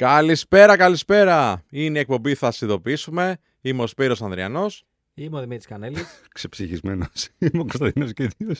Καλησπέρα, 0.00 0.76
καλησπέρα. 0.76 1.64
Είναι 1.70 1.98
η 1.98 2.00
εκπομπή 2.00 2.34
Θα 2.34 2.50
σα 2.50 2.66
ειδοποιήσουμε. 2.66 3.38
Είμαι 3.60 3.82
ο 3.82 3.86
Σπύρος 3.86 4.22
Ανδριανός. 4.22 4.84
Είμαι 5.14 5.36
ο 5.36 5.40
Δημήτρης 5.40 5.66
Κανέλης. 5.66 6.06
Ξεψυχισμένος. 6.34 7.28
Είμαι 7.38 7.60
ο 7.60 7.64
Κωνσταντίνος 7.64 8.12
Κίδιο. 8.12 8.54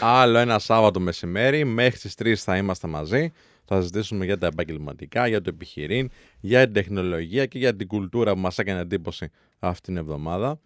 Άλλο 0.00 0.38
ένα 0.38 0.58
Σάββατο 0.58 1.00
μεσημέρι. 1.00 1.64
Μέχρι 1.64 1.98
τις 1.98 2.14
3 2.18 2.34
θα 2.34 2.56
είμαστε 2.56 2.88
μαζί. 2.88 3.32
Θα 3.64 3.80
συζητήσουμε 3.80 4.24
για 4.24 4.38
τα 4.38 4.46
επαγγελματικά, 4.46 5.26
για 5.26 5.40
το 5.40 5.50
επιχειρήν, 5.54 6.10
για 6.40 6.64
την 6.64 6.72
τεχνολογία 6.72 7.46
και 7.46 7.58
για 7.58 7.76
την 7.76 7.86
κουλτούρα 7.86 8.32
που 8.32 8.40
μας 8.40 8.58
έκανε 8.58 8.80
εντύπωση 8.80 9.30
αυτή 9.58 9.82
την 9.82 9.96
εβδομάδα. 9.96 10.60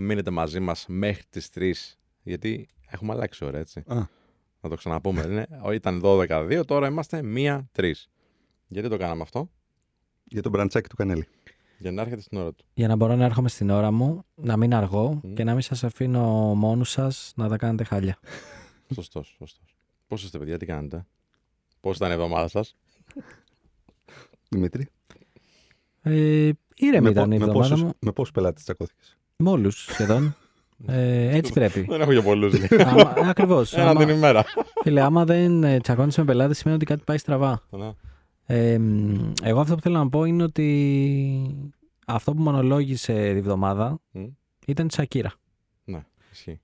Μείνετε 0.00 0.30
μαζί 0.30 0.60
μας 0.60 0.84
μέχρι 0.88 1.22
τις 1.30 1.48
3, 1.54 1.72
γιατί 2.22 2.68
έχουμε 2.90 3.12
αλλάξει 3.12 3.44
ώρα, 3.44 3.58
έτσι. 3.58 3.82
Α. 3.86 3.96
Να 4.60 4.68
το 4.68 4.74
ξαναπούμε. 4.74 5.22
είναι, 5.22 5.46
ήταν 5.72 6.00
12-2, 6.04 6.62
τώρα 6.66 6.86
είμαστε 6.86 7.22
1-3. 7.76 7.92
Γιατί 8.72 8.88
το 8.88 8.96
κάναμε 8.96 9.22
αυτό, 9.22 9.50
Για 10.24 10.42
τον 10.42 10.50
μπραντσάκι 10.50 10.88
του 10.88 10.96
Κανέλη. 10.96 11.26
για 11.78 11.90
να 11.92 12.02
έρχεται 12.02 12.20
στην 12.20 12.38
ώρα 12.38 12.52
του. 12.52 12.64
Για 12.74 12.88
να 12.88 12.96
μπορώ 12.96 13.14
να 13.14 13.24
έρχομαι 13.24 13.48
στην 13.48 13.70
ώρα 13.70 13.90
μου, 13.90 14.24
να 14.34 14.56
μην 14.56 14.74
αργώ 14.74 15.20
Μμ. 15.22 15.32
και 15.34 15.44
να 15.44 15.52
μην 15.52 15.62
σας 15.62 15.84
αφήνω 15.84 16.22
μόνους 16.54 16.90
σας 16.90 17.32
να 17.36 17.48
τα 17.48 17.56
κάνετε 17.56 17.84
χάλια. 17.84 18.18
Σωστός, 18.94 19.34
σωστός. 19.38 19.74
Πώς 20.06 20.24
είστε, 20.24 20.38
παιδιά, 20.38 20.58
τι 20.58 20.66
κάνετε; 20.66 21.06
Πώς 21.80 21.96
ήταν 21.96 22.10
η 22.10 22.12
εβδομάδα 22.12 22.48
σας; 22.48 22.76
Δημήτρη. 24.50 24.88
Ε, 26.02 26.50
ήρεμη 26.74 27.10
ήταν 27.10 27.28
πο- 27.28 27.34
η 27.34 27.38
με 27.38 27.44
εβδομάδα 27.44 27.52
πόσους, 27.68 27.82
μου. 27.82 27.90
με 27.98 28.12
πόσους 28.12 28.32
πελάτες 28.32 28.62
τσακώθηκες; 28.62 29.18
Με 29.36 29.50
όλους 29.50 29.84
σχεδόν. 29.84 30.34
Ε, 30.86 31.36
έτσι 31.36 31.52
πρέπει. 31.52 31.80
Δεν 31.88 32.00
έχω 32.00 32.12
για 32.12 32.22
πολλούς. 32.22 32.54
Ακριβώς. 33.24 33.72
Ένα 33.74 33.96
την 33.96 34.08
ημέρα. 34.08 34.44
Φίλε, 34.82 35.00
άμα 35.00 35.24
δεν 35.24 35.64
ε, 35.64 35.80
τσακώνεις 35.80 36.16
με 36.18 36.24
πελάτες, 36.24 36.58
σημαίνει 36.58 36.76
ότι 36.76 36.86
κάτι 36.86 37.02
πάει 37.04 37.18
στραβά. 37.18 37.62
Ναι. 38.52 38.72
Ε, 38.72 38.78
μ, 38.78 39.32
εγώ 39.42 39.60
αυτό 39.60 39.74
που 39.74 39.80
θέλω 39.80 39.98
να 39.98 40.08
πω 40.08 40.24
είναι 40.24 40.42
ότι 40.42 41.72
αυτό 42.06 42.34
που 42.34 42.42
μονολόγησε 42.42 43.12
τη 43.12 43.38
εβδομάδα 43.38 43.98
Μμ. 44.10 44.24
ήταν 44.66 44.86
η 44.86 44.92
Σακύρα. 44.92 45.32
Ναι, 45.84 46.04
ισχύει. 46.32 46.60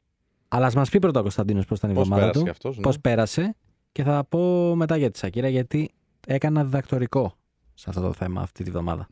Αλλά 0.48 0.66
ας 0.66 0.74
μας 0.74 0.90
πει 0.90 0.98
πρώτα 0.98 1.18
ο 1.18 1.22
Κωνσταντίνος 1.22 1.64
πώς 1.66 1.78
ήταν 1.78 1.90
η 1.90 1.94
Πώς 1.94 2.02
εβδομάδα 2.02 2.26
πέρασε 2.26 2.38
του. 2.38 2.44
κι 2.44 2.68
αυτό. 2.68 2.80
Πώς 2.80 3.00
πέρασε 3.00 3.56
και 3.92 4.02
θα 4.02 4.24
πω 4.28 4.74
μετά 4.74 4.96
για 4.96 5.10
τη 5.10 5.18
Σακύρα 5.18 5.48
γιατί 5.48 5.90
έκανα 6.26 6.64
διδακτορικό 6.64 7.36
σε 7.74 7.86
αυτό 7.90 8.00
το 8.02 8.12
θέμα 8.12 8.40
αυτή 8.40 8.64
τη 8.64 8.70
βδομάδα. 8.70 9.08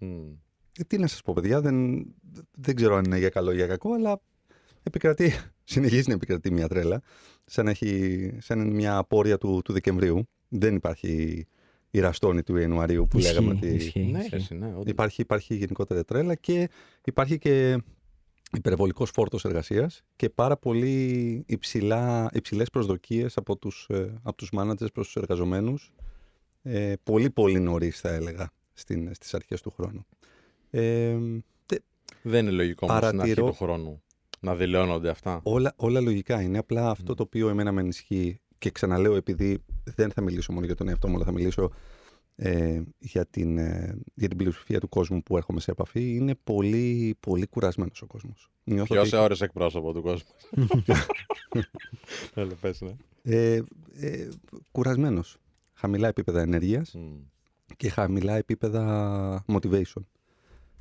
Ε, 0.78 0.84
τι 0.86 0.98
να 0.98 1.06
σας 1.06 1.22
πω, 1.22 1.32
παιδιά, 1.32 1.60
δεν, 1.60 2.06
δεν 2.50 2.74
ξέρω 2.74 2.96
αν 2.96 3.04
είναι 3.04 3.18
για 3.18 3.28
καλό 3.28 3.52
ή 3.52 3.54
για 3.56 3.66
κακό, 3.66 3.92
αλλά 3.94 4.20
επικρατεί, 4.82 5.32
συνεχίζει 5.64 6.08
να 6.08 6.14
επικρατεί 6.14 6.50
μια 6.50 6.68
τρέλα, 6.68 7.00
σαν, 7.44 7.64
να 7.64 7.70
έχει, 7.70 8.30
σαν 8.40 8.60
είναι 8.60 8.74
μια 8.74 8.96
απόρρια 8.96 9.38
του, 9.38 9.60
του 9.64 9.72
Δεκεμβρίου. 9.72 10.28
Δεν 10.48 10.74
υπάρχει 10.74 11.46
η 11.90 12.00
ραστόνη 12.00 12.42
του 12.42 12.56
Ιανουαρίου 12.56 13.06
που 13.10 13.18
Ισχύει, 13.18 13.32
λέγαμε 13.34 13.52
ότι 13.52 13.66
ισχύει, 13.68 14.00
Ναι, 14.00 14.18
ισχύει. 14.18 14.30
ρε, 14.30 14.36
εσύ, 14.36 14.54
ναι, 14.54 14.66
όντως. 14.66 14.84
Υπάρχει, 14.86 15.20
υπάρχει 15.20 15.54
γενικότερα 15.54 16.04
τρέλα 16.04 16.34
και 16.34 16.68
υπάρχει 17.04 17.38
και 17.38 17.82
υπερβολικός 18.56 19.10
φόρτος 19.10 19.44
εργασίας 19.44 20.02
και 20.16 20.28
πάρα 20.28 20.56
πολύ 20.56 21.42
υψηλά, 21.46 22.28
υψηλές 22.32 22.70
προσδοκίες 22.70 23.36
από 23.36 23.56
τους, 23.56 23.86
ε, 23.90 24.12
από 24.22 24.36
τους 24.36 24.50
managers 24.56 24.92
προς 24.92 25.06
τους 25.06 25.16
εργαζομένους. 25.16 25.92
Ε, 26.62 26.92
πολύ 27.02 27.30
πολύ 27.30 27.60
νωρίς 27.60 28.00
θα 28.00 28.08
έλεγα 28.08 28.50
στην, 28.72 29.14
στις 29.14 29.34
αρχές 29.34 29.60
του 29.62 29.70
χρόνου. 29.70 30.06
Ε, 30.70 31.16
τε- 31.66 31.82
Δεν 32.22 32.42
είναι 32.46 32.50
λογικό 32.56 32.86
όμως 32.90 32.96
στην 33.06 33.20
αρχή 33.20 33.34
Παρατηρώ- 33.34 33.46
του 33.46 33.64
χρόνου 33.64 34.02
να 34.40 34.54
δηλώνονται 34.54 35.08
αυτά. 35.08 35.40
όλα, 35.42 35.72
όλα 35.76 36.00
λογικά 36.00 36.42
είναι. 36.42 36.58
Απλά 36.58 36.90
αυτό 36.90 37.14
το 37.14 37.22
οποίο 37.22 37.48
εμένα 37.48 37.72
με 37.72 37.80
ενισχύει 37.80 38.40
και 38.58 38.70
ξαναλέω 38.70 39.14
επειδή 39.14 39.58
δεν 39.84 40.10
θα 40.10 40.20
μιλήσω 40.20 40.52
μόνο 40.52 40.66
για 40.66 40.74
τον 40.74 40.88
εαυτό 40.88 41.08
μου, 41.08 41.14
αλλά 41.16 41.24
θα 41.24 41.32
μιλήσω 41.32 41.70
ε, 42.36 42.82
για, 42.98 43.26
την, 43.26 43.58
ε, 43.58 43.98
για 44.14 44.28
την 44.28 44.36
πλειοψηφία 44.36 44.80
του 44.80 44.88
κόσμου 44.88 45.22
που 45.22 45.36
έρχομαι 45.36 45.60
σε 45.60 45.70
επαφή, 45.70 46.14
είναι 46.14 46.34
πολύ, 46.44 47.16
πολύ 47.20 47.46
κουρασμένος 47.46 48.02
ο 48.02 48.06
κόσμος. 48.06 48.50
Νιώθω 48.64 48.98
ότι- 49.00 49.08
Ποιο 49.08 49.22
ώρες 49.22 49.40
εκπρόσωπο 49.40 49.92
του 49.92 50.02
κόσμου. 50.02 50.28
Έλα, 52.34 52.54
πες, 52.60 52.80
ναι. 52.80 52.96
Ε, 53.22 53.62
ε, 54.00 54.28
κουρασμένος. 54.72 55.36
Χαμηλά 55.74 56.08
επίπεδα 56.08 56.40
ενέργειας 56.40 56.94
Μμ. 56.94 57.14
και 57.76 57.88
χαμηλά 57.88 58.36
επίπεδα 58.36 59.44
motivation. 59.48 60.02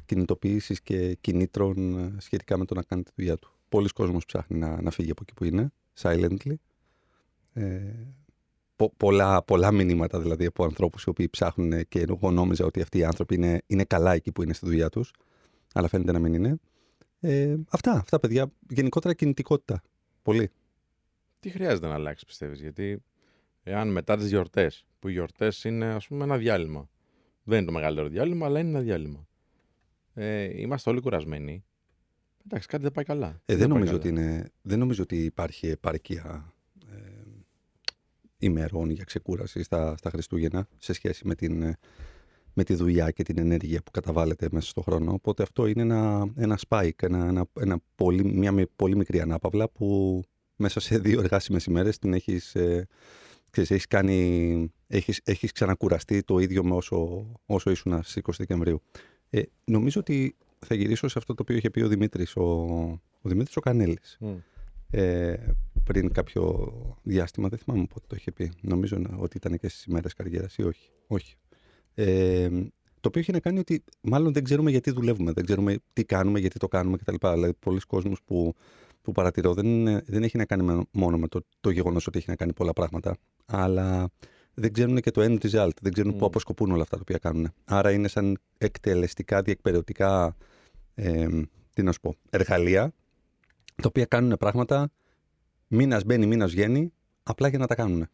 Κινητοποίησης 0.05 0.81
και 0.81 1.17
κινήτρων 1.21 1.97
ε, 1.99 2.13
σχετικά 2.17 2.57
με 2.57 2.65
το 2.65 2.75
να 2.75 2.83
κάνει 2.83 3.03
τη 3.03 3.11
δουλειά 3.15 3.37
του. 3.37 3.51
Πολλοί 3.69 3.87
κόσμος 3.89 4.25
ψάχνει 4.25 4.57
να, 4.57 4.81
να 4.81 4.91
φύγει 4.91 5.11
από 5.11 5.19
εκεί 5.23 5.33
που 5.33 5.43
είναι, 5.43 5.71
silently. 6.01 6.53
Ε, 7.57 7.93
πο- 8.75 8.93
πολλά, 8.97 9.43
πολλά 9.43 9.71
μηνύματα 9.71 10.19
δηλαδή 10.19 10.45
από 10.45 10.63
ανθρώπους 10.63 11.03
οι 11.03 11.09
οποίοι 11.09 11.29
ψάχνουν 11.29 11.87
και 11.87 12.05
εγώ 12.09 12.31
νόμιζα 12.31 12.65
ότι 12.65 12.81
αυτοί 12.81 12.97
οι 12.97 13.03
άνθρωποι 13.03 13.35
είναι, 13.35 13.61
είναι 13.67 13.83
καλά 13.83 14.13
εκεί 14.13 14.31
που 14.31 14.43
είναι 14.43 14.53
στη 14.53 14.65
δουλειά 14.65 14.89
τους, 14.89 15.11
αλλά 15.73 15.87
φαίνεται 15.87 16.11
να 16.11 16.19
μην 16.19 16.33
είναι. 16.33 16.57
Ε, 17.19 17.55
αυτά, 17.69 17.91
αυτά 17.91 18.19
παιδιά. 18.19 18.51
Γενικότερα 18.69 19.13
κινητικότητα. 19.13 19.81
Πολύ. 20.21 20.51
Τι 21.39 21.49
χρειάζεται 21.49 21.87
να 21.87 21.93
αλλάξει, 21.93 22.25
πιστεύεις, 22.25 22.61
Γιατί 22.61 23.03
εάν 23.63 23.91
μετά 23.91 24.17
τις 24.17 24.27
γιορτές, 24.27 24.85
που 24.99 25.07
οι 25.07 25.11
γιορτές 25.11 25.63
είναι 25.63 25.85
ας 25.85 26.07
πούμε 26.07 26.23
ένα 26.23 26.37
διάλειμμα. 26.37 26.89
Δεν 27.43 27.57
είναι 27.57 27.65
το 27.67 27.71
μεγαλύτερο 27.71 28.07
διάλειμμα, 28.07 28.45
αλλά 28.45 28.59
είναι 28.59 28.69
ένα 28.69 28.79
διάλειμμα. 28.79 29.27
Ε, 30.13 30.61
είμαστε 30.61 30.89
όλοι 30.89 31.01
κουρασμένοι. 31.01 31.63
Εντάξει, 32.45 32.67
κάτι 32.67 32.83
δεν 32.83 32.91
πάει 32.91 33.05
καλά. 33.05 33.27
Ε, 33.27 33.55
δεν, 33.55 33.57
πάει 33.57 33.67
νομίζω 33.67 33.97
καλά. 33.97 33.97
ότι 33.97 34.07
είναι, 34.07 34.51
δεν 34.61 34.79
νομίζω 34.79 35.03
ότι 35.03 35.23
υπάρχει 35.23 35.67
επαρκεία 35.67 36.23
ε, 36.25 36.54
ημερών 38.37 38.89
για 38.89 39.03
ξεκούραση 39.03 39.63
στα, 39.63 39.97
στα 39.97 40.09
Χριστούγεννα 40.09 40.67
σε 40.77 40.93
σχέση 40.93 41.27
με, 41.27 41.35
την, 41.35 41.61
ε, 41.61 41.77
με 42.53 42.63
τη 42.63 42.73
δουλειά 42.73 43.11
και 43.11 43.23
την 43.23 43.37
ενέργεια 43.37 43.81
που 43.83 43.91
καταβάλλεται 43.91 44.47
μέσα 44.51 44.69
στον 44.69 44.83
χρόνο. 44.83 45.11
Οπότε 45.13 45.43
αυτό 45.43 45.65
είναι 45.65 45.81
ένα, 45.81 46.31
ένα 46.35 46.59
spike, 46.67 47.03
ένα, 47.03 47.25
ένα, 47.25 47.45
ένα 47.59 47.79
πολύ, 47.95 48.23
μια 48.23 48.51
με- 48.51 48.67
πολύ 48.75 48.95
μικρή 48.95 49.19
ανάπαυλα 49.21 49.69
που 49.69 50.21
μέσα 50.55 50.79
σε 50.79 50.97
δύο 50.97 51.19
εργάσιμες 51.19 51.65
ημέρες 51.65 51.97
την 51.97 52.13
έχεις, 52.13 52.55
ε, 52.55 52.87
ξέρεις, 53.49 53.71
έχεις, 53.71 53.87
κάνει, 53.87 54.71
έχεις, 54.87 55.21
έχεις 55.23 55.51
ξανακουραστεί 55.51 56.23
το 56.23 56.39
ίδιο 56.39 56.63
με 56.63 56.75
όσο, 56.75 57.25
όσο 57.45 57.71
ήσουν 57.71 58.03
στις 58.03 58.15
20 58.15 58.37
Δεκεμβρίου. 58.37 58.81
Ε, 59.29 59.41
νομίζω 59.65 59.99
ότι 59.99 60.35
θα 60.59 60.75
γυρίσω 60.75 61.07
σε 61.07 61.17
αυτό 61.17 61.33
το 61.33 61.41
οποίο 61.41 61.55
είχε 61.55 61.69
πει 61.69 61.81
ο 61.81 61.87
Δημήτρης, 61.87 62.35
ο, 62.35 62.41
ο 63.21 63.29
Δημήτρης 63.29 63.55
ο 63.57 63.59
Κανέλης. 63.59 64.17
Μμ. 64.19 64.35
Ε, 64.89 65.35
πριν 65.83 66.11
κάποιο 66.11 66.73
διάστημα, 67.03 67.47
δεν 67.49 67.59
θυμάμαι 67.59 67.85
πότε 67.93 68.05
το 68.07 68.15
είχε 68.15 68.31
πει. 68.31 68.51
Νομίζω 68.61 68.97
να- 68.97 69.17
ότι 69.17 69.37
ήταν 69.37 69.57
και 69.57 69.67
στις 69.69 69.83
ημέρες 69.83 70.13
καριέρας 70.13 70.55
ή 70.55 70.63
όχι. 70.63 70.89
όχι. 71.07 71.35
Ε, 71.93 72.49
το 72.99 73.07
οποίο 73.07 73.21
έχει 73.21 73.31
να 73.31 73.39
κάνει 73.39 73.59
ότι 73.59 73.83
μάλλον 74.01 74.33
δεν 74.33 74.43
ξέρουμε 74.43 74.71
γιατί 74.71 74.91
δουλεύουμε, 74.91 75.31
δεν 75.31 75.45
ξέρουμε 75.45 75.77
τι 75.93 76.03
κάνουμε, 76.05 76.39
γιατί 76.39 76.59
το 76.59 76.67
κάνουμε 76.67 76.97
κτλ. 76.97 77.15
Δηλαδή, 77.33 77.53
πολλοί 77.59 77.79
κόσμος 77.79 78.19
που, 78.25 78.53
που 79.01 79.11
παρατηρώ 79.11 79.53
δεν, 79.53 79.65
είναι- 79.65 80.03
δεν 80.05 80.23
έχει 80.23 80.37
να 80.37 80.45
κάνει 80.45 80.63
με- 80.63 80.83
μόνο 80.91 81.17
με 81.17 81.27
το, 81.27 81.41
το 81.59 81.69
γεγονός 81.69 82.07
ότι 82.07 82.17
έχει 82.17 82.29
να 82.29 82.35
κάνει 82.35 82.53
πολλά 82.53 82.73
πράγματα, 82.73 83.17
αλλά 83.45 84.09
δεν 84.53 84.73
ξέρουν 84.73 84.99
και 84.99 85.11
το 85.11 85.21
end 85.21 85.37
result, 85.49 85.69
δεν 85.81 85.93
ξέρουν 85.93 86.13
Μμ. 86.13 86.17
πού 86.17 86.25
αποσκοπούν 86.25 86.71
όλα 86.71 86.81
αυτά 86.81 86.95
τα 86.95 87.01
οποία 87.01 87.17
κάνουν. 87.17 87.51
Άρα 87.65 87.91
είναι 87.91 88.07
σαν 88.07 88.37
εκτελεστικά, 88.57 89.41
διεκπαιρεωτικά, 89.41 90.35
ε, 90.95 91.27
τι 91.73 91.83
να 91.83 91.91
σου 91.91 91.99
πω, 91.99 92.15
εργαλεία, 92.29 92.93
τα 93.75 93.87
οποία 93.87 94.05
κάνουν 94.05 94.37
πράγματα 94.37 94.91
μήνας 95.67 96.03
μπαίνει, 96.03 96.25
μήνας 96.25 96.51
βγαίνει, 96.51 96.93
απλά 97.23 97.47
για 97.47 97.57
να 97.57 97.67
τα 97.67 97.75
κάνουν. 97.75 98.07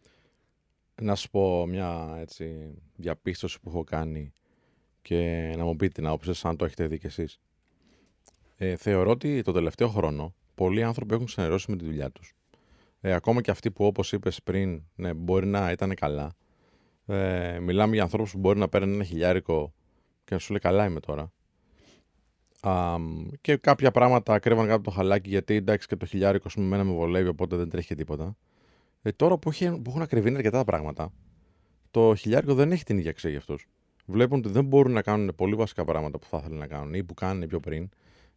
Να 1.01 1.15
σου 1.15 1.29
πω 1.29 1.65
μια 1.65 2.17
έτσι, 2.19 2.75
διαπίστωση 2.95 3.59
που 3.59 3.69
έχω 3.69 3.83
κάνει 3.83 4.33
και 5.01 5.53
να 5.57 5.63
μου 5.63 5.75
πείτε 5.75 5.91
την 5.93 6.07
άποψη 6.07 6.27
σας, 6.27 6.45
αν 6.45 6.57
το 6.57 6.65
έχετε 6.65 6.87
δει 6.87 6.97
κι 6.97 7.05
εσείς. 7.05 7.39
Ε, 8.57 8.75
θεωρώ 8.75 9.09
ότι 9.09 9.41
το 9.41 9.51
τελευταίο 9.51 9.87
χρόνο 9.87 10.33
πολλοί 10.55 10.83
άνθρωποι 10.83 11.13
έχουν 11.13 11.25
ξενερώσει 11.25 11.71
με 11.71 11.77
τη 11.77 11.85
δουλειά 11.85 12.11
τους. 12.11 12.33
Ε, 13.01 13.13
ακόμα 13.13 13.41
και 13.41 13.51
αυτοί 13.51 13.71
που 13.71 13.85
όπως 13.85 14.11
είπες 14.11 14.41
πριν 14.43 14.83
ναι, 14.95 15.13
μπορεί 15.13 15.45
να 15.45 15.71
ήταν 15.71 15.93
καλά. 15.93 16.33
Ε, 17.05 17.59
μιλάμε 17.59 17.93
για 17.93 18.03
ανθρώπους 18.03 18.31
που 18.31 18.39
μπορεί 18.39 18.59
να 18.59 18.69
παίρνουν 18.69 18.93
ένα 18.93 19.03
χιλιάρικο 19.03 19.73
και 20.23 20.33
να 20.33 20.39
σου 20.39 20.51
λέει 20.51 20.61
καλά 20.61 20.85
είμαι 20.85 20.99
τώρα. 20.99 21.31
Α, 22.61 22.95
και 23.41 23.55
κάποια 23.55 23.91
πράγματα 23.91 24.39
κρύβαν 24.39 24.65
κάτω 24.65 24.75
από 24.75 24.83
το 24.83 24.91
χαλάκι 24.91 25.29
γιατί 25.29 25.55
εντάξει 25.55 25.87
και 25.87 25.95
το 25.95 26.05
χιλιάρικο 26.05 26.49
σου 26.49 26.61
μένα 26.61 26.83
με 26.83 26.93
βολεύει 26.93 27.27
οπότε 27.27 27.55
δεν 27.55 27.69
τρέχει 27.69 27.87
και 27.87 27.95
τίποτα. 27.95 28.35
Ε, 29.01 29.11
τώρα 29.11 29.37
που, 29.37 29.49
έχει, 29.49 29.69
που 29.69 29.89
έχουν 29.89 30.01
ακριβήνει 30.01 30.35
αρκετά 30.35 30.57
τα 30.57 30.63
πράγματα, 30.63 31.11
το 31.91 32.15
χιλιάρικο 32.15 32.53
δεν 32.53 32.71
έχει 32.71 32.83
την 32.83 32.97
ίδια 32.97 33.09
αξία 33.09 33.29
για 33.29 33.39
αυτούς. 33.39 33.67
Βλέπουν 34.05 34.39
ότι 34.39 34.49
δεν 34.49 34.65
μπορούν 34.65 34.91
να 34.91 35.01
κάνουν 35.01 35.35
πολύ 35.35 35.55
βασικά 35.55 35.85
πράγματα 35.85 36.19
που 36.19 36.27
θα 36.27 36.37
ήθελαν 36.37 36.57
να 36.57 36.67
κάνουν 36.67 36.93
ή 36.93 37.03
που 37.03 37.13
κάνουν 37.13 37.47
πιο 37.47 37.59
πριν, 37.59 37.89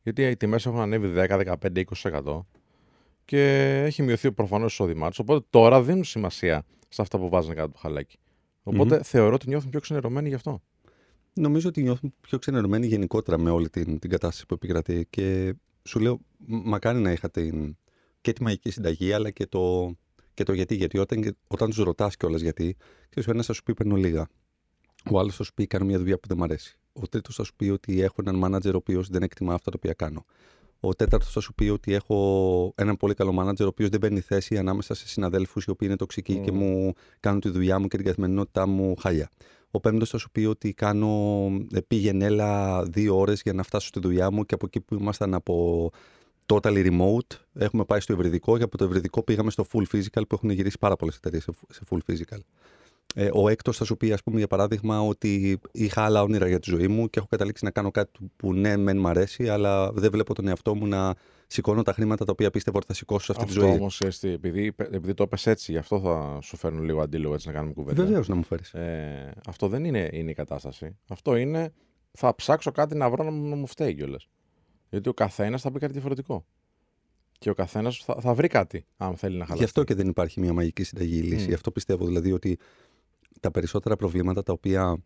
γιατί 0.02 0.22
οι 0.22 0.36
τιμές 0.36 0.66
έχουν 0.66 0.80
ανέβει 0.80 1.12
10, 1.16 1.56
15, 1.60 1.82
20% 2.22 2.40
και 3.24 3.42
έχει 3.84 4.02
μειωθεί 4.02 4.32
προφανώς 4.32 4.76
το 4.76 4.84
εισόδημά 4.84 5.08
τους. 5.08 5.18
Οπότε 5.18 5.46
τώρα 5.50 5.82
δίνουν 5.82 6.04
σημασία 6.04 6.64
σε 6.88 7.02
αυτά 7.02 7.18
που 7.18 7.28
βάζουν 7.28 7.54
κάτω 7.54 7.64
από 7.64 7.74
το 7.74 7.80
χαλάκι. 7.80 8.18
Οπότε 8.62 9.02
θεωρώ 9.02 9.34
ότι 9.34 9.48
νιώθουν 9.48 9.70
πιο 9.70 9.80
ξενερωμένοι 9.80 10.28
γι' 10.28 10.34
αυτό. 10.34 10.62
Νομίζω 11.34 11.68
ότι 11.68 11.82
νιώθουν 11.82 12.14
πιο 12.20 12.38
ξενερωμένοι 12.38 12.86
γενικότερα 12.86 13.38
με 13.38 13.50
όλη 13.50 13.68
την, 13.70 13.98
την 13.98 14.10
κατάσταση 14.10 14.46
που 14.46 14.54
επικρατεί. 14.54 15.06
Και 15.10 15.54
σου 15.84 15.98
λέω, 16.00 16.18
μ- 16.38 16.66
μακάρι 16.66 16.98
να 16.98 17.12
είχα 17.12 17.30
την, 17.30 17.76
και 18.20 18.32
τη 18.32 18.42
μαγική 18.42 18.70
συνταγή, 18.70 19.12
αλλά 19.12 19.30
και 19.30 19.46
το, 19.46 19.94
και 20.34 20.42
το 20.42 20.52
γιατί. 20.52 20.74
Γιατί 20.74 20.98
όταν, 20.98 21.36
όταν 21.46 21.68
τους 21.68 21.78
ρωτάς 21.78 22.16
κιόλας 22.16 22.40
γιατί, 22.40 22.76
ξέρεις, 23.08 23.28
ο 23.28 23.32
ένας 23.32 23.46
θα 23.46 23.52
σου 23.52 23.62
πει 23.62 23.74
παίρνω 23.74 23.96
λίγα. 23.96 24.28
Ο 25.10 25.18
άλλος 25.18 25.36
θα 25.36 25.42
σου 25.44 25.54
πει: 25.54 25.66
Κάνω 25.66 25.84
μια 25.84 25.98
δουλειά 25.98 26.18
που 26.18 26.28
δεν 26.28 26.36
μου 26.38 26.44
αρέσει. 26.44 26.78
Ο 26.92 27.08
τρίτος 27.08 27.34
θα 27.34 27.44
σου 27.44 27.54
πει 27.56 27.68
ότι 27.68 28.00
έχω 28.00 28.14
έναν 28.20 28.34
μάνατζερ 28.36 28.74
ο 28.74 28.76
οποίος 28.76 29.08
δεν 29.08 29.22
εκτιμά 29.22 29.54
αυτά 29.54 29.70
τα 29.70 29.76
οποία 29.80 29.92
κάνω. 29.92 30.24
Ο 30.80 30.94
τέταρτος 30.94 31.32
θα 31.32 31.40
σου 31.40 31.54
πει 31.54 31.68
ότι 31.68 31.92
έχω 31.92 32.72
έναν 32.76 32.96
πολύ 32.96 33.14
καλό 33.14 33.32
μάνατζερ 33.32 33.66
ο 33.66 33.68
οποίος 33.68 33.88
δεν 33.88 34.00
παίρνει 34.00 34.20
θέση 34.20 34.58
ανάμεσα 34.58 34.94
σε 34.94 35.08
συναδέλφους 35.08 35.64
οι 35.64 35.70
οποίοι 35.70 35.88
είναι 35.90 35.98
τοξικοί 35.98 36.38
και 36.38 36.52
Μμμ. 36.52 36.58
μου 36.58 36.92
κάνουν 37.20 37.40
τη 37.40 37.48
δουλειά 37.48 37.78
μου 37.78 37.88
και 37.88 37.96
την 37.96 38.06
καθημερινότητά 38.06 38.66
μου 38.66 38.94
χάλια. 38.98 39.30
Ο 39.76 39.80
πέμπτος 39.80 40.10
θα 40.10 40.18
σου 40.18 40.30
πει 40.30 40.44
ότι 40.44 40.72
κάνω 40.72 41.46
ε, 41.72 41.80
πήγαινε 41.80 42.24
έλα 42.24 42.82
δύο 42.82 43.18
ώρες 43.18 43.40
για 43.42 43.52
να 43.52 43.62
φτάσω 43.62 43.86
στη 43.86 44.00
δουλειά 44.00 44.30
μου 44.30 44.44
και 44.44 44.54
από 44.54 44.66
εκεί 44.66 44.80
που 44.80 44.94
ήμασταν 44.94 45.34
από 45.34 45.90
totally 46.46 46.90
remote 46.90 47.36
έχουμε 47.54 47.84
πάει 47.84 48.00
στο 48.00 48.12
ευρυδικό 48.12 48.56
και 48.56 48.62
από 48.62 48.78
το 48.78 48.84
ευρυδικό 48.84 49.22
πήγαμε 49.22 49.50
στο 49.50 49.66
full 49.72 49.82
physical 49.92 50.22
που 50.28 50.34
έχουν 50.34 50.50
γυρίσει 50.50 50.78
πάρα 50.78 50.96
πολλές 50.96 51.16
εταιρείες 51.16 51.42
σε, 51.42 51.50
σε 51.70 51.80
full 51.90 51.98
physical. 52.10 52.38
Ε, 53.16 53.30
ο 53.32 53.48
έκτος 53.48 53.76
θα 53.76 53.84
σου 53.84 53.96
πει, 53.96 54.12
ας 54.12 54.22
πούμε, 54.22 54.38
για 54.38 54.46
παράδειγμα, 54.46 55.00
ότι 55.00 55.58
είχα 55.72 56.02
άλλα 56.02 56.22
όνειρα 56.22 56.48
για 56.48 56.58
τη 56.58 56.70
ζωή 56.70 56.88
μου 56.88 57.10
και 57.10 57.18
έχω 57.18 57.28
καταλήξει 57.30 57.64
να 57.64 57.70
κάνω 57.70 57.90
κάτι 57.90 58.10
που 58.36 58.52
ναι, 58.52 58.76
μεν 58.76 58.98
μ' 58.98 59.06
αρέσει, 59.06 59.48
αλλά 59.48 59.92
δεν 59.92 60.10
βλέπω 60.10 60.34
τον 60.34 60.48
εαυτό 60.48 60.74
μου 60.74 60.86
να 60.86 61.14
σηκώνω 61.46 61.82
τα 61.82 61.92
χρήματα 61.92 62.24
τα 62.24 62.32
οποία 62.32 62.50
πίστευα 62.50 62.76
ότι 62.76 62.86
θα 62.86 62.94
σηκώσω 62.94 63.24
σε 63.24 63.32
αυτή 63.32 63.44
Αυτό 63.44 63.60
τη 63.60 63.66
ζωή. 63.66 63.76
όμως, 63.76 64.00
επειδή, 64.22 64.72
επειδή 64.76 65.14
το 65.14 65.22
έπε 65.22 65.50
έτσι, 65.50 65.72
γι' 65.72 65.78
αυτό 65.78 66.00
θα 66.00 66.38
σου 66.42 66.56
φέρνω 66.56 66.82
λίγο 66.82 67.00
αντίλογο 67.00 67.34
έτσι 67.34 67.46
να 67.46 67.52
κάνουμε 67.52 67.72
κουβέντα. 67.72 68.04
Βεβαίως 68.04 68.28
να 68.28 68.34
μου 68.34 68.42
φέρεις. 68.42 68.72
Ε, 68.72 69.32
αυτό 69.46 69.68
δεν 69.68 69.84
είναι, 69.84 70.08
είναι 70.12 70.30
η 70.30 70.34
κατάσταση. 70.34 70.96
Αυτό 71.08 71.36
είναι 71.36 71.72
θα 72.12 72.34
ψάξω 72.34 72.70
κάτι 72.70 72.96
να 72.96 73.10
βρω 73.10 73.24
να 73.24 73.30
μου, 73.30 73.48
να 73.48 73.56
μου 73.56 73.66
φταίει 73.66 73.94
κιόλας. 73.94 74.28
Γιατί 74.90 75.08
ο 75.08 75.14
καθένας 75.14 75.62
θα 75.62 75.72
πει 75.72 75.78
κάτι 75.78 75.92
διαφορετικό. 75.92 76.44
Και 77.38 77.50
ο 77.50 77.54
καθένας 77.54 77.96
θα, 78.04 78.16
θα 78.20 78.34
βρει 78.34 78.48
κάτι, 78.48 78.86
αν 78.96 79.16
θέλει 79.16 79.36
να 79.36 79.44
χαλάσει. 79.44 79.58
Γι' 79.58 79.64
αυτό 79.64 79.84
και 79.84 79.94
δεν 79.94 80.08
υπάρχει 80.08 80.40
μια 80.40 80.52
μαγική 80.52 80.82
συνταγή 80.82 81.20
λύση. 81.20 81.44
Μμ. 81.44 81.48
Γι' 81.48 81.54
αυτό 81.54 81.70
πιστεύω 81.70 82.06
δηλαδή 82.06 82.32
ότι 82.32 82.58
τα 83.40 83.50
περισσότερα 83.50 83.96
προβλήματα 83.96 84.42
τα 84.42 84.52
οποία 84.52 84.96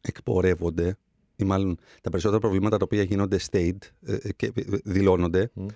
εκπορεύονται, 0.00 0.96
ή 1.36 1.44
μάλλον 1.44 1.78
τα 2.00 2.10
περισσότερα 2.10 2.40
προβλήματα 2.40 2.76
τα 2.76 2.84
οποία 2.84 3.02
γίνονται 3.02 3.38
staged 3.50 3.78
ε, 4.02 4.14
ε, 4.22 4.32
και 4.32 4.46
ε, 4.46 4.62
δηλώνονται, 4.84 5.50
Μμ. 5.54 5.66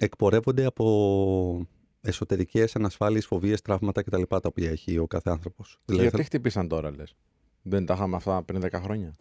εκπορεύονται 0.00 0.64
από 0.64 1.66
εσωτερικές 2.00 2.76
ανασφάλειες, 2.76 3.26
φοβίες, 3.26 3.60
τραύματα 3.62 4.02
κτλ. 4.02 4.22
τα 4.28 4.40
οποία 4.44 4.70
έχει 4.70 4.98
ο 4.98 5.06
κάθε 5.06 5.30
άνθρωπος. 5.30 5.78
Και 5.84 5.94
γιατί 5.94 6.22
χτυπήσαν 6.22 6.68
τώρα, 6.68 6.90
λες; 6.96 7.14
Δεν 7.62 7.86
τα 7.86 7.94
είχαμε 7.94 8.16
αυτά 8.16 8.42
πριν 8.42 8.60
10 8.60 8.68
χρόνια; 8.82 9.16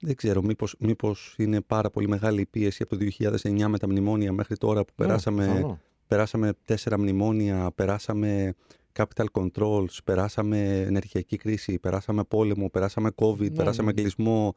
Δεν 0.00 0.14
ξέρω, 0.14 0.42
μήπως, 0.42 0.74
μήπως 0.78 1.34
είναι 1.38 1.60
πάρα 1.60 1.90
πολύ 1.90 2.08
μεγάλη 2.08 2.40
η 2.40 2.46
πίεση 2.46 2.82
από 2.82 2.96
το 2.96 3.04
2009 3.18 3.68
με 3.68 3.78
τα 3.78 3.88
μνημόνια 3.88 4.32
μέχρι 4.32 4.56
τώρα 4.56 4.84
που 4.84 4.92
περάσαμε, 4.94 5.46
Ναι, 5.46 5.52
πιθανό. 5.54 5.80
περάσαμε 6.06 6.52
τέσσερα 6.64 6.98
μνημόνια, 6.98 7.70
περάσαμε 7.74 8.54
capital 8.92 9.24
controls, 9.32 9.98
περάσαμε 10.04 10.80
ενεργειακή 10.80 11.36
κρίση, 11.36 11.78
περάσαμε 11.78 12.24
πόλεμο, 12.24 12.70
περάσαμε 12.70 13.10
COVID, 13.14 13.38
Ναι, 13.38 13.50
περάσαμε 13.50 13.92
ναι. 13.92 14.00
κλεισμό. 14.00 14.54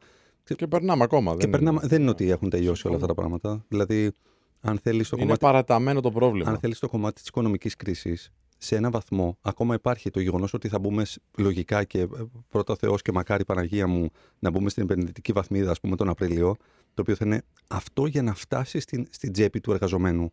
Και 0.56 0.66
περνάμε 0.66 1.04
ακόμα. 1.04 1.36
Και 1.36 1.48
περνάμε, 1.48 1.80
δεν 1.82 1.90
είναι 1.96 2.04
ναι. 2.04 2.10
ότι 2.10 2.30
έχουν 2.30 2.50
τελειώσει 2.50 2.86
όλα 2.86 2.94
αυτά 2.96 3.06
τα 3.08 3.14
πράγματα. 3.14 3.64
Δηλαδή, 3.68 4.12
αν 4.60 4.78
θέλεις 4.78 5.08
το 5.08 5.16
Είναι 5.16 5.24
κομμάτι, 5.24 5.44
παραταμένο 5.44 6.00
το 6.00 6.10
πρόβλημα. 6.10 6.50
αν 6.50 6.58
θέλεις 6.58 6.78
το 6.78 6.88
κομμάτι 6.88 7.14
της 7.20 7.28
οικονομικής 7.28 7.76
κρίσης, 7.76 8.32
σε 8.58 8.76
ένα 8.76 8.90
βαθμό 8.90 9.38
ακόμα 9.40 9.74
υπάρχει 9.74 10.10
το 10.10 10.20
γεγονός 10.20 10.54
ότι 10.54 10.68
θα 10.68 10.78
μπούμε 10.78 11.04
σ- 11.04 11.18
λογικά 11.36 11.84
και 11.84 12.00
ε, 12.00 12.06
πρώτα 12.48 12.72
ο 12.72 12.76
Θεός 12.76 13.02
και 13.02 13.12
μακάρι 13.12 13.44
Παναγία 13.44 13.86
μου 13.86 14.10
να 14.38 14.50
μπούμε 14.50 14.70
στην 14.70 14.82
επενδυτική 14.82 15.32
βαθμίδα, 15.32 15.70
ας 15.70 15.80
πούμε, 15.80 15.96
τον 15.96 16.08
Απρίλιο, 16.08 16.56
το 16.94 17.02
οποίο 17.02 17.14
θα 17.14 17.24
είναι 17.24 17.42
αυτό 17.66 18.06
για 18.06 18.22
να 18.22 18.34
φτάσεις 18.34 18.82
στην, 18.82 19.06
στην 19.10 19.32
τσέπη 19.32 19.60
του 19.60 19.72
εργαζομένου. 19.72 20.32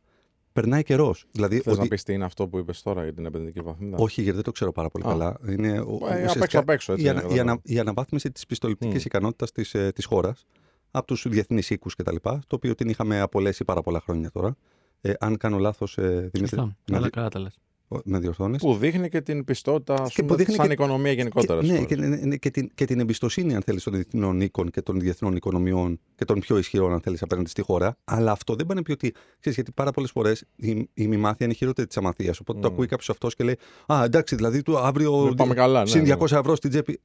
Περνάει 0.53 0.83
καιρός. 0.83 1.25
Δηλαδή, 1.31 1.59
Θες 1.59 1.73
ότι... 1.73 1.81
να 1.81 1.87
πεις 1.87 2.03
τι 2.03 2.13
είναι 2.13 2.25
αυτό 2.25 2.47
που 2.47 2.57
είπες 2.57 2.81
τώρα 2.81 3.03
για 3.03 3.13
την 3.13 3.25
επενδυτική 3.25 3.61
βαθμίδα; 3.61 3.97
Όχι, 3.97 4.21
γιατί 4.21 4.35
δεν 4.35 4.43
το 4.45 4.51
ξέρω 4.51 4.71
πάρα 4.71 4.89
πολύ 4.89 5.05
Α. 5.05 5.09
καλά. 5.09 5.37
Είναι, 5.47 5.79
ο- 5.79 5.81
Ε, 5.81 5.83
απ' 5.83 6.15
ουσιαστικά 6.15 6.43
έξω, 6.43 6.59
απ' 6.59 6.69
έξω, 6.69 6.93
έτσι 6.93 7.05
η, 7.05 7.07
είναι, 7.09 7.19
ανα- 7.19 7.27
η, 7.27 7.27
καταλαβαίνω. 7.27 7.51
ανα- 7.51 7.61
η 7.63 7.79
αναβάθμιση 7.79 8.31
της 8.31 8.45
πιστοληπτικής 8.45 9.01
Μμ. 9.01 9.05
ικανότητας 9.05 9.51
της 9.51 9.73
ε, 9.73 9.91
της 9.91 10.05
χώρας 10.05 10.45
από 10.91 11.05
τους 11.07 11.25
διεθνείς 11.29 11.69
οίκους 11.69 11.95
κτλ. 11.95 12.15
Το 12.23 12.39
οποίο 12.49 12.75
την 12.75 12.89
είχαμε 12.89 13.19
απολέσει 13.19 13.63
πάρα 13.63 13.81
πολλά 13.81 13.99
χρόνια 13.99 14.31
τώρα. 14.31 14.55
Ε, 15.01 15.13
αν 15.19 15.37
κάνω 15.37 15.57
λάθος, 15.57 15.97
ε, 15.97 16.01
Δημήτρη, 16.09 16.47
Σωστό. 16.47 16.65
με, 16.65 16.75
Καλά, 16.85 17.01
δι- 17.03 17.11
καλά 17.13 17.29
τα 17.29 17.39
λες. 17.39 17.59
Με 18.03 18.19
διορθώνεις; 18.19 18.61
Που 18.61 18.75
δείχνει 18.75 19.09
και 19.09 19.21
την 19.21 19.43
πιστότητα 19.45 19.93
ας 19.93 20.13
Και 20.13 20.21
που 20.21 20.27
πούμε, 20.27 20.37
δείχνει 20.37 20.53
σαν 20.55 20.65
και- 20.67 20.73
οικονομία 20.73 21.11
γενικότερα. 21.11 21.59
Και, 21.59 21.65
στις 21.65 21.79
ναι, 21.79 21.85
και, 21.85 21.95
χώρες. 21.95 22.09
ναι, 22.09 22.25
ναι, 22.25 22.35
και, 22.35 22.49
την, 22.49 22.71
και 22.75 22.85
την 22.85 22.99
εμπιστοσύνη, 22.99 23.55
αν 23.55 23.61
θέλεις, 23.61 23.83
των 23.83 23.93
διεθνών 23.93 24.41
οίκων 24.41 24.69
και 24.71 24.81
των 24.81 24.99
διεθνών 24.99 25.35
οικονομιών 25.35 25.99
και 26.15 26.25
των 26.25 26.39
πιο 26.39 26.57
ισχυρών, 26.57 26.93
αν 26.93 26.99
θέλεις, 27.01 27.21
απέναντι 27.21 27.49
στη 27.49 27.61
χώρα. 27.61 27.97
Αλλά 28.03 28.31
αυτό 28.31 28.55
δεν 28.55 28.65
πάνε 28.65 28.81
πει 28.81 28.91
ότι. 28.91 29.11
Ξέρεις, 29.39 29.55
γιατί 29.57 29.71
πάρα 29.71 29.91
πολλές 29.91 30.11
φορές 30.11 30.45
η, 30.55 30.89
η 30.93 31.07
μη 31.07 31.17
μάθεια 31.17 31.45
είναι 31.45 31.55
χειρότερη 31.55 31.87
της 31.87 31.97
αμαθίας. 31.97 32.39
Οπότε 32.39 32.59
το 32.59 32.67
Μμ. 32.69 32.73
ακούει 32.73 32.87
κάποιος 32.87 33.09
αυτός 33.09 33.35
και 33.35 33.43
λέει 33.43 33.57
Α, 33.87 34.03
εντάξει, 34.03 34.35
δηλαδή 34.35 34.61
του 34.61 34.77
αύριο. 34.77 35.25
Ναι, 35.29 35.35
πάμε 35.35 35.53
καλά, 35.53 35.79
ναι, 35.79 35.87
συν 35.87 36.01
ναι. 36.03 36.15
200 36.19 36.21
ευρώ 36.31 36.55
στην 36.55 36.69
τσέπη. 36.69 36.99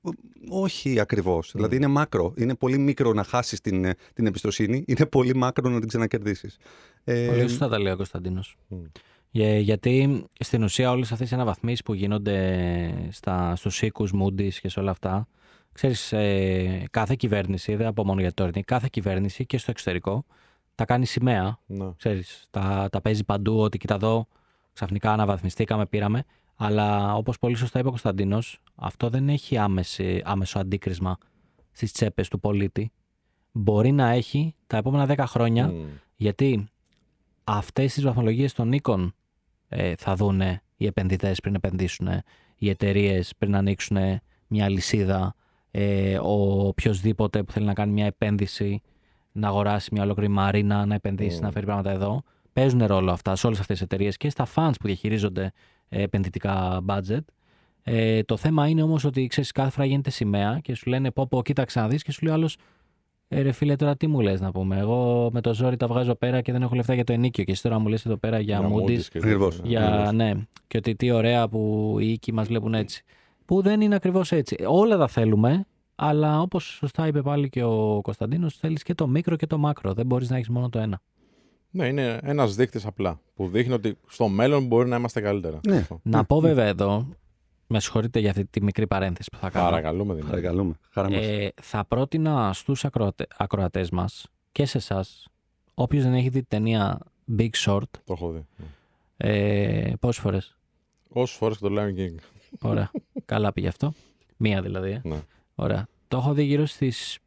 Όχι 0.49 1.01
ακριβώς. 1.01 1.51
Δηλαδή 1.55 1.77
είναι 1.77 1.87
μάκρο. 1.87 2.33
Είναι 2.37 2.55
πολύ 2.55 2.79
μικρό 2.79 3.13
να 3.13 3.25
χάσεις 3.25 3.61
την, 3.61 3.85
ε, 3.85 3.95
την 4.15 4.27
εμπιστοσύνη. 4.27 4.85
Είναι 4.87 5.07
πολύ 5.07 5.35
μάκρο 5.35 5.71
να 5.71 5.79
την 5.79 5.89
ξανακερδίσεις. 5.89 6.57
Ε, 7.05 7.27
Πολύ 7.27 7.41
σωστά 7.49 7.69
τα 7.69 7.79
λέει 7.81 7.93
ο 7.93 7.97
Κωνσταντίνος. 7.97 8.57
Μμ. 8.69 8.77
Γιατί 9.43 10.25
στην 10.39 10.63
ουσία 10.63 10.91
όλες 10.91 11.13
αυτές 11.13 11.31
οι 11.31 11.35
αναβαθμίσεις 11.35 11.83
που 11.83 11.95
γίνονται 11.95 13.09
στα, 13.11 13.57
στους 13.57 13.83
οίκους 13.83 14.13
Moody's 14.23 14.53
και 14.53 14.69
σε 14.69 14.81
όλα 14.81 14.91
αυτά, 14.91 15.29
ξέρεις, 15.73 16.13
ε, 16.13 16.85
κάθε 16.91 17.15
κυβέρνηση, 17.15 17.75
δεν 17.75 17.87
από 17.87 18.05
μόνο 18.05 18.21
για 18.21 18.29
το 18.29 18.35
τωρινή, 18.35 18.63
κάθε 18.63 18.89
κυβέρνηση 18.91 19.47
και 19.47 19.59
στο 19.59 19.71
εξωτερικό 19.71 20.25
τα 20.75 20.85
κάνει 20.85 21.07
σημαία. 21.07 21.59
Ναι. 21.67 21.91
Ξέρεις, 21.97 22.47
τα, 22.51 22.89
τα 22.93 23.01
παίζει 23.01 23.25
παντού 23.25 23.61
ότι 23.61 23.79
κοίτα 23.79 23.95
εδώ, 23.95 24.27
ξαφνικά 24.73 25.13
αναβαθμιστήκαμε, 25.13 25.87
πήραμε. 25.87 26.25
Αλλά 26.57 27.15
όπως 27.15 27.39
πολύ 27.39 27.57
σωστά 27.57 27.79
είπε 27.79 27.87
ο 27.89 27.91
Κωνσταντίνος, 27.91 28.61
αυτό 28.75 29.09
δεν 29.09 29.29
έχει 29.29 29.57
άμεση, 29.57 30.23
άμεσο 30.25 30.59
αντίκρισμα 30.59 31.19
στις 31.71 31.93
τσέπες 31.93 32.29
του 32.29 32.41
πολίτη. 32.41 32.93
Μπορεί 33.53 33.93
να 33.93 34.09
έχει 34.09 34.55
τα 34.67 34.77
επόμενα 34.77 35.15
10 35.17 35.25
χρόνια 35.27 35.67
Μμ. 35.67 35.85
γιατί 36.17 36.69
αυτές 37.45 37.93
τις 37.93 38.05
βαθμολογίες 38.05 38.53
των 38.53 38.73
οίκων 38.73 39.03
ε, 39.05 39.09
θα 39.97 40.15
δούνε 40.15 40.63
οι 40.77 40.87
επενδυτές 40.87 41.41
πριν 41.41 41.55
επενδύσουν, 41.55 42.09
οι 42.57 42.69
εταιρείες 42.69 43.33
πριν 43.39 43.57
ανοίξουν 43.57 43.97
μια 44.47 44.69
λυσίδα, 44.69 45.35
ε, 45.71 46.19
ο 46.19 46.67
οποιοδήποτε 46.67 47.43
που 47.43 47.53
θέλει 47.53 47.67
να 47.67 47.73
κάνει 47.73 47.93
μια 47.93 48.07
επένδυση, 48.07 48.83
να 49.33 49.49
αγοράσει 49.49 49.89
μια 49.93 50.03
ολόκληρη 50.03 50.31
μαρίνα, 50.31 50.87
να 50.87 50.95
επενδύσει, 50.95 51.39
Mm. 51.41 51.43
να 51.43 51.51
φέρει 51.51 51.67
πράγματα 51.67 51.91
εδώ. 51.91 52.23
Παίζουν 52.53 52.87
ρόλο 52.87 53.13
αυτά 53.13 53.37
σε 53.37 53.47
όλες 53.47 53.61
αυτές 53.61 53.77
τις 53.77 53.85
εταιρείες 53.85 54.17
και 54.17 54.31
στα 54.31 54.47
funds 54.55 54.73
που 54.81 54.87
διαχειρίζονται 54.87 55.53
ε, 55.89 56.03
επενδυτικά 56.03 56.85
budget. 56.89 57.25
Ε, 57.83 58.23
το 58.23 58.37
θέμα 58.37 58.69
είναι 58.69 58.83
όμως 58.83 59.05
ότι 59.05 59.27
ξέρεις 59.27 59.53
κάθε 59.53 59.71
φορά 59.71 59.85
γίνεται 59.87 60.11
σημαία 60.11 60.59
και 60.63 60.75
σου 60.75 60.89
λένε 60.91 61.11
πω 61.11 61.27
πω 61.27 61.43
κοίταξε 61.43 61.81
να 61.81 61.89
δεις 61.89 62.03
και 62.03 62.13
σου 62.13 62.21
λέει 62.23 62.33
ο 62.33 62.37
άλλος 62.37 62.57
ε, 63.29 63.43
ρε 63.43 63.53
φίλε, 63.53 63.77
τώρα 63.77 63.97
τι 63.97 64.07
μου 64.07 64.21
λες 64.21 64.41
να 64.41 64.51
πούμε. 64.53 64.79
Εγώ 64.79 65.31
με 65.33 65.41
το 65.41 65.55
ζόρι 65.55 65.77
τα 65.77 65.87
βγάζω 65.87 66.15
πέρα 66.15 66.41
και 66.41 66.53
δεν 66.53 66.63
έχω 66.63 66.75
λεφτά 66.75 66.95
για 66.95 67.05
το 67.05 67.13
ενίκιο. 67.13 67.45
Και 67.45 67.53
εσύ 67.53 67.63
τώρα 67.63 67.79
μου 67.79 67.89
λες 67.89 68.07
εδώ 68.07 68.17
πέρα 68.17 68.39
για 68.41 68.59
Για 68.59 68.69
Moody's. 68.69 68.91
Moody's 68.99 69.03
και 69.11 69.19
Ακριβώς. 69.19 69.57
τέτοια, 69.57 69.71
Για, 69.71 69.89
Ακριβώς. 69.93 70.13
ναι, 70.13 70.33
και 70.67 70.77
ότι 70.77 70.95
τι 70.95 71.11
ωραία 71.11 71.49
που 71.49 71.97
οι 72.01 72.13
οίκοι 72.13 72.33
μας 72.33 72.47
βλέπουν 72.47 72.75
έτσι. 72.75 73.05
Που 73.45 73.63
δεν 73.63 73.81
είναι 73.81 73.95
ακριβώς 73.95 74.33
έτσι. 74.33 74.57
Όλα 74.67 74.97
τα 74.97 75.09
θέλουμε, 75.09 75.67
αλλά 75.95 76.41
όπως 76.41 76.65
σωστά 76.65 77.07
είπε 77.07 77.23
πάλι 77.23 77.49
και 77.49 77.63
ο 77.63 78.01
Κωνσταντίνος, 78.03 78.57
θέλεις 78.57 78.83
και 78.83 78.95
το 78.95 79.07
μικρό 79.07 79.37
και 79.37 79.47
το 79.47 79.59
μάκρο. 79.59 79.93
Δεν 79.95 80.07
μπορείς 80.07 80.31
να 80.31 80.37
έχεις 80.37 80.49
μόνο 80.49 80.69
το 80.69 80.79
ένα. 80.79 81.01
Ναι, 81.71 81.87
είναι 81.87 82.21
ένας 82.23 82.55
δείκτης 82.55 82.87
απλά 82.87 83.21
που 83.35 83.49
δείχνει 83.49 83.73
ότι 83.73 83.99
στο 84.09 84.29
μέλλον 84.29 84.67
μπορεί 84.67 84.89
να 84.89 84.97
είμαστε 84.97 85.21
καλύτερα. 85.21 85.61
Ναι. 85.69 85.77
Αυτό. 85.77 86.01
Να 86.03 86.25
πω 86.25 86.41
βέβαια 86.41 86.65
εδώ, 86.65 87.09
με 87.67 87.81
συγχωρείτε 87.81 88.19
για 88.19 88.31
αυτή 88.31 88.45
τη 88.45 88.63
μικρή 88.63 88.87
παρένθεση 88.87 89.31
που 89.31 89.39
θα 89.39 89.51
κάνω. 89.51 89.65
Παρακαλούμε 89.65 90.15
δηλαδή. 90.15 90.31
Παρακαλούμε. 90.31 90.75
Χαρά 90.91 91.11
μας. 91.11 91.19
Ε, 91.27 91.53
θα 91.63 91.85
πρότεινα 91.85 92.53
στους 92.53 92.85
ακροατε, 92.85 93.27
ακροατές 93.37 93.91
μας 93.91 94.27
και 94.53 94.65
σε 94.67 94.79
εσάς, 94.79 95.29
όποιος 95.75 96.03
δεν 96.03 96.15
έχει 96.15 96.29
δει 96.29 96.39
την 96.39 96.49
ταινία 96.49 96.99
Big 97.39 97.51
Short, 97.67 97.83
Το 98.05 98.13
έχω 98.13 98.31
δει. 98.31 98.47
Ναι. 98.57 98.67
ε, 99.17 99.93
πόσες 100.01 100.23
φορές; 100.23 100.57
Όσες 101.09 101.37
φορές 101.37 101.59
και 101.59 101.69
το 101.69 101.75
Lion 101.79 101.99
King. 102.01 102.15
Ωραία. 102.61 102.91
Καλά 103.25 103.53
πήγε 103.53 103.69
αυτό. 103.69 103.93
Μία 104.37 104.63
δηλαδή. 104.63 104.91
Ε. 104.91 105.01
Ναι. 105.05 105.21
Ωραία. 105.55 105.87
Το 106.09 106.17
έχω 106.17 106.33
δει 106.33 106.43
γύρω 106.43 106.67
στις 106.67 107.19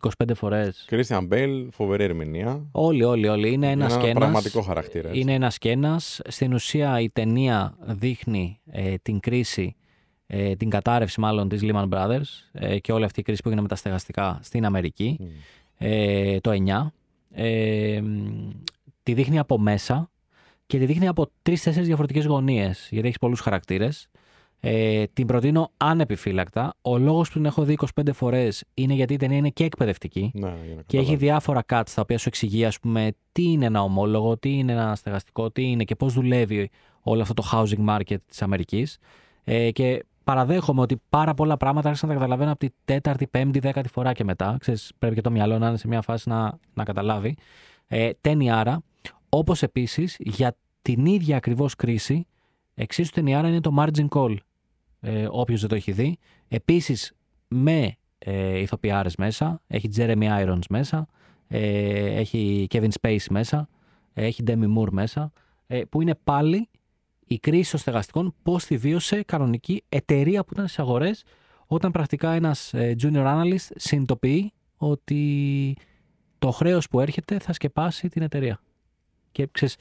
25 0.00 0.34
φορές. 0.34 0.88
Christian 0.90 1.28
Bale, 1.28 1.66
φοβερή 1.70 2.04
ερμηνεία. 2.04 2.68
Όλοι, 2.72 3.04
όλοι, 3.04 3.28
όλοι. 3.28 3.52
Είναι 3.52 3.70
ένας 3.70 3.90
ένας 3.92 4.02
και 4.04 4.08
ένας. 4.10 4.18
πραγματικό 4.18 4.60
χαρακτήρα. 4.60 5.08
έτσι. 5.08 5.20
Είναι 5.20 5.32
ένας 5.32 5.58
και 5.58 5.70
ένας. 5.70 6.20
Στην 6.28 6.52
ουσία 6.54 7.00
η 7.00 7.10
ταινία 7.10 7.74
δείχνει 7.80 8.60
ε, 8.70 8.94
την 9.02 9.20
κρίση, 9.20 9.76
ε, 10.26 10.56
την 10.56 10.70
κατάρρευση 10.70 11.20
μάλλον 11.20 11.48
της 11.48 11.60
Lehman 11.62 11.88
Brothers 11.88 12.22
ε, 12.52 12.78
και 12.78 12.92
όλη 12.92 13.04
αυτή 13.04 13.20
η 13.20 13.22
κρίση 13.22 13.42
που 13.42 13.48
έγινε 13.48 13.62
με 13.62 13.68
τα 13.68 13.76
στεγαστικά 13.76 14.38
στην 14.42 14.64
Αμερική. 14.64 15.16
Μμ. 15.20 15.26
ε, 15.78 16.40
το 16.40 16.50
9. 16.50 16.86
Ε, 17.32 18.00
μ, 18.00 18.50
τη 19.02 19.14
δείχνει 19.14 19.38
από 19.38 19.58
μέσα 19.58 20.10
και 20.66 20.78
τη 20.78 20.84
δείχνει 20.86 21.08
από 21.08 21.30
τρει-τέσσερι 21.42 21.86
διαφορετικές 21.86 22.24
γωνίες, 22.26 22.88
γιατί 22.90 23.06
έχεις 23.06 23.18
πολλούς 23.18 23.40
χαρακτήρες. 23.40 24.08
Ε, 24.60 25.04
την 25.12 25.26
προτείνω 25.26 25.70
ανεπιφύλακτα. 25.76 26.74
Ο 26.82 26.98
λόγος 26.98 27.28
που 27.28 27.34
την 27.34 27.44
έχω 27.44 27.62
δει 27.62 27.78
25 28.00 28.12
φορές 28.12 28.64
είναι 28.74 28.94
γιατί 28.94 29.14
η 29.14 29.16
ταινία 29.16 29.36
είναι 29.36 29.48
και 29.50 29.64
εκπαιδευτική 29.64 30.30
Ναι, 30.34 30.40
για 30.40 30.74
να 30.74 30.82
και 30.82 30.96
έχει 30.96 31.06
καταλάβεις. 31.06 31.18
διάφορα 31.18 31.64
cuts 31.68 31.90
τα 31.94 32.02
οποία 32.02 32.18
σου 32.18 32.28
εξηγεί, 32.28 32.64
ας 32.64 32.80
πούμε, 32.80 33.12
τι 33.32 33.42
είναι 33.42 33.66
ένα 33.66 33.82
ομόλογο, 33.82 34.38
τι 34.38 34.58
είναι 34.58 34.72
ένα 34.72 34.94
στεγαστικό, 34.96 35.50
τι 35.50 35.62
είναι 35.62 35.84
και 35.84 35.94
πώς 35.94 36.12
δουλεύει 36.12 36.70
όλο 37.00 37.22
αυτό 37.22 37.34
το 37.34 37.42
housing 37.52 37.88
market 37.88 38.16
της 38.26 38.42
Αμερικής. 38.42 38.98
Ε, 39.44 39.70
και 39.70 40.04
παραδέχομαι 40.24 40.80
ότι 40.80 41.00
πάρα 41.08 41.34
πολλά 41.34 41.56
πράγματα 41.56 41.88
άρχισα 41.88 42.06
να 42.06 42.12
τα 42.12 42.18
καταλαβαίνω 42.18 42.50
από 42.50 42.60
τη 42.60 42.68
τέταρτη, 42.84 43.26
πέμπτη, 43.26 43.58
δέκατη 43.58 43.88
φορά 43.88 44.12
και 44.12 44.24
μετά. 44.24 44.56
Ξέρεις, 44.60 44.92
πρέπει 44.98 45.14
και 45.14 45.20
το 45.20 45.30
μυαλό 45.30 45.58
να 45.58 45.68
είναι 45.68 45.76
σε 45.76 45.88
μια 45.88 46.02
φάση 46.02 46.28
να, 46.28 46.58
να 46.74 46.84
καταλάβει. 46.84 47.36
Ε, 47.86 48.10
ταινιάρα, 48.20 48.82
όπως 49.28 49.62
επίσης 49.62 50.16
για 50.18 50.56
την 50.82 51.06
ίδια 51.06 51.36
ακριβώς 51.36 51.74
κρίση, 51.76 52.26
εξίσου 52.74 53.10
ταινιάρα 53.10 53.48
είναι 53.48 53.60
το 53.60 53.74
Margin 53.78 54.08
Call. 54.08 54.36
Ε, 55.00 55.26
Όποιος 55.30 55.60
δεν 55.60 55.68
το 55.68 55.74
έχει 55.74 55.92
δει. 55.92 56.18
Επίσης 56.48 57.12
με 57.48 57.96
ε, 58.18 58.58
ηθοποιάρες 58.58 59.16
μέσα, 59.16 59.62
έχει 59.66 59.88
Jeremy 59.96 60.44
Irons 60.44 60.66
μέσα, 60.68 61.06
ε, 61.48 62.18
έχει 62.18 62.66
Kevin 62.70 62.90
Space 63.00 63.24
μέσα, 63.30 63.68
ε, 64.12 64.24
έχει 64.24 64.42
Demi 64.46 64.78
Moore 64.78 64.90
μέσα, 64.90 65.32
ε, 65.66 65.82
που 65.84 66.02
είναι 66.02 66.14
πάλι 66.24 66.68
η 67.26 67.38
κρίση 67.38 67.70
των 67.70 67.80
στεγαστικών 67.80 68.34
πώς 68.42 68.64
τη 68.64 68.76
βίωσε 68.76 69.22
κανονική 69.22 69.84
εταιρεία 69.88 70.44
που 70.44 70.52
ήταν 70.52 70.66
στις 70.66 70.78
αγορές 70.78 71.24
όταν 71.66 71.90
πρακτικά 71.90 72.30
ένας 72.32 72.74
ε, 72.74 72.96
junior 73.02 73.24
analyst 73.24 73.66
συνειδητοποιεί 73.74 74.52
ότι 74.76 75.76
το 76.38 76.50
χρέος 76.50 76.88
που 76.88 77.00
έρχεται 77.00 77.38
θα 77.38 77.52
σκεπάσει 77.52 78.08
την 78.08 78.22
εταιρεία. 78.22 78.60
Και 79.32 79.48
ξέρεις, 79.52 79.76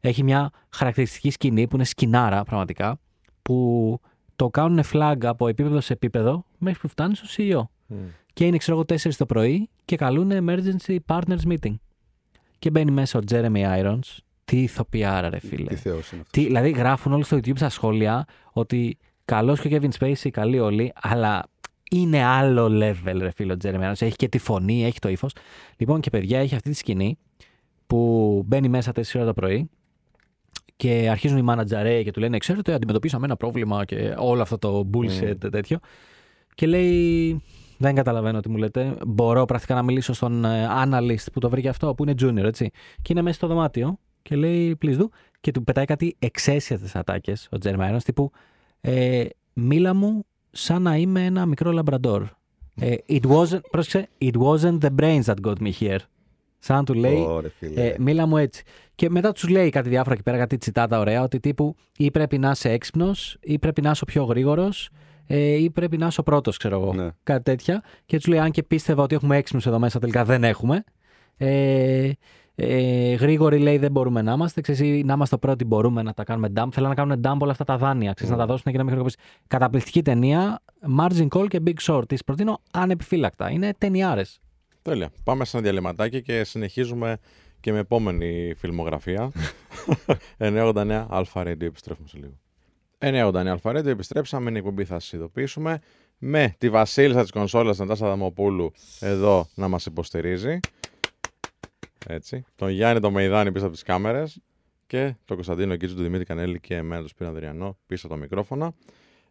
έχει 0.00 0.22
μια 0.22 0.50
χαρακτηριστική 0.68 1.30
σκηνή 1.30 1.68
που 1.68 1.76
είναι 1.76 1.84
σκηνάρα 1.84 2.44
πραγματικά, 2.44 3.00
που 3.42 4.00
το 4.40 4.50
κάνουν 4.50 4.82
flag 4.92 5.16
από 5.24 5.48
επίπεδο 5.48 5.80
σε 5.80 5.92
επίπεδο 5.92 6.44
μέχρι 6.58 6.80
που 6.80 6.88
φτάνει 6.88 7.14
στο 7.14 7.26
CEO. 7.36 7.62
Μμ. 7.86 7.96
Και 8.32 8.46
είναι, 8.46 8.56
ξέρω 8.56 8.76
εγώ, 8.76 8.98
4 9.02 9.14
το 9.16 9.26
πρωί 9.26 9.68
και 9.84 9.96
καλούν 9.96 10.30
emergency 10.32 10.96
partners 11.06 11.42
meeting. 11.46 11.74
Και 12.58 12.70
μπαίνει 12.70 12.90
μέσα 12.90 13.18
ο 13.18 13.22
Jeremy 13.30 13.82
Irons. 13.82 14.18
Τι 14.44 14.62
ηθοποιάρα, 14.62 15.28
ρε 15.28 15.38
φίλε. 15.38 15.68
Τι 15.68 15.76
θεός 15.76 16.12
είναι 16.12 16.20
αυτός. 16.20 16.30
Τι, 16.30 16.44
δηλαδή 16.44 16.70
γράφουν 16.70 17.12
όλοι 17.12 17.24
στο 17.24 17.36
YouTube 17.36 17.56
στα 17.56 17.68
σχόλια 17.68 18.24
ότι 18.52 18.98
καλός 19.24 19.60
και 19.60 19.74
ο 19.74 19.78
Kevin 19.80 19.90
Spacey, 19.98 20.30
καλοί 20.30 20.58
όλοι, 20.58 20.92
αλλά 20.94 21.46
είναι 21.90 22.24
άλλο 22.24 22.66
level, 22.66 23.18
ρε 23.18 23.30
φίλε, 23.30 23.52
ο 23.52 23.56
Jeremy 23.62 23.90
Irons. 23.90 24.00
Έχει 24.02 24.16
και 24.16 24.28
τη 24.28 24.38
φωνή, 24.38 24.84
έχει 24.84 24.98
το 24.98 25.08
ύφος. 25.08 25.32
Λοιπόν, 25.76 26.00
και 26.00 26.10
παιδιά, 26.10 26.38
έχει 26.38 26.54
αυτή 26.54 26.70
τη 26.70 26.76
σκηνή 26.76 27.18
που 27.86 28.42
μπαίνει 28.46 28.68
μέσα 28.68 28.92
4 28.92 29.02
ώρα 29.14 29.24
το 29.24 29.32
πρωί 29.32 29.70
και 30.80 31.08
αρχίζουν 31.10 31.38
οι 31.38 31.44
manager 31.48 32.00
και 32.04 32.10
του 32.10 32.20
λένε: 32.20 32.38
Ξέρετε, 32.38 32.72
αντιμετωπίσαμε 32.72 33.24
ένα 33.24 33.36
πρόβλημα 33.36 33.84
και 33.84 34.14
όλο 34.18 34.42
αυτό 34.42 34.58
το 34.58 34.90
bullshit 34.94 35.50
τέτοιο. 35.50 35.78
Και 36.54 36.66
λέει: 36.66 37.42
Δεν 37.78 37.94
καταλαβαίνω 37.94 38.40
τι 38.40 38.48
μου 38.48 38.56
λέτε. 38.56 38.96
Μπορώ 39.06 39.44
πρακτικά 39.44 39.74
να 39.74 39.82
μιλήσω 39.82 40.12
στον 40.12 40.44
ε, 40.44 40.68
analyst 40.84 41.24
που 41.32 41.40
το 41.40 41.50
βρήκε 41.50 41.68
αυτό, 41.68 41.94
που 41.94 42.02
είναι 42.02 42.14
junior, 42.20 42.44
έτσι. 42.44 42.70
Και 43.02 43.12
είναι 43.12 43.22
μέσα 43.22 43.36
στο 43.36 43.46
δωμάτιο 43.46 43.98
και 44.22 44.36
λέει: 44.36 44.78
Please 44.82 44.98
do. 44.98 45.04
Και 45.40 45.50
του 45.50 45.64
πετάει 45.64 45.84
κάτι 45.84 46.16
εξαίσιατε 46.18 46.90
ατάκες 46.94 47.48
ο 47.52 47.56
Jeremy 47.62 47.94
Irons, 47.94 48.02
τύπου 48.04 48.30
ε, 48.80 49.24
Μίλα 49.52 49.94
μου 49.94 50.24
σαν 50.50 50.82
να 50.82 50.96
είμαι 50.96 51.24
ένα 51.24 51.46
μικρό 51.46 51.72
λαμπραντόρ. 51.72 52.28
Ε, 52.80 52.94
it 53.08 53.26
wasn't, 53.26 53.60
πρόσεξε, 53.70 54.08
it 54.20 54.34
wasn't 54.34 54.78
the 54.80 54.90
brains 55.00 55.22
that 55.24 55.40
got 55.42 55.54
me 55.60 55.70
here. 55.80 55.98
Σαν 56.62 56.76
να 56.76 56.84
του 56.84 56.94
λέει, 56.94 57.24
Ωρε, 57.28 57.48
φίλε. 57.48 57.86
ε, 57.86 57.94
μίλα 57.98 58.26
μου 58.26 58.36
έτσι. 58.36 58.62
Και 58.94 59.10
μετά 59.10 59.32
τους 59.32 59.48
λέει 59.48 59.70
κάτι 59.70 59.88
διάφορα 59.88 60.14
εκεί 60.14 60.22
πέρα, 60.22 60.38
κάτι 60.38 60.56
τσιτάτα 60.58 60.98
ωραία, 60.98 61.22
ότι 61.22 61.40
τύπου 61.40 61.74
ή 61.96 62.10
πρέπει 62.10 62.38
να 62.38 62.50
είσαι 62.50 62.70
έξυπνος, 62.70 63.36
ή 63.40 63.58
πρέπει 63.58 63.82
να 63.82 63.90
είσαι 63.90 64.04
ο 64.04 64.06
πιο 64.06 64.24
γρήγορος, 64.24 64.90
ε, 65.26 65.38
ή 65.38 65.70
πρέπει 65.70 65.96
να 65.96 66.06
είσαι 66.06 66.20
ο 66.20 66.22
πρώτος, 66.22 66.56
ξέρω 66.56 66.80
εγώ. 66.80 66.94
Ναι. 66.94 67.08
Κάτι 67.22 67.42
τέτοια. 67.42 67.82
Και 68.06 68.16
τους 68.16 68.26
λέει, 68.26 68.38
αν 68.38 68.50
και 68.50 68.62
πίστευα 68.62 69.02
ότι 69.02 69.14
έχουμε 69.14 69.36
έξυπνους 69.36 69.66
εδώ 69.66 69.78
μέσα, 69.78 69.98
τελικά 69.98 70.24
δεν 70.24 70.44
έχουμε. 70.44 70.84
Ε, 71.36 72.10
ε, 72.54 73.14
γρήγοροι 73.14 73.58
λέει 73.58 73.78
δεν 73.78 73.90
μπορούμε 73.90 74.22
να 74.22 74.32
είμαστε. 74.32 74.60
Ξέρεις, 74.60 74.80
ή 74.80 75.02
να 75.04 75.12
είμαστε 75.12 75.36
πρώτοι 75.36 75.64
μπορούμε 75.64 76.02
να 76.02 76.12
τα 76.12 76.24
κάνουμε 76.24 76.52
dump. 76.56 76.68
Θέλω 76.72 76.88
να 76.88 76.94
κάνουν 76.94 77.20
dump 77.24 77.36
όλα 77.38 77.50
αυτά 77.50 77.64
τα 77.64 77.76
δάνεια. 77.76 78.12
Ξέρεις, 78.12 78.32
να 78.32 78.38
τα 78.38 78.46
δώσουν 78.46 78.72
και 78.72 78.78
να 78.78 78.84
μην 78.84 78.92
χρεοκοπήσει. 78.92 79.18
Καταπληκτική 79.46 80.02
ταινία. 80.02 80.62
Margin 80.98 81.28
Call 81.28 81.48
και 81.48 81.60
Big 81.66 81.74
Short. 81.86 82.08
Της 82.08 82.24
προτείνω 82.24 82.60
ανεπιφύλακτα. 82.72 83.50
Είναι 83.50 83.74
ταινιάρες. 83.78 84.40
Τέλεια. 84.82 85.10
Πάμε 85.24 85.44
σε 85.44 85.56
ένα 85.56 85.66
διαλυματάκι 85.66 86.22
και 86.22 86.44
συνεχίζουμε 86.44 87.18
και 87.60 87.72
με 87.72 87.78
επόμενη 87.78 88.54
φιλμογραφία. 88.56 89.32
989 90.38 91.06
Αλφα 91.08 91.42
Radio. 91.42 91.62
Επιστρέφουμε 91.62 92.08
σε 92.08 92.18
λίγο. 92.18 92.38
989 92.98 93.34
Αλφα 93.34 93.70
Radio. 93.70 93.86
Επιστρέψαμε. 93.86 94.48
Είναι 94.50 94.58
η 94.58 94.62
εκπομπή 94.62 94.84
θα 94.84 94.98
σας 95.00 95.12
ειδοποιήσουμε. 95.12 95.80
Με 96.18 96.54
τη 96.58 96.70
βασίλισσα 96.70 97.22
της 97.22 97.30
κονσόλας 97.30 97.78
Νατάσα 97.78 98.06
Δαμοπούλου 98.06 98.72
εδώ 99.00 99.48
να 99.54 99.68
μας 99.68 99.86
υποστηρίζει. 99.86 100.58
Έτσι. 102.06 102.44
Τον 102.56 102.70
Γιάννη 102.70 103.00
τον 103.00 103.12
Μεϊδάνη 103.12 103.52
πίσω 103.52 103.64
από 103.64 103.74
τις 103.74 103.82
κάμερες. 103.82 104.40
Και 104.86 105.14
τον 105.24 105.36
Κωνσταντίνο 105.36 105.76
Κίτζου, 105.76 105.94
τον 105.94 106.04
Δημήτρη 106.04 106.24
Κανέλη 106.24 106.60
και 106.60 106.74
εμένα 106.74 107.00
τον 107.00 107.08
Σπύρο 107.08 107.28
Ανδριανό 107.28 107.78
πίσω 107.86 108.06
από 108.06 108.14
τα 108.14 108.20
μικρόφωνα. 108.20 108.74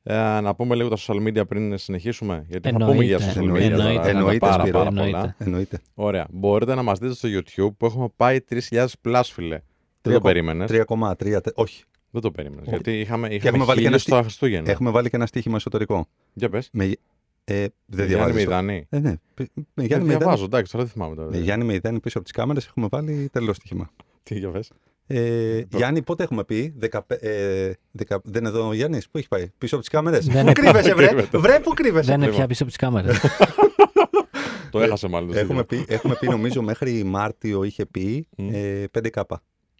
Ε, 0.03 0.13
να 0.39 0.56
πούμε 0.56 0.75
λίγο 0.75 0.89
τα 0.89 0.98
social 1.00 1.27
media 1.27 1.48
πριν 1.48 1.77
συνεχίσουμε. 1.77 2.46
Γιατί 2.48 2.70
θα 2.72 2.77
πούμε 2.86 3.03
για 3.03 3.18
Εννοείται. 3.36 3.39
social 3.39 3.44
media. 3.44 3.62
Εννοείται. 3.62 3.75
τώρα, 3.75 3.91
είναι 3.91 4.10
Εννοείται, 4.10 4.38
πάρα, 4.38 4.62
Σπύρο. 4.63 4.77
πάρα 4.77 4.89
πολλά. 4.89 5.06
Εννοείται. 5.06 5.36
Εννοείται. 5.38 5.79
Ωραία. 5.94 6.27
Μπορείτε 6.32 6.75
να 6.75 6.84
μας 6.84 7.00
δείτε 7.00 7.13
στο 7.13 7.29
YouTube 7.32 7.74
που 7.77 7.86
έχουμε 7.86 8.08
πάει 8.15 8.38
3.000 8.50 8.86
plus, 9.03 9.22
φίλε. 9.25 9.60
Δεν 10.01 10.13
το 10.13 10.22
περίμενες. 10.22 10.70
3,3. 10.72 11.41
τε- 11.41 11.53
Όχι. 11.60 11.84
Δεν 12.12 12.22
το 12.22 12.32
περίμενες. 12.32 12.62
Όχι. 12.65 12.70
Γιατί 12.70 13.00
είχαμε, 13.00 13.27
έχουμε 13.27 13.36
είχαμε 13.50 13.63
βάλει 13.63 13.82
και 13.82 13.88
ένα 13.88 13.98
χίλιους 13.98 14.01
στι- 14.01 14.12
στα 14.13 14.22
Χριστούγεννα. 14.22 14.72
Έχουμε 14.72 14.89
βάλει 14.89 15.10
και 15.10 15.15
ένα 15.15 15.25
στοίχημα 15.25 15.56
εσωτερικό. 15.56 16.08
Για 16.34 16.50
πες. 16.50 16.70
Με, 16.72 16.84
ε, 16.84 16.91
δεν 17.46 17.68
Γιάννη 17.86 18.06
διαβάζεις 18.06 18.34
το. 18.44 18.50
Μηδάνη. 18.50 18.86
Ε, 18.89 19.00
ναι. 19.00 19.10
Με 19.10 19.18
Για 19.36 19.56
Γιάννη 19.75 20.06
Μηδάνη- 20.06 20.08
διαβάζω, 20.18 20.44
εντάξει, 20.44 20.72
τώρα 20.72 20.84
δεν 20.84 20.94
θυμάμαι 20.94 21.15
τώρα. 21.15 21.29
με 21.29 21.38
Γιάννη 21.38 21.65
Μηδάνη 21.65 22.00
πίσω 22.00 22.18
από 22.18 22.27
τις 22.27 22.36
κάμερες 22.36 22.65
έχουμε 22.68 22.88
βάλει 22.89 23.29
τελείως 23.32 23.56
στοίχημα. 23.56 23.89
Τι 24.24 24.39
για 24.39 24.50
πες. 24.50 24.72
Ε, 25.12 25.62
Γιάννη, 25.72 26.01
πότε 26.01 26.24
έχουμε 26.24 26.44
πει. 26.44 26.75
15, 26.92 27.00
ε, 27.20 27.72
δεκα- 27.92 28.22
δεν 28.24 28.42
είναι 28.42 28.50
εδώ 28.50 28.68
ο 28.68 28.74
Γιάννης, 28.74 29.10
πού 29.10 29.18
έχει 29.18 29.28
πάει. 29.28 29.50
Πίσω 29.58 29.75
από 29.75 29.84
τις 29.84 29.94
κάμερες; 29.94 30.25
Δεν 30.25 30.34
Πού 30.34 30.39
είναι- 30.39 30.51
κρύβεσαι, 30.51 30.94
βρε; 30.94 31.06
κρύβεται. 31.08 31.38
βρε, 31.38 31.60
πού 31.60 31.74
κρύβεσαι. 31.74 32.06
Δεν 32.12 32.22
είναι 32.22 32.25
ακριβώς. 32.25 32.36
πια 32.38 32.48
πίσω 32.48 32.63
από 32.63 32.72
τις 32.72 32.80
κάμερες. 32.82 33.20
Το 34.72 34.80
έχασε 34.82 35.08
μάλλον. 35.08 35.32
το 35.32 35.38
Έχουμε 35.39 35.63
στείλω. 35.63 35.84
πει, 35.86 35.94
έχουμε 35.94 36.16
πει, 36.20 36.28
νομίζω, 36.28 36.62
μέχρι 36.62 37.04
Μάρτιο 37.04 37.63
είχε 37.63 37.86
πει 37.86 38.28
Μμ. 38.38 38.50
ε, 38.51 38.86
5K. 38.92 39.22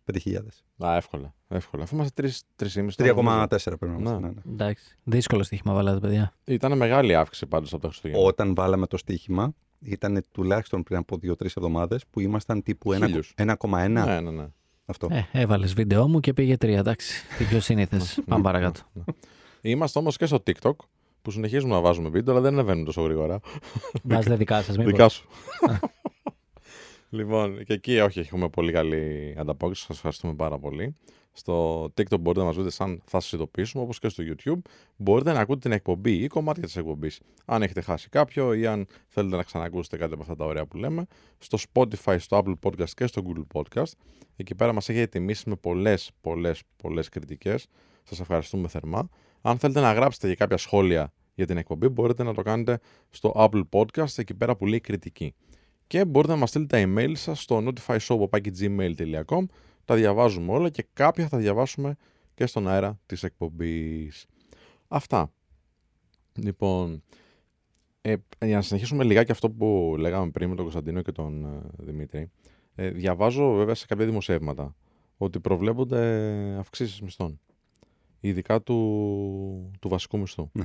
5.000. 0.06 0.64
Α, 0.86 0.96
εύκολα. 0.96 1.34
εύκολα. 1.48 1.84
Αφού 1.84 1.96
είμαστε 1.96 2.22
3,5. 2.56 2.96
3,4 2.96 3.78
πρέπει 3.80 3.86
να 3.86 3.88
Ναι. 3.88 3.98
είμαστε. 4.10 4.20
ναι, 4.20 4.28
ναι. 4.28 4.52
Εντάξει. 4.54 4.98
Δύσκολο 5.04 5.44
στοίχημα 5.44 5.74
βάλατε, 5.74 6.00
παιδιά. 6.00 6.34
Ήταν 6.46 6.78
μεγάλη 6.78 7.16
αύξηση 7.16 7.46
πάντως 7.46 7.74
από 7.74 7.82
τα 7.82 7.88
Χριστούγεννα. 7.88 8.24
Όταν 8.24 8.56
βάλαμε 8.56 8.88
το 8.88 8.98
στοίχημα, 8.98 9.54
ήταν 9.80 10.24
τουλάχιστον 10.32 10.84
πριν 10.84 10.98
από 10.98 11.18
2-3 11.18 11.46
εβδομάδες 11.58 12.04
που 12.10 12.20
ήμασταν 12.20 12.64
τύπου 12.64 12.94
ένα- 12.94 13.06
Χίλιους. 13.08 13.34
1,1. 13.38 14.06
Ναι, 14.06 14.20
ναι, 14.20 14.32
ναι. 14.32 14.46
Αυτό. 14.90 15.08
Ε, 15.12 15.28
έβαλες 15.32 15.74
βίντεο 15.74 16.08
μου 16.08 16.20
και 16.20 16.34
πήγε 16.34 16.58
τρία. 16.58 16.80
Εντάξει. 16.80 17.24
Τι 17.38 17.44
πιο 17.44 17.60
σύνηθε. 17.60 18.02
Πάμε 18.26 18.44
παρακάτω. 18.44 18.82
Είμαστε 19.62 20.00
όμως 20.00 20.18
και 20.18 20.26
στο 20.26 20.44
TikTok 20.46 20.76
που 21.22 21.32
συνεχίζουμε 21.32 21.74
να 21.74 21.82
βάζουμε 21.82 22.10
βίντεο, 22.10 22.34
αλλά 22.34 22.44
δεν 22.44 22.54
ανεβαίνουν 22.54 22.86
τόσο 22.86 23.02
γρήγορα. 23.02 23.40
Βάζετε 24.04 24.36
δικά 24.36 24.62
σας. 24.62 24.76
Δικά 24.76 25.10
σου. 25.10 25.28
λοιπόν, 27.10 27.64
και 27.64 27.74
εκεί 27.74 28.00
όχι, 28.00 28.20
έχουμε 28.20 28.50
πολύ 28.50 28.72
καλή 28.72 29.36
ανταπόκριση. 29.38 29.84
Σας 29.86 29.96
ευχαριστούμε 29.96 30.34
πάρα 30.34 30.60
πολύ. 30.60 30.96
Στο 31.40 31.84
TikTok 31.84 32.20
μπορείτε 32.20 32.40
να 32.40 32.46
μας 32.46 32.56
βρείτε 32.56 32.70
σαν 32.70 33.02
θα 33.06 33.20
σας 33.20 33.32
ειδοποιήσουμε, 33.32 33.84
όπως 33.84 34.00
και 34.00 34.10
στο 34.10 34.24
YouTube. 34.28 34.60
Μπορείτε 34.96 35.34
να 35.34 35.40
ακούτε 35.40 35.60
την 35.60 35.72
εκπομπή 35.72 36.12
ή 36.12 36.28
κομμάτια 36.28 36.64
της 36.64 36.76
εκπομπής, 36.76 37.20
αν 37.46 37.62
έχετε 37.62 37.82
χάσει 37.82 38.10
κάποιο 38.10 38.54
ή 38.54 38.66
αν 38.66 38.88
θέλετε 39.08 39.36
να 39.36 39.44
ξανακούσετε 39.44 39.98
κάτι 39.98 40.14
από 40.14 40.22
αυτά 40.22 40.36
τα 40.36 40.46
ωραία 40.46 40.66
που 40.66 40.78
λέμε. 40.78 41.06
Στο 41.38 41.58
Spotify, 41.74 42.16
στο 42.20 42.44
Apple 42.44 42.70
Podcast 42.70 42.90
και 42.90 43.08
στο 43.08 43.22
Google 43.26 43.62
Podcast. 43.62 43.92
Εκεί 44.36 44.56
πέρα 44.56 44.74
μας 44.74 44.90
έχετε 44.90 45.08
τιμήσει 45.08 45.50
με 45.50 45.56
πολλές, 45.56 46.12
πολλές, 46.22 46.62
πολλές 46.84 47.10
κριτικές. 47.10 47.68
Σας 48.04 48.20
ευχαριστούμε 48.20 48.68
θερμά. 48.68 49.10
Αν 49.42 49.58
θέλετε 49.58 49.80
να 49.80 49.94
γράψετε 49.94 50.28
για 50.28 50.36
κάποια 50.36 50.58
σχόλια 50.58 51.14
για 51.36 51.46
την 51.46 51.58
εκπομπή, 51.58 51.88
μπορείτε 51.88 52.24
να 52.24 52.34
το 52.34 52.42
κάνετε 52.42 52.80
στο 53.10 53.32
Apple 53.36 53.64
Podcast, 53.70 54.18
εκεί 54.18 54.34
πέρα 54.34 54.56
που 54.56 54.66
λέει 54.66 54.80
κριτική. 54.80 55.34
Και 55.88 56.06
μπορείτε 56.06 56.34
να 56.34 56.40
μας 56.40 56.50
στείλετε 56.50 56.86
τα 56.86 56.94
email 56.94 57.12
σας 57.16 57.42
στο 57.42 57.64
notifyshow.gmail.com 57.66 59.46
Τα 59.90 59.96
διαβάζουμε 59.96 60.52
όλα 60.52 60.70
και 60.70 60.86
κάποια 60.94 61.28
θα 61.28 61.38
διαβάσουμε 61.38 61.96
και 62.34 62.46
στον 62.46 62.68
αέρα 62.68 63.00
της 63.06 63.24
εκπομπής. 63.24 64.26
Αυτά. 64.88 65.32
Λοιπόν, 66.34 67.04
ε, 68.02 68.16
για 68.46 68.56
να 68.56 68.62
συνεχίσουμε 68.62 69.04
λιγάκι 69.04 69.32
αυτό 69.32 69.50
που 69.50 69.96
λέγαμε 69.98 70.32
πριν 70.32 70.50
με 70.50 70.56
τον 70.56 70.64
Κωνσταντίνο 70.64 71.02
και 71.02 71.12
τον 71.12 71.46
ε, 71.46 71.62
Δημήτρη. 71.78 72.32
Ε, 72.76 72.90
διαβάζω 72.90 73.54
βέβαια 73.54 73.76
σε 73.76 73.86
κάποια 73.86 74.06
δημοσιεύματα 74.06 74.76
ότι 75.18 75.40
προβλέπονται 75.40 76.56
αυξήσεις 76.60 77.02
μισθών. 77.02 77.40
Ειδικά 78.20 78.62
του, 78.62 79.72
του 79.80 79.90
βασικού 79.90 80.18
μισθού. 80.18 80.50
Ναι. 80.54 80.64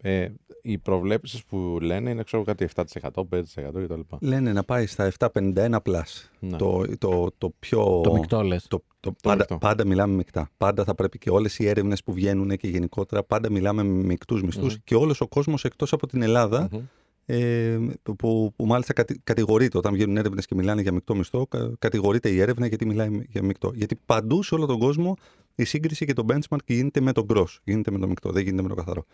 Ε, 0.00 0.28
οι 0.62 0.78
προβλέψεις 0.78 1.44
που 1.44 1.78
λένε 1.80 2.10
είναι 2.10 2.22
ξέρω 2.22 2.42
κάτι 2.42 2.68
7%, 2.74 2.82
5% 3.12 3.42
κτλ. 3.54 4.00
Λένε 4.20 4.52
να 4.52 4.64
πάει 4.64 4.86
στα 4.86 5.12
751 5.18 5.76
plus. 5.84 6.02
Ναι. 6.38 6.56
Το, 6.56 6.84
το, 6.98 7.30
το 7.38 7.52
πιο. 7.58 8.00
Το 8.02 8.12
μεικτό 8.12 8.42
λες. 8.42 8.66
Το, 8.68 8.82
το, 9.00 9.12
πάντα, 9.22 9.36
μεικτό. 9.36 9.58
πάντα 9.58 9.86
μιλάμε 9.86 10.14
μεικτά. 10.14 10.50
Πάντα 10.56 10.84
θα 10.84 10.94
πρέπει 10.94 11.18
και 11.18 11.30
όλες 11.30 11.58
οι 11.58 11.68
έρευνες 11.68 12.02
που 12.02 12.12
βγαίνουν 12.12 12.56
και 12.56 12.68
γενικότερα 12.68 13.22
πάντα 13.22 13.50
μιλάμε 13.50 13.82
με 13.82 14.04
μεικτούς 14.04 14.42
μισθούς 14.42 14.72
Μμμ. 14.72 14.80
και 14.84 14.94
όλος 14.94 15.20
ο 15.20 15.26
κόσμος 15.28 15.64
εκτός 15.64 15.92
από 15.92 16.06
την 16.06 16.22
Ελλάδα, 16.22 16.68
Μμμ. 16.72 16.80
Ε, 17.26 17.78
που, 18.02 18.16
που, 18.16 18.52
που 18.56 18.66
μάλιστα 18.66 18.92
κατη, 18.92 19.20
κατηγορείται 19.24 19.78
όταν 19.78 19.92
βγαίνουν 19.94 20.16
έρευνες 20.16 20.46
και 20.46 20.54
μιλάνε 20.54 20.82
για 20.82 20.92
μεικτό 20.92 21.14
μισθό, 21.14 21.46
κα, 21.46 21.72
κατηγορείται 21.78 22.28
η 22.28 22.40
έρευνα 22.40 22.66
γιατί 22.66 22.86
μιλάει 22.86 23.20
για 23.28 23.42
μεικτό. 23.42 23.72
Γιατί 23.74 23.98
παντού 24.06 24.42
σε 24.42 24.54
όλο 24.54 24.66
τον 24.66 24.78
κόσμο 24.78 25.16
η 25.54 25.64
σύγκριση 25.64 26.06
και 26.06 26.12
το 26.12 26.24
benchmark 26.28 26.58
γίνεται 26.66 27.00
με 27.00 27.12
το 27.12 27.26
gross, 27.28 27.56
γίνεται 27.64 27.90
με 27.90 27.98
το 27.98 28.08
μεικτό, 28.08 28.30
δεν 28.30 28.42
γίνεται 28.42 28.62
με 28.62 28.68
το 28.68 28.74
καθαρό. 28.74 29.04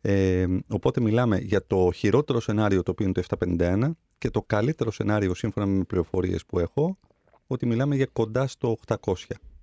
Ε, 0.00 0.46
οπότε 0.68 1.00
μιλάμε 1.00 1.38
για 1.38 1.66
το 1.66 1.90
χειρότερο 1.94 2.40
σενάριο 2.40 2.82
το 2.82 2.90
οποίο 2.90 3.06
είναι 3.06 3.14
το 3.14 3.36
751 3.58 3.90
και 4.18 4.30
το 4.30 4.42
καλύτερο 4.42 4.90
σενάριο 4.90 5.34
σύμφωνα 5.34 5.66
με 5.66 5.84
πληροφορίες 5.84 6.46
που 6.46 6.58
έχω 6.58 6.98
ότι 7.46 7.66
μιλάμε 7.66 7.96
για 7.96 8.08
κοντά 8.12 8.46
στο 8.46 8.76
800. 8.86 9.14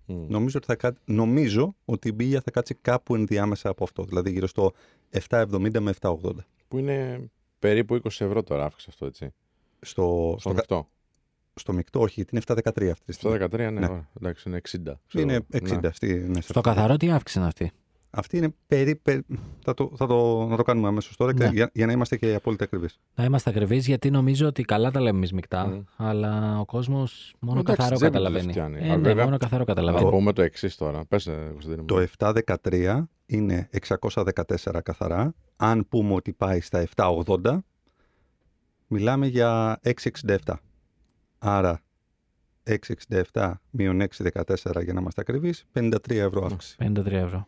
Μμ. 0.06 0.26
Νομίζω 0.28 0.58
ότι, 0.58 0.66
θα, 0.66 0.76
κά- 0.76 0.98
νομίζω 1.06 1.76
ότι 1.86 2.08
η 2.08 2.12
μπίγια 2.16 2.42
θα 2.42 2.52
κάτσει 2.52 2.76
κάπου 2.82 3.16
ενδιάμεσα 3.16 3.70
από 3.70 3.84
αυτό, 3.84 4.04
δηλαδή 4.04 4.32
γύρω 4.32 4.48
στο 4.48 4.72
770 5.30 5.80
με 5.80 5.94
780. 6.02 6.16
Που 6.68 6.78
είναι 6.78 7.30
περίπου 7.60 7.96
20 7.96 8.06
ευρώ 8.06 8.44
τώρα 8.44 8.66
αύξηση 8.66 8.88
αυτό, 8.90 9.06
έτσι. 9.06 9.34
Στο, 9.80 9.92
Στο 10.32 10.38
στο, 10.40 10.50
μεικτό. 10.54 10.90
στο 11.54 11.74
μεικτό, 11.74 12.00
όχι, 12.00 12.26
είναι 12.32 12.42
713 12.48 12.88
αυτή 12.92 13.06
τη 13.06 13.12
Στο 13.14 13.30
στιγμή. 13.30 13.46
13, 13.52 13.58
ναι, 13.58 13.70
Ναι. 13.70 13.86
ωραία. 13.86 14.10
εντάξει, 14.22 14.50
είναι 14.50 14.58
60. 14.70 15.00
ξέρω 15.08 15.24
Είναι 15.24 15.34
εγώ. 15.34 15.46
60. 15.52 15.80
Ναι. 15.82 15.92
Στη, 15.92 16.14
ναι, 16.14 16.42
σε 16.42 16.42
Στο 16.52 16.60
αυτό. 16.60 16.62
καθαρό 16.62 16.98
τι 16.98 17.12
αύξηση 17.12 17.40
είναι 17.40 17.48
αυτή. 17.48 17.72
Αυτή 18.12 18.38
είναι 18.38 18.54
περίπου. 18.68 19.26
Θα 19.64 19.74
το, 19.74 19.92
θα 19.96 20.08
το, 20.08 20.46
να 20.46 20.56
το 20.56 20.64
κάνουμε 20.64 20.88
αμέσως 20.88 21.16
τώρα 21.16 21.34
και 21.34 21.44
Ναι. 21.44 21.50
για, 21.54 21.70
για 21.74 21.86
να 21.86 21.92
είμαστε 21.92 22.18
και 22.18 22.34
απόλυτα 22.36 22.64
ακριβείς. 22.64 23.00
Να 23.16 23.24
είμαστε 23.24 23.50
ακριβείς 23.50 23.88
γιατί 23.88 24.10
νομίζω 24.10 24.48
ότι 24.48 24.64
καλά 24.64 24.92
τα 24.92 25.00
λέμε 25.00 25.18
εμείς 25.18 25.34
μεικτά, 25.34 25.68
Μμ. 25.68 25.82
αλλά 25.96 26.60
ο 26.60 26.66
κόσμος 26.66 27.36
μόνο 27.40 27.60
Εντάξει, 27.60 27.78
καθαρό 27.78 27.96
τσέπη 27.96 28.12
του 28.12 28.18
καταλαβαίνει. 28.18 28.54
δεν 28.54 28.54
φτιάνει. 28.54 28.88
Ε, 28.88 28.92
Α, 28.92 28.96
ναι, 28.98 29.02
βέβαια, 29.04 29.24
μόνο 29.24 29.38
καθαρό 29.38 29.60
Να 29.60 29.66
καταλαβαίνει. 29.74 30.10
πούμε 30.10 30.34
το 30.34 30.42
εξής 30.42 30.76
τώρα. 30.76 31.06
Πες, 31.06 31.28
ε, 31.28 31.48
Κωνσταντίνε 31.52 31.82
μου. 31.82 31.88
Το 31.88 32.00
713 32.00 33.04
είναι 33.26 33.70
614 33.72 34.82
καθαρά. 34.84 35.34
Αν 35.56 35.88
πούμε 35.90 36.14
ότι 36.14 36.34
πάει 36.34 36.60
στα 36.62 36.80
780, 36.96 37.58
μιλάμε 38.88 39.28
για 39.28 39.80
667. 39.84 40.54
Άρα 41.40 41.82
667 43.34 43.52
μείον 43.70 44.02
614 44.02 44.84
για 44.84 44.94
να 44.94 45.00
είμαστε 45.00 45.22
ακριβείς, 45.22 45.66
53 45.74 45.96
ευρώ 46.10 46.46
αύξηση. 46.46 46.76
53 46.80 47.06
ευρώ. 47.12 47.48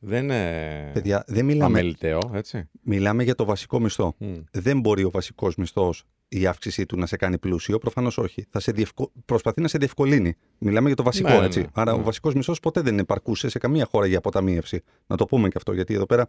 Δεν 0.00 0.22
είναι 0.22 0.90
Παιδιά, 0.92 1.24
δεν 1.26 1.44
μιλάμε, 1.44 1.64
αμεληταίο, 1.64 2.18
έτσι. 2.32 2.68
μιλάμε 2.82 3.22
για 3.22 3.34
το 3.34 3.44
βασικό 3.44 3.80
μισθό. 3.80 4.14
Μμ. 4.18 4.34
δεν 4.50 4.80
μπορεί 4.80 5.04
ο 5.04 5.10
βασικός 5.10 5.56
μισθός 5.56 6.04
η 6.28 6.46
αύξησή 6.46 6.86
του 6.86 6.96
να 6.98 7.06
σε 7.06 7.16
κάνει 7.16 7.38
πλούσιο. 7.38 7.78
Προφανώς 7.78 8.18
όχι. 8.18 8.46
Θα 8.50 8.60
σε 8.60 8.72
διευκο... 8.72 9.12
Προσπαθεί 9.24 9.60
να 9.60 9.68
σε 9.68 9.78
διευκολύνει. 9.78 10.34
Μιλάμε 10.58 10.86
για 10.86 10.96
το 10.96 11.02
βασικό, 11.02 11.28
Ναι, 11.28 11.38
ναι, 11.38 11.44
έτσι. 11.44 11.60
ναι. 11.60 11.66
Άρα 11.72 11.92
Ναι. 11.92 11.98
ο 11.98 12.02
βασικός 12.02 12.34
μισθός 12.34 12.60
ποτέ 12.60 12.80
δεν 12.80 12.98
επαρκούσε 12.98 13.48
σε 13.48 13.58
καμία 13.58 13.86
χώρα 13.90 14.06
για 14.06 14.18
αποταμίευση. 14.18 14.80
Να 15.06 15.16
το 15.16 15.24
πούμε 15.26 15.48
και 15.48 15.54
αυτό, 15.56 15.72
γιατί 15.72 15.94
εδώ 15.94 16.06
πέρα 16.06 16.28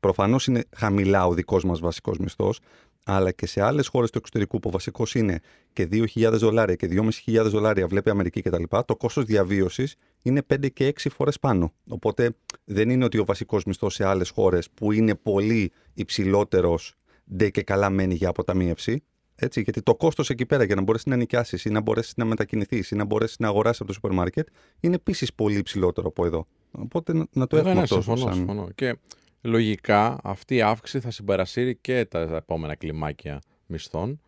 προφανώς 0.00 0.46
είναι 0.46 0.64
χαμηλά 0.76 1.26
ο 1.26 1.34
δικός 1.34 1.64
μας 1.64 1.80
βασικός 1.80 2.18
μισθός, 2.18 2.60
αλλά 3.02 3.30
και 3.32 3.46
σε 3.46 3.60
άλλες 3.62 3.88
χώρες 3.88 4.10
του 4.10 4.18
εξωτερικού 4.18 4.58
που 4.58 4.68
ο 4.68 4.72
βασικός 4.72 5.14
είναι 5.14 5.40
και 5.72 5.88
2.000 5.92 6.30
δολάρια 6.38 6.74
και 6.74 6.86
2.500 6.86 7.42
δολάρια, 7.50 7.86
βλέπει 7.86 8.10
Αμερική 8.10 8.40
κτλ., 8.42 8.62
το 8.86 8.96
κόστος 8.96 9.24
διαβίωσης 9.24 9.94
είναι 10.22 10.42
5 10.54 10.68
και 10.72 10.86
6 10.86 11.08
φορές 11.10 11.38
πάνω. 11.38 11.72
Οπότε 11.88 12.30
δεν 12.64 12.90
είναι 12.90 13.04
ότι 13.04 13.18
ο 13.18 13.24
βασικός 13.24 13.64
μισθός 13.64 13.94
σε 13.94 14.04
άλλες 14.04 14.30
χώρες 14.30 14.70
που 14.70 14.92
είναι 14.92 15.14
πολύ 15.14 15.72
υψηλότερος 15.94 16.94
ντε 17.36 17.50
και 17.50 17.62
καλά 17.62 17.90
μένει 17.90 18.14
για 18.14 18.28
αποταμίευση. 18.28 19.02
Έτσι, 19.40 19.60
γιατί 19.62 19.82
το 19.82 19.94
κόστος 19.94 20.30
εκεί 20.30 20.46
πέρα 20.46 20.64
για 20.64 20.74
να 20.74 20.82
μπορέσεις 20.82 21.06
να 21.06 21.16
νοικιάσεις 21.16 21.64
ή 21.64 21.70
να 21.70 21.80
μπορέσεις 21.80 22.12
να 22.16 22.24
μετακινηθείς 22.24 22.90
ή 22.90 22.94
να 22.96 23.04
μπορέσεις 23.04 23.38
να 23.38 23.46
αγοράσεις 23.48 23.78
από 23.78 23.88
το 23.88 23.94
σούπερ 23.94 24.10
μάρκετ 24.12 24.48
είναι 24.80 24.94
επίσης 24.94 25.34
πολύ 25.34 25.56
υψηλότερο 25.58 26.06
από 26.08 26.24
εδώ. 26.26 26.46
Οπότε 26.70 27.12
να- 27.12 27.26
να 27.32 27.46
το 27.46 27.54
Ναι, 27.56 27.60
έχουμε 27.62 27.74
ναι, 27.76 27.82
αυτό. 27.82 27.94
συμφωνώ, 27.94 28.18
σαν- 28.20 28.34
συμφωνώ. 28.34 28.68
Και 28.74 28.96
λογικά 29.42 30.18
αυτή 30.22 30.54
η 30.54 30.62
αύξηση 30.62 31.00
θα 31.04 31.10
συμπαρασύρει 31.10 31.76
και 31.76 32.04
τα 32.04 32.18
επόμενα 32.20 32.74
κλιμάκια 32.74 33.40
μισθών. 33.66 34.20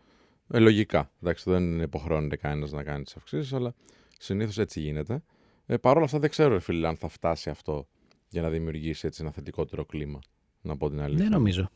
Ε, 0.52 0.59
λογικά. 0.59 1.11
Εντάξει, 1.23 1.50
δεν 1.50 1.80
υποχρεώνεται 1.80 2.37
κανένας 2.37 2.73
να 2.73 2.82
κάνει 2.82 3.04
τις 3.04 3.16
αυξήσεις, 3.16 3.52
αλλά 3.52 3.75
συνήθως 4.18 4.59
έτσι 4.59 4.80
γίνεται. 4.80 5.23
Ε, 5.72 5.76
Παρ' 5.76 5.96
όλα 5.96 6.04
αυτά 6.04 6.18
δεν 6.18 6.30
ξέρω, 6.30 6.52
ρε 6.52 6.60
φίλε, 6.60 6.86
αν 6.88 6.96
θα 6.96 7.08
φτάσει 7.08 7.50
αυτό 7.50 7.86
για 8.28 8.42
να 8.42 8.48
δημιουργήσει 8.50 9.06
έτσι 9.06 9.22
ένα 9.22 9.30
θετικότερο 9.32 9.84
κλίμα. 9.84 10.18
Να 10.60 10.76
πω 10.76 10.90
την 10.90 11.00
αλήθεια. 11.00 11.22
Δεν 11.24 11.32
νομίζω. 11.32 11.68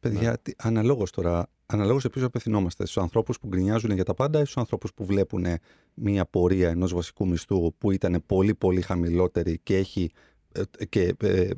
Παιδιά, 0.00 0.38
τι- 0.38 0.52
αναλόγως 0.56 1.10
τώρα, 1.10 1.48
αναλόγως 1.66 2.04
επίσης 2.04 2.26
απευθυνόμαστε 2.26 2.86
στους 2.86 3.02
ανθρώπους 3.02 3.38
που 3.40 3.46
γκρινιάζουν 3.46 3.90
για 3.90 4.04
τα 4.04 4.14
πάντα 4.14 4.38
ή 4.38 4.42
στους 4.42 4.56
ανθρώπους 4.56 4.94
που 4.94 5.04
βλέπουν 5.04 5.46
μία 5.94 6.24
πορεία 6.26 6.68
ενός 6.68 6.94
βασικού 6.94 7.28
μισθού 7.28 7.74
που 7.78 7.90
ήταν 7.90 8.22
πολύ 8.26 8.54
πολύ 8.54 8.80
χαμηλότερη 8.80 9.58
και 9.62 9.76
έχει 9.76 10.10
ε, 10.78 10.84
και 10.84 11.14
ε, 11.22 11.50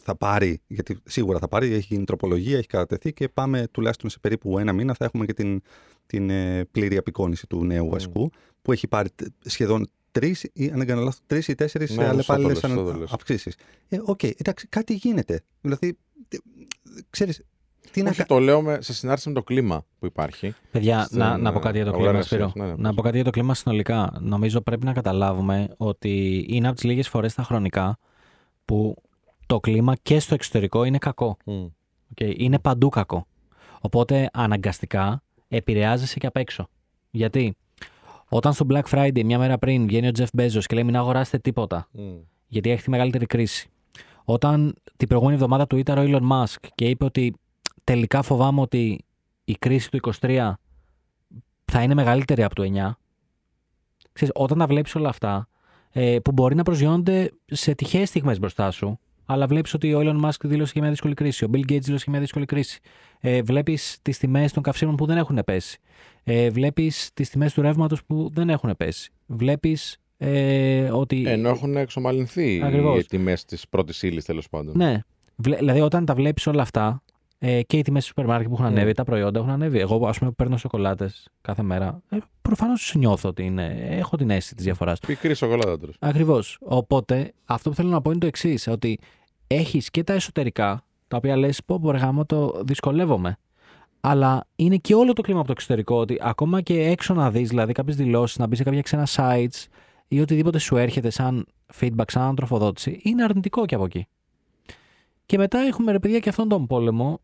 θα 0.00 0.16
πάρει, 0.16 0.60
γιατί 0.66 0.98
σίγουρα 1.04 1.38
θα 1.38 1.48
πάρει, 1.48 1.72
έχει 1.72 1.94
γίνει 1.94 2.04
τροπολογία, 2.04 2.58
έχει 2.58 2.66
κατατεθεί 2.66 3.12
και 3.12 3.28
πάμε 3.28 3.68
τουλάχιστον 3.70 4.10
σε 4.10 4.18
περίπου 4.18 4.58
ένα 4.58 4.72
μήνα 4.72 4.94
θα 4.94 5.04
έχουμε 5.04 5.24
και 5.26 5.34
την, 5.34 5.62
την 6.06 6.30
ε, 6.30 6.64
πλήρη 6.70 6.96
απεικόνιση 6.96 7.46
του 7.46 7.64
νέου 7.64 7.88
βασικού 7.88 8.30
που 8.62 8.72
έχει 8.72 8.88
πάρει 8.88 9.08
τε- 9.14 9.28
σχεδόν 9.44 9.86
τρεις 10.12 10.42
ή 10.52 10.70
αν 10.70 10.78
δεν 10.78 10.86
κάνω 10.86 11.00
λάθος, 11.00 11.20
τρεις 11.26 11.48
ή 11.48 11.54
τέσσερις 11.54 11.90
Ναι, 11.90 11.96
ναι, 11.96 12.02
σωστά 12.02 12.16
το 12.16 12.32
αλλεπάλληλες 12.32 12.62
λες, 12.62 12.72
σωστά 12.78 12.92
το 12.92 12.98
λες. 12.98 13.12
αυξήσεις. 13.12 13.56
Ε, 13.88 13.98
Οκ, 14.04 14.22
εντάξει, 14.22 14.66
κάτι 14.68 14.94
γίνεται. 14.94 15.42
Δηλαδή, 15.60 15.98
τε- 16.28 16.40
ξέρεις, 17.10 17.42
τι 17.90 18.02
να 18.02 18.08
Όχι, 18.10 18.18
κα- 18.18 18.26
το 18.26 18.38
λέω 18.38 18.62
με, 18.62 18.78
σε 18.80 18.92
συνάρτηση 18.94 19.28
με 19.28 19.34
το 19.34 19.42
κλίμα 19.42 19.84
που 19.98 20.06
υπάρχει. 20.06 20.54
Παιδιά, 20.70 21.02
Στην, 21.04 21.18
να, 21.18 21.36
να 21.38 21.52
πω 21.52 21.58
ε, 21.58 21.62
κάτι 21.62 21.76
για 21.76 21.84
το 21.86 21.90
αγορά 21.92 22.10
κλίμα, 22.10 22.18
εργασίας. 22.24 22.50
Σπύρο. 22.50 22.64
Ναι, 22.66 22.70
ναι, 22.72 22.76
να 22.82 22.88
πες. 22.88 22.94
πω 22.96 23.02
κάτι 23.02 23.14
για 23.16 23.24
το 23.24 23.30
κλίμα 23.30 23.54
συνολικά. 23.54 24.12
Νομίζω 24.20 24.60
πρέπει 24.60 24.84
να 24.84 24.92
καταλάβουμε 24.92 25.68
ότι 25.76 26.44
είναι 26.48 26.66
από 26.66 26.76
τις 26.76 26.84
λίγες 26.84 27.08
φορές 27.08 27.32
στα 27.32 27.42
χρονικά 27.42 27.98
που 28.64 28.96
το 29.46 29.60
κλίμα 29.60 29.94
και 30.02 30.20
στο 30.20 30.34
εξωτερικό 30.34 30.84
είναι 30.84 30.98
κακό. 30.98 31.36
Μμ. 31.44 31.66
Okay, 32.14 32.34
είναι 32.36 32.58
παντού 32.58 32.88
κακό. 32.88 33.26
Οπότε 33.80 34.28
αναγκαστικά 34.32 35.22
επηρεάζεσαι 35.48 36.18
και 36.18 36.26
απ' 36.26 36.36
έξω. 36.36 36.68
Γιατί; 37.10 37.56
Όταν 38.34 38.52
στο 38.52 38.66
Black 38.68 38.82
Friday 38.90 39.24
μια 39.24 39.38
μέρα 39.38 39.58
πριν 39.58 39.86
βγαίνει 39.86 40.06
ο 40.06 40.10
Jeff 40.18 40.40
Bezos 40.40 40.62
και 40.64 40.74
λέει 40.74 40.84
μην 40.84 40.96
αγοράσετε 40.96 41.38
τίποτα 41.38 41.88
Μμ. 41.92 42.00
γιατί 42.46 42.70
έχει 42.70 42.82
τη 42.82 42.90
μεγαλύτερη 42.90 43.26
κρίση. 43.26 43.70
Όταν 44.24 44.74
την 44.96 45.08
προηγούμενη 45.08 45.36
εβδομάδα 45.36 45.66
του 45.66 45.76
ήταν 45.76 45.98
ο 45.98 46.02
Elon 46.06 46.30
Musk 46.30 46.68
και 46.74 46.88
είπε 46.88 47.04
ότι 47.04 47.34
τελικά 47.84 48.22
φοβάμαι 48.22 48.60
ότι 48.60 49.04
η 49.44 49.54
κρίση 49.54 49.90
του 49.90 50.12
23 50.20 50.52
θα 51.64 51.82
είναι 51.82 51.94
μεγαλύτερη 51.94 52.42
από 52.42 52.54
το 52.54 52.62
9. 52.62 52.90
Ξέρεις, 54.12 54.34
όταν 54.36 54.58
τα 54.58 54.66
βλέπεις 54.66 54.94
όλα 54.94 55.08
αυτά, 55.08 55.48
ε, 55.90 56.18
που 56.18 56.32
μπορεί 56.32 56.54
να 56.54 56.62
προσγειώνονται 56.62 57.30
σε 57.44 57.74
τυχαίες 57.74 58.08
στιγμές 58.08 58.38
μπροστά 58.38 58.70
σου, 58.70 58.98
αλλά 59.32 59.46
βλέπεις 59.46 59.74
ότι 59.74 59.94
ο 59.94 60.00
Elon 60.02 60.24
Musk 60.28 60.40
δήλωσε 60.44 60.72
και 60.72 60.80
μια 60.80 60.90
δύσκολη 60.90 61.14
κρίση, 61.14 61.44
ο 61.44 61.48
Bill 61.52 61.58
Gates 61.72 61.80
δήλωσε 61.80 62.04
και 62.04 62.10
μια 62.10 62.20
δύσκολη 62.20 62.44
κρίση. 62.44 62.80
Ε, 63.20 63.42
βλέπεις 63.42 63.98
τις 64.02 64.18
τιμές 64.18 64.52
των 64.52 64.62
καυσίμων 64.62 64.96
που 64.96 65.06
δεν 65.06 65.16
έχουν 65.18 65.38
πέσει. 65.44 65.78
Ε, 66.24 66.50
βλέπεις 66.50 67.10
τις 67.14 67.30
τιμές 67.30 67.52
του 67.52 67.62
ρεύματος 67.62 68.04
που 68.04 68.30
δεν 68.32 68.48
έχουν 68.50 68.74
πέσει. 68.76 69.10
Βλέπεις 69.26 69.96
ε, 70.18 70.90
ότι... 70.90 71.22
Ενώ 71.26 71.48
έχουν 71.48 71.76
εξομαλυνθεί 71.76 72.60
Ακριβώς. 72.64 73.00
οι 73.00 73.06
τιμές 73.06 73.44
της 73.44 73.68
πρώτης 73.68 74.02
ύλης 74.02 74.24
τέλος 74.24 74.48
πάντων. 74.48 74.74
Ναι. 74.76 74.98
Βλέ- 75.36 75.58
Δηλαδή, 75.58 75.80
όταν 75.80 76.04
τα 76.04 76.14
βλέπεις 76.14 76.46
όλα 76.46 76.62
αυτά 76.62 77.02
ε, 77.38 77.62
και 77.62 77.76
οι 77.78 77.82
τιμές 77.82 78.02
του 78.02 78.08
σούπερ 78.08 78.26
μάρκετ 78.26 78.48
που 78.48 78.54
έχουν 78.54 78.66
Mm. 78.66 78.68
ανέβει, 78.76 78.92
τα 78.92 79.04
προϊόντα 79.04 79.38
έχουν 79.38 79.50
ανέβει. 79.50 79.78
Εγώ, 79.78 80.06
ας 80.08 80.18
πούμε, 80.18 80.30
που 80.30 80.36
παίρνω 80.36 80.56
σοκολάτες 80.56 81.28
κάθε 81.40 81.62
μέρα. 81.62 82.02
Ε, 82.08 82.16
Προφανώς 82.42 82.94
νιώθω 82.96 83.28
ότι 83.28 83.42
είναι, 83.44 83.86
έχω 83.88 84.16
την 84.16 84.30
αίσθηση 84.30 84.54
της 84.54 84.64
διαφοράς. 84.64 84.98
Πικρή 84.98 85.34
σοκολάτα 85.34 85.78
τρως. 85.78 85.96
Ακριβώς. 85.98 86.58
Οπότε, 86.60 87.32
αυτό 87.44 87.70
που 87.70 87.76
θέλω 87.76 87.88
να 87.88 88.00
πω 88.02 88.10
είναι 88.10 88.20
το 88.20 88.26
εξής: 88.26 88.66
Ότι 88.66 88.98
έχεις 89.54 89.90
και 89.90 90.04
τα 90.04 90.12
εσωτερικά, 90.12 90.84
τα 91.08 91.16
οποία 91.16 91.36
λες, 91.36 91.62
πω, 91.64 91.80
πω, 91.80 91.90
ρε 91.90 91.98
γάμο, 91.98 92.24
το 92.24 92.62
δυσκολεύομαι. 92.64 93.36
Αλλά 94.00 94.46
είναι 94.56 94.76
και 94.76 94.94
όλο 94.94 95.12
το 95.12 95.22
κλίμα 95.22 95.38
από 95.38 95.46
το 95.46 95.52
εξωτερικό. 95.56 95.96
Ότι 95.96 96.18
ακόμα 96.20 96.60
και 96.60 96.82
έξω 96.82 97.14
να 97.14 97.30
δεις, 97.30 97.48
δηλαδή 97.48 97.72
κάποιες 97.72 97.96
δηλώσεις, 97.96 98.38
να 98.38 98.46
μπεις 98.46 98.58
σε 98.58 98.64
κάποια 98.64 98.80
ξένα 98.82 99.06
sites 99.16 99.66
ή 100.08 100.20
οτιδήποτε 100.20 100.58
σου 100.58 100.76
έρχεται 100.76 101.10
σαν 101.10 101.46
feedback, 101.80 102.04
σαν 102.06 102.34
τροφοδότηση, 102.34 103.00
είναι 103.02 103.22
αρνητικό 103.24 103.66
και 103.66 103.74
από 103.74 103.84
εκεί. 103.84 104.06
Και 105.26 105.38
μετά 105.38 105.58
έχουμε 105.58 105.92
ρε 105.92 105.98
παιδιά 105.98 106.18
και 106.18 106.28
αυτόν 106.28 106.48
τον 106.48 106.66
πόλεμο 106.66 107.20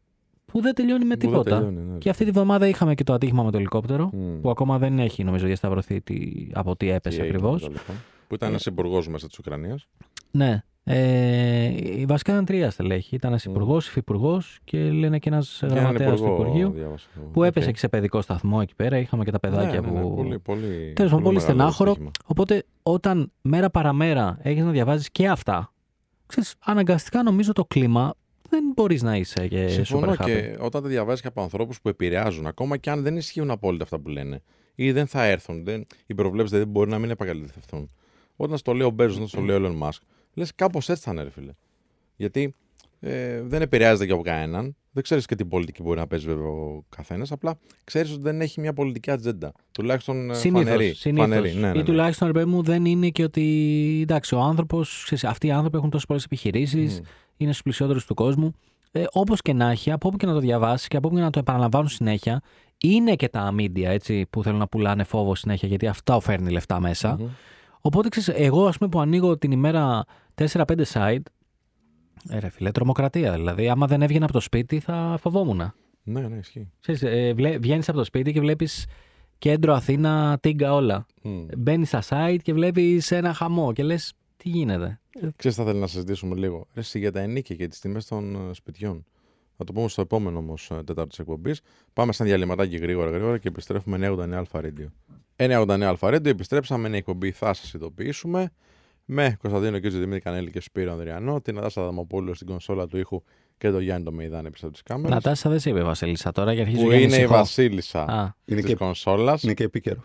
που 0.47 0.61
δεν 0.61 0.75
τελειώνει 0.75 1.05
με 1.05 1.14
Που 1.17 1.21
δεν 1.21 1.29
τίποτα. 1.31 1.57
τελειώνει, 1.57 1.81
ναι. 1.93 1.99
Και 1.99 2.11
αυτή 2.11 2.25
τη 2.25 2.31
βδομάδα 2.31 2.69
είχαμε 2.69 2.95
και 2.95 3.05
το 3.05 3.12
ατύχημα 3.12 3.43
με 3.43 3.51
το 3.51 3.57
ελικόπτερο, 3.59 4.11
Μμ. 4.12 4.41
που 4.41 4.51
ακόμα 4.51 4.79
δεν 4.79 4.99
έχει 4.99 5.25
νομίζω 5.25 5.47
διασταυρωθεί 5.47 6.01
τι, 6.01 6.19
από 6.53 6.77
τι 6.77 6.88
έπεσε 6.91 7.17
Τι 7.17 7.23
έγινε 7.25 7.37
ακριβώς. 7.37 7.62
με 7.62 7.69
το 7.69 7.75
λοιπόν. 7.79 7.97
Που 8.29 8.35
ήταν 8.35 8.49
ένας 8.49 8.67
υπουργό 8.67 9.03
μέσα 9.09 9.27
της 9.27 9.38
Ουκρανίας. 9.38 9.87
Ναι. 10.31 10.62
Ε, 10.90 12.07
βασικά 12.07 12.33
ήταν 12.33 12.44
τρία 12.44 12.70
στελέχη. 12.70 13.14
Ήταν 13.14 13.31
ένας 13.31 13.44
υπουργός, 13.44 13.88
υφυπουργός 13.88 14.59
και 14.64 14.79
λένε 14.79 15.18
και 15.18 15.29
ένας 15.29 15.62
γραμματέας 15.62 16.20
του 16.20 16.27
Υπουργείου. 16.27 16.74
Που 17.33 17.42
έπεσε 17.42 17.72
και 17.72 17.79
σε 17.79 17.88
παιδικό 17.88 18.20
σταθμό 18.20 18.59
εκεί 18.62 18.74
πέρα. 18.74 18.98
Είχαμε 18.98 19.24
και 19.24 19.31
τα 19.31 19.40
παιδάκια 19.40 19.81
ναι, 19.81 19.90
ναι, 19.90 20.01
που. 20.01 20.14
Πολύ, 20.14 20.38
πολύ, 20.38 20.92
Τέλος 20.94 21.11
πάντων, 21.11 21.24
πολύ 21.24 21.37
μεγάλο 21.37 21.40
στενάχωρο. 21.40 21.90
δυστύχημα. 21.90 22.11
Οπότε, 22.27 22.64
όταν 22.83 23.33
μέρα 23.42 23.70
παραμέρα 23.70 24.38
έχεις 24.42 24.64
να 24.64 24.70
διαβάζεις 24.70 25.11
και 25.11 25.29
αυτά, 25.29 25.72
ξέρεις, 26.27 26.55
αναγκαστικά 26.59 27.22
νομίζω 27.22 27.53
το 27.53 27.64
κλίμα 27.64 28.14
δεν 28.48 28.64
μπορείς 28.74 29.03
να 29.03 29.16
είσαι 29.16 29.48
και 29.48 29.68
Συμφωνώ 29.68 30.12
super 30.12 30.22
happy. 30.22 30.24
και 30.24 30.57
όταν 30.61 30.83
τα 30.83 30.88
διαβάζεις 30.88 31.20
και 31.20 31.29
από 31.29 31.42
ανθρώπους 31.42 31.81
που 31.81 31.88
επηρεάζουν, 31.88 32.46
ακόμα 32.46 32.77
και 32.77 32.90
αν 32.90 33.03
δεν 33.03 33.16
ισχύουν 33.16 33.51
απόλυτα 33.51 33.85
αυτά 33.85 33.98
που 33.98 34.09
λένε 34.09 34.42
ή 34.74 34.92
δεν 34.92 35.07
θα 35.07 35.24
έρθουν, 35.24 35.64
δεν, 35.64 35.87
οι 36.07 36.14
προβλέψεις 36.14 36.59
δεν 36.59 36.68
μπορεί 36.68 36.90
να 36.90 36.98
μην 36.98 37.11
επαγγελματευτούν. 37.11 37.90
Όταν 38.37 38.59
στο 38.59 38.72
λέει 38.72 38.87
ο 38.87 38.90
Μπέζος, 38.90 39.16
όταν 39.16 39.29
στο 39.29 39.40
λέει 39.40 39.57
ο 39.57 39.61
Elon 39.64 39.87
Musk, 39.87 39.98
λες 40.38 40.55
κάπως 40.55 40.88
έτσι 40.88 41.03
θα 41.03 41.11
είναι, 41.11 41.22
ρε 41.22 41.31
φίλε. 41.31 41.53
Γιατί 42.16 42.55
ε, 43.01 43.42
δεν 43.42 43.62
επηρεάζεται 43.62 44.07
και 44.07 44.12
από 44.12 44.22
κανέναν 44.22 44.77
Δεν 44.90 45.03
ξέρεις 45.03 45.27
και 45.27 45.35
τι 45.35 45.44
πολιτική 45.44 45.83
μπορεί 45.83 45.98
να 45.98 46.07
παίζει 46.07 46.27
βέβαια 46.27 46.48
ο 46.48 46.85
καθένας. 46.88 47.33
Απλά 47.33 47.59
ξέρεις 47.85 48.12
ότι 48.12 48.20
δεν 48.22 48.40
έχει 48.40 48.61
μια 48.61 48.72
πολιτική 48.72 49.11
ατζέντα. 49.11 49.53
Τουλάχιστον 49.72 50.31
ε, 50.31 50.35
φανερή. 50.35 50.94
Συνήθως. 50.94 51.29
φανερή. 51.29 51.55
Ναι, 51.55 51.61
ναι, 51.61 51.72
ναι. 51.72 51.79
Ή 51.79 51.83
τουλάχιστον, 51.83 52.27
ρε 52.27 52.33
παιδί 52.33 52.51
μου, 52.51 52.62
δεν 52.62 52.85
είναι 52.85 53.09
και 53.09 53.22
ότι. 53.22 53.98
Εντάξει, 54.03 54.35
ο 54.35 54.40
άνθρωπος. 54.40 55.12
Αυτοί 55.22 55.46
οι 55.46 55.51
άνθρωποι 55.51 55.77
έχουν 55.77 55.90
τόσες 55.90 56.07
πολλές 56.07 56.24
επιχειρήσεις, 56.24 57.01
Μμ. 57.01 57.05
είναι 57.37 57.51
στους 57.51 57.62
πλησιότερους 57.62 58.07
του 58.07 58.14
κόσμου. 58.14 58.53
Ε, 58.92 59.05
Όπως 59.12 59.42
και 59.42 59.53
να 59.53 59.70
έχει, 59.70 59.90
από 59.90 60.09
όπου 60.09 60.16
και 60.16 60.27
να 60.27 60.33
το 60.33 60.38
διαβάσεις 60.40 60.88
και 60.88 60.96
από 60.96 61.07
όπου 61.09 61.16
και 61.16 61.22
να 61.22 61.31
το 61.31 61.38
επαναλαμβάνουν 61.38 61.88
συνέχεια, 61.88 62.42
είναι 62.83 63.14
και 63.14 63.29
τα 63.29 63.55
media 63.59 63.85
έτσι, 63.85 64.27
που 64.31 64.42
θέλουν 64.42 64.59
να 64.59 64.68
πουλάνε 64.68 65.05
φόβο 65.05 65.35
συνέχεια, 65.35 65.68
γιατί 65.68 65.87
αυτά 65.87 66.20
φέρνει 66.20 66.51
λεφτά 66.51 66.81
μέσα. 66.81 67.16
Μμμ. 67.18 67.27
Οπότε 67.81 68.09
ξέρεις, 68.09 68.29
εγώ 68.29 68.67
ας 68.67 68.79
πούμε 68.79 68.91
που 68.91 69.01
ανοίγω 69.01 69.38
την 69.38 69.53
ημέρα 69.53 70.05
4-5 70.35 70.64
site, 70.93 71.23
ε, 72.29 72.38
ρε 72.38 72.49
φίλε, 72.49 72.71
τρομοκρατία 72.71 73.33
δηλαδή. 73.33 73.69
Άμα 73.69 73.87
δεν 73.87 74.03
έβγαινα 74.03 74.25
από 74.25 74.33
το 74.33 74.41
σπίτι 74.41 74.81
θα 74.81 75.19
φοβόμουν. 75.21 75.73
Ναι, 76.03 76.21
ναι, 76.21 76.37
ισχύει. 76.37 76.71
Ξέρεις, 76.81 77.03
ε, 77.03 77.33
βλέ, 77.33 77.59
βγαίνεις 77.59 77.88
από 77.88 77.99
το 77.99 78.05
σπίτι 78.05 78.33
και 78.33 78.41
βλέπεις 78.41 78.87
κέντρο 79.38 79.75
Αθήνα, 79.75 80.38
τίγκα 80.41 80.75
όλα. 80.75 81.07
Μμ. 81.23 81.47
Μπαίνεις 81.57 81.88
στα 81.88 82.03
site 82.09 82.38
και 82.43 82.53
βλέπεις 82.53 83.11
ένα 83.11 83.33
χαμό 83.33 83.73
και 83.73 83.83
λες 83.83 84.12
τι 84.37 84.49
γίνεται. 84.49 85.01
Ξέρεις, 85.37 85.57
θα 85.57 85.62
ήθελα 85.62 85.79
να 85.79 85.87
συζητήσουμε 85.87 86.35
λίγο. 86.35 86.67
Ρε, 86.75 86.81
εσύ 86.81 86.99
για 86.99 87.12
τα 87.12 87.21
ενίκια 87.21 87.57
και 87.57 87.69
τις 87.69 87.81
τιμές 87.81 88.07
των 88.07 88.35
ε, 88.51 88.55
σπιτιών. 88.55 89.05
Θα 89.61 89.64
το 89.64 89.73
πούμε 89.73 89.88
στο 89.88 90.01
επόμενο 90.01 90.38
όμως 90.38 90.66
τετάρτη 90.66 91.09
της 91.09 91.18
εκπομπής. 91.18 91.61
Πάμε 91.92 92.12
σαν 92.12 92.27
διαλυματάκι 92.27 92.77
γρήγορα 92.77 93.11
γρήγορα 93.11 93.38
και 93.38 93.49
επιστρέφουμε 93.49 94.09
989 94.11 94.33
Αλφα 94.33 94.61
Radio. 94.62 94.87
989 95.37 95.81
Αλφα 95.83 96.09
Radio, 96.09 96.27
επιστρέψαμε. 96.27 96.87
Είναι 96.87 96.97
η 96.97 96.99
εκπομπή, 96.99 97.31
θα 97.31 97.55
σας 97.55 97.73
ειδοποιήσουμε. 97.73 98.53
Με 99.05 99.37
Κωνσταντίνο 99.40 99.79
Κίτζο 99.79 99.99
Δημήτρη 99.99 100.21
Κανέλη 100.21 100.51
και 100.51 100.61
Σπύρο 100.61 100.92
Ανδριανό, 100.92 101.40
την 101.40 101.55
Νατάσα 101.55 101.83
Δαμοπούλου 101.85 102.35
στην 102.35 102.47
κονσόλα 102.47 102.87
του 102.87 102.99
ήχου 102.99 103.23
και 103.59 103.71
τον 103.71 103.81
Γιάννη 103.83 104.05
το 104.05 104.12
Μεϊδάνη 104.12 104.51
πίσω 104.51 104.66
από 104.66 104.77
τι 104.77 104.83
κάμερε. 104.83 105.14
Νατάσα 105.14 105.51
δεν 105.51 105.61
σε 105.61 105.71
είπε 105.71 105.79
η 105.79 105.83
Βασίλισσα 105.83 106.33
τώρα 106.33 106.53
γιατί 106.53 106.68
αρχίζει 106.68 106.85
Που 106.85 106.90
και 106.90 106.97
είναι 106.97 107.05
η 107.05 107.14
ανησυχώ. 107.14 107.35
Βασίλισσα 107.35 108.03
Α, 108.03 108.33
Είναι 108.44 108.61
τη 108.61 108.66
και, 108.66 108.75
κονσόλας. 108.75 109.42
είναι 109.42 109.55
και 109.55 109.64
επίκαιρο. 109.64 110.05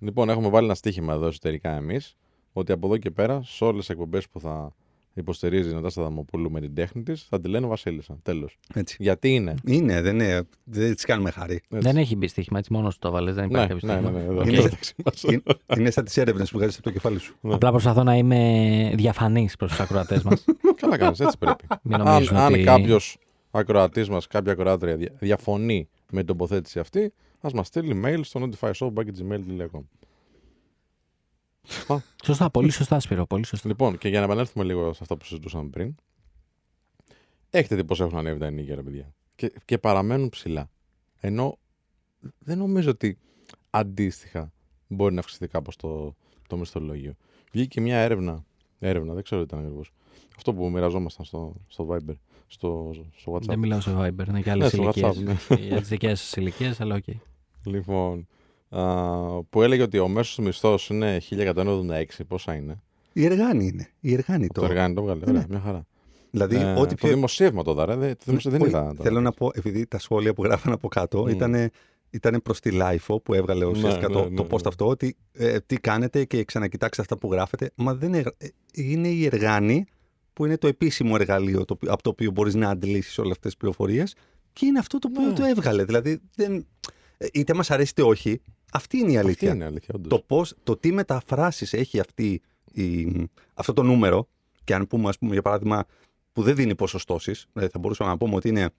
Λοιπόν, 0.00 0.28
έχουμε 0.28 0.48
βάλει 0.48 0.64
ένα 0.66 0.74
στοίχημα 0.74 1.12
εδώ 1.14 1.26
εσωτερικά 1.26 1.70
εμείς 1.76 2.16
ότι 2.52 2.72
από 2.72 2.86
εδώ 2.86 2.96
και 2.96 3.10
πέρα 3.10 3.42
σε 3.44 3.64
όλες 3.64 3.78
τις 3.78 3.88
εκπομπές 3.88 4.28
που 4.28 4.40
θα 4.40 4.74
υποστηρίζει 5.14 5.70
η 5.70 5.72
Νατάσα 5.74 6.02
Δαμοπούλου 6.02 6.50
με 6.50 6.60
την 6.60 6.74
τέχνη 6.74 7.02
της 7.02 7.26
θα 7.28 7.40
τη 7.40 7.48
λένε 7.48 7.66
Βασίλισσα. 7.66 8.18
Τέλος. 8.22 8.58
Έτσι. 8.74 8.96
Γιατί 8.98 9.34
είναι; 9.34 9.54
Είναι, 9.66 10.00
δεν 10.00 10.14
είναι. 10.14 10.42
Δεν 10.64 10.94
της 10.94 11.04
κάνουμε 11.04 11.30
χάρη. 11.30 11.54
Έτσι. 11.54 11.88
δεν 11.88 11.96
έχει 11.96 12.16
μπει 12.16 12.26
στοίχημα, 12.28 12.58
έτσι 12.58 12.72
μόνος 12.72 12.92
σου 12.92 12.98
το 12.98 13.10
βάλες, 13.10 13.34
δεν 13.34 13.48
Ναι, 13.50 13.62
υπάρχει 13.62 13.80
κάποιο 13.80 13.94
ναι, 13.94 14.00
ναι, 14.00 14.08
στοίχημα. 14.08 14.20
ναι, 14.20 14.32
εδώ, 14.32 14.40
Οκ. 14.40 14.46
εδώ 14.52 14.62
μεταξύ 14.62 14.94
μας. 15.04 15.22
Είναι, 15.22 15.42
είναι 15.78 15.90
σαν 15.90 16.04
τις 16.04 16.16
έρευνες 16.16 16.50
που 16.50 16.56
βγάζεις 16.58 16.74
από 16.74 16.84
το 16.84 16.90
κεφάλι 16.90 17.18
σου. 17.18 17.34
Ναι. 17.40 17.54
Απλά 17.54 17.70
προσπαθώ 17.70 18.02
να 18.02 18.16
είμαι 18.16 18.92
διαφανής 18.94 19.56
προς 19.56 19.70
τους 19.70 19.80
ακροατές 19.80 20.22
μας. 20.22 20.44
Καλά 20.80 20.96
κάνεις, 20.96 21.20
έτσι 21.20 21.38
πρέπει. 21.38 21.64
Μην 21.82 21.94
αν 21.94 22.06
νομίζουν 22.06 22.36
αν 22.36 22.52
ότι... 22.52 22.62
κάποιος 22.62 23.18
ακροατής 23.50 24.08
μας, 24.08 24.26
κάποια 24.26 24.52
ακροάτρια 24.52 24.96
δια- 24.96 25.12
διαφωνεί 25.18 25.88
με 26.10 26.18
την 26.18 26.26
τοποθέτηση 26.26 26.78
αυτή, 26.78 27.12
ας 27.40 27.52
μας 27.52 27.66
στείλει 27.66 28.00
mail 28.04 28.20
στο 28.22 28.40
notifyshop.gmail.com. 28.50 29.80
Σωστά. 31.68 32.04
Σωστά, 32.24 32.50
πολύ 32.50 32.70
σωστά 32.70 33.00
Σπύρο, 33.00 33.26
πολύ 33.26 33.46
σωστά. 33.46 33.68
Λοιπόν, 33.68 33.98
και 33.98 34.08
για 34.08 34.18
να 34.18 34.24
επανέλθουμε 34.24 34.64
λίγο 34.64 34.92
σε 34.92 34.98
αυτό 35.02 35.16
που 35.16 35.24
συζητούσαμε 35.24 35.68
πριν, 35.68 35.94
έχετε 37.50 37.74
δει 37.74 37.84
πώς 37.84 38.00
έχουν 38.00 38.18
ανέβει 38.18 38.38
τα 38.38 38.46
ενίκια, 38.46 38.74
ρε 38.74 38.82
παιδιά. 38.82 39.14
Και, 39.36 39.52
και 39.64 39.78
παραμένουν 39.78 40.28
ψηλά. 40.28 40.70
Ενώ 41.20 41.58
δεν 42.38 42.58
νομίζω 42.58 42.90
ότι 42.90 43.18
αντίστοιχα 43.70 44.52
μπορεί 44.88 45.14
να 45.14 45.20
αυξηθεί 45.20 45.46
κάπως 45.48 45.76
το, 45.76 46.14
το 46.48 46.56
μισθολόγιο. 46.56 47.14
Βγήκε 47.52 47.80
μια 47.80 47.98
έρευνα, 47.98 48.44
έρευνα, 48.78 49.14
δεν 49.14 49.22
ξέρω 49.22 49.40
τι 49.40 49.46
ήταν 49.46 49.64
ακριβώς. 49.64 49.92
Αυτό 50.36 50.54
που 50.54 50.70
μοιραζόμασταν 50.70 51.24
στο, 51.24 51.54
στο 51.68 51.88
Viber, 51.90 52.14
στο, 52.46 52.90
στο 53.16 53.32
WhatsApp. 53.34 53.40
Δεν 53.42 53.58
μιλάω 53.58 53.80
σε 53.80 53.90
Viber, 53.96 54.28
είναι 54.28 54.40
και 54.40 54.44
Ναι, 54.44 54.50
άλλες 54.50 54.68
στο 54.68 54.82
ηλικίες. 54.82 55.18
WhatsApp, 55.18 55.22
ναι. 55.22 55.54
Για 55.56 55.80
τις 55.80 55.88
δικές 55.88 56.20
σας 56.20 56.36
ηλικίες, 56.36 56.80
αλλά 56.80 56.94
οκ. 56.94 57.04
Λοιπόν, 57.64 58.18
α, 58.18 58.22
που 59.50 59.62
έλεγε 59.62 59.82
ότι 59.82 59.98
ο 59.98 60.08
μέσος 60.08 60.38
μισθός 60.38 60.88
είναι 60.88 61.20
1176, 61.30 62.02
πόσα 62.28 62.54
είναι; 62.54 62.82
Η 63.12 63.24
Εργάνη 63.24 63.66
είναι. 63.66 63.88
Η 64.00 64.12
Εργάνη 64.12 64.46
Το, 64.46 64.60
το. 64.60 64.66
Εργάνη 64.66 64.94
το 64.94 65.02
βγάλε, 65.02 65.24
Ναι. 65.24 65.30
ωραία, 65.30 65.46
μια 65.48 65.60
χαρά. 65.60 65.86
Δηλαδή, 66.30 66.56
Ε, 66.56 66.72
ό,τι 66.72 66.88
το 66.88 66.94
πιο. 66.94 67.08
δημοσίευμα 67.08 67.62
το 67.62 67.74
δάρα, 67.74 67.96
δεν, 67.96 68.16
το 68.16 68.22
δημοσίευμα 68.24 68.58
δεν 68.58 68.68
Όχι, 68.74 68.76
είδα. 68.84 68.94
το- 68.96 69.02
Θέλω 69.02 69.20
να 69.20 69.32
πω, 69.32 69.50
επειδή 69.54 69.86
τα 69.86 69.98
σχόλια 69.98 70.34
που 70.34 70.44
γράφαν 70.44 70.72
από 70.72 70.88
κάτω 70.88 71.22
Μμ. 71.22 71.28
ήταν 71.28 71.70
ήταν 72.12 72.40
προς 72.42 72.60
τη 72.60 72.70
LIFO 72.72 73.22
που 73.22 73.34
έβγαλε 73.34 73.64
ουσιαστικά 73.64 74.08
ναι, 74.08 74.14
το, 74.14 74.28
ναι, 74.28 74.36
το 74.36 74.42
ναι. 74.42 74.48
post 74.50 74.66
αυτό, 74.66 74.86
ότι 74.86 75.16
ε, 75.32 75.60
τι 75.60 75.76
κάνετε 75.76 76.24
και 76.24 76.44
ξανακοιτάξτε 76.44 77.02
αυτά 77.02 77.18
που 77.18 77.32
γράφετε. 77.32 77.70
Μα 77.74 77.94
δεν 77.94 78.08
είναι, 78.14 78.24
ε, 78.38 78.46
είναι 78.74 79.08
η 79.08 79.24
εργάνη 79.24 79.84
που 80.32 80.44
είναι 80.44 80.56
το 80.56 80.66
επίσημο 80.66 81.16
εργαλείο 81.18 81.64
το, 81.64 81.74
οποίο- 81.76 81.92
από 81.92 82.02
το 82.02 82.10
οποίο 82.10 82.30
μπορείς 82.30 82.54
να 82.54 82.68
αντλήσεις 82.70 83.18
όλες 83.18 83.30
αυτές 83.32 83.50
τις 83.50 83.56
πληροφορίες 83.60 84.14
και 84.52 84.66
είναι 84.66 84.78
αυτό 84.78 84.98
το 84.98 85.08
οποίο 85.12 85.26
Ναι. 85.28 85.32
το 85.32 85.44
έβγαλε. 85.44 85.84
Δηλαδή, 85.84 86.20
δεν, 86.34 86.66
ε, 87.18 87.26
είτε 87.32 87.54
μας 87.54 87.70
αρέσει 87.70 87.90
είτε 87.90 88.02
όχι, 88.02 88.40
αυτή 88.72 88.96
είναι 88.98 89.12
η 89.12 89.16
Αυτή 89.16 89.26
αλήθεια. 89.26 89.54
είναι 89.54 89.64
αλήθεια, 89.64 89.94
όντως. 89.96 90.08
το, 90.08 90.24
πώς, 90.26 90.54
το 90.62 90.76
τι 90.76 90.92
μεταφράσεις 90.92 91.72
έχει 91.72 92.00
αυτή 92.00 92.40
η, 92.72 93.06
αυτό 93.54 93.72
το 93.72 93.82
νούμερο, 93.82 94.28
και 94.64 94.74
αν 94.74 94.86
πούμε, 94.86 95.08
ας 95.08 95.18
πούμε, 95.18 95.32
για 95.32 95.42
παράδειγμα, 95.42 95.84
που 96.32 96.42
δεν 96.42 96.54
δίνει 96.54 96.74
ποσοστώσεις, 96.74 97.46
δηλαδή 97.52 97.70
θα 97.72 97.78
μπορούσαμε 97.78 98.10
να 98.10 98.16
πούμε 98.16 98.34
ότι 98.34 98.48
είναι 98.48 98.70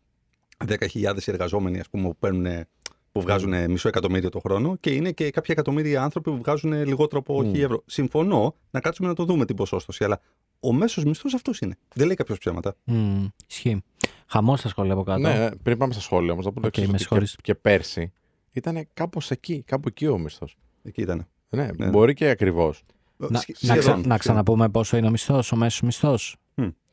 10.000 0.68 1.16
εργαζόμενοι 1.26 1.80
ας 1.80 1.90
πούμε, 1.90 2.04
που, 2.08 2.16
παίρνουν, 2.20 2.66
που 3.12 3.22
βγάζουν 3.22 3.72
μισό 3.72 3.88
εκατομμύριο 3.88 4.30
το 4.30 4.40
χρόνο 4.40 4.76
και 4.76 4.90
είναι 4.92 5.12
και 5.12 5.30
κάποια 5.32 5.54
εκατομμύρια 5.54 6.04
άνθρωποι 6.04 6.30
που 6.32 6.38
βγάζουν 6.38 6.74
λιγότερο 6.86 7.20
από 7.22 7.42
Μμ. 7.44 7.52
1.000 7.54 7.56
ευρώ. 7.60 7.84
Συμφωνώ 7.86 8.56
να 8.72 8.80
κάτσουμε 8.80 9.08
να 9.08 9.14
το 9.14 9.26
δούμε 9.26 9.46
την 9.46 9.56
ποσόστοση, 9.56 10.04
αλλά 10.04 10.22
ο 10.60 10.74
μέσος 10.74 11.04
μισθός 11.04 11.34
αυτός 11.34 11.60
είναι. 11.60 11.76
Δεν 11.96 12.06
λέει 12.06 12.16
κάποιος 12.16 12.38
ψέματα. 12.38 12.76
Μμμ, 12.84 13.28
Ισχύει. 13.50 13.84
Χαμός 14.28 14.60
στα 14.60 14.70
σχόλια 14.70 14.94
από 14.94 15.04
κάτω. 15.04 15.20
Ναι, 15.20 15.50
πριν 15.56 15.78
πάμε 15.78 15.94
στα 15.94 16.02
σχόλια 16.02 16.32
όμως, 16.32 16.46
να 16.46 16.52
πω 16.52 16.60
το 16.62 16.68
Οκ, 16.68 16.78
εξής, 16.78 16.88
με 16.88 16.94
ότι 16.94 16.98
και, 16.98 17.08
συγχωρείς. 17.08 17.36
και 17.42 17.56
πέρσι 17.56 18.12
ήταν 18.54 18.88
κάπως 18.94 19.32
εκεί, 19.32 19.62
κάπου 19.66 19.88
εκεί 19.88 20.08
ο 20.08 20.18
μισθός. 20.18 20.58
Εκεί 20.84 21.02
ήταν. 21.02 21.28
Ναι, 21.50 21.68
Ναι. 21.78 21.88
μπορεί 21.90 22.14
και 22.14 22.30
ακριβώς. 22.30 22.84
Να, 23.18 23.40
Σχε- 23.40 23.58
να, 23.64 23.74
ξα- 23.74 23.82
σχεδόν, 23.82 24.08
να 24.08 24.18
ξαναπούμε 24.18 24.70
πόσο 24.70 24.98
είναι 24.98 25.08
ο 25.08 25.10
μισθός, 25.10 25.52
ο 25.52 25.56
μέσος 25.56 25.82
μισθός; 25.82 26.36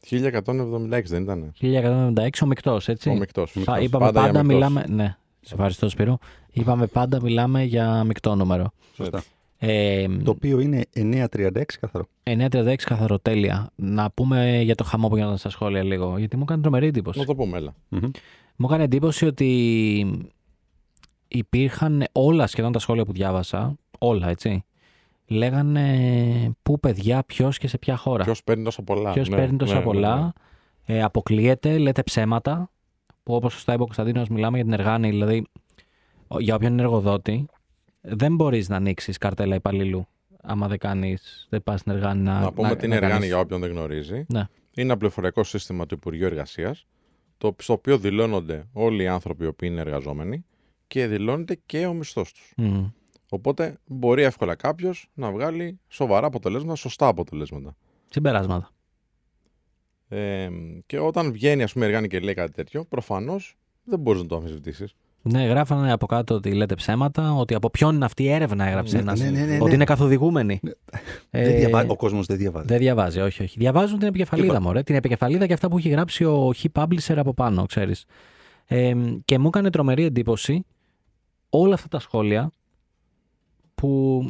1176 0.01 1.03
δεν 1.09 1.23
ήταν. 1.23 1.53
1176 1.61 2.29
ο 2.43 2.47
μεικτός, 2.47 2.89
έτσι. 2.89 3.09
Ο 3.09 3.15
μεικτός. 3.15 3.53
Θα- 3.65 3.81
είπαμε 3.81 4.13
πάντα, 4.13 4.43
μιλάμε. 4.43 4.85
Ναι, 4.89 5.17
σε 5.41 5.55
ευχαριστώ 5.55 5.89
Σπύρο. 5.89 6.19
Είπαμε 6.53 6.87
πάντα 6.87 7.23
μιλάμε 7.23 7.63
για 7.63 8.05
μεικτό 8.05 8.35
νούμερο. 8.35 8.71
Σωστά. 8.95 9.23
Ε, 9.59 10.07
Το 10.25 10.31
οποίο 10.31 10.61
είναι 10.61 10.85
936 10.93 11.79
καθαρό. 11.81 12.07
936 12.23 12.85
καθαρό, 12.85 13.19
τέλεια. 13.19 13.71
Να 13.77 14.11
πούμε 14.11 14.61
για 14.63 14.75
το 14.75 14.85
χαμό 14.85 15.09
που 15.09 15.17
γίνονταν 15.17 15.39
στα 15.39 15.51
σχόλια 15.51 15.83
λίγο, 15.83 16.19
γιατί 16.19 16.37
μου 16.37 16.43
έκανε 16.43 16.63
τρομερή 16.63 16.87
εντύπωση. 16.87 17.19
Να 17.19 17.25
το 17.25 17.35
πούμε, 17.35 17.57
έλα. 17.57 17.75
Μμμ. 17.89 18.01
Μου 18.57 18.67
έκανε 18.67 18.83
εντύπωση 18.85 19.27
ότι 19.27 20.31
υπήρχαν 21.29 22.05
όλα 22.13 22.47
σχεδόν 22.47 22.73
τα 22.73 22.79
σχόλια 22.79 23.05
που 23.05 23.13
διάβασα, 23.13 23.77
όλα 23.99 24.29
έτσι, 24.29 24.65
λέγανε 25.27 26.53
πού 26.63 26.81
παιδιά, 26.81 27.23
ποιος 27.25 27.59
και 27.59 27.69
σε 27.69 27.79
ποια 27.79 27.97
χώρα. 27.97 28.25
Ποιος 28.25 28.45
παίρνει 28.45 28.65
τόσα 28.65 28.83
πολλά. 28.83 29.13
Ποιος 29.13 29.29
Ναι, 29.29 29.37
παίρνει 29.37 29.57
τόσα 29.57 29.73
ναι, 29.73 29.79
ναι, 29.79 29.85
πολλά. 29.85 30.33
Ε, 30.85 31.03
αποκλείεται, 31.03 31.79
λέτε 31.79 32.03
ψέματα. 32.03 32.71
Που 33.23 33.35
όπως 33.35 33.53
σωστά 33.53 33.73
είπε 33.73 33.83
ο 33.83 33.85
Κωνσταντίνος, 33.85 34.29
μιλάμε 34.29 34.57
για 34.57 34.65
την 34.65 34.75
εργάνη. 34.75 35.09
Δηλαδή, 35.11 35.47
ο- 36.29 36.41
για 36.41 36.55
όποιον 36.55 36.73
είναι 36.73 36.83
εργοδότη, 36.83 37.47
δεν 38.01 38.35
μπορείς 38.35 38.69
να 38.69 38.77
ανοίξεις 38.77 39.19
καρτέλα 39.19 39.55
υπαλλήλου. 39.55 40.07
Άμα 40.43 40.69
δεν 40.69 40.79
κάνεις, 40.79 41.47
δεν 41.51 41.63
πας 41.63 41.81
στην 41.81 41.93
εργάνη 41.93 42.23
να. 42.23 42.41
Να 42.41 42.53
πούμε 42.53 42.67
να- 42.67 42.73
ότι 42.73 42.81
να 42.81 42.87
είναι 42.87 42.95
εργάνη 42.95 43.13
κάνεις- 43.13 43.29
για 43.29 43.39
όποιον 43.39 43.61
δεν 43.61 43.71
γνωρίζει. 43.71 44.15
Ναι. 44.29 44.39
Είναι 44.39 44.87
ένα 44.87 44.97
πληροφοριακό 44.97 45.45
σύστημα 45.45 45.87
του 45.87 45.95
Υπουργείου 45.95 46.27
Εργασίας, 46.27 46.87
στο 47.59 47.73
οποίο 47.73 47.99
δηλώνονται 47.99 48.67
όλοι 48.73 49.03
οι 49.03 49.07
άνθρωποι 49.07 49.45
οι 49.45 49.47
οποίοι 49.47 49.69
είναι 49.73 49.81
εργαζόμενοι 49.81 50.45
και 50.89 51.07
δηλώνεται 51.07 51.59
και 51.67 51.87
ο 51.87 51.93
μισθός 51.93 52.33
τους. 52.33 52.53
Μμ. 52.57 52.85
Οπότε 53.31 53.79
μπορεί 53.87 54.23
εύκολα 54.23 54.55
κάποιος 54.55 55.09
να 55.15 55.31
βγάλει 55.31 55.79
σοβαρά 55.89 56.27
αποτελέσματα, 56.27 56.75
σωστά 56.75 57.07
αποτελέσματα. 57.07 57.77
Συμπεράσματα. 58.11 58.71
Ε, 60.09 60.49
και 60.87 60.99
όταν 60.99 61.33
βγαίνει, 61.33 61.63
ας 61.63 61.73
πούμε, 61.73 61.85
η 61.85 61.89
εργάνη 61.89 62.09
και 62.09 62.21
λέει 62.21 62.35
κάτι 62.35 62.53
τέτοιο, 62.53 62.85
προφανώς 62.85 63.57
δεν 63.85 63.99
μπορείς 63.99 64.21
να 64.23 64.27
το 64.29 64.37
αμφισβητήσεις. 64.37 64.95
Ναι, 65.23 65.45
γράφανε 65.45 65.93
από 65.93 66.07
κάτω 66.07 66.35
ότι 66.35 66.53
λέτε 66.53 66.75
ψέματα, 66.75 67.33
ότι 67.35 67.55
από 67.55 67.71
ποιον 67.71 67.95
είναι 67.95 68.05
αυτή 68.05 68.23
η 68.23 68.29
έρευνα, 68.31 68.65
έγραψε 68.67 68.97
Ναι, 68.97 69.03
ένας. 69.03 69.21
ναι, 69.21 69.31
ναι, 69.31 69.45
ναι, 69.45 69.55
Ότι 69.57 69.69
ναι. 69.69 69.75
είναι 69.75 69.85
καθοδηγούμενη. 69.85 70.61
Δεν 70.63 70.73
Ε, 71.31 71.57
διαβα- 71.57 71.85
Ο 71.89 71.97
κόσμος 71.97 72.27
δεν 72.27 72.37
διαβάζει. 72.37 72.67
Δεν 72.67 72.79
διαβάζει, 72.79 73.21
όχι, 73.21 73.43
όχι. 73.43 73.59
Διαβάζουν 73.59 73.99
την 73.99 74.09
επικεφαλίδα 74.09 74.49
Τίποτα. 74.49 74.67
μου, 74.69 74.73
ρε. 74.73 74.83
Την 74.83 74.95
επικεφαλίδα 74.95 75.47
και 75.47 75.53
αυτά 75.53 75.69
που 75.69 75.79
έχει 75.79 75.89
γράψει 75.89 76.25
ο 76.25 76.51
He 76.63 76.67
Publisher 76.83 77.15
από 77.17 77.35
πάνω, 77.35 77.67
ξέρεις. 77.67 78.05
Ε, 78.67 78.93
και 79.25 79.39
μου 79.39 79.47
έκανε 79.47 79.71
τρομερή 79.71 80.05
εντύπωση 80.05 80.65
όλα 81.51 81.75
αυτά 81.75 81.89
τα 81.89 81.99
σχόλια 81.99 82.53
που 83.75 84.23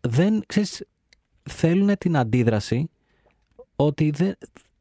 δεν, 0.00 0.42
ξέρεις, 0.46 0.84
θέλουν 1.42 1.98
την 1.98 2.16
αντίδραση 2.16 2.90
ότι 3.76 4.10
δεν, 4.10 4.34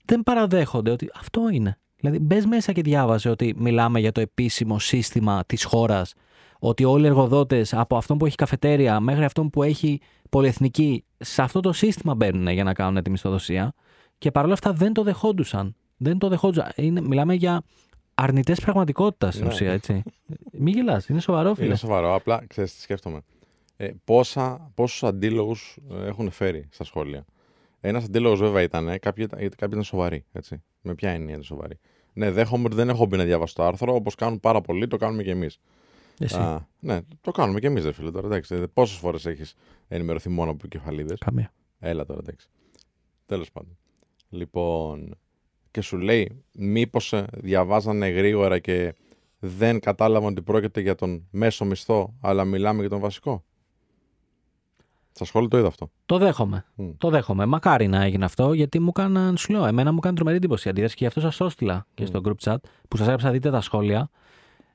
δεν 0.06 0.24
παραδέχονται 0.24 0.92
ότι 0.92 1.10
αυτό 1.14 1.50
είναι. 1.50 1.80
Δηλαδή, 1.96 2.20
μπες 2.20 2.46
μέσα 2.46 2.72
και 2.72 2.82
διάβαζε 2.82 3.30
ότι 3.30 3.54
μιλάμε 3.58 4.00
για 4.00 4.12
το 4.12 4.22
επίσημο 4.22 4.80
σύστημα 4.80 5.44
της 5.46 5.64
χώρας, 5.64 6.14
ότι 6.60 6.84
όλοι 6.84 7.04
οι 7.04 7.08
εργοδότες 7.08 7.74
από 7.74 7.98
αυτόν 7.98 8.18
που 8.18 8.26
έχει 8.26 8.36
καφετέρια 8.36 9.00
μέχρι 9.00 9.24
αυτόν 9.24 9.50
που 9.50 9.64
έχει 9.64 10.00
πολυεθνική, 10.30 11.06
σε 11.18 11.42
αυτό 11.42 11.60
το 11.60 11.74
σύστημα 11.74 12.16
μπαίνουν 12.16 12.48
για 12.48 12.64
να 12.64 12.74
κάνουν 12.74 13.04
τη 13.04 13.10
μισθοδοσία 13.10 13.74
και 14.18 14.32
παρόλα 14.32 14.54
αυτά 14.54 14.74
δεν 14.74 14.94
το 14.94 15.04
δεχόντουσαν. 15.04 15.76
Δεν 15.98 16.18
το 16.18 16.28
δεχόντουσαν. 16.28 16.72
Είναι, 16.76 17.02
μιλάμε 17.02 17.34
για 17.34 17.62
αρνητές 18.24 18.60
πραγματικότητας 18.60 19.34
στην 19.34 19.46
Ναι. 19.46 19.52
ουσία, 19.54 19.72
έτσι. 19.72 20.04
Μην 20.52 20.74
γελάς, 20.74 21.08
είναι 21.08 21.20
σοβαρό, 21.20 21.54
φίλε. 21.54 21.66
Είναι 21.66 21.76
σοβαρό. 21.76 22.14
Απλά 22.16 22.44
ξέρεις 22.48 22.76
τι 22.76 22.82
σκέφτομαι. 22.82 23.22
Ε, 23.78 23.90
πόσα, 24.04 24.72
πόσους 24.76 25.04
αντίλογους 25.04 25.78
ε, 25.92 26.06
έχουν 26.06 26.32
φέρει 26.32 26.68
στα 26.72 26.84
σχόλια. 26.84 27.26
Ένας 27.82 28.04
αντίλογος 28.04 28.40
βέβαια 28.40 28.62
ήταν, 28.62 28.88
ε, 28.88 28.98
κάποιοι, 28.98 29.26
ήταν- 29.28 29.40
κάποιοι 29.40 29.70
ήταν 29.72 29.84
σοβαροί. 29.84 30.26
Έτσι. 30.32 30.62
Με 30.82 30.96
ποια 30.96 31.10
έννοια 31.10 31.34
είναι 31.34 31.44
σοβαροί. 31.44 31.80
Ναι, 32.14 32.32
δέχομαι 32.32 32.66
ότι 32.66 32.76
δεν 32.76 32.90
έχω 32.90 33.06
μπει 33.06 33.18
να 33.18 33.24
διαβάσω 33.24 33.56
το 33.56 33.64
άρθρο, 33.64 33.96
όπως 33.96 34.16
κάνουν 34.16 34.40
πάρα 34.40 34.62
πολλοί, 34.62 34.88
το 34.88 34.98
κάνουμε 34.98 35.24
και 35.24 35.32
εμείς. 35.32 35.60
Εσύ. 36.20 36.38
Α, 36.38 36.68
ναι, 36.80 37.00
το 37.22 37.32
κάνουμε 37.32 37.60
και 37.60 37.68
εμείς, 37.68 37.84
δε 37.84 37.92
φίλε. 37.92 38.12
Τώρα, 38.12 38.28
εντάξει, 38.28 38.68
πόσες 38.74 38.98
φορές 38.98 39.26
έχεις 39.26 39.54
ενημερωθεί 39.88 40.30
μόνο 40.30 40.52
από 40.52 40.68
κεφαλίδες; 40.68 41.20
Καμία. 41.20 41.54
Έλα 41.80 42.06
τώρα, 42.06 42.20
εντάξει. 42.24 42.48
Τέλος 43.26 43.52
πάντων. 43.52 43.78
Λοιπόν, 44.30 45.18
και 45.72 45.82
σου 45.82 45.98
λέει, 45.98 46.44
μήπως 46.52 47.14
διαβάζανε 47.34 48.08
γρήγορα 48.08 48.60
και 48.60 48.96
δεν 49.40 49.80
κατάλαβαν 49.80 50.32
ότι 50.32 50.42
πρόκειται 50.42 50.82
για 50.82 50.96
τον 50.96 51.28
μέσο 51.32 51.66
μισθό, 51.66 52.14
αλλά 52.22 52.46
μιλάμε 52.46 52.80
για 52.80 52.90
τον 52.90 53.00
βασικό; 53.00 53.44
Στα 55.12 55.26
σχόλια 55.26 55.50
το 55.50 55.58
είδα 55.58 55.68
αυτό. 55.68 55.92
Το 56.06 56.18
δέχομαι. 56.18 56.66
Μμ. 56.76 56.90
Το 56.98 57.10
δέχομαι. 57.10 57.46
Μακάρι 57.46 57.88
να 57.88 58.04
έγινε 58.04 58.26
αυτό, 58.26 58.54
γιατί 58.54 58.80
μου 58.80 58.88
έκαναν, 58.96 59.38
σου 59.38 59.52
λέω, 59.52 59.66
εμένα 59.66 59.92
μου 59.92 59.98
έκανε 59.98 60.16
τρομερή 60.16 60.38
εντύπωση 60.38 60.68
η 60.68 60.72
αντίδραση 60.72 60.96
και 60.96 61.02
γι' 61.02 61.08
αυτό 61.08 61.20
σας 61.20 61.40
έστειλα 61.40 61.88
και 61.94 62.04
Μμ. 62.04 62.06
στο 62.06 62.22
group 62.24 62.50
chat 62.50 62.58
που 62.88 62.98
σας 62.98 63.06
έγραψα 63.06 63.26
να 63.26 63.32
δείτε 63.32 63.52
τα 63.52 63.62
σχόλια. 63.62 64.10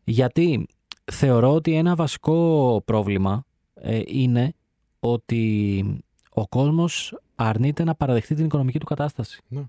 Γιατί 0.05 0.67
θεωρώ 1.05 1.55
ότι 1.55 1.75
ένα 1.75 1.95
βασικό 1.95 2.83
πρόβλημα 2.85 3.45
ε, 3.75 4.01
είναι 4.07 4.53
ότι 5.01 6.03
ο 6.31 6.49
κόσμος 6.49 7.19
αρνείται 7.35 7.85
να 7.85 7.95
παραδεχτεί 7.95 8.35
την 8.35 8.45
οικονομική 8.45 8.79
του 8.79 8.87
κατάσταση. 8.87 9.41
Ναι. 9.49 9.65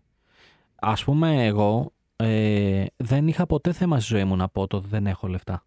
Ας 0.80 1.04
πούμε 1.04 1.46
εγώ 1.46 1.92
ε, 2.16 2.86
δεν 2.96 3.28
είχα 3.28 3.46
ποτέ 3.46 3.72
θέμα 3.72 4.00
στη 4.00 4.13
ζωή 4.13 4.24
μου 4.24 4.36
να 4.36 4.48
πω 4.50 4.68
το 4.68 4.80
δεν 4.80 5.08
έχω 5.08 5.28
λεφτά. 5.28 5.63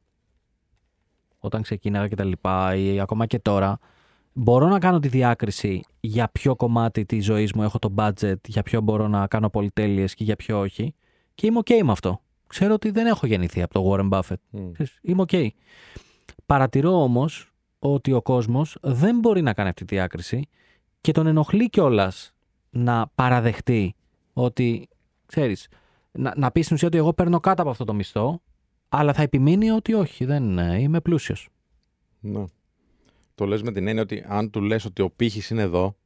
Όταν 1.38 1.62
ξεκίναγα 1.62 2.08
και 2.08 2.14
τα 2.14 2.24
λοιπά 2.24 2.74
ή 2.74 3.00
ακόμα 3.00 3.26
και 3.26 3.38
τώρα 3.38 3.78
μπορώ 4.32 4.68
να 4.68 4.78
κάνω 4.78 4.98
τη 4.98 5.08
διάκριση 5.08 5.84
για 6.00 6.28
ποιο 6.28 6.56
κομμάτι 6.56 7.04
της 7.04 7.24
ζωής 7.24 7.52
μου 7.52 7.62
έχω 7.62 7.78
το 7.78 7.94
budget, 7.96 8.34
για 8.46 8.62
ποιο 8.62 8.80
μπορώ 8.80 9.08
να 9.08 9.26
κάνω 9.26 9.50
πολυτέλειες 9.50 10.14
και 10.14 10.24
για 10.24 10.36
ποιο 10.36 10.58
όχι 10.60 10.94
και 11.34 11.46
είμαι 11.46 11.60
ok 11.64 11.82
με 11.82 11.92
αυτό. 11.92 12.20
Ξέρω 12.46 12.74
ότι 12.74 12.90
δεν 12.90 13.06
έχω 13.06 13.26
γεννηθεί 13.26 13.62
από 13.62 13.74
τον 13.74 13.90
Warren 13.90 14.08
Buffett. 14.08 14.40
Μμ. 14.50 14.72
Ξέρεις, 14.72 14.98
Είμαι 15.02 15.22
οκ. 15.22 15.30
Παρατηρώ 16.46 17.02
όμως 17.02 17.52
ότι 17.78 18.12
ο 18.12 18.22
κόσμος 18.22 18.76
δεν 18.80 19.18
μπορεί 19.18 19.42
να 19.42 19.52
κάνει 19.52 19.68
αυτή 19.68 19.84
τη 19.84 19.94
διάκριση 19.94 20.48
και 21.00 21.12
τον 21.12 21.26
ενοχλεί 21.26 21.70
κιόλας 21.70 22.34
να 22.70 23.10
παραδεχτεί 23.14 23.94
ότι, 24.32 24.88
ξέρεις, 25.30 25.68
να, 26.12 26.32
να 26.36 26.50
πεις 26.50 26.64
στην 26.64 26.76
ουσία 26.76 26.88
ότι 26.88 26.96
εγώ 26.96 27.12
παίρνω 27.12 27.40
κάτω 27.40 27.62
από 27.62 27.70
αυτό 27.70 27.84
το 27.84 27.94
μισθό, 27.94 28.42
αλλά 28.88 29.12
θα 29.12 29.22
επιμείνει 29.22 29.70
ότι 29.70 29.94
όχι, 29.94 30.24
δεν 30.24 30.58
ε, 30.58 30.80
είμαι 30.80 31.00
πλούσιος. 31.00 31.48
Ναι. 32.20 32.44
Το 33.34 33.46
λες 33.46 33.62
με 33.62 33.72
την 33.72 33.86
έννοια 33.86 34.02
ότι 34.02 34.24
αν 34.28 34.50
του 34.50 34.60
λες 34.60 34.84
ότι 34.84 35.02
ο 35.02 35.10
πύχης 35.10 35.50
είναι 35.50 35.62
εδώ 35.62 35.96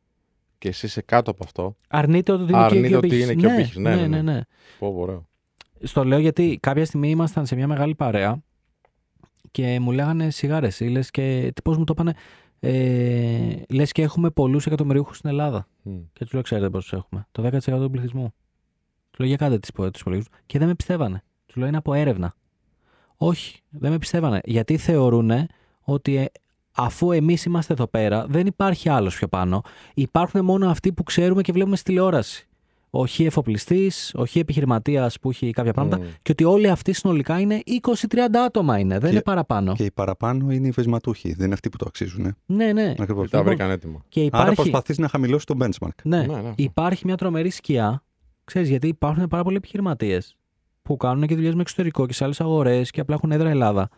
και 0.59 0.69
εσύ 0.69 0.87
είσαι 0.87 1.01
κάτω 1.01 1.31
από 1.31 1.45
αυτό, 1.45 1.77
Αρνείται 1.89 2.33
ότι 2.33 2.43
είναι 2.43 2.57
Αρνείται 2.57 2.89
και 2.89 2.95
ο 2.95 2.99
ότι 2.99 3.09
πύχης. 3.09 3.25
είναι 3.25 3.35
και 3.35 3.47
ο 3.47 3.51
ναι, 3.51 3.57
πύχης. 3.57 3.77
Ναι, 3.77 3.95
ναι, 3.95 4.01
ναι, 4.01 4.07
ναι, 4.07 4.23
ναι. 4.23 4.33
ναι. 4.33 4.41
πω 4.79 4.95
ωραίο. 4.97 5.29
Στο 5.83 6.05
λέω 6.05 6.19
γιατί 6.19 6.59
κάποια 6.63 6.85
στιγμή 6.85 7.11
ήμασταν 7.11 7.47
σε 7.47 7.55
μια 7.55 7.67
μεγάλη 7.67 7.95
παρέα 7.95 8.43
και 9.51 9.81
μου 9.81 9.93
λέγανε 9.93 10.31
σιγάρες 10.31 10.81
ή 10.81 10.89
λες 10.89 11.11
και 11.11 11.53
πώς 11.65 11.77
μου 11.79 11.85
το 11.85 11.93
είπανε 11.97 12.15
ε, 12.61 13.63
λες 13.69 13.93
και 13.93 14.03
έχουμε 14.03 14.31
πολλούς 14.31 14.67
εκατομμυρίουχους 14.67 15.17
στην 15.17 15.31
Ελλάδα 15.31 15.69
Μμ. 15.83 15.97
και 16.13 16.25
τους 16.25 16.33
λέω 16.33 16.43
ξέρετε 16.43 16.71
πόσους 16.71 16.93
έχουμε 16.93 17.27
το 17.33 17.49
10% 17.53 17.61
του 17.61 17.91
πληθυσμού 17.91 18.35
του 19.15 19.21
λέω 19.23 19.29
για 19.29 19.37
κάντε 19.37 19.59
τις, 19.59 19.71
τους 19.71 20.01
υπολογισμούς 20.01 20.39
και 20.47 20.59
δεν 20.59 20.69
με 20.69 20.75
πιστεύανε 20.75 21.23
του 21.47 21.59
λέω 21.59 21.69
είναι 21.69 21.77
από 21.77 21.95
έρευνα 21.95 22.35
όχι 23.17 23.61
δεν 23.71 23.91
με 23.91 23.99
πιστεύανε 23.99 24.41
γιατί 24.45 24.77
θεωρούν 24.77 25.31
ότι 25.81 26.17
ε, 26.17 26.25
αφού 26.77 27.13
εμείς 27.13 27.45
είμαστε 27.45 27.73
εδώ 27.73 27.87
πέρα 27.87 28.27
δεν 28.29 28.47
υπάρχει 28.47 28.89
άλλος 28.89 29.17
πιο 29.17 29.29
πάνω 29.29 29.63
υπάρχουν 29.95 30.45
μόνο 30.45 30.69
αυτοί 30.71 30.93
που 30.93 31.03
ξέρουμε 31.03 31.43
και 31.43 31.53
βλέπουμε 31.53 31.77
στη 31.77 31.85
τηλεόραση 31.85 32.49
όχι 32.97 33.25
εφοπλιστής, 33.25 34.13
όχι 34.17 34.39
επιχειρηματίας 34.39 35.19
που 35.21 35.31
έχει 35.31 35.51
κάποια 35.51 35.73
πράγματα, 35.73 35.99
Μμ. 35.99 36.03
και 36.23 36.33
ότι 36.33 36.45
όλοι 36.45 36.69
αυτοί 36.69 36.93
συνολικά 36.93 37.41
είναι 37.41 37.61
20-30 37.65 38.17
άτομα 38.47 38.79
είναι, 38.79 38.95
δεν 38.95 39.03
Και- 39.09 39.15
είναι 39.15 39.23
παραπάνω. 39.23 39.73
Και 39.75 39.85
οι 39.85 39.91
παραπάνω 39.91 40.51
είναι 40.53 40.67
οι 40.67 40.71
βεσματούχοι. 40.71 41.33
Δεν 41.35 41.45
είναι 41.45 41.55
αυτοί 41.55 41.69
που 41.69 41.77
το 41.77 41.85
αξίζουν. 41.89 42.25
Ε. 42.27 42.37
Ναι, 42.47 42.73
ναι. 42.73 42.95
Ακριβώς. 42.99 43.31
Τα 43.31 43.39
Λοιπόν, 43.39 43.55
βρήκαν 43.55 43.71
έτοιμα. 43.71 44.05
Και 44.09 44.21
Άρα 44.21 44.27
υπάρχει, 44.27 44.55
προσπαθείς 44.55 44.99
να 44.99 45.09
χαμηλώσεις 45.09 45.45
το 45.45 45.55
benchmark. 45.61 45.89
ναι, 46.03 46.23
Ναι, 46.27 46.41
ναι. 46.41 46.53
υπάρχει 46.57 47.07
μια 47.07 47.17
τρομερή 47.17 47.51
σκιά. 47.51 48.03
Ξέρεις, 48.45 48.69
γιατί 48.69 48.89
υπάρχουν 48.89 49.29
πάρα 49.29 49.43
πολλοί 49.43 49.57
επιχειρηματίες 49.57 50.37
που 50.83 50.97
κάνουν 50.97 51.27
και 51.27 51.35
δουλειές 51.35 51.55
με 51.55 51.61
εξωτερικό 51.61 52.07
και 52.07 52.13
σε 52.13 52.25
άλλες 52.25 52.41
αγορές 52.41 52.91
και 52.91 53.01
απλά 53.01 53.15
έχουν 53.15 53.33
έδρα 53.33 53.49
Ελλάδα. 53.49 53.89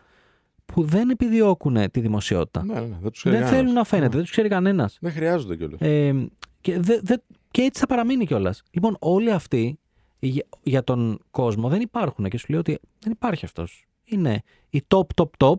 Που 0.65 0.83
δεν 0.83 1.09
επιδιώκουν 1.09 1.91
τη 1.91 1.99
δημοσιότητα. 1.99 2.63
Ναι, 2.65 2.73
ναι, 2.73 2.79
ναι, 2.79 2.97
δεν 3.01 3.11
τους 3.11 3.19
ξέρει 3.19 3.35
δεν 3.35 3.43
κανένας. 3.43 3.59
θέλουν 3.59 3.73
να 3.73 3.83
φαίνεται, 3.83 4.07
Ναι. 4.07 4.13
δεν 4.13 4.21
τους 4.21 4.31
ξέρει 4.31 4.47
κανένας. 4.49 4.97
Δεν 5.01 5.11
χρειάζονται 5.11 5.55
κιόλας. 5.55 5.79
Ε, 5.81 6.27
και, 6.61 6.79
δε, 6.79 6.99
δε- 7.03 7.17
και 7.51 7.61
έτσι 7.61 7.79
θα 7.79 7.85
παραμείνει 7.87 8.25
κιόλας. 8.25 8.63
Λοιπόν, 8.71 8.95
όλοι 8.99 9.31
αυτοί 9.31 9.79
για, 10.19 10.45
για 10.63 10.83
τον 10.83 11.19
κόσμο 11.31 11.69
δεν 11.69 11.81
υπάρχουν 11.81 12.29
και 12.29 12.37
σου 12.37 12.45
λέω 12.49 12.59
ότι 12.59 12.79
δεν 12.99 13.11
υπάρχει 13.11 13.45
αυτός. 13.45 13.85
Είναι 14.03 14.41
οι 14.69 14.81
top, 14.87 15.05
top, 15.15 15.29
top 15.37 15.55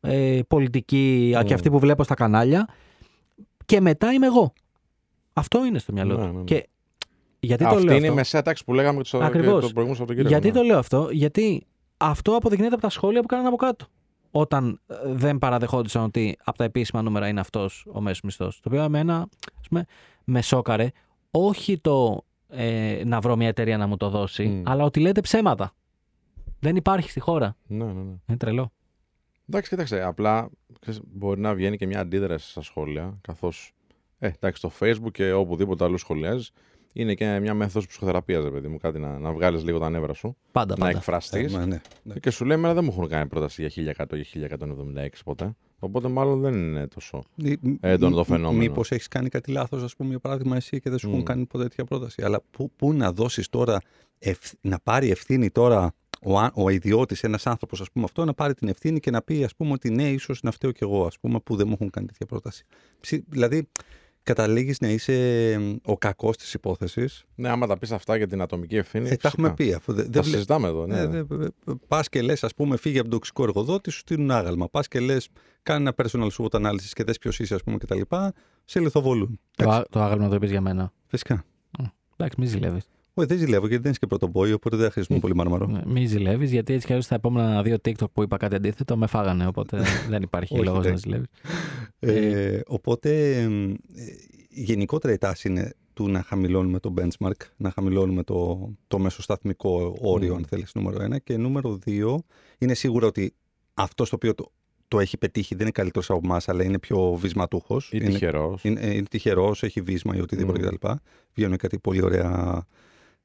ε, 0.00 0.40
πολιτικοί 0.48 1.34
Mm. 1.36 1.44
και 1.44 1.54
αυτοί 1.54 1.70
που 1.70 1.78
βλέπω 1.78 2.02
στα 2.04 2.14
κανάλια 2.14 2.68
και 3.64 3.80
μετά 3.80 4.12
είμαι 4.12 4.26
εγώ. 4.26 4.52
Αυτό 5.32 5.64
είναι 5.66 5.78
στο 5.78 5.92
μυαλό 5.92 6.16
Ναι, 6.16 6.20
του. 6.26 6.32
ναι, 6.32 6.38
ναι. 6.38 6.44
Και 6.44 6.68
γιατί 7.44 7.64
το 7.64 7.70
Αυτή 7.70 7.84
λέω 7.84 7.94
είναι 7.94 8.04
η 8.04 8.08
αυτό; 8.08 8.14
μεσαία 8.14 8.42
τάξη 8.42 8.64
που 8.64 8.74
λέγαμε 8.74 9.02
και 9.02 9.10
το, 9.10 9.18
και 9.18 9.24
Ακριβώς. 9.24 9.52
το 9.52 9.72
προηγούμενο 9.72 9.94
Σαββατοκύριακο. 9.94 10.28
Γιατί 10.28 10.46
ναι. 10.46 10.54
το 10.54 10.62
λέω 10.62 10.78
αυτό, 10.78 11.08
Γιατί 11.10 11.66
αυτό 11.96 12.36
αποδεικνύεται 12.36 12.74
από 12.74 12.82
τα 12.82 12.88
σχόλια 12.88 13.20
που 13.20 13.26
κάνανε 13.26 13.48
από 13.48 13.56
κάτω. 13.56 13.86
Όταν 14.30 14.80
ε, 14.86 14.94
δεν 15.04 15.38
παραδεχόντουσαν 15.38 16.02
ότι 16.02 16.36
από 16.44 16.58
τα 16.58 16.64
επίσημα 16.64 17.02
νούμερα 17.02 17.28
είναι 17.28 17.40
αυτός 17.40 17.86
ο 17.92 18.00
μέσος 18.00 18.20
μισθός. 18.20 18.60
Το 18.60 18.68
οποίο 18.68 18.82
εμένα 18.82 19.28
ας 19.60 19.68
πούμε, 19.68 19.84
με 20.24 20.42
σόκαρε 20.42 20.90
όχι 21.30 21.78
το 21.78 22.24
ε, 22.48 23.02
να 23.04 23.20
βρω 23.20 23.36
μια 23.36 23.48
εταιρεία 23.48 23.76
να 23.76 23.86
μου 23.86 23.96
το 23.96 24.08
δώσει, 24.08 24.44
Μμ. 24.44 24.62
αλλά 24.66 24.84
ότι 24.84 25.00
λέτε 25.00 25.20
ψέματα. 25.20 25.74
Δεν 26.60 26.76
υπάρχει 26.76 27.10
στη 27.10 27.20
χώρα. 27.20 27.56
Ναι, 27.66 27.84
ναι, 27.84 27.92
ναι. 27.92 28.14
Είναι 28.26 28.36
τρελό. 28.38 28.72
Εντάξει, 29.48 29.70
κοίταξε. 29.70 30.02
Απλά 30.02 30.48
ξέρεις, 30.80 31.00
μπορεί 31.04 31.40
να 31.40 31.54
βγαίνει 31.54 31.76
και 31.76 31.86
μια 31.86 32.00
αντίδραση 32.00 32.50
στα 32.50 32.62
σχόλια. 32.62 33.18
Καθώς. 33.20 33.72
Ε, 34.18 34.26
εντάξει, 34.26 34.68
στο 34.68 34.70
Facebook 34.80 35.10
και 35.12 35.32
οπουδήποτε 35.32 35.84
άλλο 35.84 35.96
σχολιάζει. 35.96 36.48
Είναι 36.92 37.14
και 37.14 37.38
μια 37.40 37.54
μέθοδος 37.54 37.86
ψυχοθεραπείας, 37.86 38.44
ρε 38.44 38.50
παιδί 38.50 38.68
μου. 38.68 38.78
Κάτι 38.78 38.98
να, 38.98 39.18
να 39.18 39.32
βγάλεις 39.32 39.64
λίγο 39.64 39.78
τα 39.78 39.90
νεύρα 39.90 40.12
σου, 40.14 40.36
Πάντα, 40.52 40.74
να 40.78 40.84
πάντα. 40.84 40.96
εκφραστείς. 40.98 41.54
Ε, 41.54 41.58
μα 41.58 41.66
ναι. 41.66 41.80
Ναι. 42.02 42.14
και 42.14 42.30
σου 42.30 42.44
λέει, 42.44 42.56
Εμένα 42.56 42.74
δεν 42.74 42.84
μου 42.84 42.90
έχουν 42.92 43.08
κάνει 43.08 43.28
πρόταση 43.28 43.66
για 43.66 43.94
1100 43.98 44.16
ή 44.16 44.24
1176 44.30 45.06
ποτέ. 45.24 45.54
Οπότε 45.78 46.08
μάλλον 46.08 46.40
δεν 46.40 46.54
είναι 46.54 46.86
τόσο. 46.86 47.22
Έντονο 47.80 48.16
το 48.16 48.24
φαινόμενο. 48.24 48.58
Μήπως 48.58 48.90
έχεις 48.90 49.08
κάνει 49.08 49.28
κάτι 49.28 49.50
λάθος, 49.52 49.82
ας 49.82 49.96
πούμε, 49.96 50.10
για 50.10 50.18
παράδειγμα, 50.18 50.56
εσύ 50.56 50.80
και 50.80 50.90
δεν 50.90 50.98
σου 50.98 51.06
έχουν 51.08 51.20
Μμ. 51.20 51.24
κάνει 51.24 51.46
ποτέ 51.46 51.62
τέτοια 51.64 51.84
πρόταση. 51.84 52.22
Αλλά 52.22 52.42
πού, 52.50 52.70
πού 52.76 52.92
να 52.92 53.12
δώσεις 53.12 53.48
τώρα, 53.48 53.80
ευθ- 54.18 54.54
να 54.60 54.78
πάρει 54.82 55.10
ευθύνη 55.10 55.50
τώρα 55.50 55.94
ο, 56.22 56.38
α- 56.38 56.52
ο 56.54 56.68
ιδιώτης, 56.68 57.22
ένας 57.22 57.46
άνθρωπος, 57.46 57.80
ας 57.80 57.90
πούμε, 57.90 58.04
αυτό, 58.04 58.24
να 58.24 58.34
πάρει 58.34 58.54
την 58.54 58.68
ευθύνη 58.68 59.00
και 59.00 59.10
να 59.10 59.22
πει, 59.22 59.44
ας 59.44 59.54
πούμε, 59.56 59.72
ότι 59.72 59.90
ναι, 59.90 60.08
ίσως 60.10 60.42
να 60.42 60.50
φταίω 60.50 60.70
κι 60.72 60.82
εγώ, 60.82 61.06
ας 61.06 61.18
πούμε, 61.18 61.40
που 61.40 61.56
δεν 61.56 61.66
μου 61.68 61.72
έχουν 61.74 61.90
κάνει 61.90 62.06
τέτοια 62.06 62.26
πρόταση. 62.26 62.64
Ψι- 63.00 63.24
Δηλαδή, 63.28 63.68
καταλήγεις 64.22 64.80
να 64.80 64.88
είσαι 64.88 65.50
εμ, 65.52 65.76
ο 65.84 65.98
κακός 65.98 66.36
της 66.36 66.54
υπόθεσης. 66.54 67.24
Ναι, 67.34 67.48
άμα 67.48 67.66
τα 67.66 67.78
πεις 67.78 67.92
αυτά 67.92 68.16
για 68.16 68.26
την 68.26 68.40
ατομική 68.40 68.76
ευθύνη. 68.76 69.04
Ε, 69.08 69.08
τα 69.08 69.14
φυσικά. 69.14 69.28
έχουμε 69.28 69.54
πει. 69.54 69.72
Αφού 69.72 69.92
δεν, 69.92 70.04
Τα 70.04 70.10
δεν 70.10 70.22
βλέ- 70.22 70.34
συζητάμε 70.34 70.68
εδώ. 70.68 70.86
Ναι. 70.86 71.04
ναι, 71.06 71.22
Πας 71.88 72.08
και 72.08 72.22
λες, 72.22 72.44
ας 72.44 72.54
πούμε, 72.54 72.76
φύγε 72.76 72.94
από 72.98 73.08
τον 73.08 73.18
τοξικό 73.18 73.42
εργοδότη, 73.42 73.90
σου 73.90 73.98
στείλουν 73.98 74.30
άγαλμα. 74.30 74.68
Πας 74.68 74.88
και 74.88 75.00
λες, 75.00 75.28
κάνε 75.62 75.80
ένα 75.80 75.94
personal 75.96 76.28
SWOT 76.38 76.60
analysis 76.60 76.90
και 76.92 77.04
δες 77.04 77.18
ποιος 77.18 77.38
είσαι, 77.38 77.54
ας 77.54 77.62
πούμε, 77.62 77.76
κτλ. 77.78 78.00
Σε 78.64 78.80
λιθοβολούν. 78.80 79.40
Το, 79.56 79.62
Εντάξει, 79.64 79.80
α- 79.80 79.86
το 79.90 80.00
άγαλμα 80.02 80.28
το 80.28 80.34
είπε 80.34 80.46
για 80.46 80.60
μένα. 80.60 80.92
Φυσικά. 81.06 81.44
Εντάξει, 82.16 82.40
μη 82.40 82.46
ζηλεύεις. 82.46 82.84
Όχι, 83.14 83.28
δεν 83.28 83.38
ζηλεύω 83.38 83.66
γιατί 83.66 83.82
δεν 83.82 83.90
είσαι 83.90 84.00
και 84.00 84.06
πρωτοπόη, 84.06 84.52
οπότε 84.52 84.76
δεν 84.76 84.90
χρησιμοποιώ 84.90 85.28
πολύ 85.28 85.34
μάρμαρο. 85.48 85.82
Μη 85.86 86.06
ζηλεύεις, 86.06 86.50
γιατί 86.50 86.72
έτσι 86.72 86.84
κι 86.86 86.92
αλλιώς 86.92 87.06
στα 87.06 87.14
επόμενα 87.14 87.62
δύο 87.62 87.76
TikTok 87.84 88.10
που 88.12 88.22
είπα 88.22 88.36
κάτι 88.36 88.54
αντίθετο 88.54 88.96
με 88.96 89.06
φάγανε. 89.06 89.46
Οπότε 89.46 89.82
δεν 90.10 90.22
υπάρχει 90.22 90.54
Όχι, 90.54 90.64
λόγος 90.64 90.80
να 90.82 90.86
εντάξει. 90.88 91.04
ζηλεύεις. 91.08 91.28
Ε, 92.04 92.60
οπότε, 92.66 93.40
εμ, 93.40 93.70
ε, 93.70 93.76
γενικότερα 94.48 95.12
η 95.14 95.18
τάση 95.18 95.48
είναι 95.48 95.72
του 95.94 96.08
να 96.08 96.22
χαμηλώνουμε 96.22 96.78
το 96.80 96.94
benchmark, 97.00 97.30
να 97.56 97.70
χαμηλώνουμε 97.70 98.22
το, 98.22 98.70
το 98.88 98.98
μεσοσταθμικό 98.98 99.96
όριο, 100.00 100.28
Μμμ. 100.32 100.36
αν 100.36 100.44
θέλεις, 100.44 100.74
νούμερο 100.74 101.02
ένα. 101.02 101.18
Και 101.18 101.36
νούμερο 101.36 101.76
δύο, 101.76 102.24
είναι 102.58 102.74
σίγουρο 102.74 103.06
ότι 103.06 103.34
αυτό 103.74 104.04
το 104.04 104.10
οποίο 104.14 104.34
το, 104.34 104.52
το 104.88 105.00
έχει 105.00 105.16
πετύχει 105.18 105.54
δεν 105.54 105.62
είναι 105.62 105.70
καλύτερος 105.70 106.10
από 106.10 106.20
εμάς, 106.24 106.48
αλλά 106.48 106.64
είναι 106.64 106.78
πιο 106.78 107.14
βυσματούχος. 107.14 107.90
Ή 107.92 107.98
τυχερός. 107.98 108.64
Είναι, 108.64 108.86
είναι 108.94 109.06
τυχερός, 109.10 109.62
έχει 109.62 109.80
βίσμα 109.80 110.16
ή 110.16 110.20
οτιδήποτε 110.20 110.58
Μμμ. 110.60 110.68
κτλ. 110.76 110.86
Βγαίνουν 111.34 111.56
κάτι 111.56 111.78
πολύ 111.78 112.02
ωραία. 112.02 112.64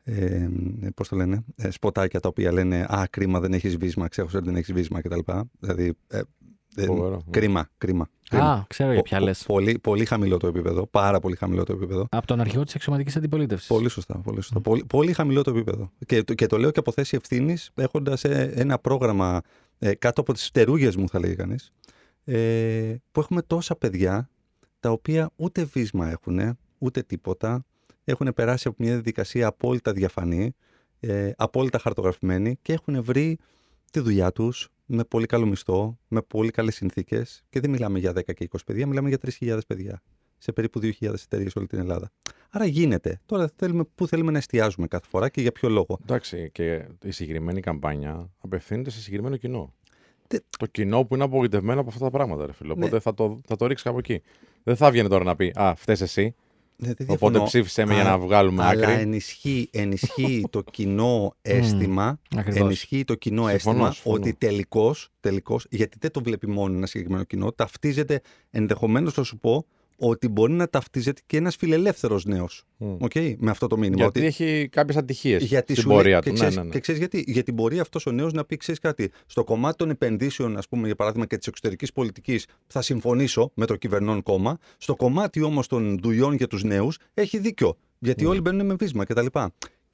Ε, 0.04 0.50
πώς 0.96 1.08
το 1.08 1.16
λένε, 1.16 1.44
ε, 1.56 1.70
σποτάκια 1.70 2.20
τα 2.20 2.30
οποία 2.30 2.52
λένε 2.52 2.86
Α, 2.90 3.08
κρίμα, 3.10 3.40
δεν 3.40 3.54
έχεις 3.54 3.78
βίσμα, 3.78 4.08
ξέχωσα 4.08 4.38
ότι 4.38 4.46
δεν 4.48 4.56
έχεις 4.56 4.74
βίσμα 4.74 5.02
κτλ. 5.02 5.20
Δηλαδή, 5.60 5.94
ε, 6.08 6.18
Ε, 6.18 6.22
Φοβερό. 6.86 7.22
κρίμα, 7.30 7.70
κρίμα. 7.78 8.10
κρίμα. 8.30 8.52
Α, 8.52 8.64
ξέρω 8.68 8.90
για 8.92 8.98
Πο- 9.02 9.06
ποια 9.10 9.18
πο- 9.20 9.26
λες. 9.26 9.44
Πολύ, 9.48 9.80
πολύ 9.80 10.06
χαμηλό 10.06 10.38
το 10.38 10.48
επίπεδο. 10.48 10.86
Πάρα 10.88 11.20
πολύ 11.20 11.36
χαμηλό 11.36 11.64
το 11.64 11.74
επίπεδο. 11.74 12.08
Από 12.12 12.28
τον 12.28 12.40
αρχηγό 12.40 12.64
της 12.64 12.76
αξιωματικής 12.76 13.16
αντιπολίτευσης. 13.16 13.68
Πολύ 13.68 13.90
σωστά. 13.90 14.18
Πολύ, 14.18 14.42
σωστά. 14.42 14.60
Πολύ, 14.62 14.84
πολύ 14.88 15.14
χαμηλό 15.14 15.42
το 15.42 15.50
επίπεδο. 15.52 15.92
Και, 16.06 16.24
το- 16.24 16.34
και 16.34 16.46
το 16.46 16.58
λέω 16.58 16.72
και 16.72 16.80
από 16.80 16.92
θέση 16.92 17.16
ευθύνης, 17.16 17.72
έχοντας 17.76 18.24
ένα 18.24 18.78
πρόγραμμα 18.80 19.42
ε, 19.80 19.94
κάτω 19.96 20.22
από 20.22 20.34
τις 20.34 20.46
φτερούγες 20.46 20.96
μου, 20.96 21.10
θα 21.10 21.20
λέγει 21.20 21.36
κανείς, 21.36 21.72
ε, 22.26 22.96
που 23.12 23.20
έχουμε 23.20 23.42
τόσα 23.42 23.76
παιδιά 23.76 24.30
τα 24.80 24.92
οποία 24.92 25.30
ούτε 25.36 25.64
βίσμα 25.64 26.10
έχουν, 26.10 26.58
ούτε 26.78 27.02
τίποτα. 27.02 27.66
Έχουν 28.04 28.34
περάσει 28.36 28.68
από 28.68 28.78
μια 28.80 28.92
διαδικασία 28.94 29.48
απόλυτα 29.48 29.92
διαφανή, 29.94 30.56
ε, 31.00 31.32
απόλυτα 31.38 31.80
χαρτογραφημένη 31.80 32.58
και 32.62 32.74
έχουν 32.74 33.04
βρει 33.04 33.38
τη 33.92 34.00
δουλειά 34.00 34.32
τους 34.32 34.70
με 34.86 35.04
πολύ 35.04 35.26
καλό 35.26 35.46
μισθό, 35.46 35.98
με 36.08 36.22
πολύ 36.22 36.52
καλές 36.52 36.76
συνθήκες. 36.76 37.44
Και 37.50 37.60
δεν 37.60 37.70
μιλάμε 37.70 38.00
για 38.00 38.12
10 38.12 38.34
και 38.34 38.48
20 38.52 38.58
παιδιά, 38.66 38.88
μιλάμε 38.88 39.10
για 39.10 39.18
3.000 39.40 39.60
παιδιά 39.68 40.02
σε 40.38 40.52
περίπου 40.52 40.80
2.000 40.80 41.14
εταιρείες 41.14 41.56
όλη 41.56 41.68
την 41.68 41.80
Ελλάδα. 41.80 42.12
Άρα 42.50 42.66
γίνεται. 42.66 43.20
Τώρα 43.26 43.52
θέλουμε, 43.56 43.84
πού 43.96 44.08
θέλουμε 44.08 44.32
να 44.32 44.38
εστιάζουμε 44.38 44.88
κάθε 44.88 45.06
φορά 45.10 45.30
και 45.30 45.42
για 45.42 45.52
ποιο 45.52 45.70
λόγο. 45.70 46.00
Εντάξει, 46.04 46.50
και 46.52 46.88
η 47.04 47.12
συγκεκριμένη 47.12 47.60
καμπάνια 47.60 48.30
απευθύνεται 48.38 48.90
σε 48.90 49.00
συγκεκριμένο 49.02 49.38
κοινό. 49.38 49.74
Τε- 50.28 50.44
Το 50.58 50.66
κοινό 50.66 51.06
που 51.06 51.16
είναι 51.16 51.24
απογοητευμένο 51.24 51.80
από 51.80 51.90
αυτά 51.90 52.04
τα 52.04 52.10
πράγματα, 52.10 52.46
ρε 52.46 52.52
φίλε. 52.54 52.74
Ναι. 52.76 52.86
Οπότε 52.86 53.00
θα, 53.00 53.14
το, 53.14 53.40
θα 53.48 53.56
το 53.56 53.66
ρίξεις 53.66 53.86
κάπου 53.86 53.98
εκεί. 54.00 54.22
Δεν 54.64 54.76
θα 54.76 54.92
βγαίνει 54.92 55.10
τώρα 55.10 55.24
να 55.24 55.36
πει 55.36 55.52
Α, 55.56 55.76
φταίει 55.76 55.98
εσύ. 56.00 56.36
Ναι, 56.80 56.88
δεν 56.88 56.96
Οπότε 57.10 57.18
διαφωνώ. 57.32 57.44
ψήφισε 57.44 57.86
με 57.86 57.94
για 57.94 58.02
Α, 58.04 58.06
να 58.10 58.18
βγάλουμε 58.18 58.64
Αλλά 58.64 58.88
άκρη. 58.88 59.02
ενισχύει, 59.02 59.70
ενισχύει 59.72 60.46
το 60.50 60.62
κοινό 60.62 61.34
αίσθημα. 61.42 62.20
Ακριβώς. 62.36 62.60
ενισχύει 62.62 63.04
το 63.04 63.16
κοινό 63.16 63.48
Συμφωνώ, 63.48 63.56
αίσθημα 63.78 63.92
συμφωνώ. 63.92 64.16
ότι 64.16 64.34
τελικώς, 64.34 65.10
τελικώς, 65.20 65.66
γιατί 65.70 65.98
δεν 66.02 66.12
το 66.12 66.22
βλέπει 66.22 66.48
μόνο 66.48 66.76
ένα 66.78 66.86
συγκεκριμένο 66.86 67.24
κοινό, 67.24 67.52
ταυτίζεται 67.52 68.22
ενδεχομένως 68.52 69.14
θα 69.14 69.24
σου 69.24 69.38
πω 69.38 69.66
ότι 70.00 70.28
μπορεί 70.28 70.54
να 70.54 70.68
ταυτίζεται 70.70 71.22
και 71.26 71.38
ένας 71.38 71.56
φιλελεύθερος 71.56 72.26
νέος. 72.26 72.64
Μμ. 72.78 72.96
με 73.38 73.50
αυτό 73.52 73.68
το 73.68 73.78
μήνυμα. 73.78 73.96
Γιατί 74.02 74.20
ότι 74.20 74.28
έχει 74.28 74.68
κάποιες 74.72 74.98
ατυχίες 74.98 75.44
Γιατί 75.44 75.72
στην 75.72 75.84
σου 75.84 75.88
λέει- 75.90 75.98
πορεία 75.98 76.20
και 76.20 76.30
του. 76.30 76.36
ξέρεις, 76.36 76.56
ναι, 76.56 76.62
ναι, 76.62 76.68
ναι. 76.68 76.74
Και 76.74 76.80
ξέρεις 76.80 77.00
γιατί, 77.00 77.24
γιατί 77.28 77.52
μπορεί 77.52 77.80
αυτός 77.80 78.06
ο 78.06 78.12
νέος 78.12 78.34
να 78.34 78.46
πει: 78.46 78.58
Ξέρεις 78.58 78.80
κάτι, 78.80 79.12
στο 79.26 79.44
κομμάτι 79.44 79.78
των 79.78 79.90
επενδύσεων, 79.90 80.58
ας 80.58 80.68
πούμε, 80.68 80.86
για 80.86 80.96
παράδειγμα, 80.96 81.26
και 81.26 81.38
της 81.38 81.48
εξωτερικής 81.48 81.92
πολιτικής, 81.94 82.46
θα 82.68 82.82
συμφωνήσω 82.82 83.52
με 83.54 83.66
το 83.66 83.76
κυβερνών 83.76 84.24
κόμμα. 84.24 84.58
Στο 84.78 84.96
κομμάτι 84.96 85.42
όμως 85.42 85.68
των 85.68 86.00
δουλειών 86.02 86.34
για 86.34 86.48
τους 86.48 86.64
νέους, 86.64 86.98
έχει 87.14 87.38
δίκιο. 87.38 87.78
Γιατί 88.00 88.24
Ναι. 88.24 88.30
όλοι 88.30 88.42
μπαίνουν 88.42 88.66
με 88.66 88.74
βίσμα 88.74 89.06
κτλ. 89.06 89.26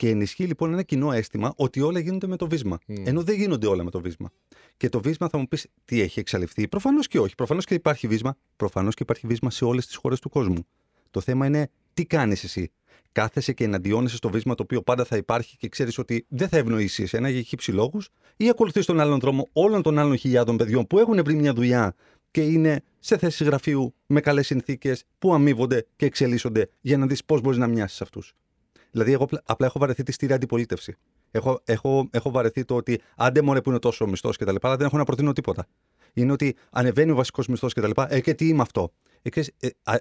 Και 0.04 0.10
ενισχύει 0.10 0.46
λοιπόν 0.46 0.74
ένα 0.74 0.84
κοινό 0.84 1.12
αίσθημα 1.12 1.54
ότι 1.56 1.82
όλα 1.82 2.00
γίνονται 2.00 2.28
με 2.28 2.36
το 2.36 2.48
βίσμα. 2.48 2.78
Μμ. 2.88 2.96
Ενώ 3.06 3.24
δεν 3.24 3.36
γίνονται 3.36 3.68
όλα 3.68 3.84
με 3.84 3.89
το 3.89 4.02
βίσμα. 4.02 4.32
Και 4.78 4.89
το 4.89 5.02
βίσμα 5.02 5.30
θα 5.30 5.38
μου 5.38 5.48
πεις 5.48 5.68
τι 5.86 6.02
έχει 6.02 6.20
εξαλειφθεί; 6.20 6.68
Προφανώς 6.68 7.08
και 7.08 7.20
όχι. 7.20 7.36
Προφανώς 7.36 7.66
και 7.66 7.74
υπάρχει 7.74 8.08
βίσμα. 8.08 8.36
Προφανώς 8.56 8.94
και 8.94 9.04
υπάρχει 9.04 9.28
βίσμα 9.28 9.52
σε 9.52 9.66
όλες 9.66 9.86
τις 9.86 9.96
χώρες 9.96 10.20
του 10.20 10.30
κόσμου. 10.30 10.68
Το 11.12 11.22
θέμα 11.22 11.46
είναι 11.46 11.70
τι 11.94 12.06
κάνεις 12.06 12.44
εσύ; 12.44 12.72
Κάθεσαι 13.12 13.54
και 13.54 13.63
εναντιώνεσαι 13.63 14.16
στο 14.16 14.30
βίσμα 14.30 14.56
το 14.56 14.63
οποίο 14.63 14.82
πάντα 14.82 15.04
θα 15.06 15.18
υπάρχει 15.18 15.58
και 15.58 15.70
ξέρεις 15.70 15.98
ότι 15.98 16.26
δεν 16.30 16.50
θα 16.50 16.58
ευνοήσεις 16.58 17.00
εσένα 17.00 17.30
για 17.30 17.42
χύψη 17.42 17.72
λόγους, 17.72 18.10
ή 18.38 18.50
ακολουθείς 18.50 18.86
τον 18.86 19.00
άλλον 19.00 19.20
δρόμο 19.20 19.50
όλων 19.54 19.82
των 19.82 19.98
άλλων 19.98 20.18
χιλιάδων 20.18 20.58
παιδιών 20.58 20.88
που 20.88 21.00
έχουν 21.00 21.24
βρει 21.24 21.36
μια 21.36 21.54
δουλειά 21.54 21.96
και 22.32 22.42
είναι 22.42 22.84
σε 23.00 23.18
θέση 23.18 23.44
γραφείου 23.44 23.94
με 24.06 24.20
καλές 24.20 24.46
συνθήκες 24.46 25.04
που 25.20 25.34
αμείβονται 25.34 25.86
και 25.96 26.06
εξελίσσονται 26.06 26.70
για 26.82 26.98
να 26.98 27.06
δεις 27.06 27.26
πώς 27.26 27.42
μπορείς 27.42 27.60
να 27.60 27.68
μοιάσεις 27.68 27.98
σε 27.98 28.04
αυτούς; 28.04 28.34
Δηλαδή, 28.93 29.12
εγώ 29.13 29.23
απλά- 29.23 29.41
απλά 29.45 29.65
έχω 29.67 29.79
βαρεθεί 29.79 30.03
τη 30.03 30.12
στήρια 30.12 30.36
αντιπολίτευση. 30.36 30.95
Έχω, 31.32 31.62
έχω, 31.65 32.08
έχω 32.12 32.32
βαρεθεί 32.32 32.65
το 32.65 32.75
ότι 32.75 33.01
άντε 33.15 33.41
μωρέ 33.41 33.62
που 33.62 33.69
είναι 33.69 33.79
τόσο 33.79 34.08
μισθός 34.08 34.38
και 34.38 34.45
τα 34.45 34.51
λοιπά, 34.51 34.67
αλλά 34.67 34.77
δεν 34.77 34.86
έχω 34.88 34.97
να 34.97 35.03
προτείνω 35.03 35.32
τίποτα. 35.34 35.67
Είναι 36.13 36.32
ότι 36.32 36.56
ανεβαίνει 36.71 37.12
ο 37.12 37.15
βασικός 37.15 37.47
μισθός 37.47 37.73
και 37.73 37.82
τα 37.82 37.88
λοιπά. 37.88 38.13
Ε, 38.13 38.19
και 38.21 38.34
τι 38.34 38.47
είμαι 38.47 38.62
αυτό; 38.62 38.91
Ε, 39.21 39.29
ξέρεις, 39.29 39.51
ε, 39.60 39.67
α, 39.84 39.95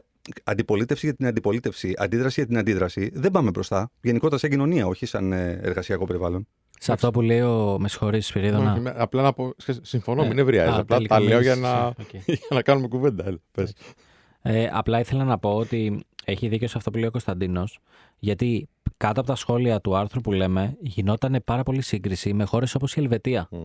αντιπολίτευση 0.44 1.06
για 1.06 1.14
την 1.14 1.26
αντιπολίτευση, 1.26 1.94
αντίδραση 1.96 2.34
για 2.40 2.48
την 2.48 2.58
αντίδραση. 2.58 3.10
Δεν 3.14 3.30
πάμε 3.30 3.50
μπροστά. 3.50 3.90
Γενικότερα 4.02 4.38
σαν 4.40 4.50
κοινωνία, 4.50 4.86
όχι 4.86 5.06
σαν 5.06 5.32
ε, 5.32 5.58
εργασιακό 5.62 6.04
περιβάλλον. 6.04 6.46
Σε 6.80 6.92
αυτό 6.92 7.10
που 7.10 7.20
λέει 7.20 7.40
ο. 7.40 7.76
Με 7.80 7.88
συγχωρείς, 7.88 8.26
Σπυρίδωνα. 8.26 8.72
Όχι, 8.72 8.80
με- 8.80 8.94
απλά 8.96 9.22
να 9.22 9.32
πω. 9.32 9.52
σχε- 9.56 9.84
Συμφωνώ, 9.84 10.22
Ε, 10.22 10.26
μην 10.26 10.36
νευριάζει. 10.36 10.70
α, 10.70 10.76
Απλά 10.78 10.96
τελικά 10.96 11.14
τα 11.14 11.20
λέω 11.20 11.28
μείνεις- 11.38 11.44
για 11.52 11.56
να, 11.56 11.86
οκ. 11.86 11.96
για 12.26 12.38
να 12.50 12.62
κάνουμε 12.62 12.88
κουβέντα. 12.88 13.26
Έλα, 13.26 13.38
πες. 13.52 13.74
Ε, 14.42 14.68
απλά 14.72 14.98
ήθελα 15.00 15.24
να 15.24 15.38
πω 15.38 15.54
ότι 15.56 16.04
έχει 16.24 16.48
δίκιο 16.48 16.68
σε 16.68 16.78
αυτό 16.78 16.90
που 16.90 16.98
λέει 16.98 17.06
ο 17.06 17.10
Κωνσταντίνος, 17.10 17.78
γιατί 18.18 18.68
κάτω 18.96 19.20
από 19.20 19.28
τα 19.28 19.34
σχόλια 19.34 19.80
του 19.80 19.96
άρθρου 19.96 20.20
που 20.20 20.32
λέμε 20.32 20.76
γινόταν 20.80 21.42
πάρα 21.44 21.62
πολύ 21.62 21.82
σύγκριση 21.82 22.32
με 22.32 22.44
χώρες 22.44 22.74
όπως 22.74 22.94
η 22.94 23.00
Ελβετία. 23.00 23.48
Μμ. 23.50 23.58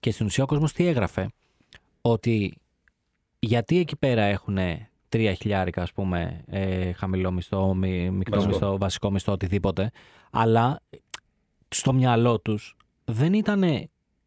Και 0.00 0.10
στην 0.10 0.26
ουσία 0.26 0.44
ο 0.44 0.46
κόσμος 0.46 0.72
τι 0.72 0.86
έγραφε, 0.86 1.28
ότι 2.00 2.58
γιατί 3.38 3.78
εκεί 3.78 3.96
πέρα 3.96 4.22
έχουν 4.22 4.58
τρία 5.08 5.32
χιλιάρικα, 5.32 5.82
ας 5.82 5.92
πούμε, 5.92 6.44
ε, 6.46 6.92
χαμηλό 6.92 7.30
μισθό, 7.30 7.74
μη, 7.74 8.10
μικρό 8.10 8.34
Βασικό. 8.34 8.52
μισθό, 8.52 8.78
βασικό 8.78 9.10
μισθό, 9.10 9.32
οτιδήποτε, 9.32 9.90
αλλά 10.30 10.80
στο 11.68 11.92
μυαλό 11.92 12.40
τους 12.40 12.76
δεν 13.04 13.32
ήταν 13.32 13.62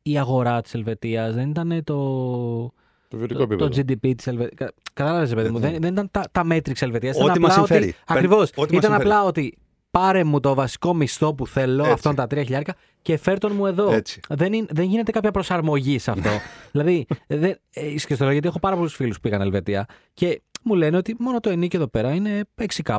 η 0.01 0.19
αγορά 0.19 0.61
της 0.61 0.73
Ελβετίας, 0.73 1.33
δεν 1.33 1.49
ήταν 1.49 1.83
το, 1.83 2.71
Το 3.09 3.17
βιωτικό 3.17 3.39
το, 3.39 3.53
επίπεδο. 3.53 3.69
το 3.69 3.77
GDP 4.07 4.13
της 4.17 4.27
Ελβετίας. 4.27 4.69
Κατάλαβες, 4.93 5.33
παιδί 5.33 5.49
μου, 5.49 5.59
Ναι. 5.59 5.69
δεν, 5.71 5.81
δεν 5.81 5.91
ήταν 5.91 6.07
τα, 6.11 6.23
τα 6.31 6.43
μέτρη 6.43 6.73
της 6.73 6.81
Ελβετίας. 6.81 7.15
Ό,τι 7.15 7.25
ήταν 7.25 7.41
μας 7.41 7.51
απλά 7.51 7.65
συμφέρει. 7.65 7.83
Ότι, 7.87 7.95
Παίρνει- 8.05 8.19
ακριβώς. 8.27 8.49
ό,τι 8.55 8.73
μας 8.75 8.83
Ήταν 8.83 8.91
συμφέρει. 8.91 9.01
απλά 9.09 9.23
ότι 9.23 9.57
πάρε 9.91 10.23
μου 10.23 10.39
το 10.39 10.53
βασικό 10.53 10.93
μισθό 10.93 11.33
που 11.35 11.47
θέλω, 11.47 11.81
Έτσι. 11.81 11.93
αυτόν 11.93 12.15
τα 12.15 12.27
τρία 12.27 12.43
χιλιάρικα, 12.43 12.75
και 13.01 13.17
φέρ 13.17 13.37
τον 13.39 13.51
μου 13.55 13.65
εδώ. 13.65 13.91
Έτσι. 13.91 14.19
Δεν, 14.29 14.53
είναι, 14.53 14.65
δεν 14.69 14.85
γίνεται 14.85 15.11
κάποια 15.11 15.31
προσαρμογή 15.31 15.99
σε 15.99 16.11
αυτό. 16.11 16.29
δηλαδή, 16.71 17.05
δεν, 17.27 17.55
ε, 17.73 17.81
και 18.07 18.15
στο 18.15 18.23
λέω 18.23 18.31
γιατί 18.33 18.47
έχω 18.47 18.59
πάρα 18.59 18.75
πολλούς 18.75 18.95
φίλους 18.95 19.15
που 19.15 19.21
πήγαν 19.21 19.41
Ελβετία 19.41 19.85
και 20.13 20.41
μου 20.63 20.75
λένε 20.75 20.97
ότι 20.97 21.15
μόνο 21.19 21.39
το 21.39 21.49
ενίκιο 21.49 21.79
εδώ 21.79 21.87
πέρα 21.89 22.13
είναι 22.13 22.41
6K, 22.55 22.95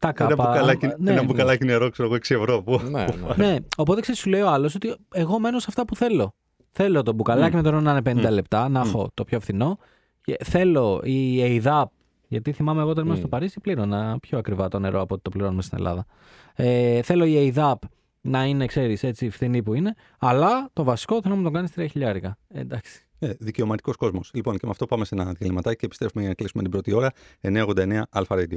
7K. 0.00 0.10
Ένα 0.18 0.34
μπουκαλάκι, 0.34 0.86
Ναι, 0.86 1.10
ένα 1.10 1.20
ναι. 1.20 1.26
μπουκαλάκι 1.26 1.64
νερό, 1.64 1.90
ξέρω 1.90 2.08
εγώ, 2.08 2.16
6 2.16 2.34
ευρώ. 2.34 2.62
Που... 2.62 2.80
Ναι, 2.90 3.04
ναι. 3.36 3.46
Ναι, 3.46 3.56
οπότε 3.76 4.00
ξέρεις, 4.00 4.20
σου 4.20 4.28
λέει 4.28 4.40
ο 4.40 4.48
άλλος 4.48 4.74
ότι 4.74 4.96
εγώ 5.14 5.38
μένω 5.38 5.58
σε 5.58 5.66
αυτά 5.68 5.84
που 5.84 5.96
θέλω. 5.96 6.34
Θέλω 6.78 7.02
το 7.02 7.12
μπουκαλάκι 7.12 7.50
Μμ. 7.50 7.56
με 7.56 7.62
το 7.62 7.70
νερό 7.70 7.82
να 7.82 7.90
είναι 7.90 8.00
50 8.22 8.28
Μμ. 8.30 8.34
λεπτά, 8.34 8.68
να 8.68 8.80
Μμ. 8.80 8.86
έχω 8.88 9.10
το 9.14 9.24
πιο 9.24 9.40
φθηνό. 9.40 9.78
Και 10.22 10.36
θέλω 10.44 11.00
η 11.04 11.36
ΕΙΔΑΠ, 11.54 11.90
γιατί 12.28 12.52
θυμάμαι 12.52 12.80
εγώ 12.80 12.90
όταν 12.90 13.02
ήμουν 13.04 13.16
Μμ. 13.16 13.18
στο 13.18 13.28
Παρίσι 13.28 13.60
πλήρωνα 13.60 14.18
πιο 14.20 14.38
ακριβά 14.38 14.68
το 14.68 14.78
νερό 14.78 15.00
από 15.00 15.14
ό,τι 15.14 15.22
το 15.22 15.30
πληρώνουμε 15.30 15.62
στην 15.62 15.78
Ελλάδα. 15.78 16.06
Ε, 16.54 17.02
θέλω 17.02 17.24
η 17.24 17.44
ΕΙΔΑΠ 17.46 17.82
να 18.20 18.44
είναι, 18.44 18.66
ξέρεις, 18.66 19.02
έτσι 19.02 19.30
φθηνή 19.30 19.62
που 19.62 19.74
είναι, 19.74 19.94
αλλά 20.18 20.68
το 20.72 20.84
βασικό 20.84 21.22
θέλω 21.22 21.34
να 21.34 21.40
μου 21.40 21.46
το 21.46 21.52
κάνεις 21.52 21.70
3 21.76 21.86
χιλιάρικα. 21.90 22.38
Ε, 22.48 22.60
εντάξει. 22.60 23.06
Ε, 23.18 23.32
Δικαιωματικός 23.38 23.96
κόσμος. 23.96 24.30
Λοιπόν, 24.34 24.54
και 24.54 24.64
με 24.64 24.70
αυτό 24.70 24.86
πάμε 24.86 25.04
σε 25.04 25.14
ένα 25.14 25.32
διαλυματάκι 25.32 25.76
και 25.76 25.86
επιστρέφουμε 25.86 26.20
για 26.20 26.28
να 26.30 26.34
κλείσουμε 26.36 26.62
την 26.62 26.72
πρώτη 26.72 26.92
ώρα. 26.92 27.10
989 27.40 28.02
Αλφα 28.10 28.36
Radio. 28.38 28.56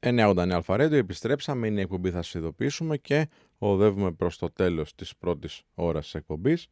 989 0.00 0.50
Αλφαρέντιο, 0.52 0.98
επιστρέψαμε, 0.98 1.66
είναι 1.66 1.78
η 1.78 1.82
εκπομπή, 1.82 2.10
θα 2.10 2.22
σας 2.22 2.34
ειδοποιήσουμε 2.34 2.96
και 2.96 3.28
οδεύουμε 3.58 4.12
προς 4.12 4.38
το 4.38 4.50
τέλος 4.52 4.94
της 4.94 5.16
πρώτης 5.16 5.62
ώρας 5.74 6.04
της 6.04 6.14
εκπομπής. 6.14 6.66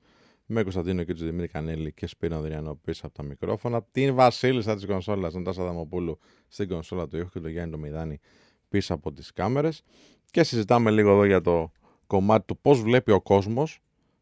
Με 0.47 0.63
Κωνσταντίνο 0.63 1.05
και 1.05 1.15
τον 1.15 1.27
Δημήτρη 1.27 1.49
Κανέλη 1.49 1.93
και 1.93 2.07
Σπύρο 2.07 2.37
Ανδριανό 2.37 2.75
πίσω 2.75 3.07
από 3.07 3.15
τα 3.15 3.23
μικρόφωνα. 3.23 3.83
Την 3.91 4.15
Βασίλισσα 4.15 4.75
της 4.75 4.87
κονσόλας, 4.87 5.35
Νατάσα 5.35 5.65
Δαμοπούλου 5.65 6.19
στην 6.49 6.69
κονσόλα 6.69 7.09
του 7.09 7.17
ήχου 7.17 7.29
και 7.29 7.41
τον 7.41 7.51
Γιάννη 7.51 7.71
το 7.71 7.79
Μηδάνη 7.79 8.21
πίσω 8.69 8.95
από 8.95 9.13
τις 9.13 9.33
κάμερες. 9.33 9.83
Και 10.31 10.43
συζητάμε 10.43 10.91
λίγο 10.91 11.11
εδώ 11.11 11.25
για 11.25 11.41
το 11.41 11.73
κομμάτι 12.07 12.47
του 12.47 12.59
πώς 12.59 12.83
βλέπει 12.83 13.11
ο 13.11 13.21
κόσμος 13.21 13.81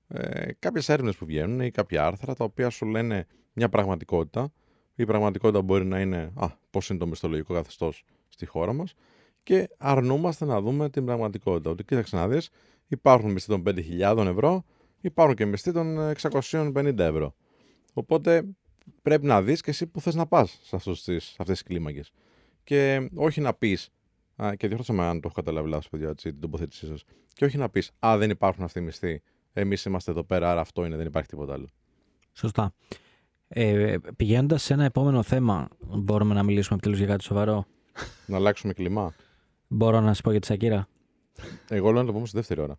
ε, 0.08 0.52
κάποιες 0.58 0.88
έρευνες 0.88 1.16
που 1.16 1.26
βγαίνουν 1.26 1.60
ή 1.60 1.70
κάποια 1.70 2.06
άρθρα 2.06 2.34
τα 2.34 2.44
οποία 2.44 2.70
σου 2.70 2.86
λένε 2.86 3.26
μια 3.52 3.68
πραγματικότητα. 3.68 4.52
Η 4.94 5.04
πραγματικότητα 5.04 5.62
μπορεί 5.62 5.84
να 5.84 6.00
είναι 6.00 6.32
α, 6.34 6.46
πώς 6.70 6.88
είναι 6.88 6.98
το 6.98 7.06
μισθολογικό 7.06 7.54
καθεστώς 7.54 8.04
στη 8.28 8.46
χώρα 8.46 8.72
μας 8.72 8.94
και 9.42 9.68
αρνούμαστε 9.78 10.44
να 10.44 10.60
δούμε 10.60 10.90
την 10.90 11.04
πραγματικότητα. 11.04 11.70
Ότι 11.70 11.84
κοίταξε 11.84 12.16
να 12.16 12.28
δεις, 12.28 12.50
υπάρχουν 12.86 13.30
μισθοί 13.30 13.48
των 13.48 13.62
5.000 13.66 14.26
ευρώ, 14.26 14.64
υπάρχουν 15.02 15.34
και 15.34 15.46
μισθοί 15.46 15.72
των 15.72 15.98
650 16.20 16.98
ευρώ. 16.98 17.34
Οπότε 17.92 18.44
πρέπει 19.02 19.26
να 19.26 19.42
δεις 19.42 19.60
και 19.60 19.70
εσύ 19.70 19.86
που 19.86 20.00
θες 20.00 20.14
να 20.14 20.26
πας 20.26 20.58
σε, 20.62 20.76
αυτούς 20.76 21.02
τις- 21.02 21.24
σε 21.24 21.36
αυτές 21.38 21.58
τις 21.58 21.62
κλίμακες. 21.68 22.12
Και 22.64 23.08
όχι 23.14 23.40
να 23.40 23.54
πεις. 23.54 23.88
Και 24.56 24.66
διόρθωσα 24.66 24.92
με 24.92 25.02
αν 25.02 25.14
το 25.20 25.20
έχω 25.24 25.34
καταλάβει 25.34 25.68
λάθος, 25.68 25.88
παιδιά, 25.88 26.08
έτσι, 26.08 26.30
την 26.30 26.40
τοποθέτησή 26.40 26.86
σας. 26.86 27.04
Και 27.32 27.44
όχι 27.44 27.56
να 27.58 27.68
πεις 27.68 27.90
Α, 28.06 28.16
δεν 28.18 28.30
υπάρχουν 28.30 28.64
αυτοί 28.64 28.78
οι 28.78 28.82
μισθοί. 28.82 29.22
Εμείς 29.52 29.84
είμαστε 29.84 30.10
εδώ 30.10 30.24
πέρα, 30.24 30.50
άρα 30.50 30.60
αυτό 30.60 30.84
είναι, 30.84 30.96
δεν 30.96 31.06
υπάρχει 31.06 31.28
τίποτα 31.28 31.52
άλλο. 31.52 31.66
Σωστά. 32.32 32.74
Ε, 33.48 33.96
Πηγαίνοντας 34.16 34.62
σε 34.62 34.72
ένα 34.72 34.84
επόμενο 34.84 35.22
θέμα, 35.22 35.68
μπορούμε 35.80 36.34
να 36.34 36.42
μιλήσουμε 36.42 36.74
επιτέλους 36.74 36.98
για 36.98 37.06
κάτι 37.06 37.22
σοβαρό; 37.24 37.64
Να 38.26 38.36
αλλάξουμε 38.36 38.72
κλιμά. 38.72 39.14
Μπορώ 39.68 40.00
να 40.00 40.06
σας 40.06 40.20
πω 40.20 40.30
για 40.30 40.40
τη 40.40 40.46
Σακύρα. 40.46 40.88
Εγώ 41.68 41.90
λέω 41.90 42.00
να 42.00 42.06
το 42.06 42.12
πούμε 42.12 42.26
στη 42.26 42.36
δεύτερη 42.36 42.60
ώρα. 42.60 42.78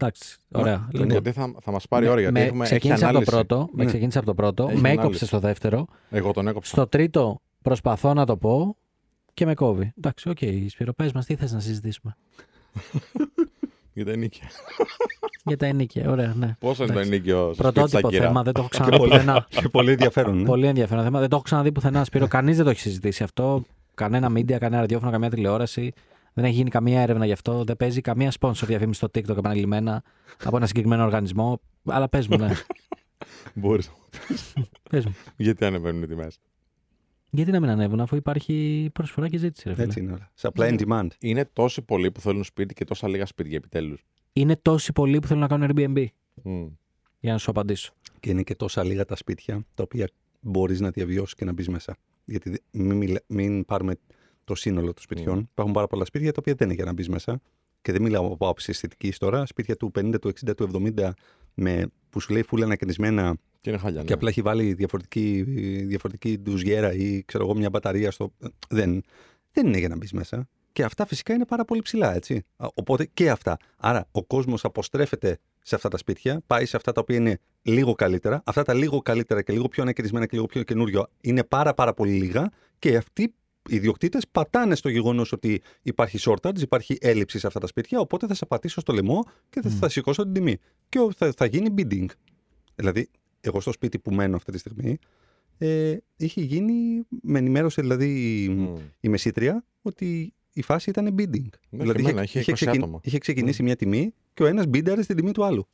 Εντάξει, 0.00 0.36
ωραία. 0.52 0.76
Ναι, 0.76 0.84
Λοιπόν, 0.92 1.10
Γιατί 1.10 1.32
θα, 1.32 1.52
θα 1.62 1.70
μας 1.70 1.88
πάρει 1.88 2.08
ώρα, 2.08 2.20
γιατί 2.20 2.34
με, 2.34 2.44
έχουμε, 2.44 2.64
έχει 2.64 2.70
ξεκίνησε 2.74 3.04
από 3.04 3.12
το 3.12 3.18
ανάλυση. 3.18 3.30
πρώτο, 3.46 3.68
με 3.72 3.82
Ναι. 3.82 3.88
ξεκίνησε 3.88 4.18
από 4.18 4.26
το 4.26 4.34
πρώτο, 4.34 4.62
Έχει 4.62 4.72
με 4.72 4.78
ανάλυση. 4.78 5.00
έκοψε 5.00 5.26
στο 5.26 5.38
δεύτερο. 5.38 5.86
Εγώ 6.10 6.32
τον 6.32 6.48
έκοψα. 6.48 6.70
Στο 6.72 6.86
τρίτο 6.86 7.40
προσπαθώ 7.62 8.14
να 8.14 8.26
το 8.26 8.36
πω 8.36 8.76
και 9.34 9.46
με 9.46 9.54
κόβει. 9.54 9.92
Εντάξει, 9.98 10.28
οκ, 10.28 10.38
Σπύρο, 10.68 10.92
πες 10.92 11.12
μας 11.12 11.26
τι 11.26 11.34
θες 11.36 11.52
να 11.52 11.60
συζητήσουμε; 11.60 12.16
Για 13.94 14.04
τα 14.04 14.10
ενοίκια. 14.10 14.48
Για 15.44 15.56
τα 15.56 15.66
ενοίκια, 15.66 16.10
ωραία, 16.10 16.34
ναι. 16.36 16.56
Πόσος 16.58 16.78
είναι 16.78 16.86
το 16.86 16.92
Εντάξει. 16.92 17.10
ενοίκιο 17.10 17.36
στο 17.38 17.52
σπίτι 17.52 17.62
Πρωτότυπο 17.72 17.98
στα 17.98 18.08
Κύρα; 18.08 18.24
θέμα, 18.26 18.42
δεν 18.42 18.52
το 18.52 18.60
έχω 18.60 18.68
ξαναδεί 18.68 18.96
πουθενά. 18.96 19.46
Και 19.48 19.68
πολύ 19.68 19.90
ενδιαφέρον. 19.90 20.36
Ναι. 20.38 20.44
Πολύ 20.44 20.66
ενδιαφέρον 20.66 21.04
θέμα. 21.04 21.18
Δεν 21.20 21.28
το 21.28 21.34
έχω 21.34 21.44
ξαναδεί 21.44 21.72
πουθενά, 21.72 22.04
Σπύρο. 22.04 22.28
Κανείς 22.28 22.56
δεν 22.56 22.64
το 22.64 22.70
έχει 22.70 22.80
συζητήσει 22.80 23.22
αυτό. 23.22 23.62
Κανένα 23.94 24.28
media, 24.32 24.58
κανένα 24.58 24.80
ραδιόφωνο, 24.80 25.10
καμία 25.10 25.30
τηλεόραση. 25.30 25.92
Δεν 26.32 26.44
έχει 26.44 26.54
γίνει 26.54 26.70
καμία 26.70 27.00
έρευνα 27.00 27.26
γι' 27.26 27.32
αυτό. 27.32 27.64
Δεν 27.64 27.76
παίζει 27.76 28.00
καμία 28.00 28.32
sponsor 28.40 28.62
διαφήμιση 28.66 28.98
στο 28.98 29.08
TikTok 29.14 29.36
επαναλημμένα 29.36 30.02
από 30.44 30.56
ένα 30.56 30.66
συγκεκριμένο 30.66 31.04
οργανισμό. 31.04 31.60
Αλλά 31.84 32.08
πες 32.08 32.28
μου, 32.28 32.36
ναι. 32.38 32.50
Μπορείς. 33.54 33.90
πες 34.90 35.04
μου. 35.06 35.14
Γιατί 35.36 35.64
ανεβαίνουν 35.64 36.02
οι 36.02 36.06
τιμές; 36.06 36.40
Γιατί 37.30 37.50
να 37.50 37.60
μην 37.60 37.68
ανέβουν 37.70 38.00
αφού 38.00 38.16
υπάρχει 38.16 38.88
προσφορά 38.92 39.28
και 39.28 39.38
ζήτηση, 39.38 39.68
ρε 39.68 39.74
φίλε. 39.74 39.86
Έτσι 39.86 40.00
είναι 40.00 40.12
όλα. 40.12 40.30
Supply 40.40 40.78
and 40.78 40.80
demand. 40.88 41.06
Είναι 41.20 41.44
τόσοι 41.52 41.82
πολλοί 41.82 42.10
που 42.10 42.20
θέλουν 42.20 42.44
σπίτι 42.44 42.74
και 42.74 42.84
τόσα 42.84 43.08
λίγα 43.08 43.26
σπίτια 43.26 43.56
επιτέλους. 43.56 44.04
Είναι 44.32 44.56
τόσοι 44.56 44.92
πολλοί 44.92 45.18
που 45.18 45.26
θέλουν 45.26 45.42
να 45.42 45.48
κάνουν 45.48 45.70
Airbnb. 45.74 46.04
Για 47.20 47.32
να 47.32 47.38
σου 47.38 47.50
απαντήσω. 47.50 47.92
Και 48.20 48.30
είναι 48.30 48.42
και 48.42 48.54
τόσα 48.54 48.84
λίγα 48.84 49.04
τα 49.04 49.16
σπίτια 49.16 49.64
τα 49.74 49.82
οποία 49.82 50.08
μπορείς 50.40 50.80
να 50.80 50.90
διαβιώσεις 50.90 51.34
και 51.34 51.44
να 51.44 51.52
μπεις 51.52 51.68
μέσα. 51.68 51.96
Γιατί 52.24 52.50
δε- 52.50 52.56
μην, 52.70 52.96
μιλα- 52.96 53.22
μην 53.26 53.64
πάρουμε 53.64 53.96
το 54.50 54.56
σύνολο 54.56 54.92
των 54.92 55.02
σπιτιών. 55.02 55.38
Mm. 55.38 55.46
Υπάρχουν 55.50 55.74
πάρα 55.74 55.86
πολλά 55.86 56.04
σπίτια 56.04 56.32
τα 56.32 56.36
οποία 56.40 56.54
δεν 56.54 56.66
είναι 56.66 56.76
για 56.76 56.84
να 56.84 56.92
μπεις 56.92 57.08
μέσα. 57.08 57.40
Και 57.82 57.92
δεν 57.92 58.02
μιλάω 58.02 58.26
από 58.26 58.44
άποψη 58.44 58.70
αισθητικής 58.70 59.18
τώρα. 59.18 59.46
Σπίτια 59.46 59.76
του 59.76 59.90
50, 59.98 60.14
του 60.20 60.32
60, 60.46 60.56
του 60.56 60.92
70 60.96 61.10
με, 61.54 61.86
που 62.10 62.20
σου 62.20 62.32
λέει 62.32 62.42
φούλα 62.42 62.64
ανακαινισμένα 62.64 63.36
Και 63.60 63.70
είναι 63.70 63.78
χαλιά. 63.78 64.00
και 64.00 64.06
ναι. 64.08 64.14
απλά 64.14 64.28
έχει 64.28 64.42
βάλει 64.42 64.74
διαφορετική, 64.74 65.42
διαφορετική 65.86 66.38
ντουζιέρα 66.38 66.92
ή 66.92 67.22
ξέρω 67.24 67.44
εγώ 67.44 67.54
μια 67.54 67.70
μπαταρία 67.70 68.10
στο. 68.10 68.32
Δεν, 68.68 69.02
δεν 69.52 69.66
είναι 69.66 69.78
για 69.78 69.88
να 69.88 69.96
μπεις 69.96 70.12
μέσα. 70.12 70.48
Και 70.72 70.82
αυτά 70.82 71.06
φυσικά 71.06 71.34
είναι 71.34 71.44
πάρα 71.44 71.64
πολύ 71.64 71.82
ψηλά, 71.82 72.14
έτσι. 72.14 72.42
Α, 72.56 72.66
Οπότε 72.74 73.08
και 73.14 73.30
αυτά. 73.30 73.56
Άρα 73.76 74.08
ο 74.10 74.24
κόσμος 74.24 74.64
αποστρέφεται 74.64 75.38
σε 75.62 75.74
αυτά 75.74 75.88
τα 75.88 75.98
σπίτια, 75.98 76.40
πάει 76.46 76.64
σε 76.66 76.76
αυτά 76.76 76.92
τα 76.92 77.00
οποία 77.00 77.16
είναι 77.16 77.38
λίγο 77.62 77.94
καλύτερα. 77.94 78.42
Αυτά 78.44 78.62
τα 78.62 78.74
λίγο 78.74 78.98
καλύτερα 78.98 79.42
και 79.42 79.52
λίγο 79.52 79.68
πιο 79.68 79.82
ανακαιρισμένα 79.82 80.26
και 80.26 80.36
λίγο 80.36 80.46
πιο 80.46 80.62
καινούριο 80.62 81.06
είναι 81.20 81.44
πάρα 81.44 81.74
πάρα 81.74 81.94
πολύ 81.94 82.12
λίγα 82.12 82.50
και 82.78 82.96
αυτοί 82.96 83.22
οι 83.22 83.34
ιδιοκτήτες 83.74 84.28
πατάνε 84.32 84.74
στο 84.74 84.88
γεγονός 84.88 85.32
ότι 85.32 85.60
υπάρχει 85.82 86.18
shortage, 86.20 86.60
υπάρχει 86.60 86.96
έλλειψη 87.00 87.38
σε 87.38 87.46
αυτά 87.46 87.60
τα 87.60 87.66
σπίτια. 87.66 88.00
Οπότε 88.00 88.26
θα 88.26 88.34
σε 88.34 88.46
πατήσω 88.46 88.80
στο 88.80 88.92
λαιμό 88.92 89.24
και 89.50 89.60
θα, 89.60 89.68
Μμ. 89.68 89.72
θα 89.78 89.88
σηκώσω 89.88 90.22
την 90.22 90.32
τιμή. 90.32 90.56
Και 90.88 90.98
ο- 90.98 91.12
θα, 91.16 91.32
θα 91.36 91.44
γίνει 91.46 91.74
bidding. 91.76 92.06
Δηλαδή, 92.74 93.08
εγώ 93.40 93.60
στο 93.60 93.72
σπίτι 93.72 93.98
που 93.98 94.12
μένω 94.14 94.36
αυτή 94.36 94.52
τη 94.52 94.58
στιγμή, 94.58 94.98
ε, 95.58 95.96
είχε 96.16 96.40
γίνει, 96.40 97.02
με 97.22 97.38
ενημέρωσε 97.38 97.80
δηλαδή 97.80 98.42
η, 98.44 98.48
Μμ. 98.48 98.74
η 99.00 99.08
μεσήτρια 99.08 99.64
ότι 99.82 100.32
η 100.52 100.62
φάση 100.62 100.90
ήταν 100.90 101.14
bidding. 101.18 101.48
Ναι, 101.70 101.82
δηλαδή 101.82 102.02
και 102.02 102.08
εμένα, 102.10 102.22
είχε 102.22 102.40
20 102.46 102.66
άτομα. 102.68 103.00
είχε 103.02 103.18
ξεκινήσει 103.18 103.62
μια 103.62 103.76
τιμή 103.76 104.14
και 104.34 104.42
ο 104.42 104.46
ένας 104.46 104.66
μπίνταρε 104.66 105.02
στην 105.02 105.16
τιμή 105.16 105.32
του 105.32 105.44
άλλου. 105.44 105.68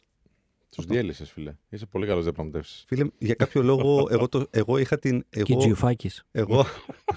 Τους 0.71 0.85
διέλυσες, 0.85 1.31
φίλε. 1.31 1.55
Είσαι 1.69 1.87
πολύ 1.87 2.07
καλός 2.07 2.23
διαπραγματεύσει. 2.23 2.85
Φίλε, 2.89 3.07
για 3.19 3.35
κάποιο 3.35 3.63
λόγο, 3.63 4.07
εγώ, 4.11 4.29
το, 4.29 4.47
εγώ 4.51 4.79
είχα 4.79 4.99
την. 4.99 5.25
Και 5.31 5.43
Εγώ, 5.49 5.57
Τζιουφάκης. 5.59 6.25
εγώ, 6.33 6.65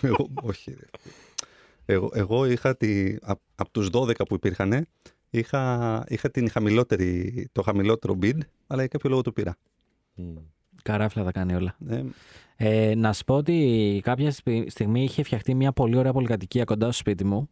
εγώ, 0.02 0.30
όχι. 0.42 0.72
ρε. 0.72 0.86
Εγώ, 1.86 2.10
εγώ 2.14 2.46
είχα 2.46 2.78
τη, 2.78 3.16
από, 3.22 3.42
από 3.56 3.72
τους 3.72 3.88
12 3.92 4.26
που 4.28 4.36
υπήρχαν, 4.36 4.88
είχα, 5.30 6.04
είχα 6.08 6.32
την 6.32 6.50
χαμηλότερη, 6.50 7.48
το 7.52 7.62
χαμηλότερο 7.62 8.18
bid, 8.22 8.38
αλλά 8.68 8.80
για 8.80 8.88
κάποιο 8.88 9.10
λόγο 9.10 9.22
το 9.22 9.32
πήρα. 9.32 9.58
Καράφλα 10.84 11.24
τα 11.24 11.32
κάνει 11.32 11.54
όλα. 11.56 11.76
Ε, 11.90 12.04
Ε, 12.62 12.96
να 12.96 13.14
σου 13.14 13.24
πω 13.24 13.36
ότι 13.36 14.00
κάποια 14.04 14.32
σπι- 14.32 14.70
στιγμή 14.70 15.04
είχε 15.04 15.24
φτιαχτεί 15.24 15.54
μια 15.56 15.72
πολύ 15.72 15.98
ωραία 15.98 16.14
πολυκατοικία 16.14 16.64
κοντά 16.64 16.86
στο 16.86 16.94
σπίτι 16.94 17.26
μου 17.26 17.50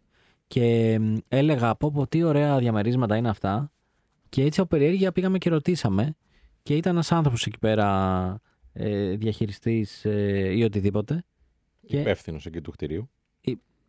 και 0.47 0.97
μ, 0.99 1.15
έλεγα 1.27 1.75
πω 1.75 1.91
πω 1.91 2.07
τι 2.07 2.23
ωραία 2.23 2.57
διαμερίσματα 2.57 3.15
είναι 3.15 3.29
αυτά 3.29 3.71
και 4.29 4.43
έτσι 4.43 4.59
από 4.59 4.69
περιέργεια 4.69 5.11
πήγαμε 5.11 5.37
και 5.37 5.49
ρωτήσαμε 5.49 6.15
και 6.63 6.75
ήταν 6.75 6.93
ένας 6.93 7.11
άνθρωπος 7.11 7.45
εκεί 7.45 7.57
πέρα 7.59 8.39
ε, 8.73 9.09
διαχειριστής 9.15 10.05
ε, 10.05 10.51
ή 10.55 10.63
οτιδήποτε 10.63 11.23
Και- 11.87 11.99
Υπεύθυνος 11.99 12.45
εκεί 12.45 12.61
του 12.61 12.71
κτηρίου. 12.71 13.09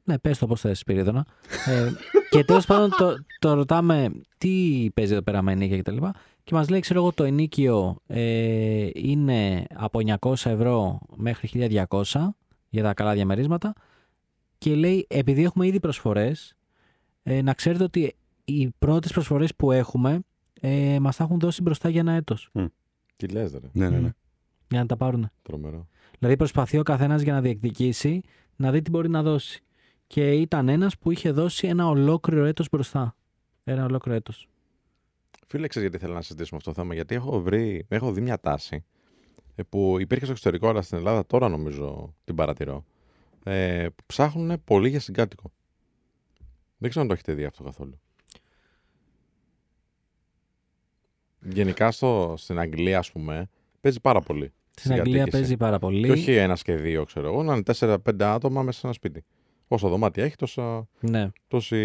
ναι, 0.05 0.18
πες 0.18 0.39
το 0.39 0.47
πώς 0.47 0.61
θες, 0.61 0.78
Σπυρίδωνα. 0.78 1.26
ε, 1.66 1.89
και 2.30 2.45
τέλος 2.45 2.66
πάντων 2.66 2.91
το, 2.91 3.14
το 3.39 3.53
ρωτάμε 3.55 4.11
τι 4.39 4.86
παίζει 4.95 5.12
εδώ 5.12 5.22
πέρα 5.22 5.43
με 5.43 5.53
ενίκια 5.53 5.76
και 5.76 5.82
τα 5.82 5.93
λοιπά. 5.93 6.14
Και 6.45 6.55
μας 6.55 6.68
λέει, 6.68 6.80
ξέρω 6.80 7.01
εγώ, 7.01 7.12
το 7.12 7.24
ενίκιο 7.24 7.97
ε, 8.07 8.89
είναι 8.95 9.64
από 9.74 10.01
900 10.20 10.32
ευρώ 10.32 10.99
μέχρι 11.16 11.68
1200 11.89 12.03
για 12.68 12.82
τα 12.82 12.95
καλά 12.95 13.14
διαμερίσματα. 13.14 13.72
Και 14.59 14.74
λέει, 14.74 15.07
επειδή 15.09 15.43
έχουμε 15.45 15.66
ήδη 15.66 15.80
προσφορές, 15.80 16.55
ε, 17.22 17.43
να 17.43 17.55
ξέρετε 17.55 17.84
ότι 17.84 18.14
οι 18.45 18.70
πρώτες 18.78 19.12
προσφορές 19.12 19.55
που 19.55 19.72
έχουμε 19.72 20.20
ε, 20.61 20.98
μας 21.00 21.16
τα 21.16 21.24
έχουν 21.24 21.38
δώσει 21.38 21.62
μπροστά 21.62 21.88
για 21.88 22.00
ένα 22.00 22.12
έτος. 22.12 22.50
Τι 23.16 23.28
λες, 23.28 23.52
ρε. 23.52 23.59
ναι, 23.72 23.88
ναι, 23.88 23.98
ναι. 23.98 24.11
Για 24.68 24.80
να 24.80 24.86
τα 24.86 24.96
πάρουν. 24.96 25.30
Τρομερό. 25.42 25.88
Δηλαδή 26.18 26.36
προσπαθεί 26.36 26.78
ο 26.78 26.82
καθένας 26.82 27.22
για 27.22 27.32
να 27.32 27.40
διεκδικήσει 27.40 28.22
να 28.56 28.70
δει 28.70 28.82
τι 28.82 28.90
μπορεί 28.90 29.09
να 29.09 29.22
δώσει. 29.22 29.62
Και 30.06 30.32
ήταν 30.32 30.68
ένας 30.68 30.98
που 30.98 31.11
είχε 31.11 31.30
δώσει 31.30 31.66
ένα 31.66 31.88
ολόκληρο 31.88 32.44
έτος 32.44 32.68
μπροστά. 32.68 33.16
Ένα 33.64 33.84
ολόκληρο 33.84 34.16
έτος. 34.16 34.48
Φίλε, 35.46 35.66
ξέρεις 35.66 35.88
γιατί 35.88 36.04
θέλω 36.04 36.16
να 36.16 36.22
συζητήσουμε 36.22 36.56
αυτό 36.56 36.72
το 36.72 36.80
θέμα. 36.80 36.94
Γιατί 36.94 37.14
έχω, 37.14 37.40
βρει, 37.40 37.86
έχω 37.88 38.12
δει 38.12 38.20
μια 38.20 38.40
τάση 38.40 38.84
ε, 39.54 39.62
που 39.62 39.96
υπήρχε 40.00 40.24
στο 40.24 40.32
εξωτερικό, 40.32 40.68
αλλά 40.68 40.82
στην 40.82 40.98
Ελλάδα 40.98 41.26
τώρα 41.26 41.48
νομίζω 41.48 42.14
την 42.24 42.34
παρατηρώ. 42.34 42.84
Ε, 43.44 43.86
που 43.94 44.02
ψάχνουν 44.06 44.64
πολύ 44.64 44.88
για 44.88 45.00
συγκάτοικο. 45.00 45.52
Δεν 46.78 46.90
ξέρω 46.90 47.02
αν 47.02 47.09
το 47.09 47.14
έχετε 47.14 47.34
δει 47.34 47.44
αυτό 47.44 47.62
καθόλου. 47.62 48.00
Γενικά 51.41 51.91
στο, 51.91 52.34
στην 52.36 52.59
Αγγλία, 52.59 52.99
ας 52.99 53.12
πούμε, 53.12 53.49
παίζει 53.80 54.01
πάρα 54.01 54.20
πολύ. 54.20 54.53
Στην 54.74 54.91
Αγγλία 54.93 55.05
Συγκατοίκηση. 55.12 55.36
παίζει 55.41 55.57
πάρα 55.57 55.78
πολύ. 55.78 56.07
Και 56.07 56.12
όχι 56.12 56.32
ένα 56.34 56.55
και 56.62 56.74
δύο, 56.74 57.05
ξέρω 57.05 57.26
εγώ, 57.26 57.43
να 57.43 57.53
είναι 57.55 57.62
τέσσερα-πέντε 57.62 58.24
άτομα 58.24 58.62
μέσα 58.62 58.78
σε 58.78 58.86
ένα 58.86 58.95
σπίτι. 58.95 59.24
Όσο 59.68 59.89
δωμάτια 59.89 60.24
έχει, 60.24 60.36
τόσα, 60.36 60.89
Ναι. 61.01 61.30
τόσοι 61.49 61.76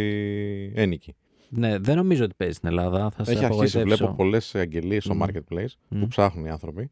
ένοικοι. 0.76 1.16
ναι, 1.50 1.78
δεν 1.78 1.96
νομίζω 1.96 2.24
ότι 2.24 2.34
παίζει 2.38 2.54
στην 2.56 2.70
Ελλάδα. 2.70 3.10
Θα 3.12 3.24
σε 3.24 3.32
Έχει 3.32 3.46
αρχίσει, 3.46 3.78
απογοητεύσω. 3.78 3.98
βλέπω 3.98 4.14
πολλές 4.16 4.56
αγγελίες 4.56 5.04
στο 5.04 5.14
Μμμ. 5.14 5.24
marketplace 5.24 5.66
Μμ. 5.90 6.00
που 6.00 6.08
ψάχνουν 6.08 6.46
οι 6.46 6.50
άνθρωποι. 6.50 6.90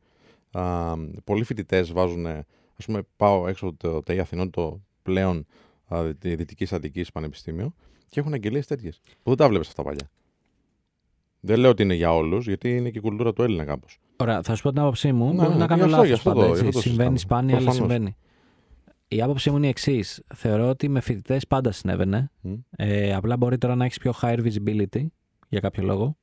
Α, 0.52 0.94
πολλοί 1.24 1.44
φοιτητές 1.44 1.92
βάζουν, 1.92 2.26
ας 2.26 2.86
πούμε, 2.86 3.02
πάω 3.18 3.48
έξω 3.48 3.68
από 3.68 3.78
το 3.78 4.02
ΤΕΙ 4.02 4.20
Αθηνών, 4.20 4.50
το 4.50 4.82
πλέον 5.04 5.46
α, 5.88 6.16
τη 6.20 6.36
Δυτικής 6.36 6.74
Αττικής 6.74 7.12
Πανεπιστήμιο 7.12 7.74
και 8.10 8.20
έχουν 8.20 8.34
αγγελίες 8.34 8.68
τέτοιες. 8.68 9.02
Που 9.24 9.30
δεν 9.30 9.36
τα 9.38 9.48
βλέπεις 9.50 9.68
αυτά 9.68 9.84
παλιά. 9.84 10.10
Δεν 11.44 11.60
λέω 11.60 11.70
ότι 11.70 11.84
είναι 11.84 11.94
για 11.94 12.14
όλους, 12.16 12.48
γιατί 12.48 12.76
είναι 12.78 12.90
και 12.90 12.98
η 12.98 13.02
κουλτούρα 13.02 13.34
του 13.34 13.42
Έλληνα 13.44 13.64
κάπως. 13.66 13.98
Ωραία, 14.18 14.42
θα 14.42 14.56
σου 14.56 14.62
πω 14.64 14.70
την 14.70 14.80
άποψή 14.80 15.12
μου. 15.12 15.26
Ναι, 15.28 15.34
Μπορεί 15.36 15.50
ναι, 15.50 15.56
να 15.56 15.68
κάνω 15.68 15.76
γι' 15.76 15.82
αυτό- 15.84 15.90
λάθος 15.96 16.08
γι' 16.08 16.14
αυτό 16.14 16.30
πάντα. 16.30 16.42
το- 16.46 16.50
έτσι. 16.52 16.62
γι' 16.62 16.68
αυτό 16.68 16.80
το 16.82 16.88
Συμβαίνει 16.88 17.18
συζητάμε. 17.18 17.40
σπάνια, 17.40 17.56
αλλά 17.56 17.66
Προφανώς. 17.72 17.92
συμβαίνει. 17.92 18.16
Η 19.08 19.22
άποψή 19.22 19.50
μου 19.50 19.58
είναι 19.58 19.66
η 19.66 19.70
εξής. 19.70 20.24
Θεωρώ 20.36 20.70
ότι 20.70 20.88
με 20.90 21.00
φοιτητές 21.02 21.48
πάντα 21.48 21.72
συνέβαινε. 21.72 22.32
Μμ. 22.42 22.54
Ε, 22.76 23.14
απλά 23.14 23.38
μπορεί 23.38 23.58
τώρα 23.58 23.76
να 23.76 23.86
έχεις 23.86 23.98
πιο 23.98 24.14
higher 24.22 24.40
visibility 24.40 25.06
για 25.50 25.60
κάποιο 25.60 25.84
λόγο. 25.84 26.18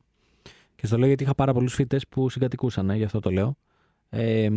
Και 0.75 0.87
στο 0.87 0.99
λέω 0.99 1.07
γιατί 1.07 1.23
είχα 1.23 1.35
πάρα 1.35 1.53
πολλούς 1.53 1.75
φοιτητές 1.75 2.09
που 2.09 2.29
συγκατοικούσαν, 2.29 2.91
ε, 2.91 2.97
γι' 2.97 3.05
αυτό 3.05 3.21
το 3.21 3.31
λέω. 3.31 3.57
Ε, 4.09 4.49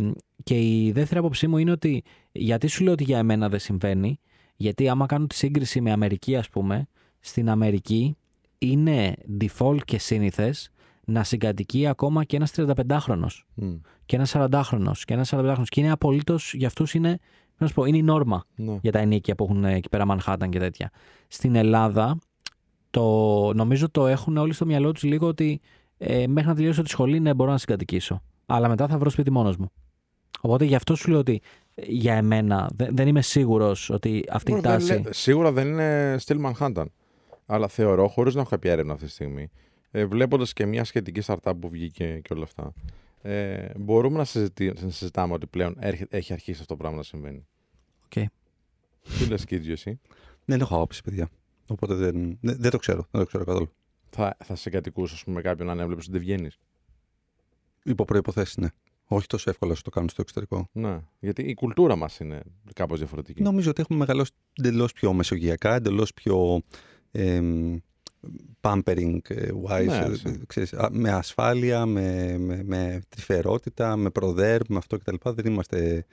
και 0.42 0.60
η 0.60 0.92
δεύτερη 0.92 1.20
άποψή 1.20 1.46
μου 1.46 1.58
είναι 1.58 1.70
ότι 1.70 2.02
γιατί 2.32 2.66
σου 2.66 2.82
λέω 2.84 2.92
ότι 2.92 3.04
για 3.04 3.18
εμένα 3.18 3.48
δεν 3.48 3.58
συμβαίνει, 3.58 4.20
γιατί 4.56 4.88
άμα 4.88 5.06
κάνω 5.06 5.26
τη 5.26 5.34
σύγκριση 5.34 5.80
με 5.80 5.90
Αμερική, 5.92 6.36
ας 6.36 6.48
πούμε, 6.48 6.86
στην 7.20 7.48
Αμερική 7.50 8.16
είναι 8.66 9.14
default 9.40 9.78
και 9.84 9.98
σύνηθες 9.98 10.70
να 11.04 11.24
συγκατοικεί 11.24 11.86
ακόμα 11.86 12.24
και 12.24 12.36
ένας 12.36 12.52
35χρονο 12.56 13.26
Μμ. 13.54 13.74
και 14.06 14.16
ένας 14.16 14.34
40χρονο 14.36 14.92
και 15.04 15.14
ένας 15.14 15.32
45χρονο. 15.34 15.62
Και 15.64 15.80
είναι 15.80 15.90
απολύτως, 15.90 16.54
για 16.54 16.66
αυτούς 16.66 16.94
είναι, 16.94 17.18
να 17.58 17.66
σου 17.66 17.74
πω, 17.74 17.84
είναι 17.84 17.96
η 17.96 18.02
νόρμα 18.02 18.44
Ναι. 18.54 18.78
για 18.82 18.92
τα 18.92 18.98
ενίκια 18.98 19.34
που 19.34 19.44
έχουν 19.44 19.64
εκεί 19.64 19.88
πέρα 19.88 20.04
Manhattan 20.08 20.48
και 20.48 20.58
τέτοια. 20.58 20.90
Στην 21.28 21.54
Ελλάδα, 21.54 22.18
το, 22.90 23.52
νομίζω 23.54 23.90
το 23.90 24.06
έχουν 24.06 24.36
όλοι 24.36 24.52
στο 24.52 24.66
μυαλό 24.66 24.92
τους 24.92 25.02
λίγο 25.02 25.26
ότι 25.26 25.60
ε, 25.98 26.26
μέχρι 26.26 26.48
να 26.50 26.56
τελειώσω 26.56 26.82
τη 26.82 26.88
σχολή 26.88 27.20
ναι, 27.20 27.34
μπορώ 27.34 27.50
να 27.50 27.58
συγκατοικήσω. 27.58 28.22
Αλλά 28.46 28.68
μετά 28.68 28.86
θα 28.88 28.98
βρω 28.98 29.10
σπίτι 29.10 29.30
μόνος 29.30 29.56
μου. 29.56 29.70
Οπότε 30.40 30.64
γι' 30.64 30.74
αυτό 30.74 30.94
σου 30.94 31.10
λέω 31.10 31.18
ότι 31.18 31.40
ε, 31.74 31.82
για 31.86 32.14
εμένα 32.14 32.70
δε- 32.74 32.88
δεν 32.90 33.08
είμαι 33.08 33.22
σίγουρος 33.22 33.90
ότι 33.90 34.24
αυτή 34.30 34.50
η 34.50 34.54
Μπορεί, 34.54 34.66
δεν 34.66 34.78
τάση. 34.78 34.92
λέ- 34.92 35.12
σίγουρα 35.14 35.52
δεν 35.52 35.66
είναι 35.66 36.16
στυλ 36.18 36.38
Manhattan. 36.46 36.84
Αλλά 37.52 37.68
θεωρώ, 37.68 38.08
χωρίς 38.08 38.34
να 38.34 38.40
έχω 38.40 38.50
κάποια 38.50 38.72
έρευνα 38.72 38.92
αυτή 38.92 39.04
τη 39.04 39.10
στιγμή, 39.10 39.50
ε, 39.90 40.06
βλέποντας 40.06 40.52
και 40.52 40.66
μια 40.66 40.84
σχετική 40.84 41.20
startup 41.26 41.52
που 41.60 41.68
βγήκε 41.68 42.20
και 42.22 42.32
όλα 42.32 42.42
αυτά, 42.42 42.72
ε, 43.22 43.68
μπορούμε 43.76 44.16
να, 44.18 44.24
συζητή, 44.24 44.72
να 44.80 44.90
συζητάμε 44.90 45.32
ότι 45.32 45.46
πλέον 45.46 45.76
έρχε- 45.78 46.14
έχει 46.14 46.32
αρχίσει 46.32 46.60
αυτό 46.60 46.72
το 46.74 46.76
πράγμα 46.76 46.96
να 46.96 47.02
συμβαίνει. 47.02 47.46
Οκ. 48.04 48.24
Τι 49.18 49.26
λες, 49.28 49.44
Κίτζιο, 49.44 49.72
εσύ; 49.72 50.00
Δεν 50.44 50.60
έχω 50.60 50.74
άποψη, 50.74 51.02
παιδιά. 51.02 51.28
Οπότε 51.66 51.94
δεν, 51.94 52.38
δεν, 52.40 52.56
δεν 52.60 52.70
το 52.70 52.78
ξέρω. 52.78 53.06
Δεν 53.10 53.20
το 53.20 53.26
ξέρω 53.26 53.44
καθόλου. 53.44 53.72
Θα, 54.10 54.36
θα 54.44 54.54
σε 54.54 54.70
κατοικούσε, 54.70 55.14
ας 55.14 55.24
πούμε, 55.24 55.40
κάποιον 55.40 55.70
αν 55.70 55.80
έβλεπε 55.80 56.00
ότι 56.00 56.10
δεν 56.10 56.20
βγαίνεις; 56.20 56.58
Υπό 57.84 58.04
προποθέσει, 58.04 58.60
ναι. 58.60 58.68
Όχι 59.06 59.26
τόσο 59.26 59.50
εύκολα 59.50 59.72
όσο 59.72 59.82
το 59.82 59.90
κάνουν 59.90 60.08
στο 60.08 60.20
εξωτερικό. 60.20 60.68
Ναι. 60.72 60.98
Γιατί 61.20 61.42
η 61.42 61.54
κουλτούρα 61.54 61.96
μας 61.96 62.18
είναι 62.18 62.42
κάπως 62.74 62.98
διαφορετική. 62.98 63.42
Νομίζω 63.42 63.70
ότι 63.70 63.80
έχουμε 63.80 63.98
μεγαλώσει 63.98 64.30
εντελώς 64.58 64.92
πιο 64.92 65.12
μεσογειακά, 65.12 65.74
εντελώς 65.74 66.12
πιο. 66.12 66.62
Εμ, 67.12 67.76
pampering 68.60 69.18
ε, 69.28 69.48
wise, 69.68 69.86
Ναι, 69.86 69.96
ε, 69.96 70.04
έτσι. 70.04 70.40
ξέρεις, 70.46 70.72
α, 70.72 70.88
με 70.92 71.10
ασφάλεια, 71.10 71.86
με, 71.86 72.36
με, 72.38 72.62
με 72.64 73.00
τρυφερότητα, 73.08 73.96
με 73.96 74.10
προδέρ, 74.10 74.60
με 74.68 74.76
αυτό 74.76 74.96
κτλ. 74.98 75.14
Δεν 75.22 75.46
είμαστε, 75.46 76.06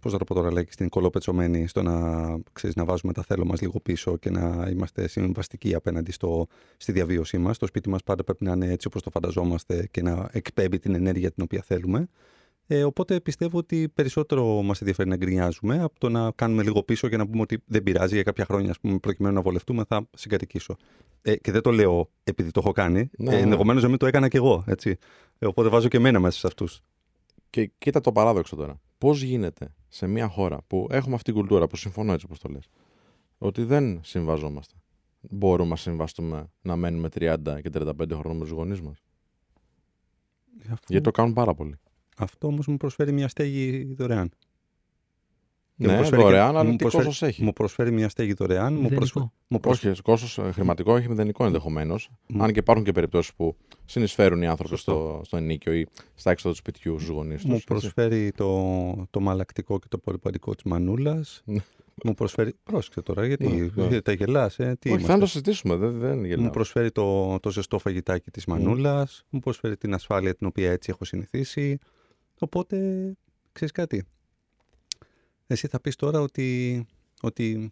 πώς 0.00 0.12
να 0.12 0.18
το 0.18 0.24
πω 0.24 0.34
τώρα, 0.34 0.52
λέει, 0.52 0.66
στην 0.70 0.88
κολοπετσωμένη 0.88 1.66
στο 1.66 1.82
να, 1.82 2.38
ξέρεις, 2.52 2.76
να 2.76 2.84
βάζουμε 2.84 3.12
τα 3.12 3.22
θέλω 3.22 3.44
μας 3.44 3.60
λίγο 3.60 3.80
πίσω 3.80 4.16
και 4.16 4.30
να 4.30 4.68
είμαστε 4.70 5.08
συμβαστικοί 5.08 5.74
απέναντι 5.74 6.12
στο, 6.12 6.46
στη 6.76 6.92
διαβίωσή 6.92 7.38
μας. 7.38 7.58
Το 7.58 7.66
σπίτι 7.66 7.88
μας 7.88 8.02
πάντα 8.02 8.24
πρέπει 8.24 8.44
να 8.44 8.52
είναι 8.52 8.70
έτσι 8.70 8.86
όπως 8.86 9.02
το 9.02 9.10
φανταζόμαστε 9.10 9.88
και 9.90 10.02
να 10.02 10.28
εκπέμπει 10.32 10.78
την 10.78 10.94
ενέργεια 10.94 11.30
την 11.30 11.42
οποία 11.42 11.62
θέλουμε. 11.62 12.08
Ε, 12.66 12.84
οπότε 12.84 13.20
πιστεύω 13.20 13.58
ότι 13.58 13.88
περισσότερο 13.88 14.62
μας 14.62 14.80
ενδιαφέρει 14.80 15.08
να 15.08 15.16
γκρινιάζουμε 15.16 15.82
από 15.82 15.98
το 15.98 16.08
να 16.08 16.30
κάνουμε 16.30 16.62
λίγο 16.62 16.82
πίσω 16.82 17.08
και 17.08 17.16
να 17.16 17.26
πούμε 17.26 17.40
ότι 17.40 17.62
δεν 17.66 17.82
πειράζει 17.82 18.14
για 18.14 18.22
κάποια 18.22 18.44
χρόνια, 18.44 18.70
ας 18.70 18.80
πούμε, 18.80 18.98
προκειμένου 18.98 19.34
να 19.34 19.40
βολευτούμε, 19.40 19.84
θα 19.88 20.08
συγκατοικήσω. 20.16 20.76
Ε, 21.22 21.36
και 21.36 21.52
δεν 21.52 21.62
το 21.62 21.70
λέω 21.70 22.10
επειδή 22.24 22.50
το 22.50 22.60
έχω 22.60 22.72
κάνει. 22.72 23.10
Ναι, 23.18 23.32
ε, 23.32 23.34
ναι. 23.34 23.42
Ενδεχομένως 23.42 23.82
να 23.82 23.88
μην 23.88 23.98
το 23.98 24.06
έκανα 24.06 24.28
κι 24.28 24.36
εγώ. 24.36 24.64
Έτσι. 24.66 24.96
Ε, 25.38 25.46
οπότε 25.46 25.68
βάζω 25.68 25.88
και 25.88 25.96
εμένα 25.96 26.20
μέσα 26.20 26.38
σε 26.38 26.46
αυτούς. 26.46 26.80
Και 27.50 27.70
κοίτα 27.78 28.00
το 28.00 28.12
παράδοξο 28.12 28.56
τώρα. 28.56 28.80
Πώς 28.98 29.22
γίνεται 29.22 29.74
σε 29.88 30.06
μια 30.06 30.28
χώρα 30.28 30.58
που 30.66 30.86
έχουμε 30.90 31.14
αυτή 31.14 31.32
την 31.32 31.40
κουλτούρα, 31.40 31.66
που 31.66 31.76
συμφωνώ 31.76 32.12
έτσι 32.12 32.26
όπως 32.26 32.38
το 32.38 32.48
λες, 32.48 32.68
ότι 33.38 33.62
δεν 33.62 34.00
συμβαζόμαστε; 34.02 34.74
Μπορούμε 35.20 35.68
να 35.68 35.76
συμβαστούμε 35.76 36.46
να 36.62 36.76
μένουμε 36.76 37.08
30 37.14 37.36
και 37.62 37.70
35 37.74 37.92
χρόνια 38.10 38.32
με 38.32 38.40
τους 38.40 38.50
γονείς 38.50 38.80
μας; 38.80 39.02
Αυτό, 40.62 40.86
Γιατί 40.88 41.04
το 41.04 41.10
κάνουν 41.10 41.32
πάρα 41.32 41.54
πολύ. 41.54 41.78
Αυτό 42.16 42.46
όμως 42.46 42.66
μου 42.66 42.76
προσφέρει 42.76 43.12
μια 43.12 43.28
στέγη 43.28 43.94
δωρεάν. 43.94 44.28
Και 45.76 45.84
μου 45.86 45.90
Ναι, 45.90 45.96
προσφέρει 45.96 46.22
και- 46.22 46.28
δωρεάν, 46.28 46.48
αλλά 46.48 46.64
μου 46.64 46.70
τι 46.70 46.76
προσφέρει- 46.76 47.06
κόστος 47.06 47.28
έχει; 47.28 47.42
Μου 47.42 47.52
προσφέρει 47.52 47.92
μια 47.92 48.08
στέγη 48.08 48.32
δωρεάν. 48.32 48.72
Μου, 48.72 48.80
Μηδενικό. 48.82 48.96
προσφέρει, 48.98 49.24
μου, 49.48 49.60
προσφέρει, 49.60 49.92
Όχι, 49.92 50.02
κόστο 50.02 50.52
χρηματικό 50.52 50.96
έχει 50.96 51.08
μηδενικό 51.08 51.44
ενδεχομένως. 51.44 52.08
Μου- 52.26 52.42
Αν 52.42 52.52
και 52.52 52.58
υπάρχουν 52.58 52.84
και 52.84 52.92
περιπτώσεις 52.92 53.34
που 53.34 53.56
συνεισφέρουν 53.84 54.42
οι 54.42 54.46
άνθρωποι 54.46 54.68
Σωστό. 54.76 54.92
στο, 54.92 55.20
στο 55.24 55.36
ενίκιο 55.36 55.72
ή 55.72 55.86
στα 56.14 56.30
έξοδα 56.30 56.54
του 56.54 56.58
σπιτιού 56.60 56.98
στους 56.98 57.10
γονείς 57.14 57.40
τους. 57.42 57.50
μου 57.50 57.60
προσφέρει 57.66 58.32
το, 58.32 59.06
το 59.10 59.20
μαλακτικό 59.20 59.78
και 59.78 59.86
το 59.88 59.98
πολυπαντικό 59.98 60.54
της 60.54 60.64
μανούλας. 60.64 61.42
Ναι. 61.44 61.58
μου 62.04 62.14
προσφέρει. 62.14 62.52
Πρόσεξε 62.62 63.02
τώρα, 63.02 63.26
γιατί 63.26 63.70
Ναι, 63.74 63.84
ναι. 63.86 64.00
τα 64.00 64.12
γελάς, 64.12 64.58
ε, 64.58 64.76
τι 64.78 64.88
Όχι, 64.88 64.96
είμαστε; 64.98 65.12
θα 65.14 65.18
το 65.18 65.26
συζητήσουμε. 65.26 65.76
Δεν, 65.76 65.98
δεν 65.98 66.24
γελάω. 66.24 66.44
Μου 66.44 66.50
προσφέρει 66.50 66.90
το, 66.90 67.38
το 67.40 67.50
ζεστό 67.50 67.78
φαγητάκι 67.78 68.30
της 68.30 68.44
μανούλας, 68.46 69.24
μου 69.30 69.40
προσφέρει 69.40 69.76
την 69.76 69.94
ασφάλεια 69.94 70.34
την 70.34 70.46
οποία 70.46 70.70
έτσι 70.70 70.90
έχω 70.90 71.04
συνηθίσει. 71.04 71.78
Οπότε, 72.44 72.76
ξέρεις 73.52 73.72
κάτι, 73.72 74.04
εσύ 75.46 75.66
θα 75.66 75.80
πεις 75.80 75.96
τώρα 75.96 76.20
ότι, 76.20 76.86
ότι 77.22 77.70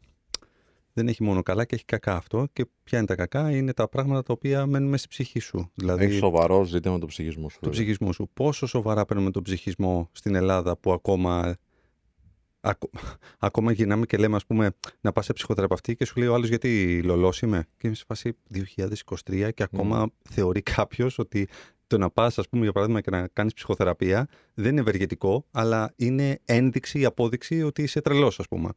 δεν 0.93 1.09
έχει 1.09 1.23
μόνο 1.23 1.43
καλά 1.43 1.65
και 1.65 1.75
έχει 1.75 1.85
κακά 1.85 2.17
αυτό 2.17 2.47
και 2.53 2.67
ποια 2.85 2.99
είναι 2.99 3.07
τα 3.07 3.15
κακά, 3.15 3.51
είναι 3.51 3.73
τα 3.73 3.89
πράγματα 3.89 4.23
τα 4.23 4.33
οποία 4.33 4.67
μένουν 4.67 4.89
μέσα 4.89 4.99
στη 5.05 5.09
ψυχή 5.09 5.39
σου. 5.39 5.71
Δηλαδή, 5.75 6.05
Έχεις 6.05 6.17
σοβαρό 6.17 6.65
ζήτημα 6.65 6.99
το 6.99 7.07
ψυχισμό 7.07 7.49
σου. 7.49 7.59
το 7.61 7.71
ψυχισμό 7.71 8.13
σου. 8.13 8.29
Πόσο 8.35 8.67
σοβαρά 8.67 9.05
παίρνουμε 9.05 9.31
τον 9.31 9.43
ψυχισμό 9.43 10.09
στην 10.13 10.35
Ελλάδα 10.35 10.77
που 10.77 10.93
ακόμα, 10.93 11.57
ακο- 12.61 12.91
ακόμα 13.39 13.73
γυρνάμε 13.73 14.07
και 14.07 14.17
λέμε 14.17 14.37
ας 14.37 14.47
πούμε 14.47 14.71
να 15.01 15.13
πας 15.13 15.25
σε 15.25 15.33
ψυχοθεραπευτή 15.33 15.97
και 15.97 16.05
σου 16.05 16.19
λέει 16.19 16.29
ο 16.29 16.35
άλλος 16.35 16.49
γιατί 16.49 17.03
λολός 17.03 17.43
είμαι. 17.43 17.67
Και 17.77 17.87
είμαι 17.87 17.97
σε 17.97 18.05
φάση 18.07 18.37
2023 18.55 19.51
και 19.55 19.63
ακόμα 19.63 20.11
θεωρεί 20.31 20.63
κάποιος 20.63 21.19
ότι 21.19 21.49
το 21.93 21.99
να 21.99 22.11
πας 22.11 22.39
ας 22.39 22.49
πούμε 22.49 22.63
για 22.63 22.73
παράδειγμα 22.73 23.01
και 23.01 23.11
να 23.11 23.29
κάνεις 23.33 23.55
ψυχοθεραπεία 23.55 24.29
δεν 24.55 24.71
είναι 24.71 24.81
ευεργετικό 24.81 25.47
αλλά 25.51 25.93
είναι 25.97 26.41
ένδειξη 26.45 26.99
ή 26.99 27.05
απόδειξη 27.05 27.63
ότι 27.63 27.83
είσαι 27.83 28.01
τρελός 28.01 28.39
ας 28.39 28.49
πούμε. 28.49 28.71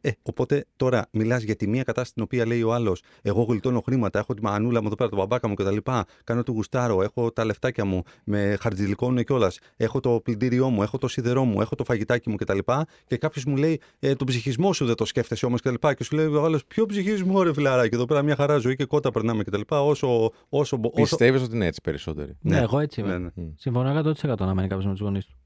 Ε, 0.00 0.10
οπότε 0.22 0.64
τώρα 0.76 1.06
μιλάς 1.10 1.42
για 1.42 1.56
τη 1.56 1.68
μία 1.68 1.82
κατάσταση 1.82 2.12
την 2.14 2.22
οποία 2.22 2.46
λέει 2.46 2.62
ο 2.62 2.74
άλλος: 2.74 3.02
Εγώ 3.22 3.42
γλιτώνω 3.42 3.80
χρήματα, 3.80 4.18
έχω 4.18 4.34
τη 4.34 4.42
μανούλα 4.42 4.80
μου 4.80 4.86
εδώ 4.86 4.94
πέρα, 4.96 5.08
τον 5.08 5.18
μπαμπάκα 5.18 5.48
μου 5.48 5.54
κτλ. 5.54 5.76
Κάνω 6.24 6.42
το 6.42 6.52
γουστάρω, 6.52 7.02
έχω 7.02 7.32
τα 7.32 7.44
λεφτάκια 7.44 7.84
μου, 7.84 8.02
με 8.24 8.56
χαρτζηλικώνουν 8.60 9.24
κιόλας. 9.24 9.58
Έχω 9.76 10.00
το 10.00 10.20
πλυντήριό 10.24 10.68
μου, 10.68 10.82
έχω 10.82 10.98
το 10.98 11.08
σιδερό 11.08 11.44
μου, 11.44 11.60
έχω 11.60 11.74
το 11.74 11.84
φαγητάκι 11.84 12.30
μου 12.30 12.36
κτλ. 12.36 12.58
Και 13.06 13.16
κάποιος 13.16 13.44
μου 13.44 13.56
λέει: 13.56 13.80
ε, 13.98 14.14
Τον 14.14 14.26
ψυχισμό 14.26 14.72
σου 14.72 14.86
δεν 14.86 14.94
το 14.94 15.04
σκέφτεσαι 15.04 15.46
όμως 15.46 15.60
κτλ. 15.60 15.74
Και, 15.74 15.94
και 15.94 16.04
σου 16.04 16.16
λέει 16.16 16.26
ο 16.26 16.44
άλλος: 16.44 16.64
Ποιο 16.64 16.86
ψυχισμό, 16.86 17.42
ρε 17.42 17.52
φιλαράκι, 17.52 17.94
εδώ 17.94 18.04
πέρα 18.04 18.22
μια 18.22 18.36
χαρά 18.36 18.58
ζωή 18.58 18.76
και 18.76 18.84
κότα 18.84 19.10
περνάμε 19.10 19.42
κτλ. 19.44 19.60
Όσο, 19.68 20.30
όσο, 20.48 20.76
μπο- 20.76 20.88
όσο... 20.92 21.00
Πιστεύεις 21.02 21.42
ότι 21.42 21.54
είναι 21.56 21.66
έτσι 21.66 21.80
περισσότεροι; 21.80 22.36
Ναι, 22.40 22.54
Ναι. 22.56 22.62
εγώ 22.62 22.78
έτσι 22.78 23.00
είμαι. 23.00 23.10
Ναι, 23.10 23.18
ναι. 23.18 23.28
Μμ. 23.34 23.48
Συμφωνώ 23.56 23.90
100% 24.22 24.38
να 24.38 24.54
μένει 24.54 24.68
κάποιος 24.68 24.84
με 24.86 24.90
τους 24.92 25.00
γονείς 25.00 25.26
του. 25.26 25.36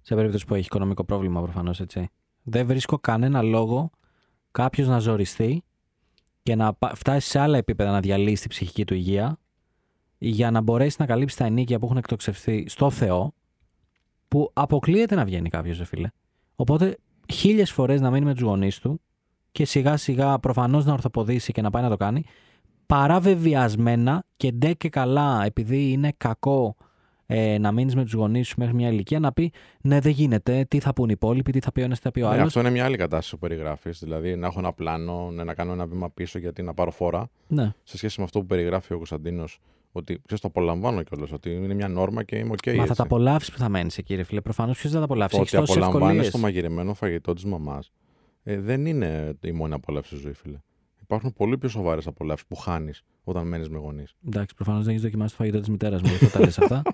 Σε 0.00 0.14
περίπτωση 0.14 0.46
που 0.46 0.54
έχει 0.54 0.64
οικονομικό 0.64 1.04
πρόβλημα, 1.04 1.42
προφανώς 1.42 1.80
έτσι. 1.80 2.08
Δεν 2.42 2.66
βρίσκω 2.66 2.98
κανένα 2.98 3.42
λόγο 3.42 3.90
κάποιος 4.50 4.88
να 4.88 4.98
ζοριστεί 4.98 5.62
και 6.42 6.54
να 6.54 6.74
πα- 6.74 6.94
φτάσει 6.94 7.28
σε 7.28 7.38
άλλα 7.38 7.56
επίπεδα 7.56 7.90
να 7.90 8.00
διαλύσει 8.00 8.40
την 8.40 8.50
ψυχική 8.50 8.84
του 8.84 8.94
υγεία 8.94 9.38
για 10.18 10.50
να 10.50 10.60
μπορέσει 10.60 10.96
να 10.98 11.06
καλύψει 11.06 11.36
τα 11.36 11.44
ενίκια 11.44 11.78
που 11.78 11.84
έχουν 11.84 11.96
εκτοξευθεί 11.96 12.68
στο 12.68 12.90
Θεό, 12.90 13.34
που 14.28 14.50
αποκλείεται 14.52 15.14
να 15.14 15.24
βγαίνει 15.24 15.48
κάποιος, 15.48 15.78
ρε 15.78 15.84
φίλε. 15.84 16.08
Οπότε, 16.56 16.98
χίλιες 17.32 17.72
φορές 17.72 18.00
να 18.00 18.10
μείνει 18.10 18.24
με 18.24 18.32
τους 18.32 18.42
γονείς 18.42 18.78
του 18.78 19.00
και 19.52 19.64
σιγά 19.64 19.96
σιγά 19.96 20.38
προφανώς 20.38 20.84
να 20.84 20.92
ορθοποδήσει 20.92 21.52
και 21.52 21.62
να 21.62 21.70
πάει 21.70 21.82
να 21.82 21.88
το 21.88 21.96
κάνει, 21.96 22.24
παρά 22.86 23.20
βεβαιασμένα 23.20 24.24
και 24.36 24.52
ντε 24.52 24.72
και 24.72 24.88
καλά, 24.88 25.44
επειδή 25.44 25.90
είναι 25.92 26.12
κακό 26.16 26.76
ε, 27.34 27.58
να 27.58 27.72
μείνεις 27.72 27.94
με 27.94 28.02
τους 28.02 28.12
γονείς 28.12 28.48
σου 28.48 28.54
μέχρι 28.58 28.74
μια 28.74 28.88
ηλικία, 28.88 29.18
να 29.20 29.32
πει 29.32 29.52
Ναι, 29.80 30.00
δεν 30.00 30.12
γίνεται, 30.12 30.64
τι 30.68 30.78
θα 30.80 30.92
πούν 30.92 31.08
οι 31.08 31.12
υπόλοιποι, 31.14 31.52
τι 31.52 31.60
θα 31.60 31.72
πει 31.72 31.80
ο 31.80 31.84
ένας, 31.84 31.96
τι 31.98 32.02
θα 32.04 32.10
πει 32.10 32.20
ο 32.20 32.28
Ναι, 32.28 32.34
άλλος. 32.34 32.46
αυτό 32.46 32.60
είναι 32.60 32.70
μια 32.70 32.84
άλλη 32.84 32.96
κατάσταση 32.96 33.30
που 33.30 33.38
περιγράφεις. 33.38 33.98
Δηλαδή 33.98 34.36
να 34.36 34.46
έχω 34.46 34.58
ένα 34.58 34.72
πλάνο, 34.72 35.30
ναι, 35.30 35.44
να 35.44 35.54
κάνω 35.54 35.72
ένα 35.72 35.86
βήμα 35.86 36.10
πίσω 36.10 36.38
γιατί 36.38 36.62
να 36.62 36.74
πάρω 36.74 36.90
φόρα. 36.90 37.30
Ναι. 37.46 37.72
Σε 37.82 37.96
σχέση 37.96 38.18
με 38.18 38.24
αυτό 38.24 38.40
που 38.40 38.46
περιγράφει 38.46 38.92
ο 38.92 38.96
Κωνσταντίνος, 38.96 39.58
ότι 39.92 40.20
ξέρεις, 40.24 40.42
το 40.42 40.48
απολαμβάνω 40.48 41.02
κιόλας. 41.02 41.32
Ότι 41.32 41.50
είναι 41.50 41.74
μια 41.74 41.88
νόρμα 41.88 42.22
και 42.22 42.36
είμαι 42.36 42.50
οκ. 42.52 42.66
Μα 42.66 42.72
θα 42.74 42.82
έτσι. 42.82 42.94
τα 42.96 43.02
απολαύσεις 43.02 43.52
που 43.52 43.58
θα 43.58 43.68
μένεις 43.68 43.98
εκεί, 43.98 44.14
ρε 44.14 44.22
φίλε. 44.22 44.40
Προφανώς 44.40 44.78
ποιος 44.78 44.92
θα 44.92 44.98
τα 44.98 45.04
απολαύσει; 45.04 45.36
Το 45.36 45.40
Έχεις 45.42 45.52
ότι 45.54 45.60
τόσες 45.66 45.76
απολαμβάνει 45.82 46.10
ευκολίες. 46.12 46.32
το 46.32 46.38
μαγειρεμένο 46.38 46.94
φαγητό 46.94 47.32
της 47.32 47.44
μαμάς 47.44 47.92
ε, 48.42 48.60
δεν 48.60 48.86
είναι 48.86 49.36
η 49.40 49.52
μόνη 49.52 49.72
απόλαυση 49.74 50.08
στη 50.08 50.16
ζωή, 50.24 50.32
φίλε. 50.32 50.58
Υπάρχουν 51.12 51.32
πολύ 51.38 51.58
πιο 51.58 51.68
σοβαρές 51.68 52.06
απολαύσεις 52.06 52.44
που 52.48 52.56
χάνεις 52.56 53.02
όταν 53.24 53.46
μένεις 53.46 53.68
με 53.68 53.78
γονείς. 53.78 54.14
Εντάξει, 54.26 54.54
προφανώς 54.54 54.80
δεν 54.82 54.90
έχεις 54.90 55.02
δοκιμάσει 55.04 55.30
το 55.30 55.36
φαγητό 55.36 55.58
της 55.58 55.68
μητέρας 55.68 56.02
μου, 56.02 56.08
δεν 56.20 56.30
τα 56.30 56.40
λες 56.40 56.58
αυτά. 56.58 56.82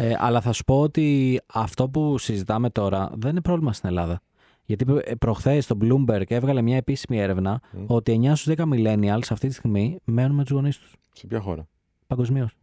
Ε, 0.00 0.14
αλλά 0.18 0.40
θα 0.40 0.52
σου 0.52 0.64
πω 0.64 0.80
ότι 0.80 1.40
αυτό 1.52 1.88
που 1.88 2.18
συζητάμε 2.18 2.70
τώρα 2.70 3.10
δεν 3.14 3.30
είναι 3.30 3.40
πρόβλημα 3.40 3.72
στην 3.72 3.88
Ελλάδα. 3.88 4.20
Γιατί 4.64 4.84
προχθές 5.18 5.66
το 5.66 5.78
Bloomberg 5.80 6.22
έβγαλε 6.30 6.62
μια 6.62 6.76
επίσημη 6.76 7.18
έρευνα 7.20 7.60
Μμ. 7.72 7.84
ότι 7.86 8.20
9 8.22 8.32
στους 8.34 8.54
10 8.56 8.62
millennials 8.72 9.22
αυτή 9.30 9.48
τη 9.48 9.54
στιγμή 9.54 9.98
μένουν 10.04 10.36
με 10.36 10.42
τους 10.42 10.52
γονείς 10.52 10.78
τους. 10.78 10.94
Σε 11.12 11.26
ποια 11.26 11.40
χώρα; 11.40 11.68
Παγκοσμίως. 12.06 12.56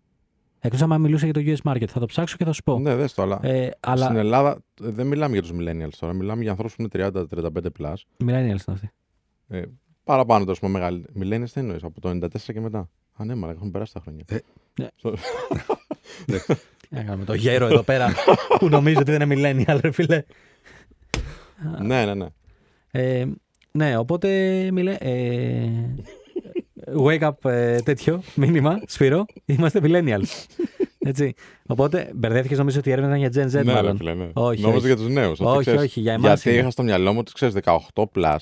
Εκτός 0.59 0.81
αν 0.81 1.01
μιλούσε 1.01 1.27
για 1.27 1.33
το 1.33 1.41
US 1.45 1.71
market. 1.71 1.85
Θα 1.87 1.99
το 1.99 2.05
ψάξω 2.05 2.37
και 2.37 2.45
θα 2.45 2.51
σου 2.51 2.63
πω. 2.63 2.79
Ναι, 2.79 2.95
δες 2.95 3.13
το, 3.13 3.21
αλλά, 3.21 3.39
Ε, 3.41 3.69
αλλά. 3.79 4.05
στην 4.05 4.15
Ελλάδα 4.17 4.51
ε, 4.83 4.89
δεν 4.89 5.07
μιλάμε 5.07 5.33
για 5.33 5.41
τους 5.41 5.51
millennials 5.53 5.93
τώρα. 5.99 6.13
Μιλάμε 6.13 6.41
για 6.41 6.51
ανθρώπους 6.51 6.75
που 6.75 6.81
είναι 6.81 7.09
30-35 7.11 7.47
plus. 7.79 7.93
Millennials 8.25 8.45
είναι 8.45 8.61
αυτοί. 8.67 8.89
Ε, 9.47 9.61
παραπάνω 10.05 10.45
τόσο 10.45 10.67
μεγάλη. 10.67 11.05
Millennials 11.19 11.49
τι 11.53 11.59
εννοείς, 11.59 11.83
από 11.83 12.01
το 12.01 12.09
94 12.09 12.27
και 12.53 12.59
μετά. 12.61 12.89
Α, 13.13 13.25
ναι, 13.25 13.35
μαλάκα, 13.35 13.57
έχουν 13.57 13.71
περάσει 13.71 13.93
τα 13.93 13.99
χρόνια. 13.99 14.23
Ε, 14.29 14.37
ναι. 14.79 14.87
Στο- 14.95 15.13
Έκαναμε 16.89 17.23
το 17.25 17.33
γέρο 17.33 17.65
εδώ 17.65 17.83
πέρα 17.83 18.13
που 18.59 18.69
νομίζω 18.69 18.99
ότι 18.99 19.11
δεν 19.11 19.29
είναι 19.29 19.63
millennial, 19.67 19.77
ρε 19.81 19.91
φίλε. 19.91 20.23
ναι, 21.81 22.05
ναι, 22.05 22.13
ναι. 22.13 22.27
Ε, 22.91 23.25
ναι, 23.71 23.97
οπότε 23.97 24.29
μιλέ. 24.71 24.95
Ε, 24.99 25.69
wake 26.97 27.19
up 27.31 27.49
ε, 27.51 27.79
τέτοιο 27.81 28.21
μήνυμα, 28.35 28.79
Σπύρο. 28.85 29.25
Είμαστε 29.45 29.79
millennials. 29.83 30.45
Έτσι. 31.07 31.33
Οπότε 31.67 32.11
μπερδεύτηκες 32.15 32.57
νομίζω 32.57 32.79
ότι 32.79 32.89
η 32.89 32.91
έρευνα 32.91 33.17
ήταν 33.17 33.31
για 33.31 33.43
Gen 33.43 33.59
Z, 33.59 33.65
ναι, 33.65 33.73
μάλλον. 33.73 33.91
ρε, 33.91 33.97
φίλε, 33.97 34.13
ναι. 34.13 34.29
Όχι, 34.33 34.61
Νόμιζα 34.61 34.77
όχι. 34.77 34.85
για 34.87 34.95
τους 34.95 35.07
νέους. 35.07 35.39
Όχι, 35.39 35.69
όχι, 35.69 35.99
για 35.99 36.13
εμάς 36.13 36.25
Γιατί 36.27 36.49
είναι. 36.49 36.59
είχα 36.59 36.69
στο 36.69 36.83
μυαλό 36.83 37.11
μου 37.13 37.19
ότι 37.19 37.31
ξέρεις 37.31 37.55
18 37.63 38.03
plus. 38.15 38.35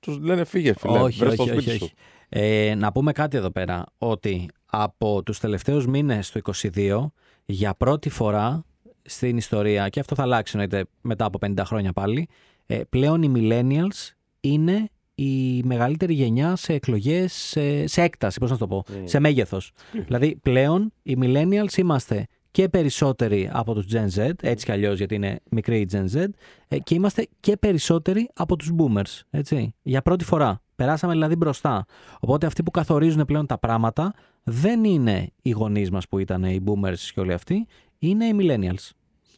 Τους 0.00 0.18
λένε 0.18 0.44
φύγε, 0.44 0.74
φίλε. 0.78 0.98
όχι, 0.98 1.18
βρες 1.18 1.34
το 1.34 1.42
όχι, 1.42 1.52
σπίτι 1.52 1.68
όχι, 1.68 1.78
σου. 1.78 1.84
όχι. 1.84 1.94
Ε, 2.28 2.74
να 2.74 2.92
πούμε 2.92 3.12
κάτι 3.12 3.36
εδώ 3.36 3.50
πέρα, 3.50 3.84
ότι 3.98 4.48
από 4.66 5.22
τους 5.22 5.38
τελευταίους 5.38 5.86
μήνες 5.86 6.30
του 6.30 6.40
22, 6.74 7.06
για 7.44 7.74
πρώτη 7.74 8.08
φορά 8.08 8.64
στην 9.02 9.36
ιστορία, 9.36 9.88
και 9.88 10.00
αυτό 10.00 10.14
θα 10.14 10.22
αλλάξει 10.22 10.52
εννοείται 10.56 10.84
μετά 11.00 11.24
από 11.24 11.38
50 11.46 11.54
χρόνια 11.64 11.92
πάλι, 11.92 12.28
ε, 12.66 12.80
πλέον 12.88 13.22
οι 13.22 13.32
millennials 13.36 14.14
είναι 14.40 14.88
η 15.14 15.62
μεγαλύτερη 15.62 16.14
γενιά 16.14 16.56
σε 16.56 16.72
εκλογές, 16.72 17.32
σε, 17.32 17.86
σε 17.86 18.02
έκταση, 18.02 18.40
πώς 18.40 18.50
να 18.50 18.56
το 18.56 18.66
πω, 18.66 18.84
σε 19.04 19.18
μέγεθος. 19.18 19.72
δηλαδή 20.06 20.38
πλέον 20.42 20.92
οι 21.02 21.16
millennials 21.20 21.76
είμαστε 21.76 22.26
και 22.50 22.68
περισσότεροι 22.68 23.50
από 23.52 23.74
τους 23.74 23.86
Gen 23.92 24.08
Z, 24.16 24.30
έτσι 24.42 24.64
κι 24.64 24.72
αλλιώς 24.72 24.98
γιατί 24.98 25.14
είναι 25.14 25.40
μικρή 25.50 25.80
η 25.80 25.88
Gen 25.92 26.04
Z, 26.14 26.24
ε, 26.68 26.78
και 26.78 26.94
είμαστε 26.94 27.28
και 27.40 27.56
περισσότεροι 27.56 28.30
από 28.34 28.56
τους 28.56 28.70
boomers, 28.78 29.20
έτσι, 29.30 29.74
για 29.82 30.02
πρώτη 30.02 30.24
φορά. 30.24 30.62
Περάσαμε 30.76 31.12
δηλαδή 31.12 31.36
μπροστά. 31.36 31.84
Οπότε 32.20 32.46
αυτοί 32.46 32.62
που 32.62 32.70
καθορίζουν 32.70 33.24
πλέον 33.24 33.46
τα 33.46 33.58
πράγματα 33.58 34.14
δεν 34.42 34.84
είναι 34.84 35.30
οι 35.42 35.50
γονείς 35.50 35.90
μας 35.90 36.08
που 36.08 36.18
ήταν 36.18 36.44
οι 36.44 36.60
boomers 36.66 36.98
και 37.14 37.20
όλοι 37.20 37.32
αυτοί, 37.32 37.66
είναι 37.98 38.24
οι 38.24 38.36
millennials. 38.38 38.90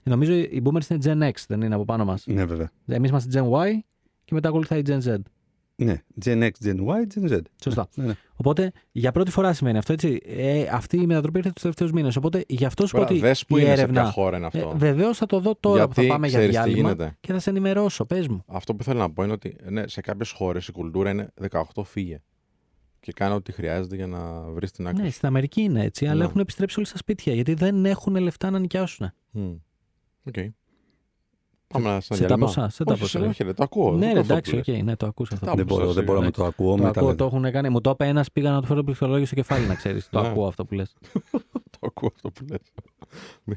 Νομίζω 0.03 0.35
οι 0.35 0.62
boomers 0.64 0.91
είναι 0.91 0.99
Gen 1.03 1.31
X, 1.31 1.45
δεν 1.49 1.61
είναι 1.61 1.74
από 1.74 1.85
πάνω 1.85 2.05
μας. 2.05 2.27
Ναι, 2.27 2.45
βέβαια. 2.45 2.70
Εμείς 2.87 3.11
είμαστε 3.11 3.41
Gen 3.41 3.51
Y 3.51 3.79
και 4.24 4.35
μετά 4.35 4.49
ακολουθάει 4.49 4.79
η 4.79 4.85
Gen 4.87 5.01
Z. 5.01 5.16
Ναι, 5.79 6.03
Gen 6.24 6.43
X, 6.43 6.51
Gen 6.64 6.77
Y, 6.77 7.20
Gen 7.24 7.31
Z. 7.33 7.41
Σωστά. 7.62 7.89
Ναι, 7.95 8.05
ναι. 8.05 8.12
Οπότε 8.37 8.72
για 8.93 9.12
πρώτη 9.12 9.31
φορά 9.31 9.53
σημαίνει 9.53 9.79
αυτό, 9.79 9.93
έτσι. 9.93 10.20
Ε, 10.27 10.66
αυτή 10.72 10.97
η 10.97 11.07
μετατροπή 11.07 11.39
ήρθε 11.39 11.51
τους 11.51 11.62
τελευταίους 11.62 11.93
μήνες. 11.93 12.16
Οπότε 12.16 12.45
γι' 12.49 12.64
αυτό 12.64 12.87
σου 12.87 12.93
πω 12.93 12.99
Τώρα 12.99 13.11
ότι. 13.11 13.20
δες 13.20 13.47
που 13.47 13.57
η 13.57 13.61
είναι, 13.64 13.74
σε 13.74 13.81
έρευνα. 13.81 14.03
ποια 14.03 14.11
χώρα 14.11 14.37
είναι 14.37 14.47
αυτό. 14.47 14.59
Ε, 14.74 14.77
Βεβαίως 14.77 15.16
θα 15.18 15.27
το 15.27 15.41
δω 15.41 15.55
τώρα 15.61 15.87
που 15.87 15.93
Γιατί 15.95 16.09
θα 16.09 16.12
πάμε 16.14 16.27
για 16.29 16.39
ξέρεις 16.39 16.57
τι 16.57 16.62
διάλειμμα 16.62 16.89
γίνεται. 16.91 17.16
και 17.20 17.33
θα 17.33 17.39
σε 17.39 17.51
ενημερώσω. 17.51 18.05
Πες 18.05 18.29
μου. 18.29 18.43
Αυτό 18.47 18.74
που 18.74 18.83
θέλω 18.85 18.99
να 18.99 19.11
πω 19.11 19.22
είναι 19.22 19.33
ότι 19.33 19.57
ναι, 19.70 19.89
σε 19.89 20.01
κάποιες 20.01 20.31
χώρες 20.31 20.68
η 20.68 20.72
κουλτούρα 20.72 21.11
είναι 21.11 21.33
18 21.51 21.83
φύγε. 21.85 22.20
Και 23.01 23.12
κάνω 23.12 23.35
ό,τι 23.35 23.53
χρειάζεται 23.53 23.97
για 23.97 24.07
να 24.07 24.41
βρεις 24.41 24.70
την 24.72 24.87
άκρη. 24.87 25.03
Ναι, 25.03 25.11
στην 25.11 25.29
Αμερική 25.29 25.61
είναι 25.61 25.85
έτσι, 25.85 26.07
αλλά 26.07 26.14
Ναι. 26.14 26.24
έχουν 26.24 26.41
επιστρέψει 26.41 26.79
όλοι 26.79 26.87
στα 26.89 26.97
σπίτια 26.97 27.35
γιατί 27.35 27.55
δεν 27.55 27.85
έχουν 27.85 28.16
λεφτά 28.16 28.51
να 28.51 28.59
νοικιάσουν. 28.59 29.12
Μμ. 29.31 29.53
Οκ. 30.24 30.35
Πάμε 31.83 31.95
να 31.95 32.01
σε 32.01 32.09
τα 32.09 32.16
διάλειμμα. 32.16 32.47
ποσά, 32.47 32.68
σε 32.68 32.85
τα 32.85 32.93
Όχι, 32.93 33.01
ποσά. 33.01 33.18
σε- 33.20 33.27
όχι, 33.27 33.43
ρε, 33.45 33.53
το 33.53 33.62
ακούω. 33.62 33.93
ναι, 33.97 34.07
το 34.09 34.12
ρε, 34.14 34.20
αυτό 34.20 34.33
εντάξει, 34.33 34.51
που 34.51 34.59
οκ, 34.59 34.66
λες. 34.66 34.83
ναι, 34.83 34.97
το 34.97 35.07
ακούσα 35.07 35.35
αυτό. 35.35 35.47
Τα 35.47 35.55
Δεν 35.55 35.64
μπορώ, 35.66 35.85
σας 35.85 35.95
δεν 35.95 36.05
μπορώ 36.05 36.18
να 36.20 36.24
σίγουρα, 36.24 36.43
το 36.43 36.55
ακούω. 36.62 36.77
Το 36.77 36.83
μετά 36.83 36.89
ακούω, 37.01 37.11
λέτε. 37.11 37.16
το 37.16 37.37
έχουν 37.37 37.51
κάνει. 37.53 37.68
Μου 37.68 37.81
το 37.81 37.91
είπε 37.91 38.07
ένας, 38.07 38.33
πήγα 38.33 38.51
να 38.51 38.61
του 38.61 38.66
φέρω 38.66 38.83
πληκτρολόγιο 38.83 39.27
στο 39.27 39.35
κεφάλι, 39.35 39.66
να 39.66 39.74
ξέρεις. 39.74 40.09
το 40.09 40.20
Ναι. 40.20 40.29
ακούω 40.29 40.47
αυτό 40.47 40.64
που 40.64 40.74
λες. 40.74 40.95
Το 41.79 41.87
ακούω 41.87 42.11
αυτό 42.14 42.31
που 42.31 42.45
λες. 42.51 42.61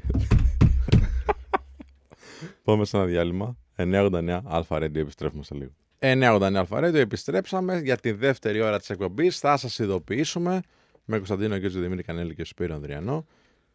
Πάμε 2.64 2.84
σε 2.84 2.96
ένα 2.96 3.06
διάλειμμα. 3.06 3.56
989 3.76 4.40
Αλφα 4.44 4.76
Radio, 4.76 4.94
επιστρέφουμε 4.96 5.42
σε 5.42 5.54
λίγο. 5.54 5.70
989 5.98 6.54
Αλφα 6.56 6.78
Radio, 6.78 6.94
επιστρέψαμε 6.94 7.78
για 7.80 7.96
τη 7.96 8.12
δεύτερη 8.12 8.60
ώρα 8.60 8.78
της 8.78 8.90
εκπομπής. 8.90 9.38
Θα 9.38 9.56
σας 9.56 9.78
ειδοποιήσουμε 9.78 10.60
με 11.04 11.16
Κωνσταντίνο 11.16 11.58
και 11.58 11.68
Δημήτρη 11.68 12.02
Κανέλη 12.02 12.34
και 12.34 12.44
Σπύρο 12.44 12.74
Ανδριανό 12.74 13.26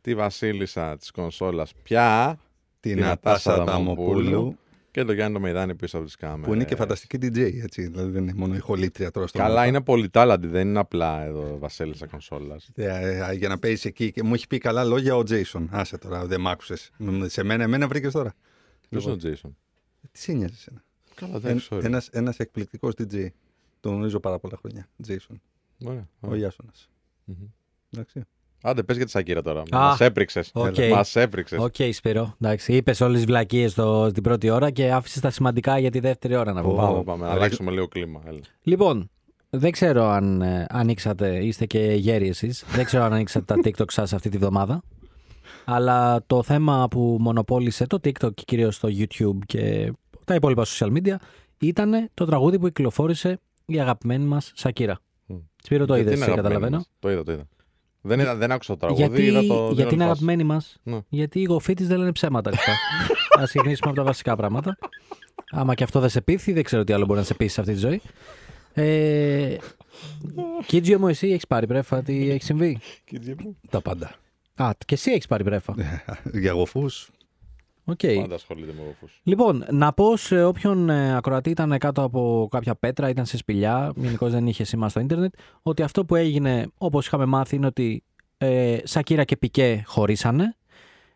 τη 0.01 0.15
βασίλισσα 0.15 0.97
της 0.97 1.11
κονσόλας 1.11 1.73
πια 1.83 2.39
Την 2.85 2.95
Την 2.95 3.05
Ατάσα 3.05 3.53
Ατάσα 3.53 3.63
Δαμοπούλου, 3.63 4.23
Δαμοπούλου 4.23 4.57
και 4.91 5.03
το 5.03 5.13
Γιάννη 5.13 5.33
το 5.33 5.39
Μεϊδάνη 5.39 5.75
πίσω 5.75 5.97
από 5.97 6.05
τις 6.05 6.15
κάμερες. 6.15 6.45
που 6.45 6.53
είναι 6.53 6.63
και 6.65 6.75
φανταστική 6.75 7.17
DJ, 7.21 7.37
έτσι. 7.63 7.87
Δηλαδή 7.87 8.11
δεν 8.11 8.21
είναι 8.23 8.33
μόνο 8.35 8.55
η 8.55 8.59
χολήτρια 8.59 9.11
τώρα 9.11 9.27
στο 9.27 9.37
Καλά, 9.37 9.49
μάθημα. 9.49 9.67
είναι 9.67 9.81
πολύ 9.81 10.09
τάλαντη, 10.09 10.47
δεν 10.47 10.67
είναι 10.67 10.79
απλά 10.79 11.23
εδώ 11.23 11.57
βασίλισσα 11.59 12.07
κονσόλας. 12.07 12.69
Ε, 12.75 13.29
ε, 13.29 13.33
για 13.33 13.47
να 13.47 13.59
παίζει 13.59 13.87
εκεί. 13.87 14.11
Και 14.11 14.23
μου 14.23 14.33
έχει 14.33 14.47
πει 14.47 14.57
καλά 14.57 14.83
λόγια 14.83 15.15
ο 15.15 15.23
Τζέισον. 15.23 15.69
Άσε 15.71 15.97
τώρα, 15.97 16.25
δεν 16.25 16.41
μ' 16.41 16.47
άκουσες. 16.47 16.91
Σε 17.25 17.43
μένα, 17.43 17.63
εμένα 17.63 17.87
βρήκες 17.87 18.11
τώρα. 18.13 18.33
Ποιος 18.89 19.03
είναι 19.05 19.13
Λοιπόν, 19.13 19.31
ο 19.31 19.35
Jason. 19.35 19.49
Τι 20.11 20.19
σε 20.19 20.31
νοιάζει 20.33 20.53
εσένα; 20.57 20.83
Καλά, 21.15 21.39
δεν 21.39 21.51
Εν, 21.51 21.57
ξέρω. 21.57 21.81
ένας, 21.85 22.07
ένας 22.07 22.37
εκπληκτικός 22.39 22.93
DJ. 22.97 23.27
Τον 23.79 23.93
γνωρίζω 23.95 24.19
πάρα 24.19 24.39
πολλά 24.39 24.57
χρόνια. 24.57 24.87
Jason. 25.01 25.41
Ωραία, 25.85 26.07
Ο 26.19 26.27
ωραία. 26.27 26.39
Ιάσονας. 26.39 26.89
Μμμ. 27.23 27.35
Εντάξει. 27.93 28.21
Άντε, 28.67 28.83
πες 28.83 28.95
για 28.95 29.05
τη 29.05 29.11
Σακύρα 29.11 29.41
τώρα. 29.41 29.59
Α, 29.59 29.63
Μας 29.79 29.99
έπριξες. 29.99 30.49
οκ. 30.53 30.75
Μας 30.91 31.15
έπριξες. 31.15 31.59
Οκ, 31.59 31.75
Σπύρο. 31.91 32.35
Εντάξει, 32.41 32.73
είπες 32.73 33.01
όλες 33.01 33.15
τις 33.15 33.25
βλακείες 33.25 33.71
στην 34.09 34.23
πρώτη 34.23 34.49
ώρα 34.49 34.69
και 34.71 34.91
άφησες 34.91 35.21
τα 35.21 35.29
σημαντικά 35.29 35.79
για 35.79 35.91
τη 35.91 35.99
δεύτερη 35.99 36.35
ώρα 36.35 36.53
να 36.53 36.61
Ω. 36.61 36.63
πω. 36.63 36.75
Πάμε, 36.75 37.03
πάμε, 37.03 37.23
να 37.23 37.29
Αλλά- 37.29 37.39
αλλάξουμε 37.39 37.71
λίγο 37.71 37.87
κλίμα. 37.87 38.21
Έλα. 38.27 38.39
Λοιπόν, 38.63 39.09
δεν 39.49 39.71
ξέρω 39.71 40.05
αν 40.09 40.41
ε, 40.41 40.65
ανοίξατε, 40.69 41.45
είστε 41.45 41.65
και 41.65 41.79
γέροι 41.79 42.27
εσείς, 42.27 42.65
δεν 42.75 42.85
ξέρω 42.85 43.03
αν 43.03 43.13
ανοίξατε 43.13 43.45
τα 43.45 43.55
TikTok 43.63 43.91
σας 43.91 44.13
αυτή 44.13 44.29
τη 44.29 44.37
βδομάδα. 44.37 44.81
Αλλά 45.65 46.23
το 46.27 46.43
θέμα 46.43 46.87
που 46.89 47.17
μονοπόλησε 47.19 47.87
το 47.87 47.97
TikTok 48.03 48.33
και 48.33 48.43
κυρίως 48.45 48.79
το 48.79 48.87
YouTube 48.91 49.37
και 49.45 49.93
τα 50.25 50.35
υπόλοιπα 50.35 50.63
social 50.65 50.91
media 50.97 51.15
ήταν 51.59 52.09
το 52.13 52.25
τραγούδι 52.25 52.59
που 52.59 52.65
κυκλοφόρησε 52.67 53.39
η 53.65 53.79
αγαπημένη 53.79 54.23
μας 54.25 54.51
Σακύρα. 54.55 54.99
Μμ. 55.25 55.35
Σπύρο 55.63 55.85
το 55.85 55.95
Γιατί 55.95 56.09
είδες, 56.09 56.21
είναι 56.25 56.31
αγαπημένη 56.31 56.53
καταλαβαίνω; 56.53 56.75
μας; 56.77 56.89
Το 56.99 57.11
είδα, 57.11 57.23
το 57.23 57.31
είδα. 57.31 57.47
Δεν, 58.07 58.19
είδα, 58.19 58.35
δεν 58.35 58.51
άκουσα 58.51 58.73
το 58.73 58.79
τραγούδι, 58.79 59.01
Γιατί, 59.03 59.23
είδα 59.25 59.41
το 59.41 59.67
την 59.67 59.75
γιατί 59.75 59.81
όλη 59.81 59.81
είναι 59.81 59.89
φάση. 59.89 60.03
αγαπημένη 60.03 60.43
μας, 60.43 60.77
Ναι. 60.83 60.99
γιατί 61.09 61.39
οι 61.39 61.43
γοφοί 61.43 61.73
της 61.73 61.87
δεν 61.87 61.97
λένε 61.97 62.11
ψέματα. 62.11 62.49
λεπτά. 62.49 62.71
Ας 63.41 63.49
ξεκινήσουμε 63.49 63.89
από 63.89 63.99
τα 63.99 64.05
βασικά 64.05 64.35
πράγματα. 64.35 64.77
Άμα 65.51 65.73
και 65.73 65.83
αυτό 65.83 65.99
δεν 65.99 66.09
σε 66.09 66.21
πείθει, 66.21 66.53
δεν 66.53 66.63
ξέρω 66.63 66.83
τι 66.83 66.93
άλλο 66.93 67.05
μπορεί 67.05 67.19
να 67.19 67.25
σε 67.25 67.33
πείσει 67.33 67.53
σε 67.53 67.61
αυτή 67.61 67.73
τη 67.73 67.79
ζωή. 67.79 68.01
Ε, 68.73 69.55
Κίτζιο 70.65 70.99
μου, 70.99 71.07
εσύ 71.07 71.27
έχεις 71.27 71.47
πάρει 71.47 71.67
πρέφα, 71.67 72.01
τι 72.01 72.29
έχει 72.29 72.43
συμβεί; 72.43 72.79
Κίτζι 73.05 73.35
μου. 73.43 73.57
Τα 73.69 73.81
πάντα. 73.81 74.11
Α, 74.55 74.69
και 74.85 74.93
εσύ 74.93 75.11
έχεις 75.11 75.27
πάρει 75.27 75.43
πρέφα. 75.43 75.75
Για 76.33 76.51
γοφούς. 76.51 77.09
Οκ. 77.85 77.99
Πάντα 78.15 78.35
ασχολείται 78.35 78.73
με 78.77 78.83
γοφούς. 78.85 79.19
Λοιπόν, 79.23 79.65
να 79.71 79.93
πω 79.93 80.17
σε 80.17 80.43
όποιον 80.43 80.89
ε, 80.89 81.15
ακροατή 81.15 81.49
ήταν 81.49 81.77
κάτω 81.77 82.03
από 82.03 82.47
κάποια 82.51 82.75
πέτρα, 82.75 83.09
ήταν 83.09 83.25
σε 83.25 83.37
σπηλιά, 83.37 83.93
γενικώ 83.95 84.29
δεν 84.29 84.47
είχε 84.47 84.63
σήμα 84.63 84.89
στο 84.89 84.99
ίντερνετ, 84.99 85.33
ότι 85.61 85.81
αυτό 85.81 86.05
που 86.05 86.15
έγινε, 86.15 86.67
όπως 86.77 87.05
είχαμε 87.05 87.25
μάθει, 87.25 87.55
είναι 87.55 87.65
ότι 87.65 88.03
ε, 88.37 88.77
Σακύρα 88.83 89.23
και 89.23 89.37
Piqué 89.37 89.83
χωρίσανε. 89.85 90.55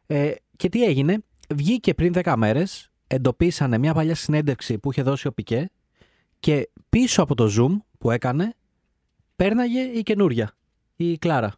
Ε, 0.08 0.32
και 0.56 0.70
τι 0.70 0.84
έγινε, 0.84 1.24
βγήκε 1.56 1.94
πριν 1.94 2.14
10 2.16 2.34
μέρες, 2.38 2.90
εντοπίσανε 3.08 3.78
μια 3.78 3.94
παλιά 3.94 4.16
συνέντευξη 4.16 4.80
που 4.80 4.92
είχε 4.92 5.02
δώσει 5.02 5.28
ο 5.28 5.34
Piqué 5.34 5.70
και 6.40 6.70
πίσω 6.90 7.22
από 7.22 7.36
το 7.36 7.50
Zoom 7.58 7.78
που 7.98 8.12
έκανε, 8.12 8.54
πέρναγε 9.36 9.80
η 9.80 10.04
καινούρια, 10.04 10.56
η 10.96 11.18
Κλάρα. 11.18 11.54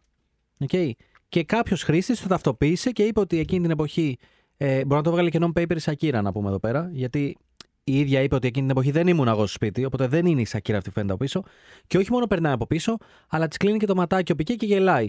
Okay. 0.68 0.90
Και 1.28 1.44
κάποιος 1.44 1.82
χρήστης 1.82 2.20
το 2.20 2.28
ταυτοποίησε 2.28 2.90
και 2.90 3.02
είπε 3.02 3.20
ότι 3.20 3.38
εκείνη 3.38 3.60
την 3.60 3.70
εποχή 3.70 4.18
ε, 4.56 4.74
μπορεί 4.74 4.94
να 4.94 5.02
το 5.02 5.10
βγάλει 5.10 5.30
και 5.30 5.38
non-paper 5.42 5.74
η 5.76 5.78
Σακίρα, 5.78 6.22
να 6.22 6.32
πούμε 6.32 6.48
εδώ 6.48 6.58
πέρα, 6.58 6.90
γιατί 6.92 7.36
η 7.84 7.98
ίδια 7.98 8.22
είπε 8.22 8.34
ότι 8.34 8.46
εκείνη 8.46 8.66
την 8.66 8.76
εποχή 8.76 8.90
δεν 8.90 9.06
ήμουν 9.06 9.28
εγώ 9.28 9.36
στο 9.38 9.46
σπίτι, 9.46 9.84
οπότε 9.84 10.06
δεν 10.06 10.26
είναι 10.26 10.40
η 10.40 10.44
Σακίρα 10.44 10.76
αυτή 10.78 10.88
που 10.88 10.94
φαίνεται 10.94 11.12
από 11.12 11.24
πίσω. 11.24 11.42
Και 11.86 11.98
όχι 11.98 12.10
μόνο 12.12 12.26
περνάει 12.26 12.52
από 12.52 12.66
πίσω, 12.66 12.96
αλλά 13.28 13.48
της 13.48 13.56
κλείνει 13.56 13.78
και 13.78 13.86
το 13.86 13.94
ματάκι 13.94 14.32
ο 14.32 14.34
Πικέ 14.34 14.54
και 14.54 14.66
γελάει. 14.66 15.08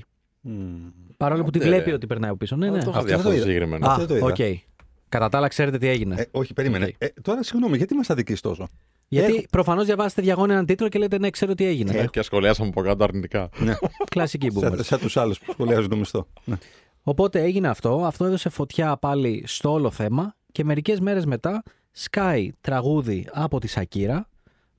Παρόλο 1.17 1.43
που 1.43 1.49
τη 1.49 1.59
Άντε, 1.59 1.67
βλέπει 1.67 1.89
ρε. 1.89 1.95
ότι 1.95 2.07
περνάει 2.07 2.29
από 2.29 2.37
πίσω. 2.37 2.55
Ναι, 2.55 2.65
Δεν 2.69 2.77
ναι. 2.77 2.83
το 2.83 2.89
είχα 2.89 2.99
Αυτό 2.99 3.03
δει 3.03 3.09
δεν 3.09 3.17
αυτό 3.19 3.29
το 3.29 3.35
είδα. 3.35 3.45
συγκεκριμένο. 3.45 3.87
Α, 3.87 3.91
αυτό 3.91 4.05
το 4.07 4.15
είδα. 4.15 4.25
οκ. 4.25 4.35
Κατά 5.09 5.29
τα 5.29 5.37
άλλα, 5.37 5.47
ξέρετε 5.47 5.77
τι 5.77 5.87
έγινε. 5.87 6.15
Ε, 6.17 6.25
όχι, 6.31 6.53
περίμενε. 6.53 6.85
Οκ. 6.85 6.91
Ε, 6.97 7.13
τώρα 7.21 7.43
συγγνώμη, 7.43 7.77
γιατί 7.77 7.93
μας 7.95 8.09
αδικείς 8.09 8.41
τόσο; 8.41 8.67
γιατί 9.07 9.33
έχω- 9.35 9.45
προφανώς 9.49 9.85
διαβάσετε 9.85 10.21
διαγώνια 10.21 10.53
έναν 10.53 10.65
τίτλο 10.65 10.87
και 10.89 10.99
λέτε 10.99 11.17
Ναι, 11.17 11.29
ξέρω 11.29 11.53
τι 11.53 11.65
έγινε. 11.65 11.97
Ε, 11.99 12.05
Και 12.11 12.21
σχολιάσαμε 12.21 12.69
από 12.69 12.81
κάτω 12.81 13.03
αρνητικά. 13.03 13.49
ναι, 13.57 13.73
Κλασική 14.11 14.47
boomer. 14.53 14.59
σαν, 14.61 14.83
σαν 14.83 14.99
τους 14.99 15.17
άλλους 15.17 15.39
που 15.39 15.51
σχολιάζουν 15.51 15.89
το 15.89 15.95
μισθό. 15.95 16.27
Ναι. 17.04 17.12
Οπότε 17.12 17.41
έγινε 17.41 17.68
αυτό. 17.68 18.06
Αυτό 18.06 18.26
έδωσε 18.26 18.49
φωτιά 18.49 18.97
πάλι 18.97 19.43
στο 19.45 19.72
όλο 19.72 19.91
θέμα 19.91 20.36
και 20.51 20.64
μερικές 20.64 20.99
μέρες 20.99 21.26
μετά 21.26 21.64
σκάει 21.91 22.51
τραγούδι 22.62 23.28
από 23.32 23.60
τη 23.60 23.68
Σακύρα, 23.68 24.30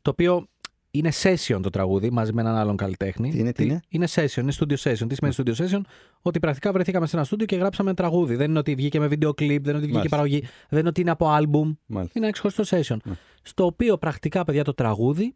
το 0.03 0.11
οποίο 0.11 0.47
είναι 0.91 1.11
session 1.23 1.59
το 1.63 1.71
τραγούδι 1.71 2.11
μαζί 2.11 2.33
με 2.33 2.41
έναν 2.41 2.55
άλλον 2.57 2.77
καλλιτέχνη. 2.77 3.31
Τι 3.31 3.39
είναι, 3.39 3.53
τι 3.53 3.65
είναι; 3.65 3.81
Είναι 3.89 4.07
session, 4.15 4.37
είναι 4.37 4.53
studio 4.61 4.77
session. 4.77 5.07
Τι 5.09 5.15
σημαίνει 5.15 5.35
studio 5.37 5.55
session? 5.55 5.81
Ότι 6.23 6.39
πρακτικά 6.39 6.73
βρεθήκαμε 6.73 7.07
σε 7.07 7.17
ένα 7.17 7.27
studio 7.31 7.45
και 7.45 7.57
γράψαμε 7.57 7.95
τραγούδι. 7.95 8.37
Δεν 8.37 8.51
είναι 8.51 8.59
ότι 8.59 8.75
βγήκε 8.75 8.99
με 8.99 9.07
βίντεο 9.07 9.35
κλιπ, 9.35 9.65
δεν 9.65 9.75
είναι 9.75 9.85
ότι 9.85 9.93
βγήκε 9.93 9.93
Μάλιστα. 9.97 10.17
παραγωγή, 10.17 10.41
δεν 10.69 10.79
είναι 10.79 10.89
ότι 10.89 11.01
είναι 11.01 11.11
από 11.11 11.27
album. 11.27 11.77
Μάλιστα. 11.87 12.13
Είναι 12.19 12.27
ένα 12.27 12.31
ξεχωριστό 12.31 12.63
session. 12.77 12.97
Ναι. 13.05 13.15
Στο 13.43 13.65
οποίο 13.65 13.99
πρακτικά, 13.99 14.45
παιδιά, 14.45 14.65
το 14.65 14.75
τραγούδι 14.75 15.35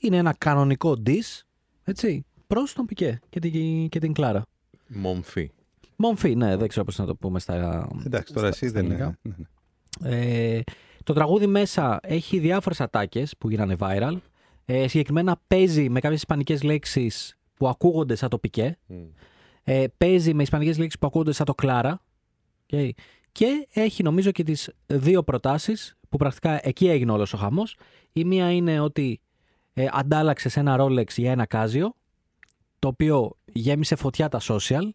είναι 0.00 0.16
ένα 0.16 0.34
κανονικό 0.38 0.96
diss, 1.06 1.40
έτσι, 1.84 2.24
προς 2.46 2.72
τον 2.72 2.84
Πικέ 2.86 3.18
και 3.28 3.40
την, 3.40 3.88
και 3.88 3.98
την 3.98 4.12
Κλάρα. 4.12 4.42
Μομφή. 4.86 5.50
Μομφή, 6.02 6.34
ναι, 6.36 6.56
δεν 6.56 6.68
ξέρω 6.68 6.84
πώς 6.84 6.98
να 6.98 7.06
το 7.06 7.14
πούμε 7.14 7.38
στα, 7.40 7.88
Εντάξει, 8.06 8.32
τώρα 8.32 8.52
στα- 8.52 8.66
εσύ 8.66 8.68
στα 8.68 8.80
δεν 8.80 8.84
ελληνικά. 8.90 9.18
είναι. 9.22 9.34
ναι, 10.00 10.10
ναι. 10.10 10.56
Ε, 10.56 10.62
το 11.04 11.12
τραγούδι 11.12 11.46
μέσα 11.46 12.00
έχει 12.02 12.38
διάφορες 12.38 12.80
ατάκες 12.80 13.34
που 13.38 13.50
γίνανε 13.50 13.76
viral. 13.78 14.16
Ε, 14.64 14.88
συγκεκριμένα 14.88 15.40
παίζει 15.46 15.88
με 15.90 16.00
κάποιες 16.00 16.20
ισπανικές 16.20 16.62
λέξεις 16.62 17.38
που 17.54 17.68
ακούγονται 17.68 18.14
σαν 18.14 18.28
το 18.28 18.38
πικέ. 18.38 18.78
Μμ. 18.86 18.94
Ε, 19.64 19.84
παίζει 19.96 20.34
με 20.34 20.42
ισπανικές 20.42 20.78
λέξεις 20.78 20.98
που 21.00 21.06
ακούγονται 21.06 21.32
σαν 21.32 21.46
το 21.46 21.54
κλάρα. 21.54 22.02
Okay. 22.72 22.90
Και 23.32 23.68
έχει 23.72 24.02
νομίζω 24.02 24.30
και 24.30 24.42
τις 24.42 24.70
δύο 24.86 25.22
προτάσεις 25.22 25.96
που 26.08 26.16
πρακτικά 26.16 26.66
εκεί 26.66 26.88
έγινε 26.88 27.12
όλος 27.12 27.32
ο 27.32 27.36
χαμός. 27.36 27.76
Η 28.12 28.24
μία 28.24 28.52
είναι 28.52 28.80
ότι 28.80 29.20
ε, 29.72 29.86
αντάλλαξε 29.92 30.48
σε 30.48 30.60
ένα 30.60 30.76
Rolex 30.80 31.08
για 31.16 31.30
ένα 31.30 31.46
Casio 31.50 31.86
το 32.78 32.88
οποίο 32.88 33.36
γέμισε 33.52 33.96
φωτιά 33.96 34.28
τα 34.28 34.40
social 34.42 34.88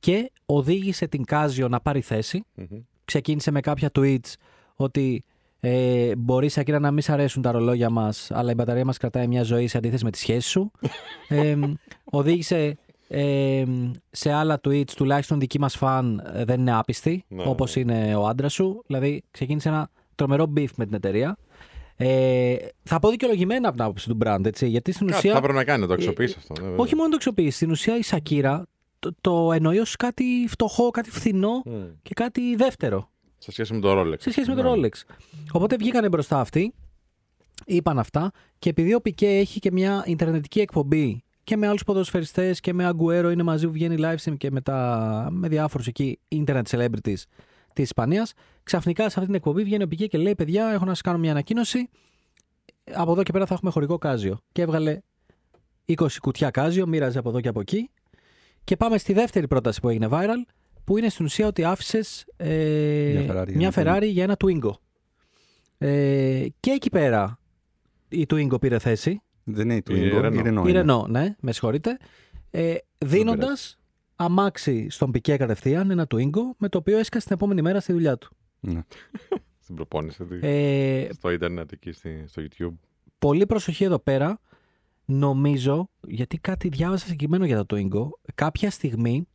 και 0.00 0.30
οδήγησε 0.46 1.06
την 1.06 1.24
Casio 1.30 1.66
να 1.68 1.80
πάρει 1.80 2.00
θέση 2.00 2.44
Μμμ. 2.54 2.78
ξεκίνησε 3.04 3.50
με 3.50 3.60
κάποια 3.60 3.90
tweets 3.94 4.32
ότι 4.74 5.24
ε, 5.60 6.16
μπορείς 6.16 6.52
Σακύρα 6.52 6.78
να 6.78 6.90
μην 6.90 7.02
σ' 7.02 7.08
αρέσουν 7.08 7.42
τα 7.42 7.50
ρολόγια 7.50 7.90
μας, 7.90 8.30
αλλά 8.30 8.50
η 8.50 8.54
μπαταρία 8.54 8.84
μας 8.84 8.96
κρατάει 8.98 9.26
μια 9.26 9.42
ζωή 9.42 9.66
σε 9.66 9.76
αντίθεση 9.78 10.04
με 10.04 10.10
τη 10.10 10.18
σχέση 10.18 10.48
σου. 10.48 10.70
ε, 11.28 11.56
οδήγησε 12.04 12.76
ε, 13.08 13.64
σε 14.10 14.32
άλλα 14.32 14.60
tweets, 14.68 14.90
τουλάχιστον 14.96 15.40
δική 15.40 15.58
μας 15.60 15.76
φαν 15.76 16.30
ε, 16.34 16.44
δεν 16.44 16.60
είναι 16.60 16.76
άπιστη, 16.76 17.24
Ναι, 17.28 17.42
όπως 17.46 17.76
ναι. 17.76 17.80
είναι 17.80 18.14
ο 18.14 18.26
άντρας 18.26 18.52
σου. 18.52 18.82
Δηλαδή, 18.86 19.22
ξεκίνησε 19.30 19.68
ένα 19.68 19.90
τρομερό 20.14 20.52
beef 20.56 20.68
με 20.76 20.84
την 20.84 20.94
εταιρεία. 20.94 21.36
Ε, 21.96 22.56
θα 22.82 22.98
πω 22.98 23.10
δικαιολογημένα 23.10 23.68
από 23.68 23.76
την 23.76 23.84
άποψη 23.86 24.08
του 24.08 24.18
brand, 24.24 24.44
έτσι, 24.46 24.68
γιατί 24.68 24.92
στην 24.92 25.06
Κάτι 25.06 25.18
ουσία. 25.18 25.32
θα 25.32 25.40
πρέπει 25.40 25.58
να 25.58 25.64
κάνει, 25.64 25.80
να 25.80 25.86
το 25.86 25.92
αξιοποιήσει 25.92 26.34
αυτό. 26.38 26.54
ναι, 26.54 26.60
βέβαια. 26.68 26.82
Όχι 26.84 26.94
μόνο 26.94 27.08
το 27.08 27.14
αξιοποιήσει, 27.16 27.56
στην 27.56 27.70
ουσία 27.70 27.96
η 27.96 28.02
Σακύρα 28.02 28.66
το, 29.00 29.14
το 29.20 29.52
εννοεί 29.52 29.78
ως 29.78 29.96
κάτι 29.96 30.46
φτωχό, 30.48 30.90
κάτι 30.90 31.10
φθηνό 31.10 31.62
Μμ. 31.64 31.72
και 32.02 32.14
κάτι 32.14 32.56
δεύτερο 32.56 33.10
Σε 33.38 33.50
σχέση 33.52 33.74
με 33.74 33.80
το 33.80 34.00
Rolex. 34.00 34.14
σε 34.20 34.30
σχέση 34.30 34.50
με 34.50 34.62
το 34.62 34.62
Ναι. 34.76 34.88
Rolex. 34.88 35.14
Οπότε 35.52 35.76
βγήκανε 35.76 36.08
μπροστά 36.08 36.40
αυτοί, 36.40 36.74
είπαν 37.66 37.98
αυτά 37.98 38.30
και 38.58 38.68
επειδή 38.68 38.94
ο 38.94 39.00
Πικέ 39.00 39.26
έχει 39.28 39.60
και 39.60 39.72
μια 39.72 40.02
ιντερνετική 40.06 40.60
εκπομπή 40.60 41.24
και 41.44 41.56
με 41.56 41.66
άλλους 41.66 41.84
ποδοσφαιριστές 41.84 42.60
και 42.60 42.72
με 42.72 42.84
Αγκουέρο 42.84 43.30
είναι 43.30 43.42
μαζί 43.42 43.66
που 43.66 43.72
βγαίνει 43.72 43.96
live 43.98 44.16
stream 44.24 44.36
και 44.36 44.50
με, 44.50 44.60
τα, 44.60 45.28
με 45.30 45.48
διάφορους 45.48 45.86
εκεί 45.86 46.18
internet 46.34 46.62
celebrities 46.70 47.22
της 47.72 47.84
Ισπανίας, 47.84 48.32
ξαφνικά 48.62 49.02
σε 49.02 49.06
αυτή 49.08 49.24
την 49.26 49.34
εκπομπή 49.34 49.62
βγαίνει 49.64 49.82
ο 49.82 49.88
Πικέ 49.88 50.06
και 50.06 50.18
λέει 50.18 50.34
παιδιά 50.34 50.68
έχω 50.68 50.84
να 50.84 50.90
σας 50.90 51.00
κάνω 51.00 51.18
μια 51.18 51.30
ανακοίνωση 51.30 51.88
από 52.94 53.12
εδώ 53.12 53.22
και 53.22 53.32
πέρα 53.32 53.46
θα 53.46 53.54
έχουμε 53.54 53.70
χωρικό 53.70 53.98
κάζιο 53.98 54.38
και 54.52 54.62
έβγαλε 54.62 55.00
20 55.86 56.06
κουτιά 56.20 56.50
κάζιο, 56.50 56.86
μοίραζε 56.86 57.18
από 57.18 57.28
εδώ 57.28 57.40
και 57.40 57.48
από 57.48 57.60
εκεί. 57.60 57.90
Και 58.70 58.76
πάμε 58.76 58.98
στη 58.98 59.12
δεύτερη 59.12 59.48
πρόταση 59.48 59.80
που 59.80 59.88
έγινε 59.88 60.08
viral, 60.10 60.52
που 60.84 60.98
είναι 60.98 61.08
στην 61.08 61.24
ουσία 61.24 61.46
ότι 61.46 61.64
άφησες 61.64 62.26
ε, 62.36 63.12
Μια 63.16 63.22
Ferrari 63.22 63.46
για 63.46 63.56
μια 63.56 63.72
ένα 63.76 63.96
Ferrari 63.98 64.06
για 64.10 64.22
ένα 64.22 64.36
Twingo. 64.44 64.70
Ε, 65.78 66.46
και 66.60 66.70
εκεί 66.70 66.90
πέρα 66.90 67.38
η 68.08 68.26
Twingo 68.30 68.60
πήρε 68.60 68.78
θέση. 68.78 69.22
Δεν 69.44 69.64
είναι 69.70 69.74
η 69.74 69.76
Η 69.76 69.82
Twingo, 69.90 70.24
Renault. 70.24 70.34
η 70.34 70.40
Renault. 70.44 70.66
Η 70.66 70.70
είναι. 70.70 70.84
Renault, 70.86 71.06
ναι, 71.08 71.34
με 71.40 71.52
συγχωρείτε. 71.52 71.96
Ε, 72.50 72.74
Δίνοντας 72.98 73.78
αμάξι 74.16 74.90
στον 74.90 75.10
πικέ 75.10 75.36
κατευθείαν 75.36 75.90
ένα 75.90 76.06
Twingo 76.14 76.42
με 76.56 76.68
το 76.68 76.78
οποίο 76.78 76.98
έσκασε 76.98 77.26
την 77.26 77.34
επόμενη 77.36 77.62
μέρα 77.62 77.80
στη 77.80 77.92
δουλειά 77.92 78.18
του. 78.18 78.36
Ναι. 78.60 78.80
Στην 79.62 79.74
προπόνηση 79.74 80.24
του. 80.24 80.38
Ε, 80.40 81.08
Στο 81.12 81.30
ίντερνετ 81.30 81.72
εκεί 81.72 81.92
στη- 81.92 82.24
στο 82.26 82.42
YouTube. 82.42 82.74
πολύ 83.18 83.46
προσοχή 83.46 83.84
εδώ 83.84 83.98
πέρα. 83.98 84.40
Νομίζω, 85.12 85.88
γιατί 86.06 86.38
κάτι 86.38 86.68
διάβασα 86.68 87.04
συγκεκριμένο 87.04 87.44
για 87.44 87.64
το 87.64 87.76
Twingo, 87.76 88.08
κάποια 88.34 88.70
στιγμή 88.70 89.28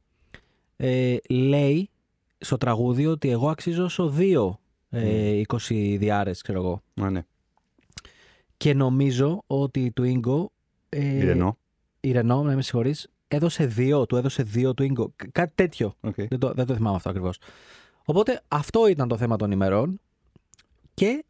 ε, 0.77 1.17
λέει 1.29 1.89
στο 2.37 2.57
τραγούδι 2.57 3.05
ότι 3.05 3.29
εγώ 3.29 3.49
αξίζω 3.49 3.83
όσο 3.83 4.09
δύο 4.09 4.59
ε, 4.89 5.41
22άρες, 5.47 6.41
ξέρω 6.41 6.59
εγώ. 6.59 6.81
Α, 7.05 7.09
ναι. 7.09 7.25
Και 8.57 8.73
νομίζω 8.73 9.43
ότι 9.47 9.79
η 9.83 9.93
Twingo... 10.01 10.45
Ε, 10.89 10.99
Η 11.05 11.21
Renault. 11.33 11.51
Η 11.99 12.11
Renault, 12.15 12.43
να 12.43 12.55
με 12.55 12.61
συγχωρείς, 12.61 13.07
έδωσε 13.27 13.65
δύο, 13.65 14.05
του 14.05 14.15
έδωσε 14.15 14.43
δύο 14.43 14.69
Twingo. 14.77 15.05
Κα- 15.15 15.27
Κάτι 15.31 15.51
τέτοιο. 15.55 15.95
Οκ. 16.01 16.15
Δεν 16.15 16.39
το, 16.39 16.53
δεν 16.53 16.65
το 16.65 16.75
θυμάμαι 16.75 16.95
αυτό 16.95 17.09
ακριβώς. 17.09 17.37
Οπότε 18.05 18.41
αυτό 18.47 18.87
ήταν 18.87 19.07
το 19.07 19.17
θέμα 19.17 19.35
των 19.35 19.51
ημερών. 19.51 19.99
Και 20.93 21.25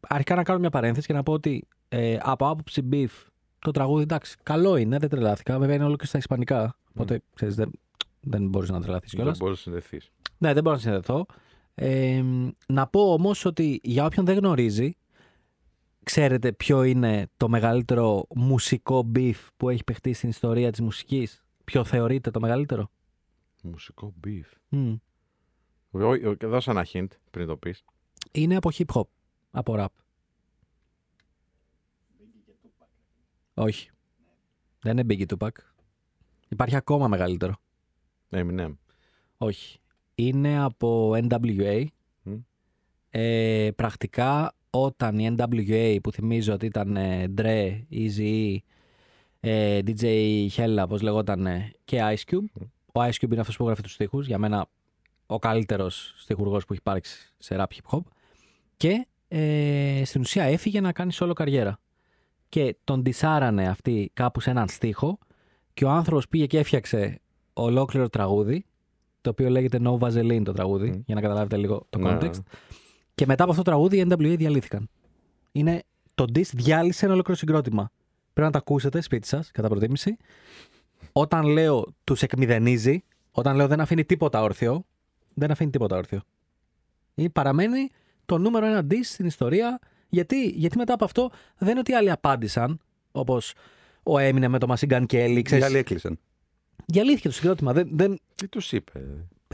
αρχικά 0.00 0.34
να 0.34 0.42
κάνω 0.42 0.58
μια 0.58 0.70
παρένθεση 0.70 1.06
και 1.06 1.12
να 1.12 1.22
πω 1.22 1.32
ότι 1.32 1.66
ε, 1.88 2.18
από 2.22 2.48
άποψη 2.48 2.88
beef 2.92 3.08
το 3.60 3.70
τραγούδι 3.70 4.02
εντάξει, 4.02 4.36
καλό 4.42 4.76
είναι, 4.76 4.98
δεν 4.98 5.08
τρελάθηκα. 5.08 5.58
Βέβαια 5.58 5.74
είναι 5.74 5.84
όλο 5.84 5.96
και 5.96 6.06
στα 6.06 6.18
Ισπανικά. 6.18 6.76
Οπότε 6.90 7.22
ξέρεις, 7.34 7.54
δεν, 7.54 7.70
δεν 8.20 8.48
μπορείς 8.48 8.70
να 8.70 8.80
τρελαθείς 8.80 9.10
κιόλας. 9.14 9.38
Δεν 9.38 9.46
μπορείς 9.46 9.56
να 9.56 9.62
συνδεθείς. 9.72 10.10
Ναι, 10.38 10.52
δεν 10.52 10.62
μπορώ 10.62 10.76
να 10.76 10.82
συνδεθώ. 10.82 11.26
Ε, 11.74 12.22
να 12.66 12.86
πω 12.86 13.12
όμως 13.12 13.44
ότι 13.44 13.80
για 13.82 14.04
όποιον 14.04 14.24
δεν 14.24 14.36
γνωρίζει, 14.38 14.96
ξέρετε 16.02 16.52
ποιο 16.52 16.82
είναι 16.82 17.28
το 17.36 17.48
μεγαλύτερο 17.48 18.26
μουσικό 18.34 19.10
beef 19.14 19.34
που 19.56 19.68
έχει 19.68 19.84
παιχτεί 19.84 20.12
στην 20.12 20.28
ιστορία 20.28 20.70
της 20.70 20.80
μουσικής; 20.80 21.44
Ποιο 21.64 21.84
θεωρείται 21.84 22.30
το 22.30 22.40
μεγαλύτερο; 22.40 22.90
Μουσικό 23.62 24.14
beef. 24.26 24.44
Μμ. 24.68 24.94
Ω- 25.90 26.08
ω- 26.08 26.36
Δώσε 26.48 26.70
ένα 26.70 26.86
hint 26.92 27.06
πριν 27.30 27.46
το 27.46 27.56
πεις. 27.56 27.84
Είναι 28.32 28.56
από 28.56 28.70
hip 28.74 28.84
hop. 28.94 29.02
Από 29.50 29.74
rap. 29.78 29.86
Όχι. 33.60 33.90
Δεν 34.80 34.98
είναι 34.98 35.14
Biggie 35.14 35.36
Tupac. 35.36 35.50
Υπάρχει 36.48 36.76
ακόμα 36.76 37.08
μεγαλύτερο. 37.08 37.54
Eminem. 38.30 38.74
Όχι. 39.38 39.78
Είναι 40.14 40.62
από 40.62 41.12
NWA. 41.14 41.84
Μμ. 42.22 42.34
Ε, 43.10 43.70
πρακτικά 43.76 44.54
όταν 44.70 45.18
η 45.18 45.34
NWA 45.38 45.98
που 46.02 46.12
θυμίζω 46.12 46.52
ότι 46.52 46.66
ήταν 46.66 46.96
ε, 46.96 47.32
Dre, 47.36 47.80
Eazy, 47.90 48.56
ε, 49.40 49.78
DJ 49.86 50.46
Hella, 50.56 50.84
πώς 50.88 51.02
λεγόταν, 51.02 51.46
και 51.84 51.98
Ice 52.00 52.32
Cube. 52.32 52.66
Ο 52.92 53.00
Ice 53.00 53.12
Cube 53.20 53.30
είναι 53.30 53.40
αυτός 53.40 53.56
που 53.56 53.66
γράφει 53.66 53.82
τους 53.82 53.92
στίχους. 53.92 54.26
Για 54.26 54.38
μένα 54.38 54.68
ο 55.26 55.38
καλύτερος 55.38 56.14
στιχουργός 56.16 56.64
που 56.64 56.72
έχει 56.72 56.82
υπάρξει 56.86 57.32
σε 57.38 57.56
rap 57.58 57.64
hip 57.74 57.96
hop. 57.96 58.02
Και 58.76 59.06
ε, 59.28 60.02
στην 60.04 60.20
ουσία 60.20 60.44
έφυγε 60.44 60.80
να 60.80 60.92
κάνει 60.92 61.12
solo 61.14 61.32
καριέρα. 61.34 61.78
Και 62.50 62.76
τον 62.84 63.00
ντισάρανε 63.02 63.68
αυτοί 63.68 64.10
κάπου 64.14 64.40
σε 64.40 64.50
έναν 64.50 64.68
στίχο 64.68 65.18
και 65.74 65.84
ο 65.84 65.90
άνθρωπος 65.90 66.28
πήγε 66.28 66.46
και 66.46 66.58
έφτιαξε 66.58 67.20
ολόκληρο 67.52 68.08
τραγούδι 68.08 68.64
το 69.20 69.30
οποίο 69.30 69.48
λέγεται 69.50 69.78
No 69.84 69.98
Vaseline 69.98 70.42
το 70.44 70.52
τραγούδι, 70.52 70.90
Μμ. 70.90 71.00
για 71.06 71.14
να 71.14 71.20
καταλάβετε 71.20 71.56
λίγο 71.56 71.86
το 71.90 71.98
Ναι. 71.98 72.18
context. 72.20 72.40
Και 73.14 73.26
μετά 73.26 73.42
από 73.42 73.52
αυτό 73.52 73.62
το 73.62 73.70
τραγούδι 73.70 73.98
οι 73.98 74.06
NWA 74.08 74.34
διαλύθηκαν. 74.38 74.88
Είναι, 75.52 75.82
το 76.14 76.24
Diss 76.34 76.46
διάλυσε 76.54 77.04
ένα 77.04 77.14
ολόκληρο 77.14 77.38
συγκρότημα. 77.38 77.90
Πρέπει 78.32 78.46
να 78.46 78.50
το 78.50 78.58
ακούσετε 78.58 79.00
σπίτι 79.00 79.26
σας, 79.26 79.50
κατά 79.50 79.68
προτίμηση. 79.68 80.16
Όταν 81.12 81.46
λέω 81.46 81.86
τους 82.04 82.22
εκμηδενίζει, 82.22 83.04
όταν 83.30 83.56
λέω 83.56 83.66
δεν 83.66 83.80
αφήνει 83.80 84.04
τίποτα 84.04 84.42
όρθιο, 84.42 84.84
δεν 85.34 85.50
αφήνει 85.50 85.70
τίποτα 85.70 85.96
όρθιο. 85.96 86.20
Ή 87.14 87.28
παραμένει 87.30 87.88
το 88.26 88.38
νούμερο 88.38 88.66
ένα 88.66 88.86
diss 88.90 89.02
στην 89.02 89.26
ιστορία. 89.26 89.78
Γιατί, 90.10 90.46
γιατί 90.48 90.76
μετά 90.76 90.94
από 90.94 91.04
αυτό 91.04 91.30
δεν 91.58 91.70
είναι 91.70 91.78
ότι 91.78 91.92
άλλοι 91.92 92.10
απάντησαν, 92.10 92.80
όπως 93.12 93.52
ο 94.02 94.18
Έμινε 94.18 94.48
με 94.48 94.58
το 94.58 94.74
Machine 94.74 94.92
Gun 94.92 95.02
Kelly. 95.12 95.34
Οι 95.36 95.42
Ξέρεις, 95.42 95.64
άλλοι 95.64 95.76
έκλεισαν. 95.76 96.18
διαλύθηκε 96.86 97.28
το 97.28 97.34
συγκρότημα. 97.34 97.72
Δεν, 97.72 97.88
δεν, 97.92 98.18
Τι 98.34 98.48
τους 98.48 98.72
είπε; 98.72 98.92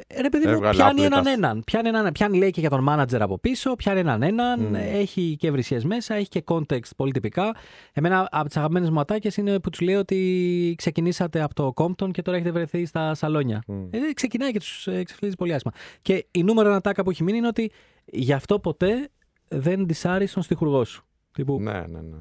ε, 0.08 0.20
Ρε 0.20 0.28
παιδί 0.28 0.46
μου, 0.46 0.52
Έβγαλε 0.52 0.76
πιάνει 0.76 0.90
άπλυτα. 1.04 1.18
έναν 1.20 1.26
έναν. 1.26 1.62
Πιάνει, 1.64 1.88
έναν, 1.88 2.12
πιάνει 2.12 2.38
λέει 2.38 2.50
και 2.50 2.60
για 2.60 2.70
τον 2.70 2.82
μάνατζερ 2.82 3.22
από 3.22 3.38
πίσω, 3.38 3.74
πιάνει 3.76 4.00
έναν 4.00 4.22
έναν, 4.22 4.60
Μμ. 4.60 4.74
έχει 4.74 5.36
και 5.38 5.48
ευρυσίε 5.48 5.80
μέσα, 5.84 6.14
έχει 6.14 6.28
και 6.28 6.44
context 6.46 6.90
πολύ 6.96 7.12
τυπικά. 7.12 7.54
Εμένα 7.92 8.28
από 8.30 8.46
τις 8.46 8.56
αγαπημένες 8.56 8.90
μου 8.90 9.00
ατάκες 9.00 9.36
είναι 9.36 9.60
που 9.60 9.70
τους 9.70 9.80
λέει 9.80 9.94
ότι 9.94 10.74
ξεκινήσατε 10.78 11.42
από 11.42 11.54
το 11.54 11.72
Compton 11.76 12.10
και 12.10 12.22
τώρα 12.22 12.36
έχετε 12.36 12.52
βρεθεί 12.52 12.86
στα 12.86 13.14
σαλόνια. 13.14 13.62
Μμ. 13.66 13.84
Ε, 13.90 13.98
ξεκινάει 14.14 14.52
και 14.52 14.58
τους 14.58 14.86
εξεφλίζει 14.86 15.34
πολύ 15.34 15.54
άσχημα. 15.54 15.72
Και 16.02 16.26
η 16.30 16.42
νούμερο 16.42 16.68
ένα 16.68 16.80
τάκα 16.80 17.02
που 17.02 17.10
έχει 17.10 17.22
μείνει 17.22 17.38
είναι 17.38 17.46
ότι 17.46 17.70
γι' 18.04 18.32
αυτό 18.32 18.58
ποτέ 18.58 19.08
δεν 19.48 19.86
δισάρει 19.86 20.28
τον 20.28 20.42
στιχουργό 20.42 20.84
σου. 20.84 21.04
Τύπου, 21.32 21.60
Ναι, 21.60 21.72
ναι, 21.86 22.00
ναι. 22.00 22.16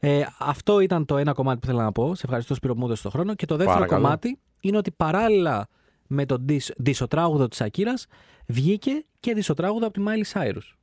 ε, 0.00 0.26
αυτό 0.38 0.80
ήταν 0.80 1.04
το 1.04 1.16
ένα 1.16 1.32
κομμάτι 1.32 1.58
που 1.60 1.66
θέλω 1.66 1.78
να 1.80 1.92
πω. 1.92 2.14
Σε 2.14 2.22
ευχαριστώ 2.24 2.54
Σπύρο 2.54 2.72
που 2.72 2.78
μου 2.78 2.84
έδωσες 2.84 3.02
το 3.04 3.10
χρόνο. 3.10 3.34
Και 3.34 3.46
το 3.46 3.56
δεύτερο 3.56 3.78
Παρακαλώ. 3.78 4.02
κομμάτι 4.02 4.38
είναι 4.60 4.76
ότι 4.76 4.90
παράλληλα 4.90 5.68
με 6.06 6.26
το 6.26 6.36
δισ- 6.40 6.74
δισοτράγουδο 6.76 7.48
της 7.48 7.60
Ακύρας 7.60 8.06
βγήκε 8.46 9.04
και 9.20 9.34
δισοτράγουδο 9.34 9.86
από 9.86 9.94
τη 10.00 10.04
Miley 10.06 10.32
Cyrus. 10.32 10.74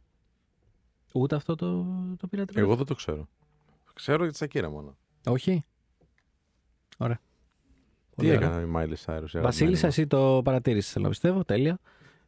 Ούτε 1.14 1.36
αυτό 1.36 1.56
το, 1.56 1.86
το 2.18 2.28
πήρατε. 2.28 2.60
Εγώ 2.60 2.76
δεν 2.76 2.86
το 2.86 2.96
ξέρω. 2.96 3.28
Ξέρω 3.94 4.24
για 4.24 4.32
τη 4.32 4.38
Σακύρα 4.38 4.70
μόνο. 4.70 4.98
Όχι. 5.28 5.66
Ωραία. 6.98 7.16
Τι 8.10 8.16
Πολύ 8.16 8.36
ωραία. 8.36 8.48
έκανε 8.50 8.62
η 8.66 8.72
Miley 8.76 9.06
Cyrus. 9.06 9.34
η 9.34 9.40
Βασίλισσα, 9.40 9.40
αγαπημένη 9.40 9.88
εσύ 9.88 10.08
το 10.08 10.42
παρατήρησες, 10.44 10.92
θέλω 10.92 11.04
να 11.04 11.10
πιστεύω. 11.10 11.44
Τέλεια. 11.44 11.80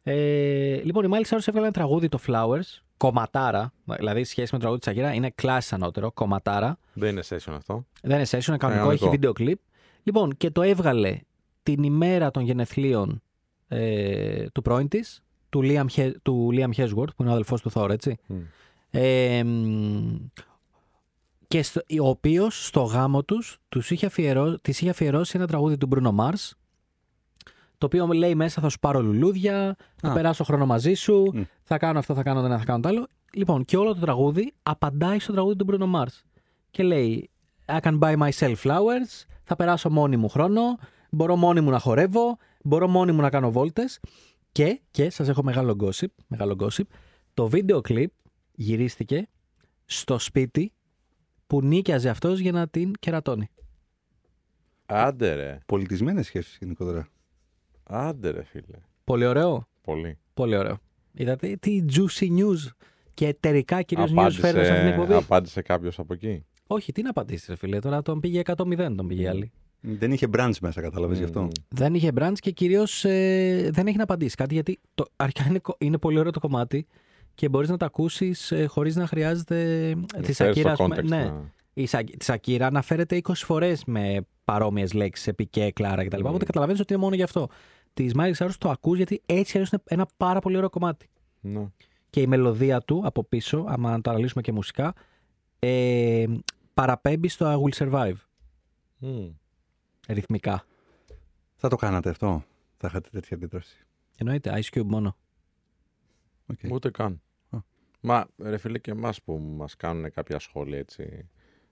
Ε, 0.02 0.80
λοιπόν, 0.82 1.04
η 1.04 1.08
Miley 1.12 1.26
Cyrus 1.28 1.38
έβγαλε 1.46 1.60
ένα 1.66 1.70
τραγούδι, 1.70 2.08
το 2.08 2.18
Flowers, 2.26 2.78
κομματάρα. 3.00 3.72
Δηλαδή, 3.98 4.24
σχέση 4.24 4.48
με 4.52 4.58
το 4.58 4.58
τραγούδι 4.58 4.80
τη 4.80 4.90
Ακύρα, 4.90 5.12
είναι 5.14 5.30
κλάση 5.30 5.74
ανώτερο, 5.74 6.12
κομματάρα. 6.12 6.68
μου. 6.68 6.76
Δεν 6.92 7.10
είναι 7.10 7.22
session 7.28 7.52
αυτό. 7.56 7.86
Δεν 8.02 8.16
είναι 8.16 8.26
session, 8.30 8.46
είναι 8.48 8.56
κανονικό, 8.56 8.66
Κανονικό. 8.82 8.90
έχει 9.04 9.08
βίντεο 9.08 9.32
κλιπ. 9.32 9.58
Λοιπόν, 10.02 10.36
και 10.36 10.50
το 10.50 10.62
έβγαλε 10.62 11.18
την 11.62 11.82
ημέρα 11.82 12.30
των 12.30 12.42
γενεθλίων 12.42 13.22
ε, 13.68 14.46
του 14.48 14.62
πρώην 14.62 14.88
της, 14.88 15.22
του 15.48 15.60
Liam, 15.64 15.84
He- 15.96 16.12
του 16.22 16.48
Liam 16.52 16.70
Hemsworth, 16.76 17.14
που 17.16 17.22
είναι 17.22 17.28
ο 17.28 17.32
αδελφός 17.32 17.60
του 17.62 17.70
Thor, 17.74 17.90
έτσι. 17.90 18.18
Μμ. 18.26 18.36
Ε, 18.90 19.44
μ, 19.44 20.16
και 21.48 21.62
στο, 21.62 21.80
ο 22.02 22.08
οποίος 22.08 22.66
στο 22.66 22.82
γάμο 22.82 23.24
τους, 23.24 23.58
τους 23.68 23.90
είχε 23.90 24.06
αφιερώ, 24.06 24.58
της 24.62 24.80
είχε 24.80 24.90
αφιερώσει 24.90 25.32
ένα 25.36 25.46
τραγούδι 25.46 25.76
του 25.76 25.88
Bruno 25.92 26.14
Mars 26.16 26.50
το 27.80 27.86
οποίο 27.86 28.06
λέει 28.06 28.34
μέσα 28.34 28.60
θα 28.60 28.68
σου 28.68 28.78
πάρω 28.78 29.02
λουλούδια, 29.02 29.76
θα 29.96 30.10
Α. 30.10 30.12
περάσω 30.12 30.44
χρόνο 30.44 30.66
μαζί 30.66 30.94
σου, 30.94 31.30
Μμ. 31.34 31.42
θα 31.62 31.78
κάνω 31.78 31.98
αυτό, 31.98 32.14
θα 32.14 32.22
κάνω 32.22 32.40
το 32.40 32.46
ένα, 32.46 32.58
θα 32.58 32.64
κάνω 32.64 32.80
το 32.80 32.88
άλλο. 32.88 33.06
Λοιπόν, 33.32 33.64
και 33.64 33.76
όλο 33.76 33.94
το 33.94 34.00
τραγούδι 34.00 34.52
απαντάει 34.62 35.18
στο 35.18 35.32
τραγούδι 35.32 35.56
του 35.56 35.66
Bruno 35.70 36.00
Mars. 36.00 36.22
Και 36.70 36.82
λέει 36.82 37.30
I 37.66 37.80
can 37.80 37.98
buy 37.98 38.16
myself 38.16 38.54
flowers, 38.62 39.24
θα 39.44 39.56
περάσω 39.56 39.90
μόνη 39.90 40.16
μου 40.16 40.28
χρόνο, 40.28 40.60
μπορώ 41.10 41.36
μόνη 41.36 41.60
μου 41.60 41.70
να 41.70 41.78
χορεύω, 41.78 42.36
μπορώ 42.62 42.88
μόνη 42.88 43.12
μου 43.12 43.20
να 43.20 43.30
κάνω 43.30 43.50
βόλτες. 43.50 44.00
Και, 44.52 44.80
και 44.90 45.10
σας 45.10 45.28
έχω 45.28 45.42
μεγάλο 45.42 45.76
gossip, 45.80 46.08
μεγάλο 46.26 46.56
gossip, 46.60 46.86
το 47.34 47.48
βίντεο 47.48 47.80
κλιπ 47.80 48.10
γυρίστηκε 48.52 49.28
στο 49.84 50.18
σπίτι 50.18 50.72
που 51.46 51.62
νίκιαζε 51.62 52.08
αυτός 52.08 52.38
για 52.38 52.52
να 52.52 52.68
την 52.68 52.92
κερατώνει. 52.98 53.50
Άντε 54.86 55.34
ρε. 55.34 55.58
Πολιτισμένες 55.66 56.26
σχέσεις 56.26 56.56
γενικότερα. 56.60 57.08
Άντε 57.92 58.30
ρε 58.30 58.42
φίλε. 58.44 58.78
Πολύ 59.04 59.26
ωραίο. 59.26 59.68
Πολύ. 59.82 60.18
Πολύ 60.34 60.56
ωραίο. 60.56 60.78
Είδατε 61.14 61.56
τι 61.60 61.84
juicy 61.92 62.24
news 62.38 62.70
και 63.14 63.26
εταιρικά 63.26 63.82
κυρίως 63.82 64.10
news 64.14 64.30
φέρνω 64.30 64.62
σε 64.64 64.70
αυτήν 64.70 64.84
την 64.90 65.00
εκπομπή. 65.00 65.12
απάντησε 65.14 65.62
κάποιος 65.62 65.98
από 65.98 66.12
εκεί; 66.14 66.44
Όχι, 66.66 66.92
τι 66.92 67.02
να 67.02 67.10
απαντήσεις, 67.10 67.48
ρε 67.48 67.56
φίλε. 67.56 67.78
Τώρα 67.78 68.02
τον 68.02 68.20
πήγε 68.20 68.40
100-0, 68.44 68.94
τον 68.96 69.06
πήγε 69.06 69.22
η 69.22 69.26
άλλη. 69.26 69.52
Δεν 69.80 70.12
είχε 70.12 70.26
branch 70.36 70.52
μέσα, 70.60 70.80
κατάλαβες 70.80 71.18
γι' 71.18 71.24
αυτό. 71.24 71.42
Μμ. 71.42 71.48
Δεν 71.68 71.94
είχε 71.94 72.10
branch 72.18 72.32
και 72.34 72.50
κυρίως 72.50 73.00
δεν 73.70 73.86
έχει 73.86 73.96
να 73.96 74.02
απαντήσει 74.02 74.34
κάτι 74.36 74.54
γιατί 74.54 74.80
το, 74.94 75.04
αρχικά 75.16 75.44
είναι, 75.48 75.58
κο- 75.58 75.76
είναι 75.78 75.98
πολύ 75.98 76.18
ωραίο 76.18 76.30
το 76.30 76.40
κομμάτι 76.40 76.86
και 77.34 77.48
μπορείς 77.48 77.68
να 77.68 77.76
το 77.76 77.84
ακούσεις 77.84 78.52
ε, 78.52 78.66
χωρίς 78.66 78.96
να 78.96 79.06
χρειάζεται 79.06 79.88
ε, 79.88 80.20
της 80.20 80.36
Φέρεις 80.36 80.36
Σακύρα. 80.36 80.62
το 80.76 80.82
ας 80.84 80.88
πούμε. 80.88 80.96
context, 80.96 81.04
Ναι, 81.08 81.24
να- 81.24 81.52
η 81.74 81.86
Σα- 81.86 82.04
της 82.04 82.26
Σακύρα 82.26 82.66
αναφέρεται 82.66 83.16
20 83.16 83.32
φορές 83.34 83.84
με 83.84 84.20
παρόμοιες 84.44 84.92
λέξεις, 84.92 85.24
σε 85.24 85.32
πικέ, 85.32 85.70
κλάρα 85.74 86.04
κτλ. 86.06 86.20
Mm. 86.20 86.24
Οπότε 86.28 86.44
καταλαβαίνεις 86.44 86.80
ότι 86.80 86.92
είναι 86.92 87.02
μόνο 87.02 87.14
γι' 87.14 87.22
αυτό. 87.22 87.48
Της 87.94 88.14
Μάρι 88.14 88.34
Σάρου 88.34 88.52
το 88.58 88.70
ακούς 88.70 88.96
γιατί 88.96 89.22
έτσι 89.26 89.52
αλλιώς 89.56 89.70
είναι 89.70 89.82
ένα 89.86 90.06
πάρα 90.16 90.40
πολύ 90.40 90.56
ωραίο 90.56 90.70
κομμάτι. 90.70 91.08
Ναι. 91.40 91.68
Και 92.10 92.20
η 92.20 92.26
μελωδία 92.26 92.80
του 92.80 93.02
από 93.04 93.24
πίσω, 93.24 93.64
άμα 93.68 94.00
το 94.00 94.10
αναλύσουμε 94.10 94.42
και 94.42 94.52
μουσικά, 94.52 94.94
ε, 95.58 96.26
παραπέμπει 96.74 97.28
στο 97.28 97.46
I 97.46 97.62
Will 97.62 97.84
Survive. 97.84 98.16
Μμ. 98.98 99.28
Ρυθμικά. 100.08 100.64
Θα 101.56 101.68
το 101.68 101.76
κάνατε 101.76 102.10
αυτό; 102.10 102.44
Θα 102.76 102.86
είχατε 102.88 103.08
τέτοια 103.12 103.36
αντίδραση; 103.36 103.86
Εννοείται, 104.18 104.52
Ice 104.54 104.78
Cube 104.78 104.84
μόνο. 104.84 105.16
Οκ. 106.46 106.58
Ούτε 106.70 106.90
καν. 106.90 107.20
Α. 107.50 107.58
Μα 108.00 108.26
ρε 108.38 108.58
φίλε 108.58 108.78
και 108.78 108.90
εμάς 108.90 109.22
που 109.22 109.38
μας 109.38 109.76
κάνουν 109.76 110.10
κάποια 110.10 110.38
σχόλια 110.38 110.78
έτσι. 110.78 111.28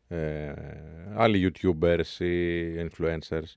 Ε, 0.09 0.53
άλλοι 1.15 1.53
YouTubers 1.53 2.21
ή 2.25 2.89
influencers 2.89 3.53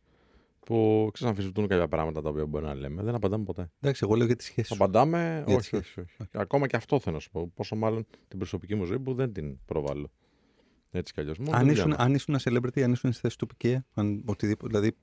που 0.65 1.09
ξέρεις 1.13 1.31
αμφισβητούν 1.33 1.67
κάποια 1.67 1.87
πράγματα 1.87 2.21
τα 2.21 2.29
οποία 2.29 2.45
μπορεί 2.45 2.65
να 2.65 2.73
λέμε. 2.75 3.03
Δεν 3.03 3.15
απαντάμε 3.15 3.43
ποτέ. 3.43 3.69
Εντάξει, 3.79 4.01
εγώ 4.05 4.15
λέω 4.15 4.25
για 4.25 4.35
τη 4.35 4.43
σχέση 4.43 4.67
σου. 4.67 4.73
Απαντάμε, 4.73 5.43
Για 5.47 5.55
όχι, 5.55 5.69
τις 5.69 5.79
όχι, 5.79 5.99
όχι. 5.99 6.15
Ακόμα 6.31 6.67
και 6.67 6.75
αυτό 6.75 6.99
θέλω 6.99 7.15
να 7.15 7.21
σου 7.21 7.29
πω. 7.31 7.51
Πόσο 7.55 7.75
μάλλον 7.75 8.05
την 8.27 8.37
προσωπική 8.37 8.75
μου 8.75 8.85
ζωή 8.85 8.99
που 8.99 9.13
δεν 9.13 9.33
την 9.33 9.59
προβάλλω. 9.65 10.11
Έτσι 10.91 11.13
κι 11.13 11.19
αλλιώς. 11.19 11.37
Μόνο 11.37 11.57
Αν 11.57 11.65
τη 11.65 11.71
ήσουν, 11.71 11.81
δουλειά 11.83 11.97
μου. 11.99 12.03
αν 12.05 12.13
ήσουν 12.13 12.33
ένα 12.45 12.59
celebrity, 12.59 12.81
αν 12.81 12.91
ήσουν 12.91 13.11
στη 13.11 13.21
θέση 13.21 13.37
του 13.37 13.47
Πικέ, 13.47 13.85
αν 13.93 14.23
οτιδήποτε. 14.25 14.67
Δηλαδή. 14.67 14.95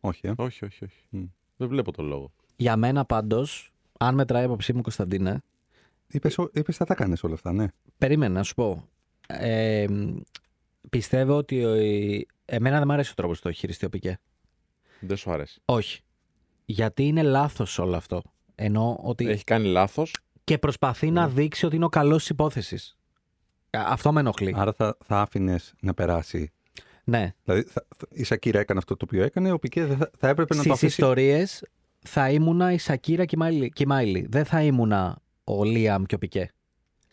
Όχι, 0.00 0.26
ε. 0.26 0.32
Όχι, 0.36 0.64
όχι, 0.64 0.84
όχι. 0.84 1.04
Μμ. 1.08 1.24
Δεν 1.56 1.68
βλέπω 1.68 1.92
τον 1.92 2.06
λόγο. 2.06 2.32
Για 2.56 2.76
μένα 2.76 3.04
πάντως, 3.04 3.72
αν 3.98 4.14
μετράει 4.14 4.42
η 4.42 4.44
άποψή 4.44 4.72
μου, 4.72 4.80
Κωνσταντίνε, 4.82 5.42
Είπες, 6.06 6.38
ο- 6.38 6.50
είπες 6.52 6.76
θα 6.76 6.84
τα 6.84 6.94
κάνεις 6.94 7.24
όλα 7.24 7.34
αυτά, 7.34 7.52
ναι. 7.52 7.66
περίμενα 7.98 8.34
να 8.34 8.42
σου 8.42 8.54
πω. 8.54 8.88
Ε, 9.26 9.86
πιστεύω 10.90 11.36
ότι 11.36 11.64
ο- 11.64 11.74
εμένα 12.44 12.76
δεν 12.78 12.84
μου 12.86 12.92
αρέσει 12.92 13.10
ο 13.10 13.14
τρόπος 13.14 13.36
που 13.36 13.42
το 13.42 13.48
έχει 13.48 13.58
χειριστεί 13.58 13.84
ο 13.86 13.88
Πικέ. 13.88 14.18
Δεν 15.06 15.16
σου 15.16 15.30
αρέσει. 15.32 15.60
Όχι. 15.64 16.00
Γιατί 16.64 17.06
είναι 17.06 17.22
λάθος 17.22 17.78
όλο 17.78 17.96
αυτό. 17.96 18.22
Ενώ 18.54 19.00
ότι. 19.02 19.28
Έχει 19.28 19.44
κάνει 19.44 19.66
λάθος. 19.66 20.14
και 20.44 20.58
προσπαθεί 20.58 21.10
να 21.10 21.26
Ναι. 21.26 21.32
δείξει 21.32 21.66
ότι 21.66 21.76
είναι 21.76 21.84
ο 21.84 21.88
καλός 21.88 22.18
της 22.20 22.28
υπόθεσης. 22.28 22.96
Αυτό 23.70 24.12
με 24.12 24.20
ενοχλεί. 24.20 24.54
Άρα 24.56 24.72
θα, 24.72 24.96
θα 25.06 25.20
άφηνες 25.20 25.74
να 25.80 25.94
περάσει. 25.94 26.52
Ναι. 27.04 27.34
Δηλαδή 27.44 27.62
θα, 27.62 27.86
θα- 27.96 28.06
η 28.10 28.24
Σακίρα 28.24 28.58
έκανε 28.60 28.78
αυτό 28.78 28.96
το 28.96 29.04
οποίο 29.08 29.22
έκανε, 29.24 29.52
ο 29.52 29.58
Πικέ 29.58 29.84
δεν 29.84 29.96
θα, 29.96 30.10
θα 30.18 30.28
έπρεπε 30.28 30.54
να 30.54 30.62
το 30.62 30.68
Στις 30.68 30.72
αφήσει. 30.72 31.00
ιστορίες 31.00 31.64
θα 32.06 32.30
ήμουνα 32.30 32.72
η 32.72 32.78
Σακίρα 32.78 33.24
και 33.24 33.34
η 33.36 33.38
Μάιλι- 33.38 33.72
και 33.72 33.82
η 33.82 33.86
Μάιλι. 33.86 34.26
Δεν 34.30 34.44
θα 34.44 34.62
ήμουνα 34.62 35.18
ο 35.44 35.64
Λίαμ 35.64 36.02
και 36.04 36.14
ο 36.14 36.18
Πικέ. 36.18 36.48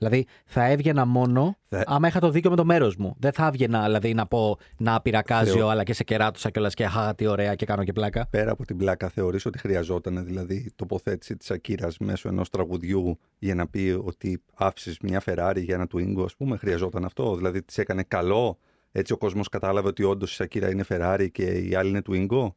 Δηλαδή 0.01 0.25
θα 0.45 0.65
έβγαινα 0.65 1.05
μόνο 1.05 1.57
Θα- 1.69 1.83
άμα 1.87 2.07
είχα 2.07 2.19
το 2.19 2.29
δίκιο 2.29 2.49
με 2.49 2.55
το 2.55 2.65
μέρος 2.65 2.95
μου. 2.95 3.15
Δεν 3.19 3.31
θα 3.31 3.45
έβγαινα 3.47 3.83
δηλαδή 3.83 4.13
να 4.13 4.25
πω 4.27 4.57
να 4.77 5.01
πειρακάζει 5.01 5.51
Θεω- 5.51 5.67
αλλά 5.67 5.83
και 5.83 5.93
σε 5.93 6.03
κεράτωσα 6.03 6.49
κιόλας 6.49 6.73
και 6.73 6.85
χα, 6.85 7.15
τι 7.15 7.27
ωραία 7.27 7.55
και 7.55 7.65
κάνω 7.65 7.83
και 7.83 7.93
πλάκα. 7.93 8.27
Πέρα 8.29 8.51
από 8.51 8.65
την 8.65 8.77
πλάκα, 8.77 9.09
θεωρείς 9.09 9.45
ότι 9.45 9.57
χρειαζόταν 9.59 10.25
δηλαδή 10.25 10.55
η 10.55 10.71
τοποθέτηση 10.75 11.37
της 11.37 11.51
Σακίρα 11.51 11.97
μέσω 11.97 12.27
ενός 12.29 12.49
τραγουδιού 12.49 13.19
για 13.39 13.55
να 13.55 13.67
πει 13.67 14.01
ότι 14.03 14.41
άφησες 14.55 14.97
μια 15.01 15.21
Ferrari 15.25 15.57
για 15.63 15.75
ένα 15.75 15.87
Twingo, 15.93 16.23
ας 16.25 16.35
πούμε, 16.35 16.57
χρειαζόταν 16.57 17.05
αυτό; 17.05 17.35
Δηλαδή 17.35 17.61
της 17.63 17.77
έκανε 17.77 18.03
καλό, 18.03 18.57
έτσι 18.91 19.13
ο 19.13 19.17
κόσμος 19.17 19.49
κατάλαβε 19.49 19.87
ότι 19.87 20.03
όντως 20.03 20.31
η 20.31 20.35
Σακύρα 20.35 20.69
είναι 20.69 20.83
Ferrari 20.89 21.27
και 21.31 21.43
η 21.43 21.75
άλλη 21.75 21.89
είναι 21.89 22.01
Twingo; 22.09 22.47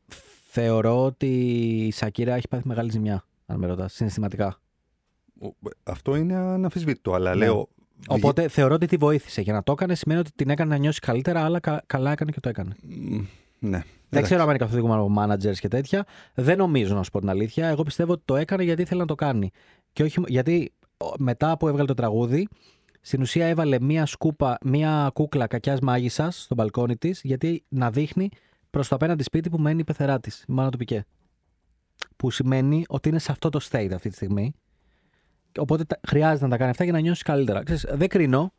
Θεωρώ 0.47 1.05
ότι 1.05 1.27
η 1.87 1.91
Σακύρα 1.91 2.35
έχει 2.35 2.49
πάθει 2.49 2.69
μεγάλη 2.69 2.91
ζημιά, 2.91 3.25
αν 3.47 3.59
με 3.59 3.67
ρωτάς, 3.67 3.93
συναισθηματικά. 3.93 4.59
Ο- 5.41 5.69
Αυτό 5.83 6.17
είναι 6.17 6.35
αναμφισβήτητο, 6.35 7.13
αλλά 7.15 7.35
Ναι. 7.35 7.45
λέω... 7.45 7.69
Οπότε 8.09 8.49
θεωρώ 8.49 8.75
ότι 8.75 8.87
τη 8.87 8.97
βοήθησε. 8.97 9.41
Για 9.41 9.53
να 9.53 9.63
το 9.63 9.73
έκανε 9.73 9.95
σημαίνει 9.95 10.21
ότι 10.21 10.31
την 10.37 10.51
έκανε 10.51 10.71
να 10.71 10.77
νιώσει 10.81 11.01
καλύτερα, 11.01 11.45
αλλά 11.45 11.61
κα- 11.61 11.83
καλά 11.87 12.13
έκανε 12.13 12.31
και 12.31 12.41
το 12.41 12.49
έκανε. 12.49 12.77
Μ, 12.83 13.21
Ναι. 13.59 13.83
Δεν 14.09 14.23
ξέρω 14.23 14.43
αν 14.43 14.49
είναι 14.49 14.59
καθοδήγημα 14.59 14.95
από 14.97 15.13
managers 15.19 15.57
και 15.59 15.69
τέτοια. 15.69 16.05
Δεν 16.35 16.59
νομίζω 16.59 16.95
να 16.95 17.03
σου 17.03 17.11
πω 17.11 17.21
την 17.21 17.29
αλήθεια. 17.29 17.67
Εγώ 17.69 17.83
πιστεύω 17.83 18.13
ότι 18.13 18.23
το 18.25 18.37
έκανε 18.37 18.63
γιατί 18.63 18.83
ήθελε 18.83 19.01
να 19.01 19.07
το 19.07 19.15
κάνει. 19.15 19.51
Και 19.93 20.03
όχι, 20.03 20.23
γιατί 20.27 20.73
ο, 20.97 21.07
μετά 21.19 21.57
που 21.57 21.69
έβγαλε 21.69 21.87
το 21.87 21.95
τραγούδι, 21.95 22.49
στην 23.01 23.21
ουσία 23.21 23.47
έβαλε 23.47 23.81
μία 23.81 24.07
σκούπα, 24.07 24.59
μία 24.65 25.11
κούκλα 25.15 25.47
κακιάς 25.47 25.81
μάγισσας 25.81 26.43
στο 26.43 26.55
μπαλκόνι 26.55 26.97
της, 26.97 27.21
γιατί 27.23 27.65
να 27.69 27.91
δείχνει 27.91 28.29
προς 28.71 28.89
το 28.89 28.95
απέναντι 28.95 29.23
σπίτι 29.23 29.51
που 29.51 29.59
μένει 29.59 29.81
η 29.81 29.85
πεθερά 29.85 30.21
της, 30.21 30.41
η 30.49 30.53
μάνα 30.53 30.71
του 30.71 30.79
Πικέ. 30.79 31.05
Που 32.17 32.31
σημαίνει 32.31 32.85
ότι 32.89 33.09
είναι 33.09 33.19
σε 33.19 33.33
αυτό 33.33 33.49
το 33.49 33.61
state 33.71 33.91
αυτή 33.95 34.09
τη 34.09 34.15
στιγμή. 34.15 34.55
Οπότε 35.59 35.85
τα- 35.85 36.01
χρειάζεται 36.09 36.45
να 36.45 36.51
τα 36.51 36.57
κάνει 36.57 36.71
αυτά 36.71 36.85
για 36.85 36.93
να 36.93 36.99
νιώσεις 37.01 37.23
καλύτερα. 37.23 37.63
Ξέρεις, 37.63 37.87
δεν 37.93 38.09
κρίνω. 38.09 38.53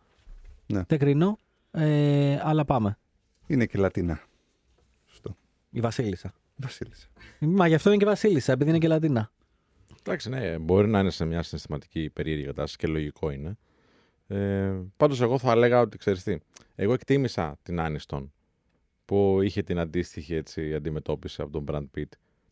Ναι. 0.67 0.81
Δεν 0.87 0.99
κρίνω. 0.99 1.37
Ε, 1.71 2.39
αλλά 2.43 2.65
πάμε. 2.65 2.97
Είναι 3.47 3.65
και 3.65 3.77
Λατίνα. 3.77 4.19
Σωστό. 5.05 5.35
Η 5.69 5.79
Βασίλισσα. 5.79 6.33
Βασίλισσα. 6.55 7.07
Μα 7.39 7.67
γι' 7.67 7.75
αυτό 7.75 7.89
είναι 7.89 7.97
και 7.97 8.05
Βασίλισσα, 8.05 8.51
επειδή 8.51 8.69
είναι 8.69 8.79
και 8.79 8.87
Λατίνα. 8.87 9.31
Εντάξει, 9.99 10.29
ναι, 10.29 10.57
μπορεί 10.57 10.87
να 10.87 10.99
είναι 10.99 11.09
σε 11.09 11.25
μια 11.25 11.41
συναισθηματική 11.43 12.09
περίεργη 12.09 12.43
κατάσταση 12.45 12.77
και 12.77 12.87
λογικό 12.87 13.29
είναι. 13.29 13.57
Ε, 14.27 14.71
Πάντως, 14.97 15.21
εγώ 15.21 15.37
θα 15.37 15.51
έλεγα 15.51 15.79
ότι 15.79 15.97
ξέρεις 15.97 16.23
τι. 16.23 16.37
Εγώ 16.75 16.93
εκτίμησα 16.93 17.57
την 17.63 17.79
Άνιστον 17.79 18.33
που 19.05 19.39
είχε 19.41 19.61
την 19.63 19.79
αντίστοιχη 19.79 20.35
έτσι, 20.35 20.73
αντιμετώπιση 20.73 21.41
από 21.41 21.51
τον 21.51 21.65
Brad 21.67 21.81
Pitt. 21.81 21.85
Και 21.91 22.05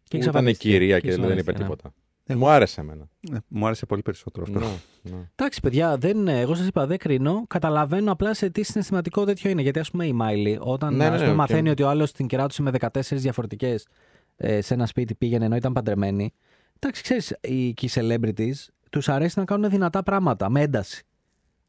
που 0.10 0.16
ήταν 0.16 0.20
εξαφανίστηκε. 0.20 0.70
κυρία 0.70 1.00
Και 1.00 1.08
και 1.10 1.16
δεν 1.16 1.20
είπε 1.20 1.30
εξαφανίστηκε, 1.30 1.52
ναι. 1.58 1.64
τίποτα. 1.64 1.94
Ε, 2.26 2.36
Μου 2.36 2.50
άρεσε 2.50 2.82
εμένα. 2.82 3.10
Ναι, 3.32 3.38
μου 3.48 3.66
άρεσε 3.66 3.86
πολύ 3.86 4.02
περισσότερο 4.02 4.46
αυτό. 4.48 4.60
Ναι, 4.60 5.16
ναι. 5.16 5.30
Εντάξει, 5.36 5.60
παιδιά, 5.60 5.98
δεν, 5.98 6.28
εγώ 6.28 6.56
σας 6.56 6.68
είπα, 6.68 6.88
δεν 6.88 6.98
κρίνω. 6.98 7.44
Καταλαβαίνω 7.48 8.12
απλά 8.12 8.34
σε 8.34 8.50
τι 8.50 8.64
συναισθηματικό 8.64 9.26
τέτοιο 9.26 9.50
είναι. 9.50 9.62
Γιατί, 9.62 9.80
ας 9.80 9.92
πούμε, 9.92 10.06
η 10.06 10.14
Μάιλι, 10.14 10.58
όταν 10.62 10.96
Ναι, 10.96 11.06
ας 11.06 11.12
ναι, 11.12 11.18
πούμε, 11.18 11.30
οκ. 11.30 11.36
μαθαίνει 11.36 11.70
ότι 11.70 11.84
ο 11.84 11.90
άλλος 11.90 12.12
την 12.12 12.28
κεράτωσε 12.28 12.62
με 12.62 12.72
14 12.80 12.88
διαφορετικές 13.10 13.88
ε, 14.36 14.62
σε 14.62 14.74
ένα 14.74 14.86
σπίτι 14.86 15.16
πήγαινε 15.16 15.46
ενώ 15.46 15.56
ήταν 15.56 15.74
παντρεμένη. 15.74 16.34
Εντάξει, 16.80 17.04
ξέρεις, 17.04 17.36
οι, 17.42 17.74
και 17.74 17.86
οι 17.86 17.90
celebrities 17.94 18.54
τους 18.90 19.10
αρέσει 19.10 19.40
να 19.40 19.46
κάνουν 19.46 19.70
δυνατά 19.70 20.04
πράγματα 20.04 20.50
με 20.50 20.62
ένταση. 20.62 21.04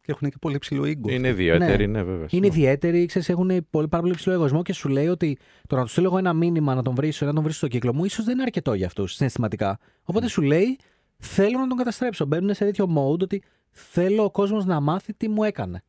Και 0.05 0.13
έχουν 0.13 0.31
και 0.31 0.37
πολύ 0.41 0.59
ψηλό 0.59 0.85
ίγκο. 0.85 1.11
Είναι 1.11 1.29
ιδιαίτερη, 1.29 1.87
ναι, 1.87 2.03
βέβαια. 2.03 2.27
Είναι 2.31 2.47
ιδιαίτεροι, 2.47 3.07
ξέρεις, 3.07 3.29
έχουν 3.29 3.67
πολύ, 3.71 3.89
πάρα 3.89 4.03
πολύ 4.03 4.15
ψηλό 4.15 4.35
εγωισμό 4.35 4.63
και 4.63 4.73
σου 4.73 4.89
λέει 4.89 5.09
ότι 5.09 5.39
το 5.69 5.77
να 5.77 5.83
τους 5.83 5.91
στείλω 5.91 6.07
εγώ 6.07 6.19
ένα 6.19 6.33
μήνυμα 6.33 6.75
να 6.75 6.83
τον 6.83 6.95
βρίσω 6.95 7.25
ή 7.25 7.29
να 7.29 7.35
τον 7.35 7.43
βρίσω 7.43 7.59
στο 7.59 7.69
κύκλο 7.69 7.95
μου, 7.95 8.05
ίσως 8.05 8.25
δεν 8.25 8.35
είναι 8.35 8.43
αρκετό 8.43 8.75
για 8.75 8.87
αυτούς 8.87 9.15
συναισθηματικά. 9.15 9.79
Οπότε 10.05 10.29
σου 10.29 10.43
λέει, 10.43 10.79
θέλω 11.19 11.59
να 11.59 11.67
τον 11.67 11.77
καταστρέψω. 11.77 12.27
Μπαίνουν 12.27 12.55
σε 12.55 12.65
τέτοιο 12.65 12.95
mode 12.97 13.21
ότι 13.21 13.43
θέλω 13.71 14.25
ο 14.25 14.31
κόσμος 14.31 14.65
να 14.65 14.81
μάθει 14.81 15.15
τι 15.15 15.29
μου 15.29 15.43
έκανε. 15.43 15.83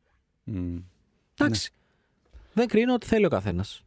Μ. 0.44 0.76
Εντάξει. 1.38 1.72
Δεν 2.52 2.66
κρίνω 2.66 2.94
ότι 2.94 3.06
θέλει 3.06 3.26
ο 3.26 3.28
καθένας. 3.28 3.84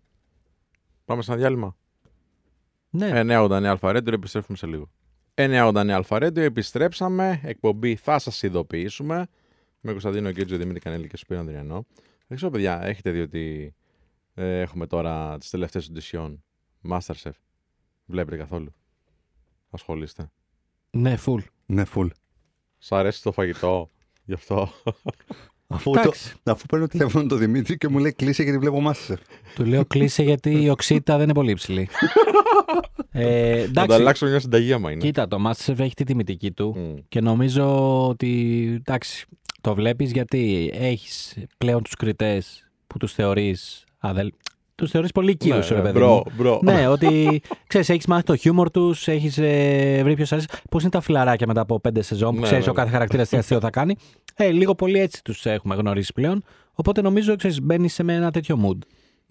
Πάμε 1.06 1.22
σε 1.22 1.32
ένα 1.32 1.40
διάλειμμα. 1.40 1.76
Ναι. 2.90 3.22
989 3.24 3.64
Αλφαρέντιο, 3.64 4.14
επιστρέφουμε 4.14 4.58
σε 4.58 4.68
λίγο. 4.68 4.90
989 5.36 5.90
Αλφαρέντιο, 5.90 6.44
επιστρέψαμε. 6.44 7.42
Εκπομπή 7.44 7.96
θα 7.96 8.20
σας 8.20 8.44
ειδοποιήσουμε. 8.44 9.28
Με 9.82 9.92
Κωνσταντίνο 9.92 10.30
Γκέτζο, 10.30 10.58
Δημήτρη 10.58 10.80
Κανέλη 10.80 11.08
και 11.08 11.18
Σπύρο 11.18 11.40
Ανδριανό. 11.40 11.86
Δεν 12.28 12.38
ξέρω, 12.38 12.52
παιδιά, 12.52 12.82
έχετε 12.86 13.12
δει 13.12 13.20
ότι 13.20 13.74
ε, 14.34 14.60
έχουμε 14.60 14.88
τώρα 14.88 15.38
τις 15.38 15.50
τελευταίες 15.50 15.88
οντισιόν 15.88 16.44
Masterchef. 16.90 17.32
Βλέπετε 18.06 18.38
καθόλου; 18.38 18.74
Ασχολείστε. 19.70 20.32
Ναι, 20.92 21.18
full. 21.26 21.40
Ναι, 21.66 21.84
full. 21.96 22.08
Σ' 22.78 22.92
αρέσει 22.92 23.24
το 23.24 23.32
φαγητό, 23.32 23.90
γι' 24.26 24.34
αυτό. 24.34 24.70
Αφού, 25.68 25.92
το, 25.92 26.00
Εντάξει. 26.00 26.34
αφού 26.44 26.66
παίρνω 26.66 26.88
τηλέφωνο 26.88 27.26
τον 27.28 27.38
Δημήτρη 27.38 27.78
και 27.78 27.88
μου 27.88 27.98
λέει 27.98 28.14
κλείσε 28.14 28.44
γιατί 28.44 28.58
βλέπω 28.58 28.82
Masterchef. 28.88 29.18
Του 29.56 29.66
λέω 29.66 29.86
κλείσε 29.86 30.24
γιατί 30.24 30.64
η 30.64 30.70
οξύτα 30.70 31.14
δεν 31.16 31.24
είναι 31.24 31.34
πολύ 31.34 31.52
υψηλή. 31.52 31.90
ε, 33.12 33.56
Θα 33.56 33.62
εντάξει. 33.62 33.80
ανταλλάξω 33.80 34.26
μια 34.26 34.40
συνταγή 34.40 34.74
άμα 34.74 34.92
είναι. 34.92 35.02
Κοίτα, 35.02 35.28
το 35.28 35.38
Masterchef 35.48 35.80
έχει 35.80 35.94
τη 35.94 36.04
τιμητική 36.04 36.52
του. 36.52 36.76
Μμ. 36.78 36.96
Και 37.08 37.22
νομίζω 37.22 38.08
ότι 38.08 38.64
εντάξει, 38.80 39.26
το 39.62 39.74
βλέπεις 39.76 40.12
γιατί 40.12 40.72
έχεις 40.74 41.38
πλέον 41.58 41.84
τους 41.84 41.96
κριτές 41.96 42.70
που 42.88 42.98
τους 42.98 43.14
θεωρείς 43.14 43.84
αδελ... 43.98 44.32
Τους 44.76 44.92
θεωρείς 44.92 45.12
πολύ 45.12 45.38
κύριους, 45.38 45.70
Ναι, 45.70 45.76
ρε 45.76 45.82
ναι, 45.82 45.88
παιδί 45.88 46.00
bro, 46.00 46.14
μου. 46.16 46.24
bro. 46.34 46.60
ναι, 46.64 46.88
ότι 46.88 47.42
ξέρεις, 47.68 47.90
έχεις 47.90 48.06
μάθει 48.06 48.24
το 48.24 48.36
χιούμορ 48.36 48.72
τους, 48.72 49.08
έχεις 49.08 49.38
ε, 49.38 50.00
βρει 50.04 50.16
ποιος 50.16 50.32
αρέσεις. 50.32 50.50
Πώς 50.70 50.82
είναι 50.82 50.92
τα 50.92 51.02
φιλαράκια 51.02 51.48
μετά 51.48 51.62
από 51.62 51.80
πέντε 51.80 52.02
σεζόν 52.02 52.34
που 52.34 52.40
Ναι, 52.40 52.46
ξέρεις 52.46 52.66
ναι, 52.66 52.72
ο 52.72 52.74
κάθε 52.74 52.90
χαρακτήρας 52.90 53.30
τι 53.30 53.38
αστείο 53.38 53.60
θα 53.60 53.70
κάνει. 53.70 53.96
Ε, 54.36 54.52
λίγο 54.52 54.76
πολύ 54.76 55.00
έτσι 55.00 55.24
τους 55.24 55.46
έχουμε 55.46 55.76
γνωρίσει 55.76 56.14
πλέον. 56.14 56.44
Οπότε 56.74 57.02
νομίζω, 57.02 57.36
ξέρεις, 57.36 57.62
μπαίνεις 57.62 57.94
σε 57.94 58.04
με 58.04 58.14
ένα 58.14 58.32
τέτοιο 58.32 58.60
mood. 58.66 58.78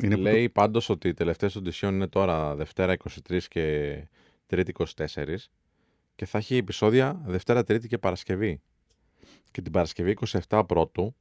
Είναι 0.03 0.15
που 0.17 0.21
Λέει 0.23 0.49
πάντως 0.49 0.89
ότι 0.89 1.09
οι 1.09 1.15
τελευταίες 1.15 1.57
οντισιόν 1.57 1.95
είναι 1.95 2.07
τώρα 2.07 2.55
Δευτέρα 2.55 2.97
23 3.29 3.39
και 3.49 3.97
Τρίτη 4.47 4.73
24 4.79 4.85
και 6.15 6.27
θα 6.27 6.39
έχει 6.39 6.57
επεισόδια 6.57 7.21
Δευτέρα, 7.27 7.65
Τρίτη 7.65 7.89
και 7.89 7.99
Παρασκευή. 7.99 8.61
Και 9.51 9.63
την 9.63 9.73
Παρασκευή 9.73 10.17
27 10.49 10.63
πρώτου 10.67 11.15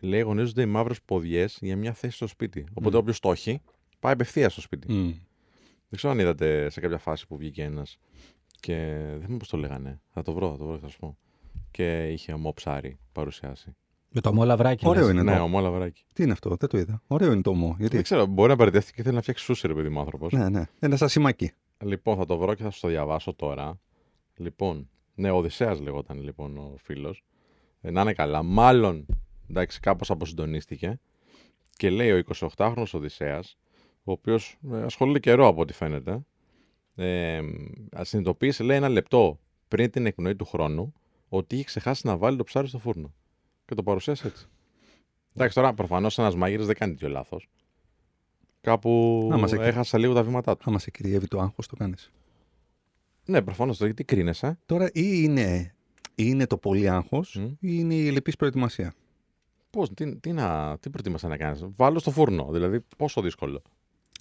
λέει 0.00 0.20
αγωνίζονται 0.20 0.62
οι 0.62 0.66
μαύρες 0.66 1.02
ποδιές 1.02 1.58
για 1.60 1.76
μια 1.76 1.92
θέση 1.92 2.16
στο 2.16 2.26
σπίτι. 2.26 2.66
Οπότε 2.74 2.96
Μμ. 2.96 3.00
όποιος 3.00 3.20
το 3.20 3.30
έχει 3.30 3.60
πάει 3.98 4.12
απευθείας 4.12 4.52
στο 4.52 4.60
σπίτι. 4.60 4.92
Μ. 4.92 5.04
Δεν 5.88 5.98
ξέρω 5.98 6.12
αν 6.12 6.18
είδατε 6.18 6.70
σε 6.70 6.80
κάποια 6.80 6.98
φάση 6.98 7.26
που 7.26 7.36
βγήκε 7.36 7.62
ένας 7.62 7.98
και 8.60 8.74
δεν 9.08 9.20
θυμάμαι 9.20 9.36
πώς 9.36 9.48
το 9.48 9.56
λέγανε. 9.56 10.00
Θα 10.12 10.22
το 10.22 10.32
βρω, 10.32 10.50
θα 10.50 10.56
το 10.56 10.66
βρω 10.66 10.74
και 10.74 10.80
θα 10.80 10.88
σου 10.88 10.98
πω. 10.98 11.16
Και 11.70 12.08
είχε 12.08 12.32
ομό 12.32 12.52
ψάρι 12.52 12.98
παρουσιάσει. 13.12 13.74
Με 14.12 14.20
το 14.20 14.32
μόλαβράκι. 14.32 14.86
Ωραίο 14.86 15.02
λες. 15.02 15.12
είναι 15.12 15.22
ναι, 15.22 15.36
το. 15.36 15.42
ομό 15.42 15.60
λαβράκι. 15.60 16.04
Τι 16.12 16.22
είναι 16.22 16.32
αυτό, 16.32 16.56
δεν 16.56 16.68
το 16.68 16.78
είδα. 16.78 17.02
Ωραίο 17.06 17.32
είναι 17.32 17.42
το 17.42 17.50
ομό. 17.50 17.74
Γιατί. 17.78 17.94
Δεν 17.94 18.04
ξέρω, 18.04 18.26
μπορεί 18.26 18.50
να 18.50 18.56
παραιτεύτηκε 18.56 18.96
και 18.96 19.02
θέλει 19.02 19.14
να 19.14 19.20
φτιάξει 19.20 19.44
σούσι, 19.44 19.66
ρε 19.66 19.74
παιδί 19.74 19.88
μου 19.88 20.00
άνθρωπος. 20.00 20.32
Ναι, 20.32 20.48
ναι. 20.48 20.66
Ένα 20.78 20.96
σασιμάκι. 20.96 21.50
Λοιπόν, 21.84 22.16
θα 22.16 22.24
το 22.24 22.36
βρω 22.38 22.54
και 22.54 22.62
θα 22.62 22.70
σου 22.70 22.80
το 22.80 22.88
διαβάσω 22.88 23.34
τώρα. 23.34 23.80
Λοιπόν, 24.36 24.88
ναι, 25.14 25.30
ο 25.30 25.36
Οδυσσέας 25.36 25.80
λεγόταν 25.80 26.22
λοιπόν 26.22 26.58
ο 26.58 26.74
φίλος. 26.82 27.24
Ε, 27.80 27.90
να 27.90 28.00
είναι 28.00 28.12
καλά. 28.12 28.42
Μάλλον, 28.42 29.06
εντάξει, 29.50 29.80
κάπως 29.80 30.10
αποσυντονίστηκε. 30.10 31.00
Και 31.76 31.90
λέει 31.90 32.10
ο 32.12 32.22
28χρονος 32.38 32.90
Οδυσσέας 32.92 33.58
ο 34.04 34.12
οποίος 34.12 34.58
ασχολείται 34.70 35.18
καιρό 35.18 35.46
από 35.46 35.60
ό,τι 35.60 35.72
φαίνεται. 35.72 36.20
Ε, 36.94 37.40
συνειδητοποίησε, 38.00 38.62
λέει, 38.62 38.76
ένα 38.76 38.88
λεπτό 38.88 39.38
πριν 39.68 39.90
την 39.90 40.06
εκπνοή 40.06 40.36
του 40.36 40.44
χρόνου 40.44 40.92
ότι 41.28 41.54
είχε 41.54 41.64
ξεχάσει 41.64 42.06
να 42.06 42.16
βάλει 42.16 42.36
το 42.36 42.44
ψάρι 42.44 42.68
στο 42.68 42.78
φούρνο. 42.78 43.14
Και 43.64 43.74
το 43.74 43.82
παρουσίασε 43.82 44.26
έτσι. 44.26 44.46
Εντάξει, 45.34 45.54
τώρα 45.54 45.74
προφανώς 45.74 46.18
ένας 46.18 46.34
μάγειρας 46.36 46.66
δεν 46.66 46.74
κάνει 46.76 46.92
τέτοιο 46.92 47.08
λάθος. 47.08 47.48
Κάπου 48.60 49.26
Να, 49.30 49.36
μας 49.38 49.52
εκ- 49.52 49.60
έχασα 49.60 49.98
λίγο 49.98 50.14
τα 50.14 50.22
βήματά 50.22 50.56
του. 50.56 50.64
Άμα 50.66 50.78
σε 50.78 50.90
κυριεύει 50.90 51.26
το 51.26 51.40
άγχος, 51.40 51.66
το 51.66 51.76
κάνεις. 51.76 52.10
Ναι, 53.24 53.42
προφανώς. 53.42 53.78
Γιατί 53.78 54.04
κρίνεσαι. 54.04 54.58
Τώρα 54.66 54.86
ή 54.86 54.90
είναι, 55.22 55.74
ή 55.79 55.79
είναι 56.28 56.46
το 56.46 56.56
πολύ 56.56 56.88
άγχος 56.88 57.34
Μμ. 57.36 57.44
ή 57.44 57.56
είναι 57.60 57.94
η 57.94 58.06
ελλειπής 58.06 58.36
προετοιμασία. 58.36 58.94
Πώς, 59.70 59.90
τι, 59.94 60.16
τι, 60.16 60.32
να, 60.32 60.78
τι 60.80 60.90
προτιμάσαι 60.90 61.28
να 61.28 61.36
κάνεις; 61.36 61.64
Βάλω 61.76 61.98
στο 61.98 62.10
φούρνο. 62.10 62.48
Δηλαδή, 62.52 62.80
πόσο 62.96 63.20
δύσκολο. 63.20 63.62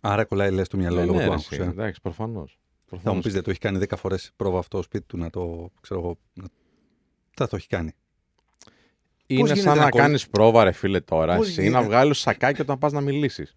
Άρα 0.01 0.23
κολλάει 0.25 0.51
λες 0.51 0.67
το 0.67 0.77
μυαλό 0.77 0.99
Ε, 0.99 1.05
λόγω 1.05 1.17
ναι, 1.17 1.23
του 1.23 1.29
ρε, 1.29 1.33
άγχους. 1.35 1.51
εσύ, 1.51 1.61
ε. 1.61 1.65
Εντάξει, 1.65 2.01
προφανώς. 2.01 2.59
Θα 3.01 3.13
μου 3.13 3.21
πεις 3.21 3.33
δεν 3.33 3.43
το 3.43 3.49
έχει 3.49 3.59
κάνει 3.59 3.79
10 3.89 3.97
φορές 3.97 4.31
πρόβα 4.35 4.59
αυτό 4.59 4.77
στο 4.77 4.85
σπίτι 4.85 5.05
του 5.05 5.17
να 5.17 5.29
το 5.29 5.71
ξέρω 5.81 5.99
εγώ. 5.99 6.17
Να... 6.33 6.45
Θα 7.31 7.47
το 7.47 7.55
έχει 7.55 7.67
κάνει. 7.67 7.91
Είναι 9.27 9.41
γίνεται 9.41 9.59
σαν 9.61 9.77
να 9.77 9.83
να 9.83 9.89
κολλ- 9.89 10.03
κάνεις 10.03 10.29
πρόβα, 10.29 10.63
ρε 10.63 10.71
φίλε, 10.71 10.99
τώρα. 10.99 11.35
Πώς 11.35 11.47
Εσύ 11.47 11.61
γίνεται- 11.61 11.81
να 11.81 11.87
βγάλεις 11.87 12.17
σακάκι 12.19 12.61
όταν 12.61 12.77
πας 12.77 12.91
να 12.91 13.01
μιλήσεις. 13.01 13.55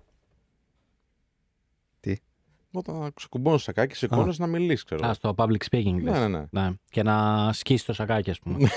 Τι; 2.72 2.78
Όταν 2.78 3.12
ξεκουμπώνεις 3.14 3.58
το 3.58 3.64
σακάκι, 3.64 3.94
σηκώνεις 3.94 4.38
να 4.38 4.46
μιλήσεις, 4.46 4.84
ξέρω. 4.84 5.00
Α, 5.02 5.04
εγώ. 5.04 5.14
στο 5.14 5.34
public 5.36 5.56
speaking. 5.70 6.02
λες. 6.02 6.18
Ναι, 6.18 6.18
ναι, 6.18 6.28
ναι. 6.28 6.44
Ναι. 6.50 6.70
Και 6.90 7.02
να 7.02 7.48
σκίσει 7.52 7.86
το 7.86 7.92
σακάκι, 7.92 8.30
ας 8.30 8.38
πούμε. 8.38 8.56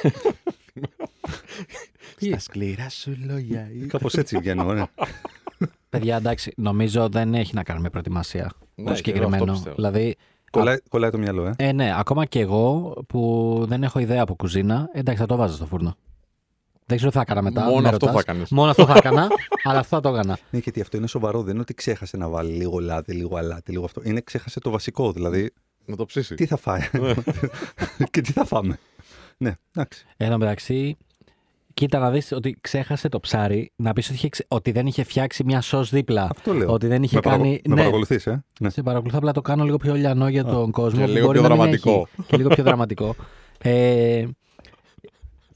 Τι; 2.17 2.27
Στα 2.27 2.39
σκληρά 2.39 2.89
σου 2.89 3.17
λόγια. 3.25 3.67
Κάπως 3.87 4.13
έτσι 4.13 4.37
βγαίνω. 4.37 4.73
Ναι. 4.73 4.83
Παιδιά, 5.89 6.15
εντάξει, 6.15 6.53
νομίζω 6.57 7.09
δεν 7.09 7.33
έχει 7.33 7.55
να 7.55 7.63
κάνει 7.63 7.79
με 7.81 7.89
προετοιμασία. 7.89 8.43
Ναι, 8.43 8.49
το 8.53 8.71
και 8.75 8.81
εγώ 8.83 8.91
αυτό 8.91 8.95
συγκεκριμένο. 8.95 9.51
πιστεύω. 9.51 9.75
Δηλαδή, 9.75 10.15
κολλάει, 10.51 10.77
κολλάει 10.89 11.09
το 11.09 11.17
μυαλό, 11.17 11.45
ε. 11.45 11.53
ε, 11.57 11.71
ναι, 11.71 11.93
ακόμα 11.97 12.25
και 12.25 12.39
εγώ 12.39 12.93
που 13.07 13.63
δεν 13.67 13.83
έχω 13.83 13.99
ιδέα 13.99 14.21
από 14.21 14.35
κουζίνα, 14.35 14.89
εντάξει, 14.93 15.21
θα 15.21 15.27
το 15.27 15.35
βάζω 15.35 15.55
στο 15.55 15.65
φούρνο. 15.65 15.95
Δεν 16.85 16.97
ξέρω 16.97 17.11
τι 17.11 17.15
θα 17.17 17.21
έκανα 17.21 17.41
μετά. 17.41 17.63
Μόνο 17.63 17.81
με 17.81 17.87
αυτό 17.89 18.05
ρωτάς. 18.05 18.23
θα 18.23 18.31
κάνεις. 18.31 18.49
Μόνο 18.49 18.69
αυτό 18.69 18.85
θα 18.85 18.93
έκανα, 18.97 19.27
αλλά 19.63 19.79
αυτό 19.79 19.95
θα 19.95 20.01
το 20.01 20.09
έκανα. 20.09 20.37
Ναι, 20.49 20.59
γιατί 20.59 20.81
αυτό 20.81 20.97
είναι 20.97 21.07
σοβαρό. 21.07 21.41
Δεν 21.41 21.51
είναι 21.53 21.61
ότι 21.61 21.73
ξέχασε 21.73 22.17
να 22.17 22.27
βάλει 22.29 22.51
λίγο 22.53 22.79
λάδι, 22.79 23.13
λίγο 23.13 23.37
αλάτι, 23.37 23.71
λίγο 23.71 23.83
αυτό. 23.85 24.01
Είναι 24.03 24.21
ξέχασε 24.21 24.59
το 24.59 24.69
βασικό. 24.69 25.11
Δηλαδή, 25.11 25.51
Να 25.85 25.95
το 25.95 26.05
ψήσει. 26.05 26.35
τι 26.35 26.45
θα 26.45 26.57
φάει. 26.57 26.81
και 28.11 28.21
τι 28.21 28.31
θα 28.31 28.45
φάμε. 28.45 28.79
Ναι, 29.37 29.53
εντάξει. 29.75 30.05
Εν 30.17 30.29
τω 30.31 30.37
μεταξύ, 30.37 30.97
κοίτα 31.73 31.99
να 31.99 32.11
δεις 32.11 32.31
ότι 32.31 32.57
ξέχασε 32.61 33.09
το 33.09 33.19
ψάρι, 33.19 33.71
να 33.75 33.93
πεις 33.93 34.05
ότι, 34.07 34.15
είχε 34.15 34.29
ξε- 34.29 34.45
ότι 34.49 34.71
δεν 34.71 34.87
είχε 34.87 35.03
φτιάξει 35.03 35.43
μια 35.43 35.61
σως 35.61 35.89
δίπλα. 35.89 36.27
Αυτό 36.31 36.53
λέω. 36.53 36.71
Ότι 36.71 36.87
δεν 36.87 37.03
είχε 37.03 37.15
με 37.15 37.21
παρακολου- 37.21 37.51
κάνει. 37.51 37.61
Με 37.67 37.73
ναι, 37.73 37.79
παρακολουθείς, 37.81 38.27
ε. 38.27 38.43
Ναι. 38.59 38.69
σε 38.69 38.81
παρακολουθώ, 38.81 39.17
απλά 39.17 39.31
το 39.31 39.41
κάνω 39.41 39.63
λίγο 39.63 39.77
πιο 39.77 39.93
λιανό 39.93 40.27
για 40.27 40.43
τον 40.43 40.71
κόσμο. 40.71 40.99
και 40.99 41.05
που 41.05 41.11
λίγο 41.11 41.25
μπορεί 41.25 41.39
πιο 41.39 41.47
να 41.47 41.55
μην 41.55 41.57
δραματικό. 41.63 42.07
έχει. 42.17 42.27
Και 42.27 42.37
λίγο 42.37 42.49
πιο 42.49 42.63
δραματικό. 42.63 43.15
Ε, 43.57 44.25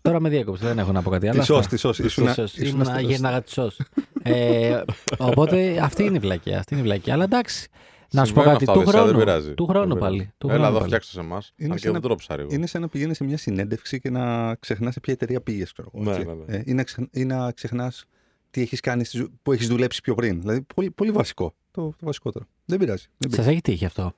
τώρα 0.09 0.19
με 0.21 0.29
διέκοψε, 0.29 0.65
δεν 0.65 0.79
έχω 0.79 0.91
να 0.91 1.01
πω 1.01 1.09
κάτι 1.09 1.27
άλλο. 1.27 1.39
Τη 1.39 1.45
σως, 1.45 1.57
Αυτά. 1.57 1.69
τη 1.69 1.77
σως. 1.77 1.97
Τη 1.97 2.03
Ήσουνα- 2.05 2.33
σως. 2.33 2.53
ήσουνα 2.53 2.67
Ήμουνα 2.69 2.85
στο- 2.99 2.99
γένναγα 3.07 3.41
τη 3.41 3.51
σως. 3.51 3.79
Ε, 4.23 4.81
οπότε 5.17 5.79
αυτή 5.81 6.03
είναι 6.03 6.15
η 6.15 6.19
βλακία. 6.19 6.59
Αυτή 6.59 6.73
είναι 6.73 6.83
η 6.83 6.85
βλακία. 6.85 7.13
Αλλά 7.13 7.23
εντάξει, 7.23 7.67
να 8.11 8.25
σου 8.25 8.33
πω 8.33 8.41
Συμβαίνουν 8.41 8.51
κάτι. 8.59 8.63
αυτά, 8.63 8.73
Του 8.73 8.79
Οδυσσέα, 8.79 9.01
δεν 9.01 9.09
χρόνου, 9.11 9.25
πειράζει. 9.25 9.53
του 9.53 9.65
χρόνου 9.67 9.87
Δεν 9.87 9.97
πειράζει. 9.97 10.15
πάλι. 10.17 10.31
Του 10.37 10.47
Έλα 10.47 10.55
χρόνου 10.55 10.67
εδώ, 10.69 10.77
πάλι. 10.77 10.87
φτιάξτε 10.87 11.11
σε 11.13 11.19
εμάς. 11.19 11.53
Είναι 11.55 11.69
Αν 11.69 11.75
και 11.75 11.81
σαν 11.81 11.91
δεν 11.91 12.01
να- 12.01 12.07
τρώω 12.07 12.15
ψάρι 12.17 12.41
εγώ. 12.41 12.49
Είναι 12.53 12.67
σαν 12.67 12.81
να 12.81 12.87
πηγαίνει 12.87 13.13
σε 13.13 13.23
μια 13.23 13.37
συνέντευξη 13.37 13.99
και 13.99 14.09
να 14.09 14.55
ξεχνάς 14.55 14.93
σε 14.93 14.99
ποια 14.99 15.13
εταιρεία 15.13 15.41
πήγες. 15.41 15.73
Ναι, 15.91 16.11
ναι, 16.17 16.23
ναι. 16.47 16.55
Ε, 16.55 16.61
ή 16.65 16.73
να, 16.73 16.83
ξεχ... 16.83 17.05
ή 17.11 17.25
να 17.25 17.51
ξεχνάς 17.51 18.05
τι 18.51 18.61
έχεις 18.61 18.79
κάνει, 18.79 19.03
στη 19.03 19.17
ζω- 19.17 19.29
που 19.43 19.51
έχεις 19.51 19.67
δουλέψει 19.67 20.01
πιο 20.01 20.13
πριν. 20.15 20.39
Δηλαδή, 20.39 20.61
πολύ, 20.75 20.91
πολύ 20.91 21.11
βασικό. 21.11 21.53
Το, 21.71 21.81
το 21.81 22.05
βασικότερο. 22.05 22.45
Δεν 22.65 22.79
πειράζει. 22.79 23.05
Δεν 23.17 23.29
Σας 23.29 23.31
πειράζει. 23.31 23.49
έχει 23.49 23.61
τύχει 23.61 23.85
αυτό; 23.85 24.13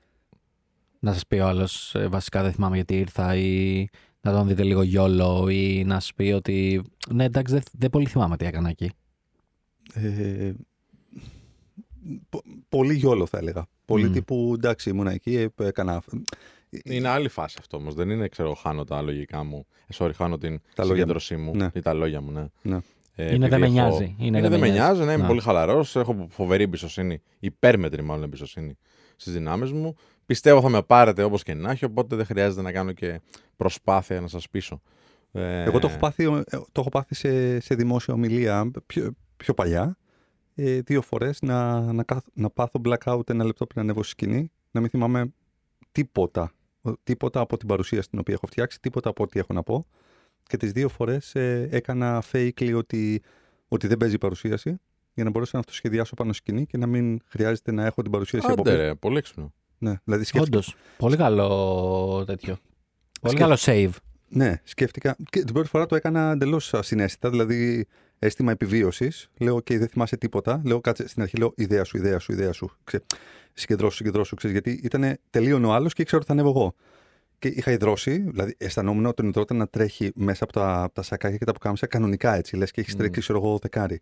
Να 0.98 1.12
σας 1.12 1.26
πει 1.26 1.36
ο 1.36 1.46
άλλος 1.46 1.96
βασικά 2.08 2.42
δεν 2.42 2.52
θυμάμαι 2.52 2.74
γιατί 2.74 2.98
ήρθα 2.98 3.34
ή 3.36 3.86
να 4.22 4.32
τον 4.32 4.46
δείτε 4.48 4.62
λίγο 4.62 4.82
γιόλο 4.82 5.48
ή 5.48 5.84
να 5.84 5.94
σας 6.00 6.14
πει 6.14 6.32
ότι 6.32 6.82
ναι 7.14 7.24
εντάξει 7.24 7.52
δεν, 7.54 7.62
δεν 7.72 7.90
πολύ 7.90 8.06
θυμάμαι 8.06 8.36
τι 8.36 8.44
έκανα 8.46 8.68
εκεί. 8.68 8.90
Ε, 9.94 10.52
πο- 12.28 12.42
πολύ 12.68 12.94
γιόλο 12.94 13.26
θα 13.26 13.38
έλεγα. 13.38 13.66
Πολύ 13.84 14.08
Μμ. 14.08 14.12
τύπου 14.12 14.52
εντάξει, 14.54 14.90
ήμουνα 14.90 15.12
εκεί, 15.12 15.34
ε, 15.36 15.48
έκανα. 15.66 16.02
Είναι 16.84 17.08
άλλη 17.08 17.28
φάση 17.28 17.56
αυτό 17.60 17.76
όμως. 17.76 17.94
Δεν 17.94 18.10
είναι, 18.10 18.28
ξέρω, 18.28 18.54
χάνω 18.54 18.84
τα 18.84 19.02
λογικά 19.02 19.44
μου. 19.44 19.66
Ε, 19.86 19.94
sorry, 19.98 20.10
χάνω 20.14 20.38
την 20.38 20.60
Τα 20.74 20.82
λόγια 20.84 20.96
συγκέντρωσή 20.96 21.36
μου 21.36 21.54
Ναι. 21.56 21.68
ή 21.74 21.80
τα 21.80 21.92
λόγια 21.92 22.20
μου, 22.20 22.30
ναι. 22.30 22.46
Ναι. 22.62 22.78
Ε, 23.14 23.34
Είναι 23.34 23.46
επειδή 23.46 23.48
δεν 23.48 23.60
με 23.60 23.66
έχω- 23.66 23.74
νοιάζει. 23.74 24.14
Είναι, 24.18 24.48
δεν 24.48 24.60
με 24.60 24.68
νοιάζει, 24.68 25.04
ναι, 25.04 25.12
είμαι 25.12 25.22
Ναι. 25.22 25.26
πολύ 25.28 25.40
χαλαρός. 25.40 25.96
Έχω 25.96 26.26
φοβερή 26.30 26.62
εμπιστοσύνη, 26.62 27.22
υπέρμετρη 27.38 28.02
μάλλον 28.02 28.24
εμπιστοσύνη 28.24 28.78
στις 29.16 29.32
δυνάμεις 29.32 29.72
μου. 29.72 29.94
Πιστεύω 30.32 30.60
θα 30.60 30.68
με 30.68 30.82
πάρετε 30.82 31.22
όπως 31.22 31.42
και 31.42 31.54
να 31.54 31.70
έχει, 31.70 31.84
οπότε 31.84 32.16
δεν 32.16 32.24
χρειάζεται 32.26 32.62
να 32.62 32.72
κάνω 32.72 32.92
και 32.92 33.20
προσπάθεια 33.56 34.20
να 34.20 34.28
σας 34.28 34.48
πείσω. 34.48 34.82
Ε, 35.32 35.62
Εγώ 35.62 35.78
το 35.78 35.86
έχω 35.86 35.98
πάθει, 35.98 36.24
ε, 36.24 36.40
το 36.50 36.80
έχω 36.80 36.88
πάθει 36.88 37.14
σε, 37.14 37.60
σε 37.60 37.74
δημόσια 37.74 38.14
ομιλία 38.14 38.70
πιο, 38.86 39.12
πιο 39.36 39.54
παλιά. 39.54 39.96
Ε, 40.54 40.80
δύο 40.80 41.02
φορές 41.02 41.38
να, 41.42 41.80
να, 41.92 42.02
κάθ- 42.02 42.26
να 42.32 42.50
πάθω 42.50 42.80
blackout 42.84 43.30
ένα 43.30 43.44
λεπτό 43.44 43.66
πριν 43.66 43.80
ανέβω 43.82 44.02
στη 44.02 44.10
σκηνή, 44.10 44.50
να 44.70 44.80
μην 44.80 44.90
θυμάμαι 44.90 45.32
τίποτα. 45.92 46.52
Ο- 46.82 46.92
Τίποτα 47.02 47.40
από 47.40 47.56
την 47.56 47.68
παρουσίαση 47.68 48.08
την 48.08 48.18
οποία 48.18 48.34
έχω 48.34 48.46
φτιάξει, 48.46 48.80
τίποτα 48.80 49.08
από 49.08 49.22
ό,τι 49.22 49.38
έχω 49.38 49.52
να 49.52 49.62
πω. 49.62 49.86
Και 50.42 50.56
τις 50.56 50.72
δύο 50.72 50.88
φορές 50.88 51.34
ε, 51.34 51.68
έκανα 51.70 52.22
fake 52.32 52.74
ότι, 52.76 53.22
ότι 53.68 53.86
δεν 53.86 53.96
παίζει 53.96 54.14
η 54.14 54.18
παρουσίαση 54.18 54.80
για 55.14 55.24
να 55.24 55.30
μπορέσω 55.30 55.50
να 55.54 55.58
αυτοσχεδιάσω 55.60 56.14
πάνω 56.14 56.32
στη 56.32 56.42
σκηνή 56.46 56.66
και 56.66 56.76
να 56.78 56.86
μην 56.86 57.20
χρειάζεται 57.26 57.72
να 57.72 57.84
έχω 57.86 58.02
την 58.02 58.10
παρουσίαση 58.10 58.46
από 58.50 58.60
Άντε, 58.60 58.70
πριν. 58.70 58.82
ρε, 58.82 58.94
πολύ 58.94 59.16
έξυπνο. 59.16 59.52
Ναι, 59.82 59.94
δηλαδή 60.04 60.24
σκέφτηκα, 60.24 60.58
Όντως. 60.58 60.74
Πολύ 60.96 61.16
καλό 61.16 62.24
τέτοιο. 62.26 62.56
Πολύ 63.20 63.36
Σκέφ- 63.36 63.48
καλό 63.48 63.58
save. 63.60 63.96
Ναι, 64.28 64.60
σκέφτηκα. 64.64 65.16
Και 65.30 65.44
την 65.44 65.52
πρώτη 65.54 65.68
φορά 65.68 65.86
το 65.86 65.96
έκανα 65.96 66.30
εντελώς 66.30 66.74
ασυναίσθητα, 66.74 67.30
δηλαδή 67.30 67.86
αίσθημα 68.18 68.52
επιβίωσης. 68.52 69.28
Λέω, 69.38 69.56
OK, 69.56 69.78
δεν 69.78 69.88
θυμάσαι 69.88 70.16
τίποτα. 70.16 70.60
Λέω, 70.64 70.80
κάτσε 70.80 71.08
στην 71.08 71.22
αρχή, 71.22 71.36
λέω, 71.36 71.52
ιδέα 71.56 71.84
σου, 71.84 71.96
ιδέα 71.96 72.18
σου, 72.18 72.32
ιδέα 72.32 72.52
σου. 72.52 72.70
Ξέ, 72.84 73.02
συγκεντρώσου, 73.52 73.96
συγκεντρώσου. 73.96 74.34
Ξέρεις, 74.36 74.60
γιατί 74.60 74.80
ήταν 74.82 75.18
τελείων 75.30 75.64
ο 75.64 75.72
άλλος 75.72 75.92
και 75.92 76.02
ήξερα 76.02 76.18
ότι 76.18 76.26
θα 76.26 76.32
ανέβω 76.32 76.48
εγώ. 76.58 76.74
Και 77.38 77.48
είχα 77.48 77.70
υδρώσει, 77.72 78.18
δηλαδή 78.18 78.54
αισθανόμουν 78.58 79.06
ότι 79.06 79.14
τον 79.16 79.26
υδρόταν 79.28 79.56
να 79.56 79.68
τρέχει 79.68 80.10
μέσα 80.14 80.44
από 80.44 80.52
τα, 80.52 80.82
από 80.82 80.94
τα 80.94 81.02
σακάκια 81.02 81.36
και 81.38 81.44
τα 81.44 81.52
πουκάμισα 81.52 81.86
κανονικά 81.86 82.34
έτσι, 82.34 82.56
λες 82.56 82.70
και 82.70 82.80
έχεις 82.80 82.96
τρέξει, 82.96 83.20
ξέρω 83.20 83.38
εγώ, 83.38 83.58
δεκάρι. 83.62 84.00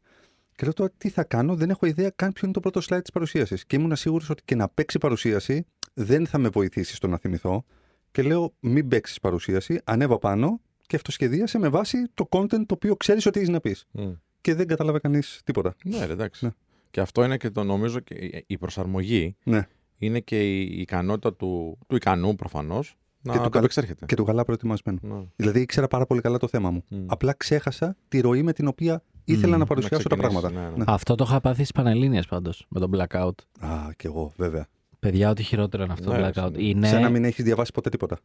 Και 0.61 0.67
λέω 0.67 0.75
τώρα 0.75 0.91
τι 0.99 1.09
θα 1.09 1.25
κάνω, 1.25 1.55
δεν 1.57 1.71
έχω 1.71 1.87
ιδέα 1.87 2.11
καν 2.17 2.33
ποιο 2.33 2.41
είναι 2.45 2.53
το 2.53 2.61
πρώτο 2.61 2.81
slide 2.89 3.01
της 3.01 3.11
παρουσίασης. 3.13 3.65
Και 3.67 3.77
ήμουν 3.77 3.97
σίγουρος 3.97 4.31
ότι 4.31 4.43
και 4.45 4.55
να 4.55 4.69
παίξει 4.69 4.99
παρουσίαση 4.99 5.67
δεν 5.95 6.27
θα 6.27 6.39
με 6.39 6.49
βοηθήσει 6.49 6.95
στο 6.95 7.07
να 7.09 7.17
θυμηθώ. 7.19 7.65
Και 8.11 8.23
λέω, 8.23 8.53
μην 8.61 8.89
παίξεις 8.89 9.21
παρουσίαση, 9.21 9.81
ανέβα 9.85 10.19
πάνω 10.19 10.61
και 10.87 10.97
αυτοσχεδίασε 10.97 11.59
με 11.59 11.69
βάση 11.69 11.97
το 12.15 12.29
content 12.31 12.49
το 12.67 12.75
οποίο 12.75 12.97
ξέρεις 12.97 13.27
ότι 13.27 13.39
έχεις 13.39 13.51
να 13.51 13.61
πεις. 13.61 13.87
Μμ. 13.91 14.11
Και 14.41 14.55
δεν 14.55 14.67
κατάλαβε 14.67 14.99
κανείς 14.99 15.41
τίποτα. 15.45 15.75
Ναι, 15.85 16.05
ρε, 16.05 16.13
εντάξει. 16.13 16.45
Ναι. 16.45 16.51
Και 16.91 17.01
αυτό 17.01 17.25
είναι 17.25 17.37
και 17.37 17.51
το 17.51 17.65
νομίζω 17.65 18.01
και 18.01 18.15
η- 18.15 18.45
η 18.47 18.59
προσαρμογή 18.59 19.37
Ναι. 19.43 19.67
είναι 19.99 20.21
και 20.21 20.59
η 20.61 20.81
ικανότητα 20.81 21.35
του, 21.35 21.79
του 21.87 21.97
ικανού 21.97 22.35
προφανώς 22.35 22.97
να 23.23 23.33
Και 23.33 23.39
του 23.39 23.45
το 23.45 23.51
καλ- 23.51 23.65
επεξέρχεται. 23.65 24.07
Και 24.07 24.15
του 24.15 24.25
καλά 24.25 24.45
προετοιμασμένο. 24.45 24.99
Ναι. 25.03 25.25
Δηλαδή 25.37 25.61
ήξερα 25.61 25.89
πάρα 25.89 26.07
πολύ 26.07 26.21
καλά 26.21 26.39
το 26.39 26.49
θέμα 26.49 26.71
μου. 26.71 26.85
Μμ. 26.89 27.05
Απλά 27.07 27.33
ξέχασα 27.33 27.97
τη 28.09 28.21
ροή 28.21 28.43
με 28.43 28.53
την 28.53 28.67
οποία 28.67 29.03
ήθελα 29.33 29.57
Μμ. 29.57 29.59
να 29.59 29.67
παρουσιάσω 29.67 30.09
τα 30.09 30.17
ξεκινήσεις, 30.17 30.41
πράγματα. 30.41 30.61
ναι, 30.63 30.69
ναι. 30.77 30.77
Ναι. 30.77 30.85
Αυτό 30.87 31.15
το 31.15 31.25
είχα 31.29 31.41
πάθει 31.41 31.55
στις 31.65 31.73
Πανελλήνιες 31.73 32.27
πάντως 32.27 32.67
με 32.69 32.81
τον 32.81 32.91
blackout. 32.95 33.31
Α, 33.61 33.69
κι 33.97 34.07
εγώ, 34.07 34.33
βέβαια. 34.37 34.67
Παιδιά, 34.99 35.31
ό,τι 35.31 35.43
χειρότερο 35.43 35.83
είναι 35.83 35.93
αυτό 35.93 36.11
το 36.11 36.17
Ναι, 36.17 36.29
blackout. 36.35 36.53
ναι. 36.53 36.63
Είναι, 36.63 36.89
Σαν 36.89 37.03
να 37.03 37.09
μην 37.09 37.25
έχεις 37.25 37.45
διαβάσει 37.45 37.73
ποτέ 37.73 37.89
τίποτα. 37.89 38.19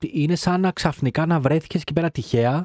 είναι 0.00 0.34
σαν 0.34 0.60
να 0.60 0.70
ξαφνικά 0.70 1.26
να 1.26 1.40
βρέθηκες 1.40 1.80
εκεί 1.80 1.92
πέρα 1.92 2.10
τυχαία 2.10 2.64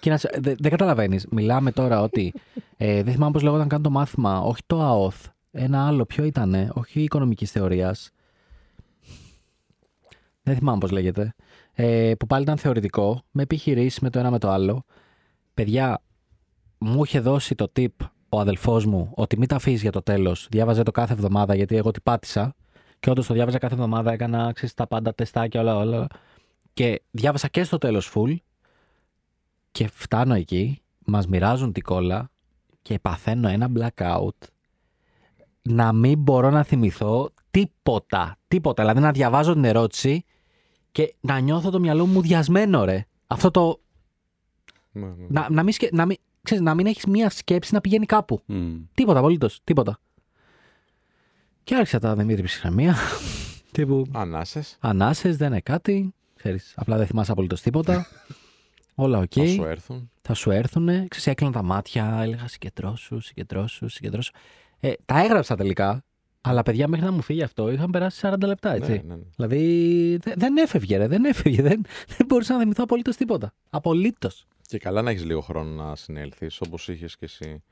και 0.00 0.10
να. 0.10 0.16
σε- 0.16 0.30
δε- 0.40 0.54
δεν 0.58 0.70
καταλαβαίνεις. 0.70 1.26
Μιλάμε 1.30 1.72
τώρα 1.72 2.00
ότι. 2.02 2.32
Ε, 2.76 3.02
δεν 3.02 3.12
θυμάμαι 3.12 3.32
πώς 3.32 3.42
λέγονταν 3.42 3.68
καν 3.68 3.82
το 3.82 3.90
μάθημα. 3.90 4.40
Όχι 4.40 4.60
το 4.66 4.82
ΑΟΘ. 4.82 5.14
Ένα 5.50 5.86
άλλο. 5.86 6.04
Ποιο 6.04 6.24
ήταν, 6.24 6.70
όχι 6.74 7.02
οικονομικής 7.02 7.50
θεωρίας. 7.50 8.10
Δεν 10.42 10.56
θυμάμαι 10.56 10.78
πώς 10.78 10.90
λέγεται. 10.90 11.34
Ε, 11.72 12.12
που 12.18 12.26
πάλι 12.26 12.42
ήταν 12.42 12.56
θεωρητικό, 12.56 13.22
με 13.30 13.42
επιχειρήσεις 13.42 14.00
με 14.00 14.10
το 14.10 14.18
ένα 14.18 14.30
με 14.30 14.38
το 14.38 14.50
άλλο. 14.50 14.84
Παιδιά, 15.54 16.02
μου 16.80 17.04
είχε 17.04 17.20
δώσει 17.20 17.54
το 17.54 17.72
tip 17.76 17.86
ο 18.28 18.40
αδελφός 18.40 18.86
μου 18.86 19.12
ότι 19.14 19.38
μην 19.38 19.48
τα 19.48 19.56
αφήσεις 19.56 19.82
για 19.82 19.92
το 19.92 20.02
τέλος. 20.02 20.46
Διάβαζε 20.50 20.82
το 20.82 20.90
κάθε 20.90 21.12
εβδομάδα 21.12 21.54
γιατί 21.54 21.76
εγώ 21.76 21.90
τι 21.90 22.00
πάτησα. 22.00 22.54
Και 23.00 23.10
όντως 23.10 23.26
το 23.26 23.34
διάβαζα 23.34 23.58
κάθε 23.58 23.74
εβδομάδα, 23.74 24.12
έκανα 24.12 24.52
ξέρεις, 24.52 24.74
τα 24.74 24.86
πάντα 24.86 25.14
τεστάκια, 25.14 25.60
όλα, 25.60 25.76
όλα. 25.76 26.06
Και 26.72 27.02
διάβασα 27.10 27.48
και 27.48 27.64
στο 27.64 27.78
τέλος 27.78 28.12
full. 28.14 28.36
Και 29.70 29.88
φτάνω 29.92 30.34
εκεί, 30.34 30.82
μας 31.04 31.26
μοιράζουν 31.26 31.72
την 31.72 31.82
κόλλα 31.82 32.30
και 32.82 32.98
παθαίνω 32.98 33.48
ένα 33.48 33.70
blackout. 33.76 34.48
Να 35.62 35.92
μην 35.92 36.18
μπορώ 36.18 36.50
να 36.50 36.62
θυμηθώ 36.62 37.30
τίποτα. 37.50 38.36
Τίποτα. 38.48 38.82
Δηλαδή 38.82 39.00
να 39.00 39.12
διαβάζω 39.12 39.52
την 39.52 39.64
ερώτηση 39.64 40.24
και 40.92 41.14
να 41.20 41.38
νιώθω 41.38 41.70
το 41.70 41.80
μυαλό 41.80 42.06
μου 42.06 42.20
διασμένο, 42.20 42.84
ρε. 42.84 43.06
Αυτό 43.26 43.50
το. 43.50 43.80
Ναι, 44.92 45.06
ναι. 45.06 45.26
Να, 45.28 45.46
να 45.50 45.62
μην, 45.62 45.72
σκε... 45.72 45.88
να 45.92 46.06
μην, 46.06 46.16
ξέρεις, 46.42 46.62
να 46.64 46.74
μην 46.74 46.86
έχεις 46.86 47.04
μία 47.06 47.30
σκέψη 47.30 47.74
να 47.74 47.80
πηγαίνει 47.80 48.06
κάπου. 48.06 48.42
Μμ. 48.46 48.76
Τίποτα, 48.94 49.18
απολύτως. 49.18 49.60
Τίποτα. 49.64 50.00
Και 51.64 51.74
άρχισα 51.74 51.98
τα 51.98 52.14
Δημήτρη 52.16 52.42
ψυχραιμία. 52.42 52.96
Τύπου 53.72 54.06
Ανάσες. 54.12 54.76
ανάσες, 54.80 55.36
δεν 55.36 55.48
είναι 55.48 55.60
κάτι. 55.60 56.14
Ξέρεις, 56.36 56.72
απλά 56.76 56.96
δεν 56.96 57.06
θυμάσαι 57.06 57.32
απολύτως 57.32 57.60
τίποτα. 57.60 58.06
Όλα 58.94 59.18
οκ. 59.18 59.32
Θα 59.34 59.46
σου 59.46 59.64
έρθουν. 59.64 60.10
θα 60.22 60.34
σου 60.34 60.50
έρθουν. 60.50 60.86
Ξέρεις, 60.86 61.26
έκλεινα 61.26 61.52
τα 61.52 61.62
μάτια, 61.62 62.18
έλεγα 62.22 62.48
συγκεντρώσου, 62.48 63.20
συγκεντρώσου, 63.20 63.88
συγκεντρώσου. 63.88 64.32
Ε, 64.80 64.92
τα 65.04 65.24
έγραψα 65.24 65.54
τελικά, 65.56 66.04
αλλά 66.40 66.62
παιδιά 66.62 66.88
μέχρι 66.88 67.06
να 67.06 67.12
μου 67.12 67.22
φύγει 67.22 67.42
αυτό 67.42 67.70
είχαν 67.70 67.90
περάσει 67.90 68.20
40 68.22 68.34
λεπτά, 68.46 68.72
έτσι. 68.74 68.90
Ναι, 68.90 69.02
ναι, 69.06 69.14
ναι. 69.14 69.22
Δηλαδή 69.36 70.16
δε- 70.22 70.34
δεν 70.36 70.56
έφευγε, 70.56 70.96
ρε, 70.96 71.06
δεν 71.06 71.24
έφευγε. 71.24 71.62
Δεν, 71.62 71.84
δεν 72.16 72.26
μπορούσα 72.26 72.52
να 72.54 72.60
θυμηθώ 72.60 72.82
απολύτως 72.84 73.16
τίποτα. 73.16 73.52
Απολύτως. 73.70 74.46
Και 74.70 74.78
καλά 74.78 75.02
να 75.02 75.10
έχεις 75.10 75.24
λίγο 75.24 75.40
χρόνο 75.40 75.84
να 75.84 75.96
συνέλθεις, 75.96 76.60
όπως 76.60 76.88
είχες 76.88 77.16
και 77.16 77.24
εσύ. 77.24 77.62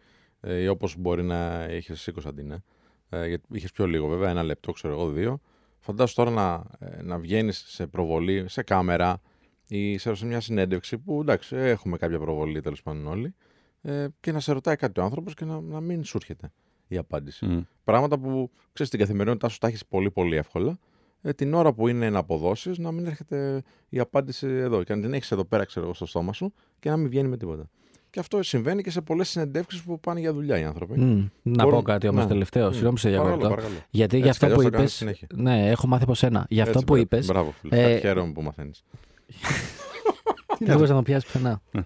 Ε, 0.40 0.60
ή 0.62 0.66
όπως 0.66 0.96
μπορεί 0.98 1.22
να 1.22 1.64
είχες 1.64 1.96
εσύ, 1.96 2.12
Κωνσταντίνε. 2.12 2.62
Ε, 3.08 3.26
γιατί 3.26 3.46
είχες 3.52 3.72
πιο 3.72 3.86
λίγο, 3.86 4.06
βέβαια, 4.06 4.30
ένα 4.30 4.42
λεπτό, 4.42 4.72
ξέρω 4.72 4.94
εγώ, 4.94 5.10
δύο. 5.10 5.40
Φαντάσου 5.78 6.14
τώρα 6.14 6.30
να, 6.30 6.64
ε, 6.78 7.02
να 7.02 7.18
βγαίνεις 7.18 7.64
σε 7.66 7.86
προβολή, 7.86 8.48
σε 8.48 8.62
κάμερα 8.62 9.20
ή 9.68 9.98
σε, 9.98 10.14
σε 10.14 10.26
μια 10.26 10.40
συνέντευξη 10.40 10.98
που 10.98 11.20
εντάξει, 11.20 11.56
έχουμε 11.56 11.96
κάποια 11.96 12.18
προβολή 12.18 12.60
τέλος 12.60 12.82
πάντων 12.82 13.06
όλοι. 13.06 13.34
Ε, 13.82 14.06
και 14.20 14.32
να 14.32 14.40
σε 14.40 14.52
ρωτάει 14.52 14.76
κάτι 14.76 15.00
ο 15.00 15.02
άνθρωπος 15.02 15.34
και 15.34 15.44
να, 15.44 15.60
να 15.60 15.80
μην 15.80 16.04
σου 16.04 16.16
έρχεται 16.16 16.52
η 16.88 16.96
απάντηση. 16.96 17.46
Μμ. 17.46 17.60
Πράγματα 17.84 18.18
που 18.18 18.50
ξέρεις 18.72 18.92
στην 18.92 18.98
καθημερινότητά 18.98 19.48
σου 19.48 19.58
τα 19.58 19.66
έχεις 19.66 19.86
πολύ 19.86 20.10
πολύ 20.10 20.36
εύκολα. 20.36 20.78
Ε, 21.22 21.32
την 21.32 21.54
ώρα 21.54 21.72
που 21.72 21.88
είναι 21.88 22.10
να 22.10 22.18
αποδώσεις, 22.18 22.78
να 22.78 22.92
μην 22.92 23.06
έρχεται 23.06 23.62
η 23.88 23.98
απάντηση 23.98 24.46
εδώ. 24.46 24.82
Και 24.82 24.94
να 24.94 25.00
την 25.02 25.12
έχεις 25.14 25.30
εδώ 25.32 25.44
πέρα, 25.44 25.64
ξέρω 25.64 25.84
εγώ, 25.84 25.94
στο 25.94 26.06
στόμα 26.06 26.32
σου 26.32 26.52
και 26.78 26.90
να 26.90 26.96
μην 26.96 27.08
βγαίνει 27.08 27.28
με 27.28 27.36
τίποτα. 27.36 27.68
Και 28.10 28.20
αυτό 28.20 28.42
συμβαίνει 28.42 28.82
και 28.82 28.90
σε 28.90 29.00
πολλές 29.00 29.28
συνεντεύξεις 29.28 29.82
που 29.82 30.00
πάνε 30.00 30.20
για 30.20 30.32
δουλειά 30.32 30.58
οι 30.58 30.62
άνθρωποι. 30.64 31.00
Μμ, 31.00 31.26
να 31.42 31.64
Μπορούν- 31.64 31.78
πω 31.78 31.84
κάτι 31.84 32.08
όμως 32.08 32.22
ναι. 32.22 32.28
τελευταίο. 32.28 32.66
Μμ. 32.68 32.70
Συγγνώμη 32.70 32.94
που 32.94 33.00
σε 33.00 33.08
Παρακαλώ, 33.08 33.36
διακόπτω. 33.36 33.54
παρακαλώ. 33.62 33.80
Γιατί 33.90 34.16
Έτσι 34.16 34.18
για 34.18 34.30
αυτό 34.30 34.46
κι 34.46 34.52
που 34.52 34.58
αλλιώς 34.58 34.62
θα 34.62 34.68
είπε. 34.68 34.76
κάνεις 34.76 34.92
συνέχεια. 34.94 35.28
Ναι, 35.34 35.70
έχω 35.70 35.86
μάθει 35.86 36.02
από 36.02 36.14
σένα. 36.14 36.46
Για 36.48 36.62
αυτό 36.62 36.72
Έτσι, 36.74 36.84
που 36.84 36.92
μπρα- 36.92 37.02
είπες. 37.02 37.26
Μπράβο, 37.26 37.50
φίλε. 37.60 37.82
ε, 37.94 37.98
Χαίρομαι 37.98 38.32
που 38.32 38.42
μαθαίνεις. 38.42 38.84
Δεν 40.58 40.74
μπορούσα 40.74 40.92
να 40.92 40.98
το 40.98 41.02
πιάσεις 41.02 41.30
πουθενά. 41.32 41.60
Ε. 41.72 41.80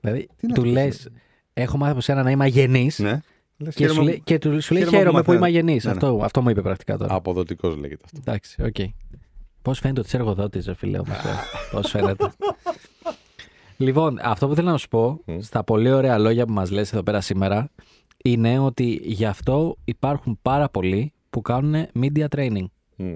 Δηλαδή, 0.00 0.28
Τι 0.36 0.46
να 0.46 0.54
του 0.54 0.62
το 0.62 0.68
λες, 0.70 0.96
πεις, 0.96 1.08
έχω 1.52 1.76
μάθει 1.76 1.92
από 1.92 2.00
σένα 2.00 2.22
να 2.22 2.30
είμαι 2.30 2.44
αγενής. 2.44 3.00
Ναι. 3.62 3.68
Λες, 3.68 3.74
Και, 3.74 3.82
σου 3.86 3.88
χαίρομαι- 3.92 4.10
λέει, 4.10 4.20
και 4.24 4.38
του 4.38 4.62
σου 4.62 4.72
λέει 4.74 4.82
χαίρομαι 4.82 4.98
χαίρομαι 4.98 5.18
που 5.18 5.24
που 5.24 5.30
είμαι 5.32 5.40
μαθαίνω». 5.40 5.58
αγενή. 5.58 5.80
Ναι, 5.82 5.90
ναι. 5.90 5.90
αυτό, 5.90 6.20
αυτό 6.24 6.42
μου 6.42 6.48
είπε 6.50 6.62
πρακτικά 6.62 6.96
τώρα. 6.96 7.14
Αποδοτικός 7.14 7.76
λέγεται 7.76 8.02
αυτό. 8.04 8.18
Εντάξει, 8.20 8.62
οκ. 8.62 8.76
Πώς 9.62 9.78
φαίνεται 9.78 9.98
ότι 10.00 10.08
είσαι 10.08 10.16
εργοδότης, 10.16 10.66
ρε 10.66 10.74
φίλε, 10.74 10.98
όμως. 10.98 11.16
Πώς 11.70 11.90
φαίνεται. 11.90 12.32
λοιπόν, 13.76 14.18
αυτό 14.22 14.48
που 14.48 14.54
θέλω 14.54 14.70
να 14.70 14.76
σου 14.76 14.88
πω, 14.88 15.20
Μμ. 15.24 15.38
στα 15.40 15.64
πολύ 15.64 15.90
ωραία 15.92 16.18
λόγια 16.18 16.46
που 16.46 16.52
μας 16.52 16.70
λες 16.70 16.92
εδώ 16.92 17.02
πέρα 17.02 17.20
σήμερα, 17.20 17.70
είναι 18.24 18.58
ότι 18.58 19.00
γι' 19.02 19.24
αυτό 19.24 19.76
υπάρχουν 19.84 20.38
πάρα 20.42 20.68
πολλοί 20.68 21.12
που 21.30 21.40
κάνουν 21.42 21.86
media 22.00 22.26
training. 22.36 22.64
Μμ. 22.96 23.14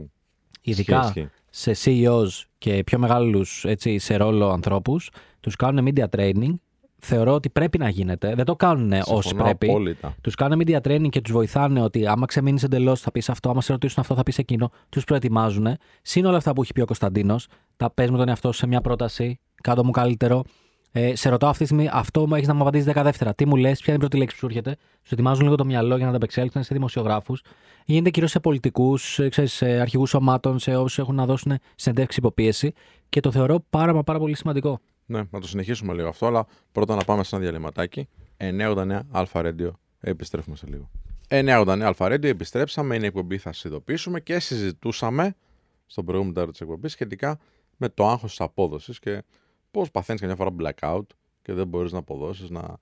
Ειδικά 0.63 0.99
Ισχύει, 1.05 1.21
ισχύει. 1.51 1.75
σε 1.75 1.91
CEOs 2.07 2.45
και 2.59 2.83
πιο 2.85 2.99
μεγάλους 2.99 3.65
έτσι, 3.65 3.99
σε 3.99 4.17
ρόλο 4.17 4.51
ανθρώπους, 4.51 5.11
τους 5.41 5.57
κάνουν 5.57 5.89
media 5.95 6.05
training. 6.17 6.55
Θεωρώ 6.99 7.33
ότι 7.35 7.51
πρέπει 7.51 7.79
να 7.79 7.89
γίνεται. 7.89 8.35
Δεν 8.35 8.45
το 8.45 8.57
κάνουν 8.57 8.93
όσο 8.93 9.21
Συμφωνώ 9.21 9.43
πρέπει. 9.43 9.69
Απόλυτα. 9.69 10.15
Τους 10.21 10.35
κάνουν 10.35 10.63
media 10.65 10.81
training 10.81 11.09
και 11.09 11.21
τους 11.21 11.33
βοηθάνε 11.33 11.83
ότι 11.83 12.07
άμα 12.07 12.27
ξεμείνεις 12.27 12.63
εντελώς 12.63 13.01
θα 13.01 13.13
πεις 13.13 13.29
αυτό, 13.29 13.51
άμα 13.51 13.61
σε 13.61 13.73
ρωτήσουν 13.73 14.01
αυτό 14.01 14.15
θα 14.15 14.23
πεις 14.23 14.39
εκείνο. 14.39 14.71
Τους 14.89 15.05
προετοιμάζουν. 15.05 15.67
Συν 16.03 16.25
όλα 16.25 16.37
αυτά 16.37 16.53
που 16.53 16.63
έχει 16.63 16.73
πει 16.73 16.81
ο 16.81 16.85
Κωνσταντίνος, 16.85 17.47
τα 17.77 17.91
πες 17.91 18.11
με 18.11 18.17
τον 18.17 18.29
εαυτό 18.29 18.53
σου 18.53 18.59
σε 18.59 18.67
μια 18.67 18.81
πρόταση, 18.81 19.39
κάτω 19.63 19.85
μου 19.85 19.91
καλύτερο. 19.91 20.45
Ε, 20.93 21.15
σε 21.15 21.29
ρωτάω 21.29 21.51
αυτή 21.51 21.63
τη 21.63 21.69
στιγμή, 21.69 21.89
αυτό 21.93 22.27
μου 22.27 22.35
έχεις 22.35 22.49
να 22.49 22.55
μου 22.55 22.61
απαντήσεις 22.61 22.93
10 22.93 23.03
δεύτερα. 23.03 23.35
Τι 23.35 23.47
μου 23.47 23.57
λες, 23.57 23.81
ποια 23.81 23.95
είναι 23.95 23.97
η 23.97 23.99
πρώτη 23.99 24.17
λέξη 24.17 24.35
που 24.35 24.41
σου 24.41 24.47
έρχεται. 24.47 24.77
Σου 25.03 25.15
ετοιμάζουν 25.15 25.45
λίγο 25.45 25.57
το 25.57 25.65
μυαλό 25.65 25.95
για 25.95 26.05
να 26.05 26.11
ανταπεξέλθουν 26.11 26.63
σε 26.63 26.75
δημοσιογράφου. 26.75 27.35
Γίνεται 27.85 28.11
κυρίως 28.11 28.31
σε 28.31 28.41
πολιτικούς, 28.41 29.21
σε 29.31 29.67
αρχηγούς 29.67 30.09
σωμάτων, 30.09 30.59
σε 30.59 30.77
όσους 30.77 30.99
έχουν 30.99 31.15
να 31.15 31.27
δώσουν 31.27 31.59
συνεντεύξεις 31.75 32.19
υποπίεση. 32.19 32.73
Και 33.09 33.21
το 33.21 33.31
θεωρώ 33.31 33.65
πάρα, 33.71 33.95
μα 33.95 34.03
πάρα 34.03 34.19
πολύ 34.19 34.37
σημαντικό. 34.37 34.81
Ναι, 35.07 35.23
να 35.31 35.41
το 35.41 35.47
συνεχίσουμε 35.47 35.95
λίγο 35.95 36.09
αυτό, 36.09 36.27
αλλά 36.27 36.47
πρώτα 36.73 36.95
να 36.95 37.05
πάμε 37.05 37.25
σε 37.25 37.37
ένα 37.37 37.45
διαλυματάκι. 37.45 38.09
989 38.37 39.01
Αλφα 39.11 39.43
Radio. 39.45 39.71
Επιστρέφουμε 40.01 40.57
σε 40.57 40.67
λίγο. 40.67 40.91
989 41.29 41.81
Αλφα 41.83 42.07
Radio, 42.07 42.25
επιστρέψαμε. 42.25 42.95
Είναι 42.95 43.05
η 43.05 43.09
εκπομπή, 43.09 43.39
θα 43.39 43.53
σα 43.53 43.69
ειδοποιήσουμε 43.69 44.21
και 44.21 44.39
συζητούσαμε 44.39 45.35
στον 45.87 46.05
προηγούμενο 46.05 46.35
τέλο 46.35 46.51
της 46.51 46.61
εκπομπής 46.61 46.93
σχετικά 46.93 47.39
με 47.77 47.89
το 47.89 48.07
άγχος 48.09 48.31
της 48.31 48.41
απόδοσης 48.41 48.99
και 48.99 49.23
πώς 49.71 49.91
παθαίνεις 49.91 50.21
καμιά 50.21 50.37
φορά 50.37 50.51
blackout 50.61 51.07
και 51.43 51.53
δεν 51.53 51.67
μπορείς 51.67 51.93
να 51.93 51.99
αποδώσεις, 51.99 52.51
να, 52.51 52.77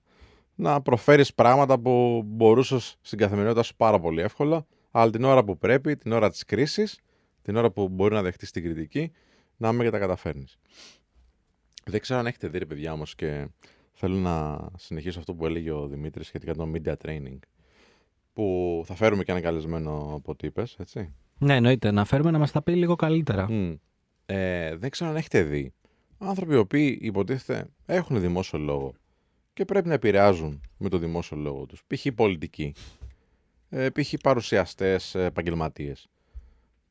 να 0.55 0.81
προφέρεις 0.81 1.33
πράγματα 1.33 1.79
που 1.79 2.23
μπορούσες 2.25 2.97
στην 3.01 3.17
καθημερινότητα 3.17 3.63
σου 3.63 3.75
πάρα 3.75 3.99
πολύ 3.99 4.21
εύκολα, 4.21 4.65
αλλά 4.91 5.11
την 5.11 5.23
ώρα 5.23 5.43
που 5.43 5.57
πρέπει, 5.57 5.97
την 5.97 6.11
ώρα 6.11 6.29
της 6.29 6.45
κρίσης, 6.45 6.99
την 7.41 7.55
ώρα 7.55 7.71
που 7.71 7.89
μπορεί 7.89 8.13
να 8.13 8.21
δεχτείς 8.21 8.51
την 8.51 8.63
κριτική, 8.63 9.11
να 9.57 9.71
μην 9.71 9.83
και 9.83 9.89
τα 9.89 9.99
καταφέρνεις. 9.99 10.57
Δεν 11.89 11.99
ξέρω 11.99 12.19
αν 12.19 12.25
έχετε 12.25 12.47
δει, 12.47 12.57
ρε 12.57 12.65
παιδιά, 12.65 12.93
όμως, 12.93 13.15
και 13.15 13.47
θέλω 13.93 14.15
να 14.15 14.67
συνεχίσω 14.77 15.19
αυτό 15.19 15.33
που 15.33 15.45
έλεγε 15.45 15.71
ο 15.71 15.87
Δημήτρης 15.87 16.27
σχετικά 16.27 16.53
με 16.57 16.65
το 16.65 16.71
media 16.75 17.05
training. 17.05 17.39
Που 18.33 18.81
θα 18.85 18.95
φέρουμε 18.95 19.23
και 19.23 19.31
ένα 19.31 19.41
καλεσμένο 19.41 20.13
από 20.15 20.31
ό,τι 20.31 20.47
είπες, 20.47 20.75
έτσι. 20.79 21.13
Ναι, 21.37 21.55
εννοείται. 21.55 21.91
Να 21.91 22.05
φέρουμε 22.05 22.31
να 22.31 22.37
μας 22.39 22.51
τα 22.51 22.61
πει 22.61 22.75
λίγο 22.75 22.95
καλύτερα. 22.95 23.51
Μμ. 23.51 23.73
Ε, 24.25 24.75
δεν 24.75 24.89
ξέρω 24.89 25.09
αν 25.09 25.15
έχετε 25.15 25.43
δει. 25.43 25.73
Άνθρωποι 26.17 26.53
οι 26.53 26.57
οποίοι 26.57 26.97
υποτίθεται 27.01 27.67
έχουν 27.85 28.19
δημόσιο 28.19 28.59
λόγο 28.59 28.93
και 29.53 29.65
πρέπει 29.65 29.87
να 29.87 29.93
επηρεάζουν 29.93 30.61
με 30.77 30.89
το 30.89 30.97
δημόσιο 30.97 31.37
λόγο 31.37 31.65
τους. 31.65 31.83
Π.χ. 31.87 32.05
πολιτικοί, 32.15 32.73
ε, 33.69 33.89
π.χ. 33.89 34.13
παρουσιαστές, 34.23 35.15
επαγγελματίες, 35.15 36.07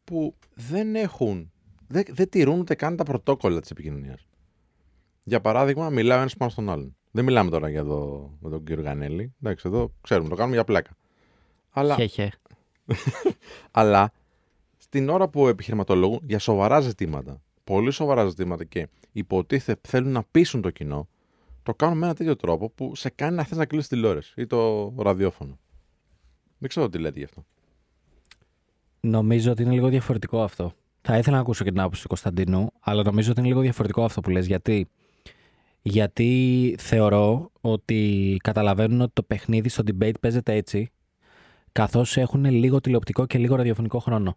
που 0.04 0.34
δεν 0.54 0.94
έχουν, 0.94 1.52
δεν, 1.88 2.04
δεν 2.08 2.28
τηρούν 2.28 2.58
ούτε 2.58 2.74
καν 2.74 2.96
τα 2.96 3.04
πρωτόκολλα 3.04 3.60
της 3.60 3.70
επικοινωνίας. 3.70 4.26
Για 5.24 5.40
παράδειγμα, 5.40 5.90
μιλάω 5.90 6.18
ένας 6.18 6.36
πάνω 6.36 6.50
στον 6.50 6.70
άλλον. 6.70 6.96
Δεν 7.10 7.24
μιλάμε 7.24 7.50
τώρα 7.50 7.68
για 7.68 7.78
εδώ 7.78 8.30
με 8.40 8.50
τον 8.50 8.64
κύριο 8.64 8.82
Γανέλη. 8.82 9.34
Εντάξει, 9.42 9.68
εδώ 9.68 9.92
ξέρουμε, 10.00 10.28
το 10.28 10.34
κάνουμε 10.34 10.54
για 10.54 10.64
πλάκα. 10.64 10.96
Αλλά 11.70 11.94
Χέχε. 11.94 12.32
αλλά 13.70 14.12
στην 14.76 15.08
ώρα 15.08 15.28
που 15.28 15.48
επιχειρηματολογούν 15.48 16.20
για 16.22 16.38
σοβαρά 16.38 16.80
ζητήματα, 16.80 17.42
πολύ 17.64 17.90
σοβαρά 17.90 18.26
ζητήματα 18.28 18.64
και 18.64 18.88
υποτίθεται 19.12 19.80
θέλουν 19.88 20.12
να 20.12 20.22
πείσουν 20.30 20.60
το 20.60 20.70
κοινό, 20.70 21.08
το 21.62 21.74
κάνουν 21.74 21.98
με 21.98 22.06
ένα 22.06 22.14
τέτοιο 22.14 22.36
τρόπο 22.36 22.70
που 22.70 22.96
σε 22.96 23.10
κάνει 23.10 23.36
να 23.36 23.44
θες 23.44 23.58
να 23.58 23.66
κλείσεις 23.66 23.88
τηλεόραση 23.88 24.32
ή 24.36 24.46
το 24.46 24.92
ραδιόφωνο. 24.98 25.58
Δεν 26.58 26.68
ξέρω 26.68 26.88
τι 26.88 26.98
λέτε 26.98 27.18
γι' 27.18 27.24
αυτό. 27.24 27.44
Νομίζω 29.00 29.50
ότι 29.50 29.62
είναι 29.62 29.72
λίγο 29.72 29.88
διαφορετικό 29.88 30.42
αυτό. 30.42 30.72
Θα 31.00 31.18
ήθελα 31.18 31.36
να 31.36 31.42
ακούσω 31.42 31.64
και 31.64 31.70
την 31.70 31.80
άποψη 31.80 32.02
του 32.02 32.08
Κωνσταντίνου, 32.08 32.70
αλλά 32.80 33.02
νομίζω 33.02 33.30
ότι 33.30 33.40
είναι 33.40 33.48
λίγο 33.48 33.60
διαφορετικό 33.60 34.04
αυτό 34.04 34.20
που 34.20 34.30
λες. 34.30 34.46
Γιατί, 34.46 34.88
γιατί 35.86 36.74
θεωρώ 36.78 37.50
ότι 37.60 38.36
καταλαβαίνουν 38.42 39.00
ότι 39.00 39.12
το 39.12 39.22
παιχνίδι 39.22 39.68
στο 39.68 39.82
debate 39.86 40.20
παίζεται 40.20 40.52
έτσι, 40.52 40.90
καθώς 41.72 42.16
έχουν 42.16 42.44
λίγο 42.44 42.80
τηλεοπτικό 42.80 43.26
και 43.26 43.38
λίγο 43.38 43.56
ραδιοφωνικό 43.56 43.98
χρόνο. 43.98 44.36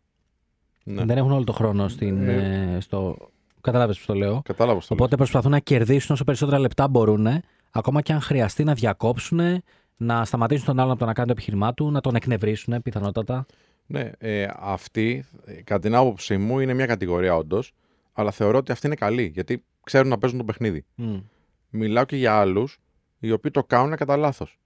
Ναι. 0.84 1.06
Δεν 1.06 1.18
έχουν 1.18 1.32
όλο 1.32 1.44
το 1.44 1.52
χρόνο 1.52 1.88
στην, 1.88 2.28
Ε. 2.28 2.76
ε, 2.76 2.80
στο... 2.80 3.18
Κατάλαβες 3.62 4.00
που 4.00 4.06
το 4.06 4.14
λέω. 4.14 4.42
Κατάλαβα 4.44 4.82
στο 4.82 4.94
Οπότε 4.94 5.16
προσπαθούν 5.16 5.52
να 5.52 5.60
κερδίσουν 5.60 6.16
όσο 6.16 6.24
περισσότερα 6.24 6.60
λεπτά 6.60 6.88
μπορούν, 6.88 7.28
ακόμα 7.72 8.02
και 8.02 8.14
αν 8.14 8.22
χρειαστεί 8.22 8.64
να 8.64 8.74
διακόψουν, 8.74 9.64
να 9.98 10.26
σταματήσουν 10.26 10.66
τον 10.66 10.80
άλλον 10.80 10.92
από 10.92 11.00
το 11.00 11.06
να 11.06 11.14
κάνει 11.14 11.28
το 11.28 11.34
επιχείρημά 11.34 11.74
του, 11.74 11.92
να 11.92 12.02
τον 12.02 12.16
εκνευρίσουν 12.16 12.82
πιθανότατα. 12.82 13.46
Ναι, 13.86 14.12
ε, 14.18 14.48
αυτή, 14.60 15.26
ε, 15.46 15.54
κατά 15.54 15.80
την 15.80 15.96
άποψή 15.96 16.38
μου, 16.38 16.60
είναι 16.60 16.74
μια 16.74 16.86
κατηγορία 16.86 17.36
όντως, 17.36 17.74
αλλά 18.14 18.32
θεωρώ 18.32 18.58
ότι 18.58 18.72
αυτή 18.72 18.86
είναι 18.86 18.96
καλή, 18.96 19.32
γιατί 19.34 19.64
ξέρουν 19.84 20.10
να 20.10 20.18
παίζουν 20.18 20.38
το 20.38 20.44
παιχνίδι. 20.44 20.86
Μμ. 20.96 21.18
Μιλάω 21.70 22.06
και 22.06 22.16
για 22.16 22.40
άλλους 22.40 22.80
οι 23.20 23.32
οποίοι 23.32 23.52
το 23.52 23.64
κάνουν 23.64 23.96
κατά 23.96 24.18
λάθος. 24.18 24.60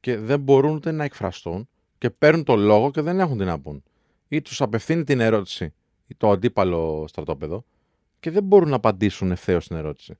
Και 0.00 0.18
δεν 0.18 0.40
μπορούν 0.40 0.74
ούτε 0.74 0.90
να 0.90 1.04
εκφραστούν 1.04 1.68
και 1.98 2.10
παίρνουν 2.10 2.44
το 2.44 2.56
λόγο 2.56 2.90
και 2.90 3.00
δεν 3.00 3.20
έχουν 3.20 3.38
τι 3.38 3.44
να 3.44 3.60
πούν. 3.60 3.82
Ή 4.28 4.42
τους 4.42 4.60
απευθύνει 4.60 5.04
την 5.04 5.20
ερώτηση 5.20 5.74
το 6.16 6.30
αντίπαλο 6.30 7.04
στρατόπεδο 7.08 7.64
και 8.20 8.30
δεν 8.30 8.42
μπορούν 8.42 8.68
να 8.68 8.76
απαντήσουν 8.76 9.30
ευθέως 9.30 9.64
στην 9.64 9.76
ερώτηση. 9.76 10.18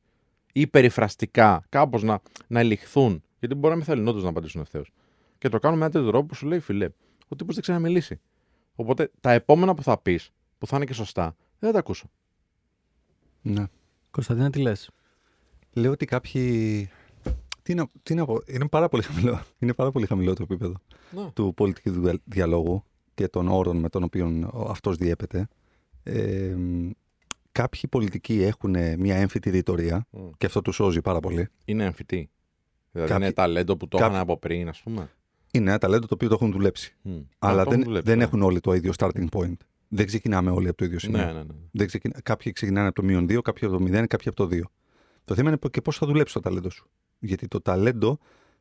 Ή 0.52 0.66
περιφραστικά, 0.66 1.64
κάπως 1.68 2.02
να, 2.02 2.20
να 2.46 2.60
ελιχθούν, 2.60 3.22
γιατί 3.38 3.54
μπορεί 3.54 3.68
να 3.68 3.76
μην 3.76 3.84
θέλουν 3.84 4.08
όντως 4.08 4.22
να 4.22 4.28
απαντήσουν 4.28 4.60
ευθέως. 4.60 4.92
Και 5.38 5.48
το 5.48 5.58
κάνουν 5.58 5.78
με 5.78 5.84
ένα 5.84 5.92
τέτοιο 5.92 6.08
τρόπο 6.08 6.26
που 6.26 6.34
σου 6.34 6.46
λέει, 6.46 6.58
φιλέ, 6.58 6.88
ο 7.28 7.36
τύπος 7.36 7.54
δεν 7.54 7.62
ξέρει 7.62 7.78
να 7.78 7.88
μιλήσει. 7.88 8.20
Οπότε 8.74 9.10
τα 9.20 9.32
επόμενα 9.32 9.74
που 9.74 9.82
θα 9.82 9.98
πεις, 9.98 10.30
που 10.58 10.66
θα 10.66 10.76
είναι 10.76 10.84
και 10.84 10.92
σωστά, 10.92 11.36
δεν 11.58 11.68
θα 11.68 11.72
τα 11.72 11.78
ακούσω. 11.78 12.10
Ναι. 13.42 13.64
Κωνσταντίνα, 14.10 14.50
τι 14.50 14.60
λες; 14.60 14.90
Λέω 15.72 15.90
ότι 15.90 16.04
κάποιοι. 16.04 16.88
Τι 17.62 17.74
να, 17.74 17.86
τι 18.02 18.14
να 18.14 18.24
πω, 18.24 18.40
είναι 18.46 18.68
πάρα 18.68 18.88
πολύ 18.88 19.02
χαμηλό. 19.02 19.40
Είναι 19.58 19.72
πάρα 19.74 19.90
πολύ 19.90 20.06
χαμηλό 20.06 20.34
το 20.34 20.42
επίπεδο 20.42 20.74
Ναι. 21.10 21.30
του 21.34 21.52
πολιτικού 21.56 21.90
δια- 22.00 22.20
διαλόγου 22.24 22.84
και 23.14 23.28
των 23.28 23.48
όρων 23.48 23.76
με 23.76 23.88
τον 23.88 24.02
οποίο 24.02 24.50
αυτός 24.68 24.96
διέπεται. 24.96 25.48
Ε, 26.02 26.56
κάποιοι 27.52 27.80
πολιτικοί 27.88 28.42
έχουν 28.42 28.70
μια 28.98 29.16
έμφυτη 29.16 29.50
ρητορία 29.50 30.06
Μμ. 30.10 30.28
και 30.38 30.46
αυτό 30.46 30.62
τους 30.62 30.74
σώζει 30.74 31.00
πάρα 31.00 31.20
πολύ. 31.20 31.48
Είναι 31.64 31.84
εμφυτή. 31.84 32.30
Δηλαδή 32.92 33.10
Κάποιοι- 33.10 33.26
είναι 33.26 33.34
ταλέντο 33.34 33.76
που 33.76 33.88
το 33.88 33.96
κάποιοι- 33.96 34.12
είχαν 34.12 34.22
από 34.22 34.36
πριν, 34.38 34.68
ας 34.68 34.80
πούμε. 34.82 35.10
Είναι 35.52 35.68
ένα 35.70 35.78
ταλέντο 35.78 36.06
το 36.06 36.14
οποίο 36.14 36.28
το 36.28 36.34
έχουν 36.34 36.52
δουλέψει. 36.52 36.96
Μμ. 37.02 37.12
Αλλά 37.38 37.60
Α, 37.60 37.64
το 37.64 37.70
δεν, 37.70 37.72
έχουν 37.80 37.84
δουλέψει, 37.84 38.08
δεν 38.08 38.18
ναι. 38.18 38.24
έχουν 38.24 38.42
όλοι 38.42 38.60
το 38.60 38.74
ίδιο 38.74 38.92
starting 38.96 39.26
point. 39.32 39.56
Δεν 39.88 40.06
ξεκινάμε 40.06 40.50
όλοι 40.50 40.68
από 40.68 40.76
το 40.76 40.84
ίδιο 40.84 40.98
σημείο. 40.98 41.18
Ναι, 41.18 41.32
ναι, 41.32 41.38
ναι. 41.38 41.54
Δεν 41.70 41.86
ξεκινα... 41.86 42.20
Κάποιοι 42.22 42.52
ξεκινάνε 42.52 42.86
από 42.86 42.94
το 43.00 43.02
μείον 43.02 43.24
2, 43.28 43.40
κάποιοι 43.42 43.68
από 43.68 43.76
το 43.78 43.84
0, 43.84 44.06
κάποιοι 44.06 44.28
από 44.28 44.36
το 44.36 44.46
2. 44.46 44.60
Το 45.24 45.34
θέμα 45.34 45.48
είναι 45.48 45.58
και 45.70 45.80
πώς 45.80 45.96
θα 45.98 46.06
δουλέψει 46.06 46.34
το 46.34 46.40
ταλέντο 46.40 46.70
σου. 46.70 46.90
Γιατί 47.18 47.48
το 47.48 47.60
ταλέντο 47.60 48.18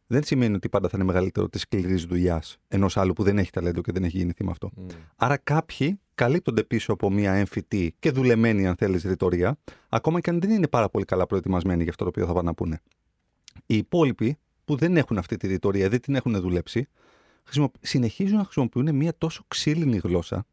δεν 0.07 0.23
σημαίνει 0.23 0.55
ότι 0.55 0.69
πάντα 0.69 0.89
θα 0.89 0.97
είναι 0.97 1.05
μεγαλύτερο 1.05 1.49
της 1.49 1.61
σκληρής 1.61 2.05
δουλειάς 2.05 2.57
ενός 2.67 2.97
άλλου 2.97 3.13
που 3.13 3.23
δεν 3.23 3.37
έχει 3.37 3.51
ταλέντο 3.51 3.81
και 3.81 3.91
δεν 3.91 4.03
έχει 4.03 4.17
γεννηθεί 4.17 4.43
με 4.43 4.51
αυτό. 4.51 4.69
Μμ. 4.75 4.85
Άρα 5.15 5.37
κάποιοι 5.37 5.99
καλύπτονται 6.15 6.63
πίσω 6.63 6.93
από 6.93 7.09
μια 7.11 7.33
έμφυτη 7.33 7.95
και 7.99 8.11
δουλεμένη, 8.11 8.67
αν 8.67 8.75
θέλεις, 8.75 9.03
ρητορία, 9.03 9.57
ακόμα 9.89 10.19
και 10.19 10.29
αν 10.29 10.39
δεν 10.39 10.49
είναι 10.49 10.67
πάρα 10.67 10.89
πολύ 10.89 11.05
καλά 11.05 11.25
προετοιμασμένοι 11.25 11.81
για 11.81 11.91
αυτό 11.91 12.03
το 12.03 12.09
οποίο 12.09 12.25
θα 12.25 12.33
πάνε 12.33 12.47
να 12.47 12.53
πούνε. 12.53 12.81
Οι 13.65 13.77
υπόλοιποι 13.77 14.37
που 14.65 14.75
δεν 14.75 14.97
έχουν 14.97 15.17
αυτή 15.17 15.37
τη 15.37 15.47
ρητορία, 15.47 15.89
δεν 15.89 16.01
την 16.01 16.15
έχουν 16.15 16.39
δουλέψει, 16.41 16.87
χρησιμο- 17.43 17.71
συνεχίζουν 17.81 18.37
να 18.37 18.43
χρησιμοποιούν 18.43 18.95
μια 18.95 19.13
τόσο 19.17 19.43
ξύλινη 19.47 19.97
γλώσσα 19.97 20.45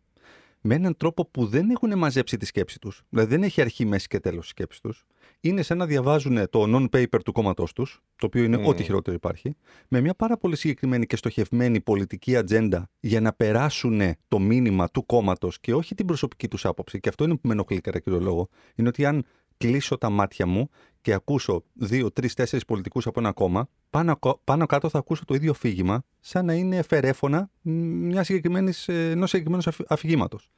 με 0.60 0.74
έναν 0.74 0.96
τρόπο 0.96 1.26
που 1.26 1.46
δεν 1.46 1.70
έχουν 1.70 1.98
μαζέψει 1.98 2.36
τη 2.36 2.46
σκέψη 2.46 2.78
τους. 2.78 3.02
Δηλαδή 3.08 3.30
δεν 3.30 3.42
έχει 3.42 3.60
αρχή, 3.60 3.84
μέση 3.86 4.06
και 4.06 4.20
τέλος 4.20 4.46
η 4.46 4.48
σκέψη 4.48 4.82
τους. 4.82 5.06
Είναι 5.40 5.62
σαν 5.62 5.78
να 5.78 5.86
διαβάζουν 5.86 6.50
το 6.50 6.64
non-paper 6.76 7.20
του 7.24 7.32
κόμματός 7.32 7.72
τους, 7.72 8.02
το 8.16 8.26
οποίο 8.26 8.42
είναι 8.44 8.56
Μμμ. 8.56 8.66
ό,τι 8.66 8.82
χειρότερο 8.82 9.16
υπάρχει, 9.16 9.54
με 9.88 10.00
μια 10.00 10.14
πάρα 10.14 10.36
πολύ 10.36 10.56
συγκεκριμένη 10.56 11.06
και 11.06 11.16
στοχευμένη 11.16 11.80
πολιτική 11.80 12.36
ατζέντα 12.36 12.90
για 13.00 13.20
να 13.20 13.32
περάσουν 13.32 14.00
το 14.28 14.38
μήνυμα 14.38 14.88
του 14.90 15.06
κόμματος 15.06 15.60
και 15.60 15.74
όχι 15.74 15.94
την 15.94 16.06
προσωπική 16.06 16.48
τους 16.48 16.64
άποψη. 16.64 17.00
Και 17.00 17.08
αυτό 17.08 17.24
είναι 17.24 17.34
που 17.34 17.46
με 17.46 17.52
ενοχλεί 17.52 17.80
κατά 17.80 17.98
κύριο 17.98 18.20
λόγο. 18.20 18.48
Είναι 18.74 18.88
ότι 18.88 19.04
αν 19.04 19.24
κλείσω 19.56 19.98
τα 19.98 20.10
μάτια 20.10 20.46
μου 20.46 20.68
και 21.00 21.12
ακούσω 21.12 21.64
δύο, 21.74 22.10
τρεις, 22.12 22.34
τέσσερις 22.34 22.64
πολιτικούς 22.64 23.06
από 23.06 23.20
ένα 23.20 23.32
κόμμα, 23.32 23.68
πάνω, 23.90 24.12
ακο- 24.12 24.40
πάνω 24.44 24.66
κάτω 24.66 24.88
θα 24.88 24.98
ακούσω 24.98 25.24
το 25.24 25.34
ίδιο 25.34 25.50
αφήγημα, 25.50 26.02
σαν 26.20 26.44
να 26.44 26.52
είναι 26.54 26.82
φερέφωνα 26.82 27.50
μια 27.62 28.22
συγκεκριμένης, 28.24 28.88
ε, 28.88 29.10
ενός 29.10 29.30
συγκεκριμένου 29.30 29.62
αφηγήματος. 29.88 30.50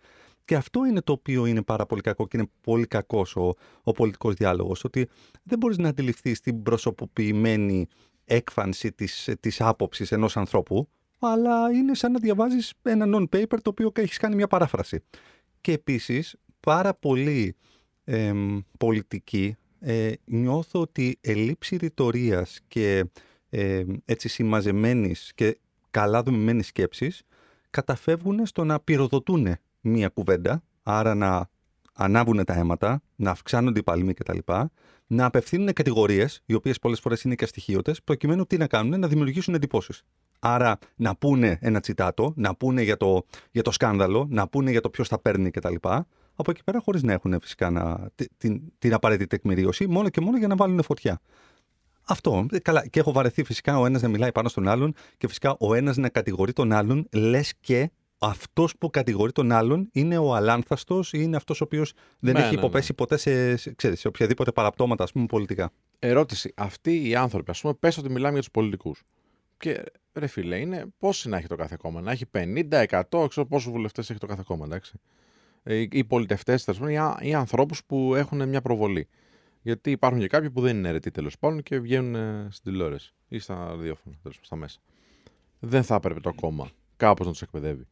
Και 0.51 0.57
αυτό 0.57 0.85
είναι 0.85 1.01
το 1.01 1.13
οποίο 1.13 1.47
είναι 1.47 1.63
πάρα 1.63 1.87
πολύ 1.87 2.01
κακό 2.01 2.27
και 2.27 2.37
είναι 2.37 2.51
πολύ 2.61 2.87
κακός 2.87 3.37
ο, 3.37 3.55
ο 3.83 3.93
πολιτικός 3.93 4.35
διάλογος. 4.35 4.85
Ότι 4.85 5.09
δεν 5.43 5.59
μπορείς 5.59 5.79
να 5.79 5.89
αντιληφθείς 5.89 6.41
την 6.41 6.63
προσωποποιημένη 6.63 7.87
έκφανση 8.25 8.93
της, 8.93 9.31
της 9.41 9.61
άποψης 9.61 10.13
ενός 10.13 10.37
ανθρώπου, 10.37 10.89
αλλά 11.19 11.71
είναι 11.71 11.95
σαν 11.95 12.13
να 12.13 12.19
διαβάζεις 12.19 12.73
ένα 12.83 13.07
non-paper 13.19 13.59
το 13.63 13.71
οποίο 13.71 13.93
έχεις 13.95 14.17
κάνει 14.17 14.35
μια 14.35 14.47
παράφραση. 14.47 15.03
Και 15.61 15.73
επίσης, 15.73 16.37
πάρα 16.61 16.95
πολύ 16.95 17.57
εμ, 18.05 18.59
πολιτικοί 18.79 19.57
ε, 19.81 20.13
νιώθω 20.25 20.81
ότι 20.81 21.19
ελλείψη 21.21 21.77
ρητορίας 21.77 22.61
και 22.69 23.05
ε, 23.51 23.85
έτσι 24.05 24.29
συμμαζεμένης 24.29 25.33
και 25.35 25.59
καλά 25.91 26.23
δομημένης 26.23 26.67
σκέψης 26.67 27.23
καταφεύγουν 27.71 28.47
στο 28.47 28.65
να 28.65 28.81
πυροδοτούν 28.81 29.57
μία 29.81 30.09
κουβέντα, 30.09 30.63
άρα 30.83 31.15
να 31.15 31.49
ανάβουν 31.95 32.45
τα 32.45 32.55
αίματα, 32.55 33.03
να 33.17 33.31
αυξάνονται 33.31 33.79
οι 33.79 33.83
παλμοί 33.83 34.15
κτλ. 34.15 34.39
Να 35.07 35.25
απευθύνουν 35.25 35.73
κατηγορίες, 35.73 36.43
οι 36.47 36.55
οποίες 36.55 36.79
πολλές 36.79 37.01
φορές 37.01 37.23
είναι 37.23 37.35
και 37.35 37.45
αστοιχείωτες, 37.45 38.03
προκειμένου 38.03 38.47
τι 38.47 38.57
να 38.57 38.67
κάνουν, 38.67 39.01
να 39.01 39.09
δημιουργήσουν 39.09 39.55
εντυπώσεις. 39.55 40.03
Άρα 40.39 40.79
να 40.97 41.17
πούνε 41.17 41.59
ένα 41.61 41.81
τσιτάτο, 41.81 42.33
να 42.37 42.55
πούνε 42.57 42.83
για 42.83 42.97
το, 42.97 43.25
για 43.51 43.63
το 43.63 43.71
σκάνδαλο, 43.71 44.27
να 44.31 44.49
πούνε 44.49 44.71
για 44.71 44.81
το 44.81 44.91
ποιος 44.91 45.09
τα 45.09 45.19
παίρνει 45.21 45.51
κτλ. 45.51 45.75
Από 46.35 46.51
εκεί 46.51 46.65
πέρα 46.65 46.81
χωρίς 46.81 47.03
να 47.03 47.13
έχουν 47.13 47.37
φυσικά 47.41 47.71
να, 47.71 48.11
τη- 48.15 48.29
την, 48.37 48.61
την 48.79 48.95
απαραίτητη 48.95 49.29
τεκμηρίωση, 49.29 49.87
μόνο 49.87 50.09
και 50.09 50.21
μόνο 50.21 50.39
για 50.39 50.47
να 50.47 50.57
βάλουν 50.57 50.83
φωτιά. 50.83 51.21
Αυτό. 52.07 52.47
Ε, 52.51 52.59
Καλά. 52.59 52.87
Και 52.87 53.01
έχω 53.01 53.13
βαρεθεί 53.13 53.45
φυσικά 53.45 53.79
ο 53.79 53.87
ένας 53.87 54.03
να 54.03 54.09
μιλάει 54.09 54.33
πάνω 54.33 54.49
στον 54.49 54.69
άλλον 54.69 54.95
και 55.19 55.29
φυσικά 55.29 55.57
ο 55.59 55.75
ένας 55.75 55.97
να 55.97 56.09
κατηγορεί 56.09 56.53
τον 56.53 56.73
άλλον, 56.73 57.09
λες 57.13 57.55
και 57.61 57.91
αυτός 58.23 58.77
που 58.79 58.91
κατηγορεί 58.91 59.33
τον 59.33 59.53
άλλον 59.53 59.89
είναι 59.93 60.19
ο 60.19 60.35
αλάνθαστος 60.35 61.13
ή 61.13 61.19
είναι 61.21 61.37
αυτός 61.37 61.61
ο 61.61 61.65
οποίος 61.65 61.93
δεν 62.19 62.35
Ναι, 62.35 62.41
έχει 62.41 62.55
ναι, 62.55 62.59
υποπέσει 62.59 62.95
ποτέ 62.95 63.17
σε, 63.17 63.57
σε, 63.57 63.75
ξέρεις, 63.75 64.01
σε 64.01 64.09
οποιαδήποτε 64.09 64.53
παραπτώματα, 64.53 65.05
ας 65.05 65.13
πούμε, 65.13 65.27
πολιτικά. 65.27 65.73
Ερώτηση. 65.99 66.53
Αυτοί 66.57 67.09
οι 67.09 67.15
άνθρωποι, 67.15 67.51
ας 67.51 67.61
πούμε, 67.61 67.75
πες 67.75 67.99
ότι 67.99 68.11
μιλάμε 68.11 68.33
για 68.33 68.39
τους 68.41 68.51
πολιτικούς. 68.51 69.03
Και 69.57 69.83
ρε 70.13 70.27
φίλε, 70.27 70.59
είναι 70.59 70.87
πόσοι 70.99 71.29
να 71.29 71.37
έχει 71.37 71.47
το 71.47 71.57
κάθε 71.57 71.77
κόμμα. 71.79 72.01
Να 72.01 72.11
έχει 72.13 72.27
50, 72.27 72.83
100, 72.83 73.27
ξέρω 73.29 73.47
πόσους 73.47 73.73
βουλευτές 73.73 74.11
έχει 74.11 74.19
το 74.19 74.27
κάθε 74.27 74.43
κόμμα, 74.47 74.65
εντάξει. 74.65 75.01
Ε, 75.63 75.75
Οι 75.75 75.89
οι 75.93 76.05
πολιτευτές, 76.05 76.67
ή, 76.89 76.97
α- 76.97 77.19
ή 77.21 77.35
ανθρώπους 77.35 77.85
που 77.85 78.15
έχουν 78.15 78.49
μια 78.49 78.61
προβολή. 78.61 79.09
Γιατί 79.63 79.91
υπάρχουν 79.91 80.21
και 80.21 80.27
κάποιοι 80.27 80.51
που 80.51 80.61
δεν 80.61 80.77
είναι 80.77 80.89
αιρετοί 80.89 81.11
τέλος 81.11 81.39
πάντων 81.39 81.63
και 81.63 81.79
βγαίνουν 81.79 82.15
ε, 82.15 82.47
στην 82.51 82.73
τηλεόραση 82.73 83.13
ή 83.29 83.39
στα 83.39 83.55
ραδιόφωνα, 83.55 84.17
τέλος 84.23 84.37
πάντων, 84.37 84.45
στα 84.45 84.57
μέσα. 84.57 84.81
Δεν 85.59 85.83
θα 85.83 85.95
έπρεπε 85.95 86.21
το 86.21 86.33
κόμμα 86.35 86.69
κάπως 86.97 87.27
να 87.27 87.33
τους 87.33 87.43
εκπαιδεύει. 87.43 87.87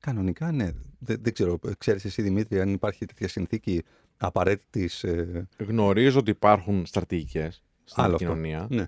Κανονικά, 0.00 0.52
ναι. 0.52 0.70
Δεν, 0.98 1.16
δεν 1.20 1.32
ξέρω. 1.32 1.58
Ξέρεις 1.78 2.04
εσύ, 2.04 2.22
Δημήτρη, 2.22 2.60
αν 2.60 2.72
υπάρχει 2.72 3.04
τέτοια 3.04 3.28
συνθήκη 3.28 3.82
απαραίτητης. 4.16 5.04
Ε, 5.04 5.48
Γνωρίζω 5.58 6.18
ότι 6.18 6.30
υπάρχουν 6.30 6.86
στρατηγικές 6.86 7.62
στην 7.84 8.02
Άλλο 8.02 8.14
αυτό. 8.14 8.26
κοινωνία. 8.26 8.66
ναι. 8.70 8.86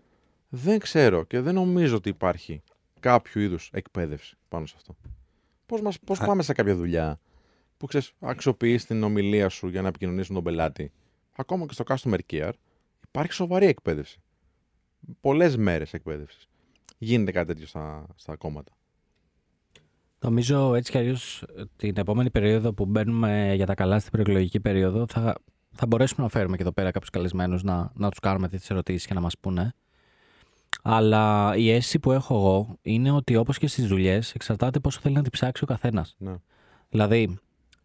Δεν 0.49 0.79
ξέρω 0.79 1.25
και 1.25 1.41
δεν 1.41 1.55
νομίζω 1.55 1.97
ότι 1.97 2.09
υπάρχει 2.09 2.63
κάποιο 3.01 3.41
είδους 3.41 3.71
εκπαίδευση 3.73 4.37
πάνω 4.49 4.67
σε 4.67 4.75
αυτό. 4.77 4.97
Πώς 5.67 5.81
μας, 5.81 5.99
πώς 6.01 6.21
Α- 6.21 6.27
πάμε 6.27 6.43
σε 6.43 6.53
κάποια 6.53 6.75
δουλειά 6.75 7.21
που 7.77 7.87
ξέρεις, 7.87 8.13
αξιοποιείς 8.21 8.85
την 8.87 9.03
ομιλία 9.03 9.49
σου 9.49 9.69
για 9.69 9.83
να 9.83 9.89
επικοινωνήσεις 9.89 10.29
με 10.29 10.35
τον 10.35 10.45
πελάτη. 10.45 10.93
Ακόμα 11.37 11.67
και 11.67 11.73
στο 11.73 11.85
customer 11.89 12.19
care 12.31 12.53
υπάρχει 13.09 13.33
σοβαρή 13.33 13.67
εκπαίδευση. 13.67 14.21
Πολλές 15.21 15.57
μέρες 15.57 15.93
εκπαίδευσης. 15.93 16.49
Γίνεται 16.99 17.33
κάτι 17.33 17.47
τέτοιο 17.47 17.67
στα, 17.67 18.07
στα 18.15 18.37
κόμματα. 18.37 18.73
Νομίζω 20.21 20.75
έτσι 20.75 20.91
κι 20.91 20.99
αλλιώς 20.99 21.45
την 21.77 21.95
επόμενη 21.97 22.31
περίοδο 22.31 22.73
που 22.73 22.87
μπαίνουμε 22.87 23.53
για 23.55 23.67
τα 23.67 23.75
καλά 23.75 23.99
στην 23.99 24.13
προεκλογική 24.13 24.61
περίοδο 24.61 25.07
θα, 25.09 25.35
θα 25.71 25.87
μπορέσουμε 25.87 26.23
να 26.23 26.29
φέρουμε 26.29 26.57
και 26.57 26.63
εδώ 26.63 26.73
πέρα 26.73 26.91
κάποιους 26.91 27.11
καλεσμένους 27.11 27.63
να, 27.63 27.93
να 27.95 28.11
τους 28.11 28.19
κάνουμε 28.19 28.49
τέτοιες 28.49 28.71
ερωτήσεις 28.71 29.07
και 29.07 29.15
να 29.15 29.21
μας 29.21 29.39
πούνε. 29.39 29.75
Αλλά 30.83 31.55
η 31.57 31.71
αίσθηση 31.71 31.99
που 31.99 32.13
έχω 32.13 32.35
εγώ 32.35 32.79
είναι 32.83 33.11
ότι 33.11 33.37
όπως 33.37 33.59
και 33.59 33.67
στις 33.67 33.87
δουλειές 33.87 34.35
εξαρτάται 34.35 34.81
πόσο 34.81 35.01
θέλει 35.01 35.15
να 35.15 35.23
την 35.23 35.31
ψάξει 35.31 35.65
ο 35.65 35.67
καθένας. 35.67 36.15
Ναι. 36.19 36.35
Δηλαδή, 36.89 37.39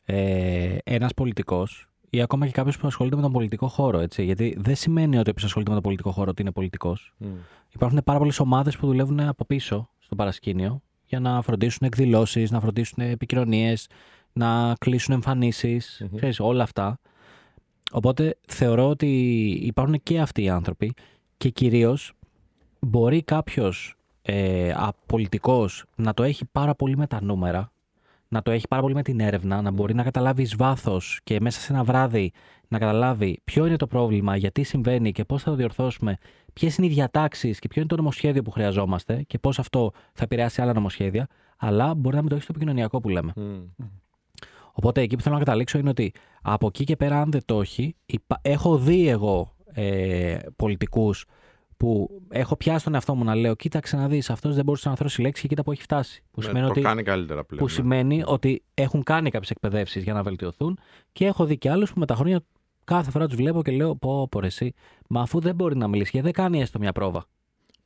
ε, 0.06 0.78
ένας 0.84 1.14
πολιτικός 1.14 1.88
ή 2.10 2.22
ακόμα 2.22 2.46
και 2.46 2.52
κάποιος 2.52 2.78
που 2.78 2.88
ασχολείται 2.88 3.16
με 3.16 3.22
τον 3.22 3.32
πολιτικό 3.32 3.68
χώρο. 3.68 4.00
Έτσι, 4.00 4.24
γιατί 4.24 4.56
δεν 4.58 4.76
σημαίνει 4.76 5.18
ότι 5.18 5.30
όποιος 5.30 5.46
ασχολείται 5.46 5.70
με 5.70 5.76
τον 5.76 5.84
πολιτικό 5.84 6.12
χώρο 6.12 6.30
ότι 6.30 6.42
είναι 6.42 6.52
πολιτικός. 6.52 7.14
Μμ. 7.18 7.28
Υπάρχουν 7.74 8.02
πάρα 8.04 8.20
πολλές 8.20 8.40
ομάδες 8.40 8.78
που 8.78 8.86
δουλεύουν 8.86 9.20
από 9.20 9.46
πίσω 9.46 9.90
στο 10.00 10.16
παρασκήνιο 10.16 10.82
για 11.14 11.22
να 11.22 11.42
φροντίσουν 11.42 11.88
εκδηλώσεις, 11.88 12.52
να 12.52 12.60
φροντίσουν 12.60 13.04
επικοινωνίες, 13.04 13.88
να 14.34 14.76
κλείσουν 14.80 15.14
εμφανίσεις, 15.14 16.02
Μμμ. 16.10 16.16
ξέρεις, 16.16 16.40
όλα 16.40 16.64
αυτά. 16.64 17.00
Οπότε 17.92 18.38
θεωρώ 18.48 18.90
ότι 18.90 19.08
υπάρχουν 19.64 20.00
και 20.04 20.20
αυτοί 20.20 20.44
οι 20.44 20.50
άνθρωποι 20.50 20.94
και 21.38 21.50
κυρίως 21.50 22.14
μπορεί 22.80 23.24
κάποιος 23.24 23.96
ε, 24.22 24.74
πολιτικό 25.06 25.70
να 25.96 26.14
το 26.14 26.24
έχει 26.24 26.46
πάρα 26.52 26.76
πολύ 26.76 26.98
με 26.98 27.08
τα 27.08 27.24
νούμερα, 27.24 27.72
να 28.28 28.42
το 28.42 28.52
έχει 28.52 28.68
πάρα 28.68 28.82
πολύ 28.82 28.94
με 28.94 29.02
την 29.02 29.20
έρευνα, 29.20 29.62
να 29.62 29.72
μπορεί 29.72 29.94
να 29.94 30.04
καταλάβει 30.04 30.42
εις 30.42 30.56
βάθος 30.56 31.20
και 31.24 31.40
μέσα 31.42 31.60
σε 31.60 31.74
ένα 31.74 31.84
βράδυ 31.84 32.32
να 32.68 32.80
καταλάβει 32.80 33.40
ποιο 33.44 33.66
είναι 33.66 33.76
το 33.76 33.88
πρόβλημα, 33.88 34.36
γιατί 34.36 34.64
συμβαίνει 34.64 35.12
και 35.12 35.24
πώς 35.24 35.44
θα 35.44 35.50
το 35.50 35.56
διορθώσουμε, 35.56 36.18
ποιες 36.54 36.78
είναι 36.78 36.86
οι 36.88 36.90
διατάξεις 36.90 37.60
και 37.60 37.68
ποιο 37.68 37.82
είναι 37.82 37.90
το 37.90 37.96
νομοσχέδιο 37.96 38.42
που 38.42 38.52
χρειαζόμαστε 38.52 39.24
και 39.28 39.40
πώς 39.40 39.60
αυτό 39.60 39.92
θα 40.14 40.24
επηρεάσει 40.24 40.62
άλλα 40.62 40.74
νομοσχέδια, 40.74 41.28
αλλά 41.58 41.94
μπορεί 41.96 42.16
να 42.16 42.20
μην 42.22 42.30
το 42.30 42.36
έχεις 42.36 42.44
στο 42.48 42.54
επικοινωνιακό 42.56 43.00
που 43.02 43.10
λέμε. 43.10 43.32
Μμ. 43.36 43.84
Οπότε 44.76 45.02
εκεί 45.02 45.16
που 45.16 45.22
θέλω 45.22 45.34
να 45.36 45.44
καταλήξω 45.44 45.78
είναι 45.78 45.90
ότι 45.90 46.14
από 46.42 46.68
εκεί 46.68 46.84
και 46.84 46.96
πέρα, 46.96 47.22
αν 47.22 47.32
δεν 47.32 47.42
το 47.46 47.62
έχει, 47.62 47.96
υπα- 48.06 48.40
έχω 48.42 48.78
δει 48.78 49.08
εγώ 49.08 49.56
ε, 49.74 50.38
πολιτικούς 50.56 51.26
που 51.78 52.22
έχω 52.30 52.56
πιάσει 52.56 52.84
τον 52.84 52.94
εαυτό 52.94 53.16
μου 53.16 53.24
να 53.24 53.36
λέω: 53.36 53.56
Κοίταξε 53.56 53.96
να 53.96 54.08
δεις, 54.08 54.30
αυτός 54.30 54.56
δεν 54.56 54.64
μπορούσε 54.66 54.90
να 54.90 54.96
θρώσει 54.96 55.22
λέξη 55.22 55.42
και 55.42 55.48
κοίτα 55.48 55.64
που 55.64 55.72
έχει 55.72 55.82
φτάσει. 55.82 56.24
Που 56.32 56.40
Ναι, 56.42 56.46
σημαίνει, 56.48 56.66
το 56.66 56.72
ότι, 56.72 56.82
κάνει 56.82 57.04
καλύτερα 57.04 57.44
πλέον. 57.44 57.62
που 57.66 57.68
ναι. 57.70 57.76
σημαίνει 57.76 58.24
ότι 58.26 58.64
έχουν 58.74 59.04
κάνει 59.04 59.30
κάποιες 59.30 59.52
εκπαιδεύσεις 59.52 60.04
για 60.04 60.14
να 60.14 60.24
βελτιωθούν 60.24 60.80
και 61.12 61.26
έχω 61.26 61.46
δει 61.46 61.58
και 61.58 61.70
άλλους 61.70 61.94
που 61.94 62.00
με 62.00 62.06
τα 62.06 62.16
χρόνια 62.16 62.42
κάθε 62.84 63.12
φορά 63.12 63.28
τους 63.28 63.36
βλέπω 63.36 63.62
και 63.64 63.72
λέω: 63.72 63.96
Πω, 63.96 64.28
πω, 64.28 64.40
ρε, 64.40 64.48
εσύ, 64.48 64.74
μα 65.10 65.22
αφού 65.22 65.40
δεν 65.40 65.56
μπορεί 65.56 65.78
να 65.78 65.88
μιλήσει 65.88 66.12
και 66.12 66.22
δεν 66.22 66.32
κάνει 66.32 66.62
έστω 66.62 66.80
μια 66.80 66.92
πρόβα. 66.92 67.26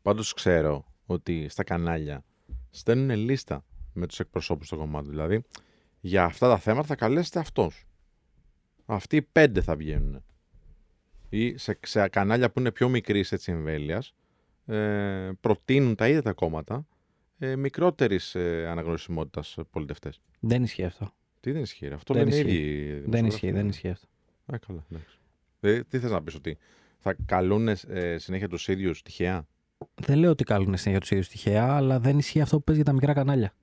Πάντως 0.02 0.34
ξέρω 0.34 0.86
ότι 1.06 1.48
στα 1.50 1.64
κανάλια 1.64 2.24
στέλνουν 2.70 3.18
λίστα 3.18 3.66
με 3.94 4.08
τους 4.08 4.20
εκπροσώπους 4.20 4.70
των 4.70 4.78
κομμάτων. 4.78 5.10
Δηλαδή, 5.10 5.42
για 6.00 6.24
αυτά 6.24 6.50
τα 6.50 6.58
θέματα 6.58 6.88
θα 6.88 6.96
καλέσετε 6.96 7.40
αυτός. 7.40 7.86
Αυτοί 8.86 9.16
οι 9.16 9.22
πέντε 9.22 9.62
θα 9.62 9.76
βγαίνουν. 9.76 10.24
Ή 11.30 11.58
σε, 11.58 11.80
σε 11.86 12.08
κανάλια 12.08 12.52
που 12.52 12.60
είναι 12.60 12.72
πιο 12.72 12.90
μικρή 12.90 13.26
εμβέλειας, 13.46 14.14
ε, 14.66 15.30
προτείνουν 15.40 15.96
τα 15.96 16.08
ίδια 16.08 16.22
τα 16.22 16.34
κόμματα 16.34 16.88
ε, 17.38 17.56
μικρότερης 17.56 18.36
ε, 18.36 18.68
αναγνωρισιμότητας 18.68 19.58
πολιτευτές. 19.72 20.22
Δεν 20.40 20.64
ισχύει 20.64 20.84
αυτό. 20.84 21.12
Τι 21.40 21.52
δεν 21.52 21.62
ισχύει, 21.62 21.88
ρε, 21.88 21.94
αυτό 21.94 22.14
Δεν 22.14 22.24
λένε 22.28 22.36
οι 22.36 22.40
ισχύει. 22.40 22.58
ίδιοι. 22.58 22.84
Δεν 22.92 22.94
δημοσιογράφοι. 22.94 23.28
ισχύει, 23.28 23.52
δεν 23.52 23.68
ισχύει 23.68 23.90
αυτό. 23.90 24.08
Α, 24.54 24.58
καλά, 24.68 24.86
εντάξει. 24.92 25.18
Ε, 25.60 25.84
τι 25.84 26.00
θες 26.00 26.12
να 26.12 26.22
πεις, 26.24 26.36
ότι 26.36 26.58
θα 27.00 27.16
καλούν 27.26 27.68
ε, 27.68 28.18
συνέχεια 28.18 28.48
τους 28.48 28.68
ίδιους 28.68 29.02
τυχαία; 29.02 29.48
δεν 29.96 30.18
λέω 30.18 30.30
ότι 30.32 30.44
κάνουν 30.44 30.78
συνέχεια 30.78 31.00
τους 31.00 31.12
ίδιους 31.12 31.28
τυχαία, 31.28 31.76
αλλά 31.76 32.00
δεν 32.00 32.18
ισχύει 32.18 32.42
αυτό 32.42 32.58
που 32.58 32.64
παίζει 32.64 32.82
για 32.82 32.90
τα 32.92 32.98
μικρά 32.98 33.14
κανάλια. 33.14 33.54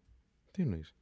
Τι 0.51 0.63
εννοείς; 0.63 0.95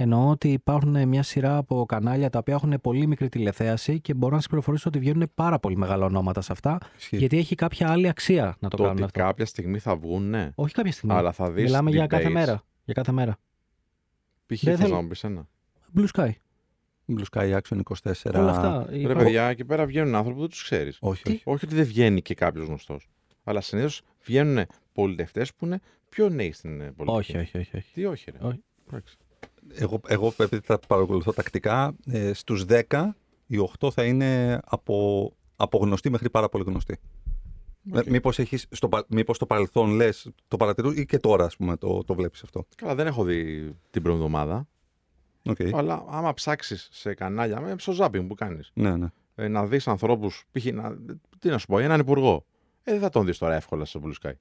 Εννοώ 0.00 0.28
ότι 0.30 0.52
υπάρχουν 0.52 1.08
μια 1.08 1.22
σειρά 1.22 1.56
από 1.56 1.84
κανάλια 1.86 2.30
τα 2.30 2.38
οποία 2.38 2.54
έχουν 2.54 2.80
πολύ 2.80 3.06
μικρή 3.06 3.28
τηλεθέαση 3.28 4.00
και 4.00 4.14
μπορώ 4.14 4.30
να 4.32 4.38
σας 4.38 4.46
πληροφορήσω 4.46 4.88
ότι 4.88 4.98
βγαίνουν 4.98 5.30
πάρα 5.34 5.58
πολύ 5.58 5.76
μεγάλα 5.76 6.04
ονόματα 6.04 6.40
σε 6.40 6.52
αυτά, 6.52 6.78
Ισχύει. 6.96 7.16
γιατί 7.16 7.38
έχει 7.38 7.54
κάποια 7.54 7.90
άλλη 7.90 8.08
αξία 8.08 8.56
να 8.60 8.68
το, 8.68 8.76
Το 8.76 8.82
κάνουν 8.82 8.96
ότι 8.96 9.04
αυτό. 9.04 9.20
κάποια 9.20 9.46
στιγμή 9.46 9.78
θα 9.78 9.96
βγουν, 9.96 10.22
ναι. 10.28 10.50
Όχι 10.54 10.74
κάποια 10.74 10.92
στιγμή. 10.92 11.14
Αλλά 11.14 11.32
θα 11.32 11.50
δεις. 11.50 11.64
Μιλάμε 11.64 11.90
για 11.90 12.06
κάθε 12.06 12.28
μέρα. 12.28 12.62
Για 12.84 12.94
κάθε 12.94 13.12
μέρα. 13.12 13.38
Π.χ. 14.46 14.62
Δεν 14.62 14.76
θες 14.76 14.84
θέλω- 14.84 14.94
να 14.96 15.02
μου 15.02 15.08
πεις 15.08 15.24
ένα. 15.24 15.48
Blue 15.96 16.06
Sky. 16.14 16.30
Blue 17.16 17.24
Sky 17.32 17.58
Action 17.58 17.80
24. 17.82 18.34
Όλα 18.34 18.50
αυτά. 18.50 18.86
Ρε 18.90 18.98
υπάρχουν- 18.98 19.24
παιδιά, 19.24 19.44
εκεί 19.48 19.64
πέρα 19.64 19.86
βγαίνουν 19.86 20.14
άνθρωποι 20.14 20.34
που 20.34 20.40
δεν 20.40 20.50
τους 20.50 20.62
ξέρεις. 20.62 20.96
Όχι, 21.00 21.22
Τι; 21.22 21.30
όχι. 21.30 21.42
Όχι 21.44 21.64
ότι 21.64 21.74
δεν 21.74 21.84
βγαίνει 21.84 22.22
και 22.22 22.34
κάποιος 22.34 22.66
γνωστός. 22.66 23.08
Αλλά 23.44 23.60
συνήθως 23.60 24.02
βγαίνουν 24.24 24.64
πολιτευτές 24.92 25.54
που 25.54 25.64
είναι 25.66 25.80
πιο 26.08 26.28
νέοι 26.28 26.52
στην 26.52 26.80
ε, 26.80 26.92
πολιτική. 26.96 27.36
όχι, 27.36 27.36
όχι, 27.38 27.58
όχι, 27.58 27.76
όχι. 27.76 27.92
Τι 27.92 28.04
όχι, 28.06 28.30
ρε. 28.30 28.38
Όχι. 28.46 28.62
Εντάξει. 28.88 29.16
Εγώ, 29.74 30.00
εγώ 30.06 30.32
επειδή 30.38 30.60
τα 30.66 30.78
παρακολουθώ 30.86 31.32
τακτικά, 31.32 31.94
ε, 32.06 32.32
στους 32.32 32.64
10 32.68 33.16
οι 33.46 33.58
8 33.80 33.90
θα 33.90 34.04
είναι 34.04 34.60
από, 34.64 35.32
από 35.56 35.78
γνωστοί 35.78 36.10
μέχρι 36.10 36.30
πάρα 36.30 36.48
πολύ 36.48 36.64
γνωστοί. 36.66 36.96
Οκ. 37.92 38.06
Ε, 38.06 38.10
Μήπως, 38.10 38.38
έχεις, 38.38 38.66
στο, 38.70 38.88
πα- 38.88 39.04
μήπως 39.08 39.36
στο 39.36 39.46
παρελθόν 39.46 39.90
λες, 39.90 40.30
το 40.48 40.56
παρατηρούν 40.56 40.96
ή 40.96 41.06
και 41.06 41.18
τώρα 41.18 41.44
ας 41.44 41.56
πούμε 41.56 41.76
το, 41.76 42.04
το 42.04 42.14
βλέπεις 42.14 42.42
αυτό. 42.42 42.66
Καλά, 42.76 42.94
δεν 42.94 43.06
έχω 43.06 43.24
δει 43.24 43.70
την 43.90 44.02
πρώτη 44.02 44.18
εβδομάδα. 45.42 45.70
Οκ. 45.74 45.78
Αλλά 45.78 46.04
άμα 46.08 46.34
ψάξεις 46.34 46.88
σε 46.92 47.14
κανάλια, 47.14 47.60
με 47.60 47.74
στο 47.78 47.92
ζάπινγκ 47.92 48.28
που 48.28 48.34
κάνεις, 48.34 48.70
Ναι, 48.74 48.96
ναι. 48.96 49.06
ε, 49.34 49.48
να 49.48 49.66
δεις 49.66 49.88
ανθρώπους. 49.88 50.44
π.χ. 50.52 50.64
Να, 50.64 50.96
τι 51.38 51.48
να 51.48 51.58
σου 51.58 51.66
πω, 51.66 51.78
έναν 51.78 52.00
υπουργό. 52.00 52.44
Ε, 52.82 52.92
δεν 52.92 53.00
θα 53.00 53.08
τον 53.08 53.24
δεις 53.26 53.38
τώρα 53.38 53.54
εύκολα 53.54 53.84
στο 53.84 54.00
Blue 54.04 54.12
Sky. 54.28 54.32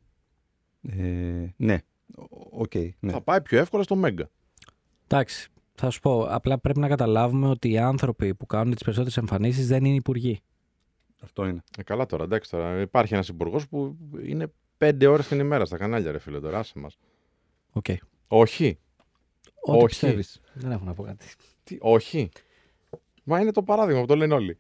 Ε, 0.82 1.48
ναι. 1.58 1.78
O- 2.18 2.62
Ok, 2.62 2.76
ναι. 3.00 3.12
Θα 3.12 3.22
πάει 3.22 3.42
πιο 3.42 3.60
εύκολα 3.60 3.84
στο 3.84 4.02
Mega. 4.06 4.24
Εντάξει. 5.08 5.50
Θα 5.76 5.90
σου 5.90 6.00
πω, 6.00 6.26
απλά 6.30 6.60
πρέπει 6.60 6.80
να 6.80 6.88
καταλάβουμε 6.88 7.48
ότι 7.48 7.70
οι 7.72 7.78
άνθρωποι 7.78 8.36
που 8.36 8.46
κάνουν 8.46 8.74
τις 8.74 8.84
περισσότερες 8.84 9.18
εμφανίσεις 9.18 9.68
δεν 9.68 9.86
είναι 9.86 9.96
υπουργοί. 9.96 10.40
Αυτό 11.22 11.48
είναι. 11.48 11.64
Ε, 11.78 11.84
καλά 11.84 12.06
τώρα, 12.06 12.24
εντάξει 12.24 12.50
τώρα. 12.52 12.80
Υπάρχει 12.82 13.14
ένας 13.14 13.28
υπουργός 13.28 13.68
που 13.68 13.98
είναι 14.24 14.52
πέντε 14.78 15.08
ώρες 15.08 15.28
την 15.28 15.40
ημέρα 15.40 15.66
στα 15.66 15.78
κανάλια, 15.78 16.12
ρε 16.12 16.20
φίλε, 16.20 16.40
τώρα 16.40 16.60
άσε 16.60 16.80
μας. 16.80 16.98
Οκ. 17.72 17.86
Όχι. 18.28 18.80
Ό,τι 19.72 19.78
Όχι. 19.78 19.88
πιστεύεις. 19.88 20.40
Δεν 20.54 20.72
έχω 20.72 20.86
να 20.86 20.94
πω 20.94 21.04
κάτι. 21.04 21.26
Τι, 21.64 21.78
όχι. 21.80 22.30
Μα 23.24 23.40
είναι 23.40 23.52
το 23.52 23.64
παράδειγμα 23.64 24.02
που 24.02 24.08
το 24.08 24.16
λένε 24.16 24.34
όλοι. 24.34 24.58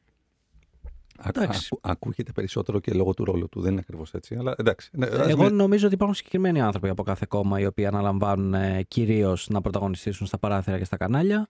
Α- 1.17 1.25
Εντάξει. 1.27 1.67
ακού- 1.71 1.87
ακούγεται 1.87 2.31
περισσότερο 2.31 2.79
και 2.79 2.93
λόγω 2.93 3.13
του 3.13 3.23
ρόλου 3.25 3.49
του. 3.49 3.61
Δεν 3.61 3.71
είναι 3.71 3.79
ακριβώς 3.79 4.13
έτσι. 4.13 4.35
Αλλά 4.35 4.55
εντάξει. 4.57 4.89
Ναι, 4.93 5.05
ας 5.05 5.27
Εγώ 5.27 5.43
μην- 5.43 5.55
νομίζω 5.55 5.85
ότι 5.85 5.95
υπάρχουν 5.95 6.15
συγκεκριμένοι 6.15 6.61
άνθρωποι 6.61 6.89
από 6.89 7.03
κάθε 7.03 7.25
κόμμα 7.29 7.59
οι 7.59 7.65
οποίοι 7.65 7.85
αναλαμβάνουν 7.85 8.53
ε, 8.53 8.83
κυρίως 8.87 9.47
να 9.49 9.61
πρωταγωνιστήσουν 9.61 10.27
στα 10.27 10.37
παράθυρα 10.37 10.77
και 10.77 10.83
στα 10.83 10.97
κανάλια. 10.97 11.47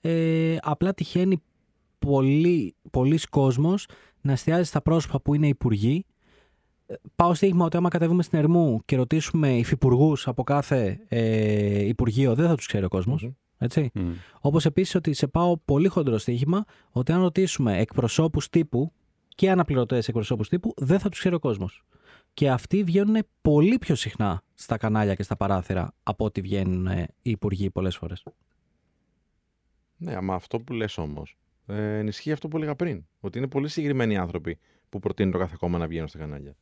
Ε, 0.00 0.56
απλά 0.60 0.94
τυχαίνει 0.94 1.42
πολλοί, 1.98 2.74
πολλοί 2.90 3.18
κόσμος 3.30 3.86
να 4.20 4.32
εστιάζει 4.32 4.68
στα 4.68 4.82
πρόσωπα 4.82 5.20
που 5.20 5.34
είναι 5.34 5.48
υπουργοί. 5.48 6.04
Ε, 6.90 6.94
Πάω 7.16 7.34
στίγμα 7.34 7.64
ότι 7.64 7.76
άμα 7.76 7.88
κατεβούμε 7.88 8.22
στην 8.22 8.38
Ερμού 8.38 8.82
και 8.84 8.96
ρωτήσουμε 8.96 9.56
υφυπουργούς 9.56 10.28
από 10.28 10.42
κάθε 10.42 11.00
ε, 11.08 11.86
υπουργείο, 11.86 12.34
δεν 12.34 12.48
θα 12.48 12.54
τους 12.54 12.66
ξέρει 12.66 12.84
ο 12.84 12.88
κόσμος. 12.88 13.22
Μμμ. 13.22 13.32
Έτσι. 13.58 13.90
Μμ. 13.94 14.12
Όπως 14.40 14.66
επίσης 14.66 14.94
ότι 14.94 15.12
σε 15.12 15.26
πάω 15.26 15.56
πολύ 15.56 15.88
χοντρό 15.88 16.18
στοίχημα 16.18 16.64
ότι 16.90 17.12
αν 17.12 17.20
ρωτήσουμε 17.20 17.78
εκπροσώπους 17.78 18.48
τύπου 18.48 18.92
και 19.28 19.50
αναπληρωτές 19.50 20.08
εκπροσώπους 20.08 20.48
τύπου, 20.48 20.74
δεν 20.76 20.98
θα 20.98 21.08
τους 21.08 21.18
ξέρει 21.18 21.34
ο 21.34 21.38
κόσμος. 21.38 21.84
Και 22.34 22.50
αυτοί 22.50 22.84
βγαίνουν 22.84 23.26
πολύ 23.42 23.78
πιο 23.78 23.94
συχνά 23.94 24.42
στα 24.54 24.76
κανάλια 24.76 25.14
και 25.14 25.22
στα 25.22 25.36
παράθυρα 25.36 25.94
από 26.02 26.24
ότι 26.24 26.40
βγαίνουν 26.40 26.86
ε, 26.86 27.06
οι 27.22 27.30
υπουργοί 27.30 27.70
πολλές 27.70 27.96
φορές. 27.96 28.22
Ναι, 29.96 30.16
αλλά 30.16 30.34
αυτό 30.34 30.60
που 30.60 30.72
λες 30.72 30.98
όμως 30.98 31.36
ε, 31.66 31.98
ενισχύει 31.98 32.32
αυτό 32.32 32.48
που 32.48 32.56
έλεγα 32.56 32.74
πριν. 32.74 33.04
Ότι 33.20 33.38
είναι 33.38 33.48
πολύ 33.48 33.68
συγκεκριμένοι 33.68 34.16
άνθρωποι 34.16 34.58
που 34.88 34.98
προτείνουν 34.98 35.32
το 35.32 35.38
κάθε 35.38 35.56
κόμμα 35.58 35.78
να 35.78 35.86
βγαίνουν 35.86 36.08
στα 36.08 36.18
κανάλια. 36.18 36.56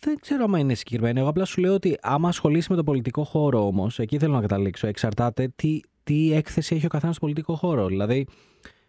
Δεν 0.00 0.18
ξέρω 0.20 0.44
αν 0.44 0.54
είναι 0.54 0.74
συγκεκριμένο. 0.74 1.20
Εγώ 1.20 1.28
απλά 1.28 1.44
σου 1.44 1.60
λέω 1.60 1.74
ότι 1.74 1.98
άμα 2.02 2.28
ασχολείσαι 2.28 2.66
με 2.70 2.76
τον 2.76 2.84
πολιτικό 2.84 3.24
χώρο 3.24 3.66
όμως, 3.66 3.98
εκεί 3.98 4.18
θέλω 4.18 4.34
να 4.34 4.40
καταλήξω. 4.40 4.86
Εξαρτάται 4.86 5.52
τι, 5.56 5.80
τι 6.02 6.32
έκθεση 6.32 6.74
έχει 6.74 6.86
ο 6.86 6.88
καθένας 6.88 7.16
στον 7.16 7.28
πολιτικό 7.28 7.54
χώρο. 7.54 7.86
Δηλαδή, 7.86 8.26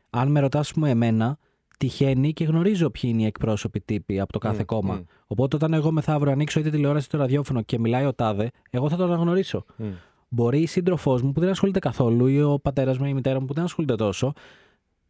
αν 0.10 0.32
με 0.32 0.40
ρωτάς, 0.40 0.74
πούμε, 0.74 0.90
εμένα, 0.90 1.38
τυχαίνει 1.78 2.34
και 2.34 2.44
γνωρίζω 2.44 2.90
ποιοι 2.90 3.10
είναι 3.14 3.22
οι 3.22 3.26
εκπρόσωποι 3.26 3.82
τύποι 3.82 4.20
από 4.20 4.32
το 4.32 4.40
κάθε 4.40 4.62
Μμ, 4.62 4.66
κόμμα. 4.66 4.94
μμ. 4.94 5.02
Οπότε, 5.28 5.56
όταν 5.56 5.74
εγώ 5.74 5.92
μεθαύριο 5.92 6.32
ανοίξω 6.32 6.60
είτε 6.60 6.70
τηλεόραση 6.70 7.06
είτε 7.08 7.18
το 7.18 7.24
ραδιόφωνο 7.24 7.62
και 7.62 7.80
μιλάει 7.80 8.06
ο 8.06 8.14
τάδε, 8.14 8.52
εγώ 8.70 8.90
θα 8.90 8.96
τον 8.96 9.12
αναγνωρίσω. 9.12 9.66
Μμ. 9.78 9.86
Μπορεί 10.30 10.60
η 10.60 10.66
σύντροφός 10.66 11.22
μου 11.22 11.32
που 11.32 11.40
δεν 11.40 11.50
ασχολείται 11.50 11.80
καθόλου 11.80 12.28
ή 12.28 12.42
ο 12.42 12.60
πατέρας 12.60 12.98
μου 12.98 13.06
ή 13.06 13.10
η 13.12 13.14
μητέρα 13.14 13.40
μου 13.40 13.46
που 13.46 13.54
δεν 13.54 13.64
ασχολείται 13.64 13.96
τόσο 13.96 14.34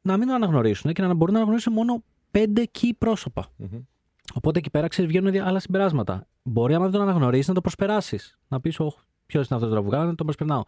να 0.02 0.18
μην 0.18 0.28
τον 0.28 0.36
αναγνωρίσουν 0.36 0.94
και 0.94 1.02
να 1.02 1.14
μπορούν 1.14 1.34
να 1.34 1.40
αναγνωρίσουν 1.40 1.74
μόνο 1.74 2.04
πέντε 2.32 2.64
key 2.80 2.90
πρόσωπα. 2.98 3.46
Μμμ. 3.56 3.80
Οπότε 4.34 4.60
εκεί 4.60 4.70
πέρα 4.70 4.88
ξέρεις, 4.88 5.12
βγαίνουν 5.12 5.32
δια- 5.32 5.46
άλλα 5.48 5.60
συμπεράσματα. 5.60 6.28
Μπορεί, 6.44 6.74
άμα 6.74 6.84
δεν 6.84 6.94
τον 6.94 7.02
αναγνωρίσεις, 7.02 7.48
να 7.48 7.54
το 7.54 7.62
προσπεράσεις. 7.62 8.38
Να 8.48 8.60
πεις, 8.62 8.80
Όχι, 8.80 8.98
ποιος 9.26 9.48
είναι 9.48 9.56
αυτός 9.56 9.70
το 9.74 9.76
τραγουδάκι, 9.76 10.06
να 10.08 10.16
τον 10.16 10.26
προσπερνάω. 10.26 10.62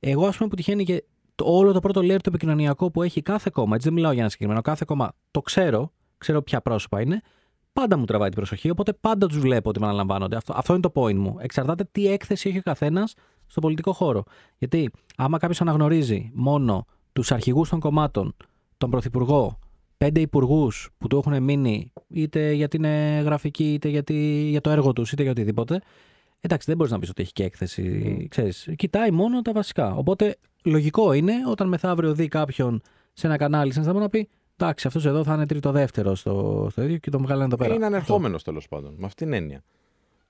Εγώ, 0.00 0.26
ας 0.26 0.36
πούμε, 0.36 0.48
που 0.48 0.54
τυχαίνει 0.56 0.84
και 0.84 1.04
το, 1.34 1.44
όλο 1.46 1.72
το 1.72 1.80
πρώτο 1.80 2.00
layer 2.00 2.16
το 2.16 2.28
επικοινωνιακό 2.28 2.90
που 2.90 3.02
έχει 3.02 3.22
κάθε 3.22 3.50
κόμμα, 3.52 3.74
έτσι 3.74 3.86
δεν 3.86 3.96
μιλάω 3.96 4.12
για 4.12 4.20
ένα 4.20 4.30
συγκεκριμένο, 4.30 4.62
κάθε 4.62 4.84
κόμμα 4.86 5.12
το 5.30 5.40
ξέρω, 5.40 5.92
ξέρω 6.18 6.42
ποια 6.42 6.60
πρόσωπα 6.60 7.00
είναι, 7.00 7.20
πάντα 7.72 7.96
μου 7.96 8.04
τραβάει 8.04 8.28
την 8.28 8.36
προσοχή, 8.36 8.70
οπότε 8.70 8.92
πάντα 8.92 9.26
τους 9.26 9.38
βλέπω 9.38 9.68
ότι 9.68 9.80
με 9.80 9.86
αναλαμβάνονται. 9.86 10.36
Αυτό, 10.36 10.52
αυτό 10.56 10.72
είναι 10.72 10.82
το 10.82 10.92
point 10.94 11.14
μου. 11.14 11.36
Εξαρτάται 11.40 11.84
τι 11.92 12.06
έκθεση 12.06 12.48
έχει 12.48 12.58
ο 12.58 12.62
καθένας 12.62 13.14
στον 13.46 13.62
πολιτικό 13.62 13.92
χώρο. 13.92 14.22
Γιατί 14.58 14.90
άμα 15.16 15.38
κάποιος 15.38 15.60
αναγνωρίζει 15.60 16.30
μόνο 16.34 16.86
τους 17.12 17.32
αρχηγούς 17.32 17.68
των 17.68 17.80
κομμάτων, 17.80 18.36
τον 18.78 18.90
πρωθυπουργό, 18.90 19.58
πέντε 20.04 20.20
υπουργούς 20.20 20.90
που 20.98 21.06
του 21.06 21.16
έχουν 21.16 21.42
μείνει 21.42 21.92
είτε 22.08 22.52
για 22.52 22.68
την 22.68 22.84
ε, 22.84 23.20
γραφική, 23.20 23.72
είτε 23.72 23.88
για, 23.88 24.02
τη- 24.02 24.48
για 24.48 24.60
το 24.60 24.70
έργο 24.70 24.92
τους, 24.92 25.12
είτε 25.12 25.22
για 25.22 25.30
οτιδήποτε. 25.30 25.80
Εντάξει, 26.40 26.66
δεν 26.66 26.76
μπορείς 26.76 26.92
να 26.92 26.98
πεις 26.98 27.08
ότι 27.10 27.22
έχει 27.22 27.32
και 27.32 27.44
έκθεση. 27.44 28.02
Mm. 28.20 28.26
Ξέρεις, 28.28 28.68
κοιτάει 28.76 29.10
μόνο 29.10 29.42
τα 29.42 29.52
βασικά. 29.52 29.94
Οπότε 29.94 30.36
λογικό 30.64 31.12
είναι 31.12 31.32
όταν 31.50 31.68
μεθαύριο 31.68 32.14
δει 32.14 32.28
κάποιον 32.28 32.82
σε 33.12 33.26
ένα 33.26 33.36
κανάλι, 33.36 33.72
σε 33.72 33.78
ένα 33.78 33.84
σταυρό, 33.88 34.02
να 34.02 34.08
πει 34.10 34.28
Εντάξει, 34.56 34.86
αυτός 34.86 35.06
εδώ 35.06 35.24
θα 35.24 35.34
είναι 35.34 35.46
τρίτο-δεύτερο 35.46 36.14
στο, 36.14 36.66
στο 36.70 36.82
ίδιο 36.82 36.96
και 36.96 37.10
τον 37.10 37.22
βγάλανε 37.22 37.44
εδώ 37.44 37.56
πέρα. 37.56 37.74
Είναι 37.74 37.84
Αυτό. 37.84 37.96
ανερχόμενος 37.96 38.42
τέλος 38.42 38.68
πάντων. 38.68 38.94
Με 38.98 39.06
αυτήν 39.06 39.26
την 39.26 39.34
έννοια. 39.36 39.62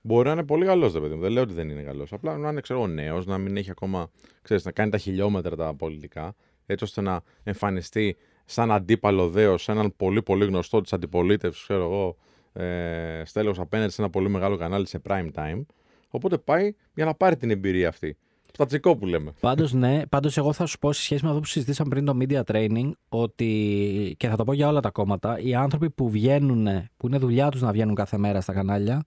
Μπορεί 0.01 0.27
να 0.27 0.33
είναι 0.33 0.43
πολύ 0.43 0.65
καλό, 0.65 0.89
δε 0.89 0.99
παιδί 0.99 1.15
μου. 1.15 1.21
Δεν 1.21 1.31
λέω 1.31 1.43
ότι 1.43 1.53
δεν 1.53 1.69
είναι 1.69 1.81
καλό. 1.81 2.05
Απλά 2.11 2.37
να 2.37 2.49
είναι 2.49 2.61
ξέρω, 2.61 2.87
νέος, 2.87 3.25
να 3.25 3.37
μην 3.37 3.57
έχει 3.57 3.69
ακόμα. 3.69 4.09
Ξέρεις, 4.41 4.65
να 4.65 4.71
κάνει 4.71 4.91
τα 4.91 4.97
χιλιόμετρα 4.97 5.55
τα 5.55 5.73
πολιτικά, 5.73 6.35
έτσι 6.65 6.83
ώστε 6.83 7.01
να 7.01 7.21
εμφανιστεί 7.43 8.15
σαν 8.45 8.71
αντίπαλο 8.71 9.29
δέος 9.29 9.63
σε 9.63 9.71
έναν 9.71 9.93
πολύ 9.95 10.21
πολύ 10.23 10.45
γνωστό 10.45 10.81
της 10.81 10.93
αντιπολίτευσης, 10.93 11.63
ξέρω 11.63 11.83
εγώ, 11.83 12.17
ε, 12.65 13.21
στέλεχο 13.25 13.61
απέναντι 13.61 13.91
σε 13.91 14.01
ένα 14.01 14.09
πολύ 14.09 14.29
μεγάλο 14.29 14.57
κανάλι 14.57 14.87
σε 14.87 15.01
prime 15.07 15.29
time. 15.35 15.61
Οπότε 16.09 16.37
πάει 16.37 16.75
για 16.93 17.05
να 17.05 17.13
πάρει 17.13 17.37
την 17.37 17.49
εμπειρία 17.49 17.87
αυτή. 17.87 18.17
Στα 18.55 18.65
τσικό 18.65 18.95
που 18.97 19.05
λέμε. 19.05 19.33
Πάντως, 19.39 19.73
ναι, 19.73 20.01
πάντως 20.07 20.37
εγώ 20.37 20.53
θα 20.53 20.65
σου 20.65 20.79
πω 20.79 20.93
σε 20.93 21.01
σχέση 21.01 21.23
με 21.23 21.29
αυτό 21.29 21.41
που 21.41 21.47
συζητήσαμε 21.47 21.89
πριν 21.89 22.05
το 22.05 22.17
media 22.19 22.41
training, 22.51 22.91
ότι 23.09 24.15
και 24.17 24.27
θα 24.27 24.35
το 24.35 24.43
πω 24.43 24.53
για 24.53 24.67
όλα 24.67 24.79
τα 24.79 24.89
κόμματα, 24.91 25.39
οι 25.39 25.55
άνθρωποι 25.55 25.89
που 25.89 26.09
βγαίνουν, 26.09 26.67
που 26.97 27.07
είναι 27.07 27.17
δουλειά 27.17 27.49
τους 27.49 27.61
να 27.61 27.71
βγαίνουν 27.71 27.95
κάθε 27.95 28.17
μέρα 28.17 28.41
στα 28.41 28.53
κανάλια, 28.53 29.03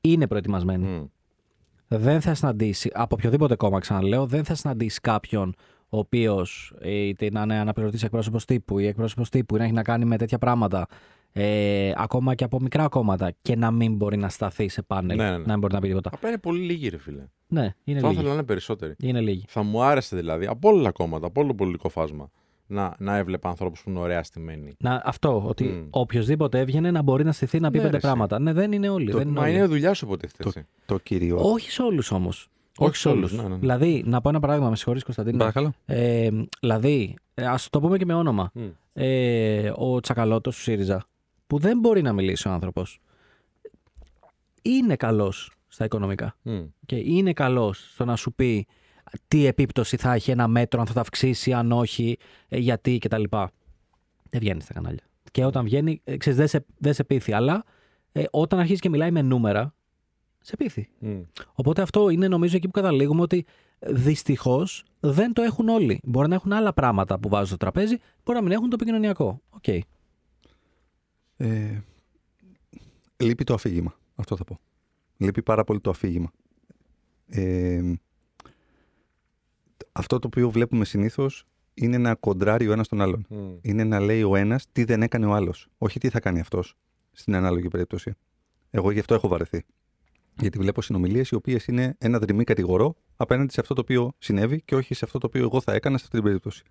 είναι 0.00 0.26
προετοιμασμένοι. 0.26 0.86
Μμ. 0.86 1.04
Δεν 1.88 2.20
θα 2.20 2.34
συναντήσει, 2.34 2.90
από 2.94 3.14
οποιοδήποτε 3.18 3.56
κόμμα 3.56 3.78
ξαναλέω, 3.78 4.26
δεν 4.26 4.44
θα 4.44 4.54
συναντήσει 4.54 5.00
κάποιον 5.00 5.54
ο 5.90 5.98
οποίος 5.98 6.74
είτε 6.84 7.28
να 7.30 7.42
είναι 7.42 7.54
αναπληρωτής 7.58 8.02
εκπρόσωπος 8.02 8.44
τύπου 8.44 8.78
ή 8.78 8.86
εκπρόσωπος 8.86 9.28
τύπου 9.28 9.54
ή 9.54 9.58
να 9.58 9.64
έχει 9.64 9.72
να 9.72 9.82
κάνει 9.82 10.04
με 10.04 10.16
τέτοια 10.16 10.38
πράγματα, 10.38 10.86
ε, 11.32 11.92
ακόμα 11.96 12.34
και 12.34 12.44
από 12.44 12.60
μικρά 12.60 12.88
κόμματα, 12.88 13.32
και 13.42 13.56
να 13.56 13.70
μην 13.70 13.94
μπορεί 13.96 14.16
να 14.16 14.28
σταθεί 14.28 14.68
σε 14.68 14.82
πάνελ, 14.82 15.16
Ναι, 15.16 15.22
ναι, 15.24 15.30
ναι. 15.30 15.36
να 15.44 15.50
μην 15.50 15.58
μπορεί 15.58 15.72
να 15.74 15.80
πει 15.80 15.88
τίποτα. 15.88 16.10
Απλά 16.12 16.28
είναι 16.28 16.38
πολύ 16.38 16.60
λίγοι, 16.60 16.88
ρε 16.88 16.98
φίλε. 16.98 17.22
Ναι, 17.46 17.74
είναι 17.84 18.00
Θα 18.00 18.06
λίγοι. 18.06 18.12
ήθελα 18.18 18.28
να 18.28 18.34
είναι 18.34 18.44
περισσότεροι. 18.46 18.94
Είναι 18.98 19.20
λίγοι. 19.20 19.44
Θα 19.48 19.62
μου 19.62 19.82
άρεσε 19.82 20.16
δηλαδή 20.16 20.46
από 20.46 20.68
όλα 20.68 20.82
τα 20.82 20.90
κόμματα, 20.92 21.26
από 21.26 21.40
όλο 21.40 21.48
το 21.48 21.54
πολιτικό 21.54 21.88
φάσμα, 21.88 22.30
να, 22.66 22.94
να 22.98 23.16
έβλεπα 23.16 23.48
ανθρώπους 23.48 23.82
που 23.82 23.90
είναι 23.90 23.98
ωραία 23.98 24.22
στημένοι. 24.22 24.72
Να, 24.78 25.02
αυτό, 25.04 25.42
ότι 25.46 25.64
Μμ. 25.64 25.86
οποιοδήποτε 25.90 26.58
έβγαινε 26.58 26.90
να 26.90 27.02
μπορεί 27.02 27.24
να 27.24 27.32
στηθεί 27.32 27.60
να 27.60 27.70
πει 27.70 27.76
Ναι, 27.76 27.82
πέντε 27.82 27.90
ρε, 27.90 27.96
εσύ. 27.96 28.06
πράγματα. 28.06 28.38
Ναι, 28.40 28.52
δεν 28.52 28.72
είναι 28.72 28.88
όλοι. 28.88 29.10
Το- 29.10 29.16
δεν 29.18 29.28
είναι 29.28 29.38
Μα 29.38 29.46
όλοι. 29.46 29.54
είναι 29.54 29.64
δουλειά 29.66 29.94
σου 29.94 30.04
υποτίθεται. 30.06 30.42
έτσι. 30.48 30.66
Το 30.86 30.98
κύριο. 30.98 31.36
Όχι 31.52 31.70
σε 31.70 31.82
όλους 31.82 32.10
όμως. 32.10 32.48
Όχι 32.82 32.90
Όχι 32.90 32.96
σε 32.96 33.02
σε 33.02 33.08
όλους, 33.08 33.30
όλους. 33.30 33.42
ναι, 33.42 33.48
ναι, 33.48 33.54
ναι. 33.54 33.60
Δηλαδή, 33.60 34.02
να 34.06 34.20
πω 34.20 34.28
ένα 34.28 34.40
παράδειγμα, 34.40 34.68
με 34.70 34.76
συγχωρείς 34.76 35.02
Κωνσταντίνο. 35.04 35.36
Παρακαλώ. 35.38 35.72
Ε, 35.86 36.28
δηλαδή, 36.60 37.16
ας 37.34 37.68
το 37.68 37.80
πούμε 37.80 37.98
και 37.98 38.04
με 38.04 38.14
όνομα. 38.14 38.50
Μμ. 38.54 38.62
Ε, 38.92 39.72
ο 39.76 40.00
Τσακαλώτος 40.00 40.56
του 40.56 40.62
ΣΥΡΙΖΑ, 40.62 41.06
που 41.46 41.58
δεν 41.58 41.78
μπορεί 41.78 42.02
να 42.02 42.12
μιλήσει 42.12 42.48
ο 42.48 42.50
άνθρωπος, 42.50 43.00
είναι 44.62 44.96
καλός 44.96 45.52
στα 45.68 45.84
οικονομικά. 45.84 46.36
Μμ. 46.42 46.60
Και 46.86 46.96
είναι 46.96 47.32
καλός 47.32 47.90
στο 47.92 48.04
να 48.04 48.16
σου 48.16 48.32
πει 48.32 48.66
τι 49.28 49.46
επίπτωση 49.46 49.96
θα 49.96 50.12
έχει 50.12 50.30
ένα 50.30 50.48
μέτρο, 50.48 50.80
αν 50.80 50.86
θα 50.86 50.92
το 50.92 51.00
αυξήσει, 51.00 51.52
αν 51.52 51.72
όχι, 51.72 52.16
ε, 52.48 52.58
γιατί 52.58 52.98
κτλ. 52.98 53.22
Δεν 54.30 54.40
βγαίνει 54.40 54.60
στα 54.60 54.72
κανάλια. 54.74 55.04
Και 55.32 55.44
όταν 55.44 55.64
βγαίνει, 55.64 56.00
ε, 56.04 56.16
ξέρεις, 56.16 56.38
δεν 56.38 56.48
σε, 56.48 56.64
δεν 56.78 56.94
σε 56.94 57.04
πείθει. 57.04 57.32
Αλλά 57.32 57.64
ε, 58.12 58.24
όταν 58.30 58.58
αρχίζει 58.58 58.80
και 58.80 58.88
μιλάει 58.88 59.10
με 59.10 59.22
νούμερα 59.22 59.74
σε 60.40 60.56
πείθει. 60.56 60.88
Μμ. 60.98 61.20
Οπότε 61.54 61.82
αυτό 61.82 62.08
είναι 62.08 62.28
νομίζω 62.28 62.56
εκεί 62.56 62.66
που 62.66 62.72
καταλήγουμε 62.72 63.22
ότι 63.22 63.44
δυστυχώς 63.78 64.84
δεν 65.00 65.32
το 65.32 65.42
έχουν 65.42 65.68
όλοι. 65.68 66.00
Μπορεί 66.02 66.28
να 66.28 66.34
έχουν 66.34 66.52
άλλα 66.52 66.72
πράγματα 66.72 67.18
που 67.18 67.28
βάζουν 67.28 67.46
στο 67.46 67.56
τραπέζι, 67.56 67.96
μπορεί 68.24 68.38
να 68.38 68.44
μην 68.44 68.52
έχουν 68.52 68.68
το 68.68 68.76
επικοινωνιακό. 68.80 69.40
ΟΚ. 69.50 69.68
Ε, 71.36 71.82
λείπει 73.16 73.44
το 73.44 73.54
αφήγημα. 73.54 73.94
Αυτό 74.14 74.36
θα 74.36 74.44
πω. 74.44 74.60
Λείπει 75.16 75.42
πάρα 75.42 75.64
πολύ 75.64 75.80
το 75.80 75.90
αφήγημα. 75.90 76.30
Ε, 77.26 77.92
αυτό 79.92 80.18
το 80.18 80.26
οποίο 80.26 80.50
βλέπουμε 80.50 80.84
συνήθως 80.84 81.46
είναι 81.74 81.98
να 81.98 82.14
κοντράρει 82.14 82.68
ο 82.68 82.72
ένας 82.72 82.88
τον 82.88 83.00
άλλον. 83.00 83.26
Μμ. 83.28 83.50
Είναι 83.60 83.84
να 83.84 84.00
λέει 84.00 84.22
ο 84.22 84.36
ένας 84.36 84.66
τι 84.72 84.84
δεν 84.84 85.02
έκανε 85.02 85.26
ο 85.26 85.34
άλλος. 85.34 85.68
Όχι 85.78 85.98
τι 86.00 86.08
θα 86.08 86.20
κάνει 86.20 86.40
αυτός 86.40 86.76
στην 87.12 87.34
ανάλογη 87.34 87.68
περίπτωση. 87.68 88.14
Εγώ 88.70 88.90
γι' 88.90 88.98
αυτό 88.98 89.14
έχω 89.14 89.28
βαρεθεί. 89.28 89.64
Γιατί 90.40 90.58
βλέπω 90.58 90.82
συνομιλίες 90.82 91.28
οι 91.28 91.34
οποίες 91.34 91.66
είναι 91.66 91.94
ένα 91.98 92.18
δρυμή 92.18 92.44
κατηγορό 92.44 92.94
απέναντι 93.16 93.52
σε 93.52 93.60
αυτό 93.60 93.74
το 93.74 93.80
οποίο 93.80 94.12
συνέβη 94.18 94.62
και 94.64 94.74
όχι 94.74 94.94
σε 94.94 95.04
αυτό 95.04 95.18
το 95.18 95.26
οποίο 95.26 95.42
εγώ 95.42 95.60
θα 95.60 95.72
έκανα 95.72 95.96
σε 95.98 96.04
αυτή 96.04 96.16
την 96.16 96.26
περίπτωση. 96.26 96.62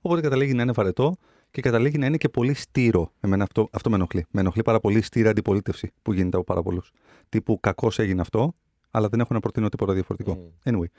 Οπότε 0.00 0.20
καταλήγει 0.20 0.54
να 0.54 0.62
είναι 0.62 0.72
βαρετό 0.72 1.16
και 1.50 1.60
καταλήγει 1.60 1.98
να 1.98 2.06
είναι 2.06 2.16
και 2.16 2.28
πολύ 2.28 2.54
στήρο. 2.54 3.12
Εμένα 3.20 3.42
αυτό, 3.42 3.68
αυτό 3.72 3.90
με 3.90 3.96
ενοχλεί. 3.96 4.26
Με 4.30 4.40
ενοχλεί 4.40 4.62
πάρα 4.62 4.80
πολύ 4.80 4.98
η 4.98 5.02
στήρα 5.02 5.30
αντιπολίτευση 5.30 5.92
που 6.02 6.12
γίνεται 6.12 6.36
από 6.36 6.44
πάρα 6.44 6.62
πολλούς. 6.62 6.92
Τύπου 7.28 7.60
κακώ 7.60 7.90
έγινε 7.96 8.20
αυτό, 8.20 8.54
αλλά 8.90 9.08
δεν 9.08 9.20
έχω 9.20 9.34
να 9.34 9.40
προτείνω 9.40 9.68
τίποτα 9.68 9.92
διαφορετικό. 9.92 10.52
Anyway, 10.64 10.90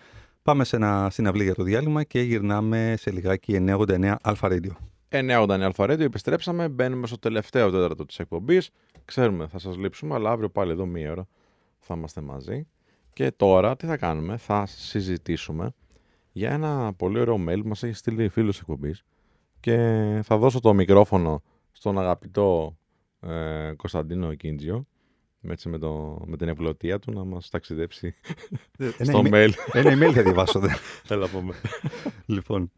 πάμε 0.44 0.64
σε 0.64 0.76
ένα 0.76 1.10
συναυλή 1.12 1.44
για 1.44 1.56
το 1.56 1.64
διάλειμμα 1.64 2.04
και 2.04 2.22
γυρνάμε 2.22 2.96
σε 2.98 3.12
λιγάκι 3.12 3.66
989 3.68 4.16
Alpha 4.24 4.50
Radio. 4.52 4.72
989 5.10 5.60
Αλφα 5.62 5.84
Radio, 5.84 6.00
επιστρέψαμε. 6.00 6.70
Μπαίνουμε 6.70 7.08
στο 7.08 7.20
τελευταίο 7.20 7.72
τέταρτο 7.72 8.06
της 8.06 8.20
εκπομπής. 8.20 8.70
Ξέρουμε, 9.06 9.48
θα 9.48 9.60
σας 9.60 9.78
λείψουμε, 9.78 10.16
αλλά 10.16 10.30
αύριο 10.32 10.50
πάλι 10.50 10.72
εδώ 10.72 10.86
μία 10.86 11.12
ώρα 11.12 11.28
θα 11.86 11.94
είμαστε 11.98 12.22
μαζί. 12.22 12.68
Και 13.14 13.32
τώρα 13.32 13.76
τι 13.76 13.86
θα 13.86 13.98
κάνουμε, 13.98 14.38
θα 14.38 14.66
συζητήσουμε 14.66 15.74
για 16.32 16.52
ένα 16.52 16.94
πολύ 16.94 17.20
ωραίο 17.20 17.36
mail 17.48 17.60
που 17.62 17.68
μας 17.68 17.84
έχει 17.84 17.94
στείλει 17.94 18.30
φίλος 18.30 18.60
εκπομπής 18.60 19.04
και 19.60 19.78
θα 20.24 20.38
δώσω 20.38 20.60
το 20.60 20.74
μικρόφωνο 20.74 21.42
στον 21.72 22.00
αγαπητό 22.00 22.78
ε, 23.20 23.74
Κωνσταντίνο 23.76 24.34
Κίντζιο 24.34 24.88
με, 25.40 25.54
έτσι, 25.54 25.70
με, 25.70 25.78
το, 25.78 26.22
με 26.26 26.38
την 26.38 26.48
ευλωτία 26.48 27.00
του 27.00 27.12
να 27.12 27.24
μας 27.24 27.50
ταξιδέψει 27.50 28.16
στο 29.08 29.22
email- 29.26 29.34
mail. 29.34 29.50
Ένα 29.72 29.94
email 29.94 30.12
θα 30.14 30.24
διαβάσω. 30.24 30.60
δεν. 30.60 30.72
Έλα 31.10 31.28
πούμε. 31.28 31.54
λοιπόν, 32.26 32.72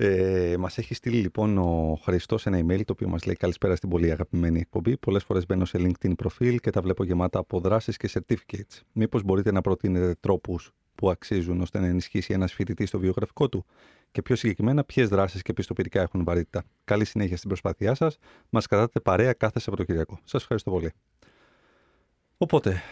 ε, 0.00 0.56
μας 0.58 0.78
έχει 0.78 0.94
στείλει 0.94 1.16
λοιπόν 1.16 1.58
ο 1.58 1.98
Χριστός 2.02 2.46
ένα 2.46 2.58
email 2.58 2.84
το 2.84 2.92
οποίο 2.92 3.08
μας 3.08 3.24
λέει 3.24 3.34
καλησπέρα 3.34 3.76
στην 3.76 3.88
πολύ 3.88 4.10
αγαπημένη 4.10 4.58
εκπομπή. 4.58 4.96
Πολλές 4.96 5.24
φορές 5.24 5.46
μπαίνω 5.46 5.64
σε 5.64 5.78
LinkedIn 5.80 6.16
προφίλ 6.16 6.58
και 6.58 6.70
τα 6.70 6.80
βλέπω 6.80 7.04
γεμάτα 7.04 7.38
από 7.38 7.60
δράσεις 7.60 7.96
και 7.96 8.10
certificates. 8.12 8.80
Μήπως 8.92 9.22
μπορείτε 9.22 9.52
να 9.52 9.60
προτείνετε 9.60 10.14
τρόπους 10.20 10.72
που 10.94 11.10
αξίζουν 11.10 11.60
ώστε 11.60 11.78
να 11.78 11.86
ενισχύσει 11.86 12.32
ένας 12.32 12.52
φοιτητής 12.52 12.90
το 12.90 12.98
βιογραφικό 12.98 13.48
του; 13.48 13.64
Και 14.10 14.22
πιο 14.22 14.36
συγκεκριμένα 14.36 14.84
ποιες 14.84 15.08
δράσεις 15.08 15.42
και 15.42 15.52
πιστοποιητικά 15.52 16.00
έχουν 16.02 16.24
βαρύτητα; 16.24 16.64
Καλή 16.84 17.04
συνέχεια 17.04 17.36
στην 17.36 17.48
προσπάθειά 17.48 17.94
σας. 17.94 18.18
Μας 18.50 18.66
κρατάτε 18.66 19.00
παρέα 19.00 19.32
κάθε 19.32 19.60
Σαββατοκυριακό. 19.60 20.18
Σας 20.24 20.42
ευχαριστώ 20.42 20.70
πολύ. 20.70 20.92
Οπότε, 22.36 22.82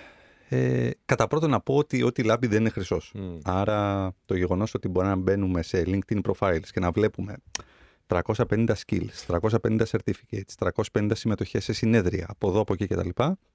ε, 0.48 0.90
κατά 1.04 1.26
πρώτον 1.26 1.50
να 1.50 1.60
πω 1.60 1.76
ότι 1.76 2.02
ό,τι 2.02 2.22
λάμπει 2.22 2.46
δεν 2.46 2.60
είναι 2.60 2.70
χρυσός. 2.70 3.12
Μμ. 3.14 3.38
Άρα 3.44 4.12
το 4.24 4.36
γεγονός 4.36 4.74
ότι 4.74 4.88
μπορεί 4.88 5.06
να 5.06 5.16
μπαίνουμε 5.16 5.62
σε 5.62 5.82
LinkedIn 5.86 6.20
profiles 6.20 6.66
και 6.72 6.80
να 6.80 6.90
βλέπουμε 6.90 7.36
350 8.06 8.66
skills, 8.86 9.40
350 9.40 9.82
certificates, 9.90 10.70
350 10.92 11.10
συμμετοχές 11.14 11.64
σε 11.64 11.72
συνέδρια 11.72 12.26
από 12.28 12.48
εδώ, 12.48 12.60
από 12.60 12.72
εκεί 12.72 12.86
κτλ. 12.86 13.08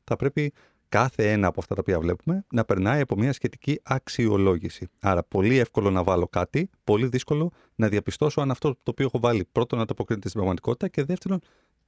Θα 0.04 0.16
πρέπει 0.16 0.54
κάθε 0.90 1.32
ένα 1.32 1.48
από 1.48 1.60
αυτά 1.60 1.76
τα 1.76 1.82
οποία 1.82 2.00
βλέπουμε 2.00 2.46
να 2.54 2.66
περνάει 2.66 3.02
από 3.02 3.16
μια 3.16 3.34
σχετική 3.34 3.80
αξιολόγηση. 3.84 4.88
Άρα 5.00 5.24
πολύ 5.24 5.58
εύκολο 5.58 5.92
να 5.92 6.04
βάλω 6.04 6.28
κάτι, 6.28 6.70
πολύ 6.84 7.08
δύσκολο 7.08 7.52
να 7.76 7.88
διαπιστώσω 7.88 8.42
αν 8.42 8.52
αυτό 8.52 8.70
το 8.70 8.92
οποίο 8.92 9.06
έχω 9.06 9.20
βάλει 9.20 9.48
πρώτον 9.52 9.80
να 9.80 9.86
το 9.86 9.94
αποκρίνεται 9.94 10.28
στην 10.28 10.40
πραγματικότητα 10.40 10.88
και 10.88 11.04
δεύτερον 11.04 11.40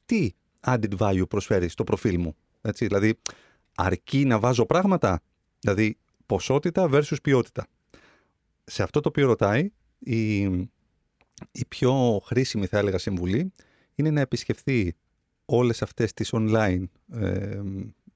τι 0.05 0.29
added 0.67 0.97
value 0.97 1.27
προσφέρει 1.29 1.67
στο 1.67 1.83
προφίλ 1.83 2.19
μου. 2.19 2.35
Έτσι, 2.61 2.85
δηλαδή 2.85 3.19
αρκεί 3.75 4.25
να 4.25 4.39
βάζω 4.39 4.65
πράγματα, 4.65 5.21
δηλαδή 5.59 5.97
ποσότητα 6.25 6.89
versus 6.91 7.21
ποιότητα. 7.23 7.67
Σε 8.63 8.83
αυτό 8.83 8.99
το 8.99 9.09
οποίο 9.09 9.27
ρωτάει, 9.27 9.69
η, 9.99 10.41
η 11.51 11.65
πιο 11.67 12.21
χρήσιμη 12.25 12.65
θα 12.65 12.77
έλεγα 12.77 12.97
συμβουλή 12.97 13.53
είναι 13.95 14.11
να 14.11 14.21
επισκεφθεί 14.21 14.95
όλες 15.45 15.81
αυτές 15.81 16.13
τις 16.13 16.29
online 16.33 16.83
ε, 17.13 17.61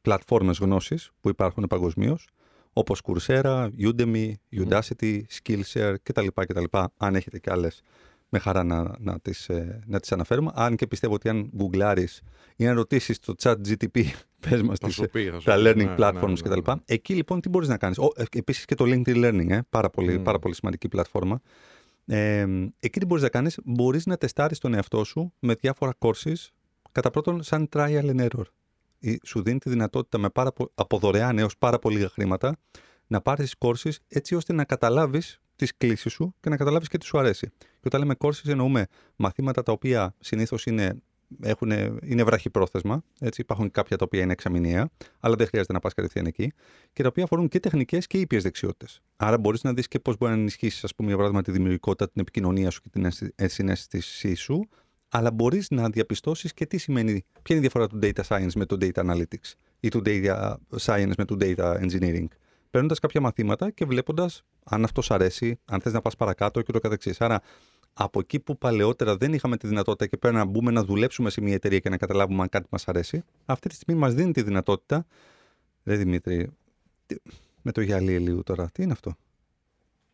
πλατφόρμες 0.02 0.58
γνώσης 0.58 1.12
που 1.22 1.30
υπάρχουν 1.30 1.66
παγκοσμίως, 1.68 2.28
όπως 2.74 3.02
Coursera, 3.04 3.70
Udemy, 3.80 4.32
Udacity, 4.52 5.22
Skillshare 5.40 5.96
κτλ. 6.04 6.28
κτλ. 6.34 6.64
Αν 6.98 7.16
έχετε 7.16 7.40
και 7.40 7.52
άλλες, 7.52 7.82
με 8.30 8.40
χαρά 8.40 8.64
να, 8.64 8.96
να, 9.00 9.20
τις, 9.20 9.50
ε, 9.50 9.84
να 9.86 10.00
τις 10.00 10.12
αναφέρουμε. 10.12 10.52
Αν 10.56 10.76
και 10.76 10.88
πιστεύω 10.88 11.14
ότι 11.14 11.30
αν 11.30 11.50
γκουγκλάρεις 11.56 12.22
ή 12.56 12.68
αν 12.68 12.76
ρωτήσεις 12.76 13.20
το 13.20 13.34
chat 13.42 13.56
GTP, 13.68 14.04
πες 14.50 14.62
μας 14.62 14.78
Θα 14.80 14.86
τις, 14.88 14.96
σου 14.96 15.08
πει, 15.12 15.30
θα 15.30 15.40
σου 15.40 15.46
τα 15.46 15.56
πει. 15.56 15.62
learning 15.66 15.76
Ναι, 15.76 15.96
platforms 15.98 16.22
ναι, 16.44 16.50
ναι, 16.50 16.56
κτλ. 16.56 16.72
ναι. 16.72 16.76
Εκεί 16.86 17.14
λοιπόν 17.14 17.42
τι 17.42 17.50
μπορείς 17.50 17.68
να 17.68 17.78
κάνεις. 17.78 17.98
Ο, 17.98 18.08
ε, 18.16 18.24
επίσης 18.36 18.66
και 18.66 18.76
το 18.76 18.86
LinkedIn 18.88 19.16
Learning, 19.26 19.50
ε, 19.50 19.60
πάρα, 19.70 19.90
πολύ, 19.90 20.18
Μμ. 20.20 20.24
πάρα 20.24 20.40
πολύ 20.40 20.56
σημαντική 20.56 20.88
πλατφόρμα. 20.88 21.42
Ε, 22.06 22.46
εκεί 22.80 23.00
τι 23.00 23.06
μπορείς 23.06 23.24
να 23.24 23.30
κάνεις, 23.30 23.60
μπορείς 23.64 24.06
να 24.06 24.18
τεστάρεις 24.18 24.60
τον 24.60 24.74
εαυτό 24.74 25.04
σου 25.04 25.34
με 25.40 25.54
διάφορα 25.54 25.94
courses, 26.00 26.34
κατά 26.92 27.10
πρώτον 27.10 27.44
σαν 27.44 27.70
trial 27.74 28.16
and 28.16 28.20
error. 28.28 28.44
Ή 29.00 29.20
Σου 29.26 29.42
δίνει 29.42 29.60
τη 29.60 29.70
δυνατότητα 29.70 30.18
με 30.18 30.30
πάρα, 30.30 30.52
πο- 30.52 30.72
από 30.76 30.98
δωρεάν 30.98 31.38
έως 31.40 31.58
πάρα 31.58 31.80
πολύ 31.80 31.96
λίγα 31.96 32.10
χρήματα 32.10 32.58
να 33.08 33.22
πάρεις 33.22 33.56
courses 33.58 33.92
έτσι 34.08 34.36
ώστε 34.36 34.54
να 34.54 34.64
καταλάβεις 34.64 35.42
τις 35.56 35.78
κλήσεις 35.78 36.12
σου 36.12 36.36
και 36.40 36.50
να 36.50 36.58
καταλάβεις 36.58 36.88
και 36.88 36.98
τι 36.98 37.06
σου 37.06 37.20
αρέσει. 37.20 37.52
Και 37.58 37.84
όταν 37.84 38.00
λέμε 38.00 38.16
courses 38.18 38.48
εννοούμε 38.48 38.88
μαθήματα 39.16 39.64
τα 39.64 39.72
οποία 39.72 40.16
συνήθως 40.20 40.66
είναι, 40.66 40.96
έχουν, 41.42 41.72
είναι 42.04 42.24
βραχυπρόθεσμα, 42.24 43.04
έτσι, 43.20 43.42
υπάρχουν 43.42 43.72
κάποια 43.72 43.98
τα 43.98 44.06
οποία 44.06 44.22
είναι 44.22 44.32
εξαμηνιαία, 44.32 44.90
αλλά 45.20 45.36
δεν 45.36 45.48
χρειάζεται 45.48 45.74
να 45.74 45.80
πας 45.80 45.94
κατευθείαν 45.94 46.26
εκεί, 46.26 46.52
και 46.94 47.02
τα 47.02 47.08
οποία 47.08 47.24
αφορούν 47.24 47.48
και 47.48 47.60
τεχνικές 47.60 48.08
και 48.08 48.20
ήπιες 48.20 48.44
δεξιότητες. 48.44 49.02
Άρα 49.18 49.38
μπορείς 49.38 49.64
να 49.64 49.74
δεις 49.74 49.88
και 49.88 50.00
πώς 50.00 50.18
μπορεί 50.18 50.34
να 50.34 50.40
ενισχύσεις, 50.40 50.84
ας 50.84 50.96
πούμε, 50.96 51.08
για 51.08 51.18
παράδειγμα, 51.18 51.44
τη 51.44 51.52
δημιουργικότητα, 51.52 52.10
την 52.10 52.22
επικοινωνία 52.22 52.70
σου 52.70 52.82
και 52.82 52.90
την 52.90 53.06
ενσυ- 53.06 53.34
ενσυναίσθησή 53.36 54.34
σου, 54.34 54.70
αλλά 55.10 55.32
μπορείς 55.32 55.70
να 55.70 55.90
διαπιστώσεις 55.90 56.54
και 56.54 56.66
τι 56.66 56.78
σημαίνει, 56.78 57.26
ποια 57.42 57.56
είναι 57.56 57.58
η 57.58 57.70
διαφορά 57.70 57.88
του 57.88 58.00
data 58.02 58.22
science 58.28 58.54
με 58.56 58.66
το 58.66 58.78
data 58.80 59.06
analytics 59.06 59.54
ή 59.80 59.90
του 59.90 60.02
data 60.06 60.56
science 60.80 61.12
με 61.18 61.26
το 61.26 61.38
data 61.40 61.80
engineering. 61.82 62.28
Παίρνοντας 62.72 63.00
κάποια 63.00 63.22
μαθήματα 63.22 63.70
και 63.72 63.86
βλέποντας 63.86 64.44
αν 64.64 64.84
αυτός 64.84 65.06
σ' 65.06 65.12
αρέσει, 65.12 65.60
αν 65.66 65.82
θες 65.82 65.94
να 65.94 66.02
πας 66.02 66.16
παρακάτω 66.16 66.62
και 66.62 66.72
το 66.72 66.80
καθεξής. 66.80 67.22
Άρα, 67.22 67.42
από 67.94 68.20
εκεί 68.20 68.40
που 68.40 68.58
παλαιότερα 68.58 69.18
δεν 69.18 69.34
είχαμε 69.34 69.58
τη 69.58 69.68
δυνατότητα 69.68 70.08
και 70.08 70.18
πρέπει 70.18 70.36
να 70.36 70.46
μπούμε 70.46 70.72
να 70.72 70.84
δουλέψουμε 70.84 71.30
σε 71.30 71.42
μια 71.42 71.54
εταιρεία 71.54 71.80
και 71.80 71.90
να 71.90 71.98
καταλάβουμε 71.98 72.42
αν 72.42 72.50
κάτι 72.50 72.68
μας 72.72 72.88
αρέσει, 72.88 73.24
αυτή 73.46 73.70
τη 73.70 73.76
στιγμή 73.76 74.00
μας 74.02 74.14
δίνει 74.14 74.32
τη 74.32 74.42
δυνατότητα. 74.42 75.06
Ρε 75.84 75.96
Δημήτρη, 75.96 76.50
τι- 77.06 77.16
με 77.62 77.72
το 77.72 77.82
γυαλί 77.82 78.14
Ελίου 78.14 78.44
τώρα, 78.44 78.70
τι 78.74 78.84
είναι 78.84 78.92
αυτό; 78.92 79.16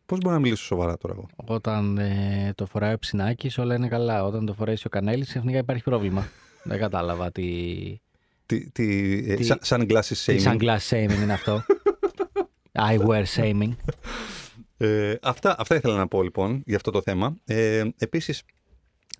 Πώς 0.06 0.18
μπορώ 0.18 0.34
να 0.34 0.40
μιλήσω 0.40 0.64
σοβαρά 0.64 0.96
τώρα 0.98 1.14
εγώ; 1.14 1.26
Όταν 1.36 1.98
ε, 1.98 2.52
το 2.54 2.66
φοράει 2.66 2.92
ο 2.94 2.98
Ψινάκης, 2.98 3.58
όλα 3.58 3.74
είναι 3.74 3.88
καλά. 3.88 4.24
Όταν 4.24 4.46
το 4.46 4.52
φοράει 4.54 4.74
ο 4.86 4.88
Κανέλης, 4.88 5.28
ξαφνικά 5.28 5.58
υπάρχει 5.58 5.82
πρόβλημα. 5.82 6.28
Δεν 6.64 6.78
κατάλαβα 6.78 7.30
τι. 7.32 7.44
Τι, 8.46 8.70
τι, 8.70 9.12
ε, 9.26 9.34
Τι- 9.34 9.44
σαν- 9.44 9.60
sunglasses 9.64 10.16
Τι 10.24 10.36
shaming. 10.38 10.52
sunglass 10.52 10.78
shaming 10.90 11.22
είναι 11.22 11.32
αυτό. 11.32 11.62
Eyewear 12.78 13.24
shaming. 13.36 13.72
Ε, 14.76 15.14
αυτά, 15.22 15.54
αυτά 15.58 15.74
ήθελα 15.74 15.96
να 15.96 16.08
πω 16.08 16.22
λοιπόν 16.22 16.62
για 16.66 16.76
αυτό 16.76 16.90
το 16.90 17.02
θέμα. 17.02 17.36
Ε, 17.44 17.84
Επίσης, 17.98 18.42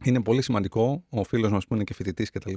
είναι 0.02 0.22
πολύ 0.22 0.42
σημαντικό 0.42 1.04
ο 1.08 1.24
φίλος 1.24 1.50
μας 1.50 1.66
που 1.66 1.74
είναι 1.74 1.84
και 1.84 1.94
φοιτητής 1.94 2.30
κτλ. 2.30 2.52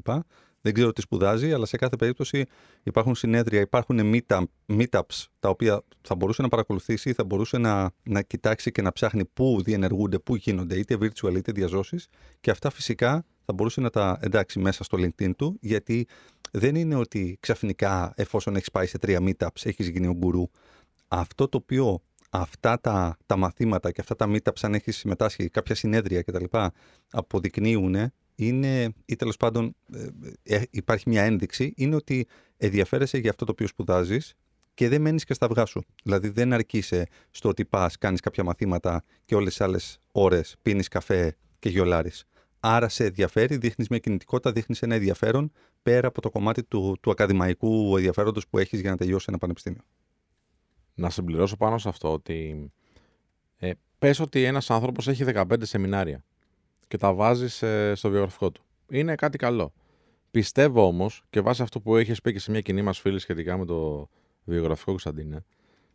Δεν 0.61 0.73
ξέρω 0.73 0.93
τι 0.93 1.01
σπουδάζει, 1.01 1.53
αλλά 1.53 1.65
σε 1.65 1.77
κάθε 1.77 1.95
περίπτωση 1.95 2.45
υπάρχουν 2.83 3.15
συνέδρια, 3.15 3.59
υπάρχουν 3.61 3.99
meetup, 4.13 4.43
meetups 4.67 5.25
τα 5.39 5.49
οποία 5.49 5.83
θα 6.01 6.15
μπορούσε 6.15 6.41
να 6.41 6.47
παρακολουθήσει, 6.47 7.13
θα 7.13 7.23
μπορούσε 7.23 7.57
να, 7.57 7.91
να 8.03 8.21
κοιτάξει 8.21 8.71
και 8.71 8.81
να 8.81 8.91
ψάχνει 8.91 9.25
πού 9.25 9.61
διενεργούνται, 9.63 10.19
πού 10.19 10.35
γίνονται, 10.35 10.75
είτε 10.75 10.97
virtual 11.01 11.35
είτε 11.35 11.51
διαζώσεις. 11.51 12.07
Και 12.39 12.51
αυτά 12.51 12.69
φυσικά 12.69 13.25
θα 13.45 13.53
μπορούσε 13.53 13.81
να 13.81 13.89
τα 13.89 14.19
εντάξει 14.21 14.59
μέσα 14.59 14.83
στο 14.83 14.97
LinkedIn 15.01 15.35
του, 15.35 15.57
γιατί 15.61 16.07
δεν 16.51 16.75
είναι 16.75 16.95
ότι 16.95 17.37
ξαφνικά, 17.39 18.13
εφόσον 18.15 18.55
έχεις 18.55 18.71
πάει 18.71 18.85
σε 18.85 18.97
τρία 18.97 19.19
meetups, 19.21 19.63
έχεις 19.63 19.87
γίνει 19.87 20.07
ο 20.07 20.13
γκουρού. 20.13 20.49
Αυτό 21.07 21.47
το 21.47 21.57
οποίο 21.57 22.01
αυτά 22.29 22.79
τα, 22.79 23.17
τα 23.25 23.38
μαθήματα 23.38 23.91
και 23.91 24.01
αυτά 24.01 24.15
τα 24.15 24.29
meetups, 24.29 24.59
αν 24.61 24.73
έχεις 24.73 24.97
συμμετάσχει, 24.97 25.49
κάποια 25.49 25.75
συνέδρια 25.75 26.21
κτλ., 26.21 26.45
αποδεικνύουν 27.11 28.11
είναι, 28.35 28.93
ή 29.05 29.15
τέλος 29.15 29.38
πάντων 29.38 29.75
ε, 29.93 30.55
ε, 30.55 30.61
υπάρχει 30.69 31.09
μια 31.09 31.23
ένδειξη, 31.23 31.73
είναι 31.75 31.95
ότι 31.95 32.27
ενδιαφέρεσαι 32.57 33.17
για 33.17 33.29
αυτό 33.29 33.45
το 33.45 33.51
οποίο 33.51 33.67
σπουδάζεις 33.67 34.34
και 34.73 34.89
δεν 34.89 35.01
μένεις 35.01 35.23
και 35.23 35.34
στα 35.34 35.45
αυγά 35.45 35.65
σου. 35.65 35.84
Δηλαδή 36.03 36.29
δεν 36.29 36.53
αρκείσαι 36.53 37.07
στο 37.31 37.49
ότι 37.49 37.65
πας, 37.65 37.97
κάνεις 37.97 38.19
κάποια 38.19 38.43
μαθήματα 38.43 39.03
και 39.25 39.35
όλες 39.35 39.49
τις 39.49 39.61
άλλες 39.61 39.99
ώρες 40.11 40.55
πίνεις 40.61 40.88
καφέ 40.88 41.35
και 41.59 41.69
γιολάρεις. 41.69 42.25
Άρα 42.59 42.89
σε 42.89 43.05
ενδιαφέρει, 43.05 43.57
δείχνεις 43.57 43.88
μια 43.88 43.99
κινητικότητα, 43.99 44.51
δείχνεις 44.51 44.81
ένα 44.81 44.95
ενδιαφέρον 44.95 45.51
πέρα 45.81 46.07
από 46.07 46.21
το 46.21 46.29
κομμάτι 46.29 46.63
του, 46.63 46.97
του 47.01 47.11
ακαδημαϊκού 47.11 47.95
ενδιαφέροντος 47.95 48.47
που 48.47 48.57
έχεις 48.57 48.79
για 48.79 48.89
να 48.89 48.97
τελειώσει 48.97 49.25
ένα 49.29 49.38
πανεπιστήμιο. 49.38 49.81
Να 50.97 51.09
συμπληρώσω 51.09 51.57
πάνω 51.57 51.77
σε 51.77 51.89
αυτό 51.89 52.11
ότι 52.13 52.71
ε, 53.57 53.71
πες 53.99 54.19
ότι 54.19 54.43
ένας 54.43 54.69
άνθρωπος 54.69 55.07
έχει 55.07 55.23
15 55.27 55.43
σεμινάρια 55.61 56.23
και 56.87 56.97
τα 56.97 57.13
βάζει 57.13 57.47
σε- 57.49 57.95
στο 57.95 58.09
βιογραφικό 58.09 58.51
του. 58.51 58.63
Είναι 58.91 59.15
κάτι 59.15 59.37
καλό. 59.37 59.73
Πιστεύω 60.31 60.85
όμως 60.87 61.23
και 61.29 61.41
βάσει 61.41 61.61
αυτό 61.61 61.79
που 61.81 61.95
έχεις 61.95 62.21
πει 62.21 62.33
και 62.33 62.39
σε 62.39 62.51
μια 62.51 62.61
κοινή 62.61 62.81
μας 62.81 62.99
φίλη 62.99 63.19
σχετικά 63.19 63.57
με 63.57 63.65
το 63.65 64.09
βιογραφικό 64.43 64.89
Κωνσταντίνε 64.91 65.45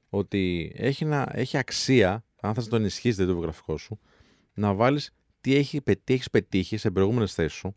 ότι 0.08 0.72
έχει, 0.76 1.04
να, 1.04 1.28
έχει 1.32 1.56
αξία, 1.56 2.24
αν 2.40 2.54
θες 2.54 2.64
να 2.64 2.70
το 2.70 2.76
ενισχύσεις 2.76 3.16
το 3.16 3.32
βιογραφικό 3.32 3.76
σου, 3.76 3.98
να 4.54 4.74
βάλεις 4.74 5.14
τι, 5.40 5.54
έχει, 5.54 5.80
πε- 5.80 6.00
τι 6.04 6.12
έχεις 6.14 6.30
πετύχει 6.30 6.76
σε 6.76 6.90
προηγούμενες 6.90 7.34
θέσεις 7.34 7.52
σου 7.58 7.76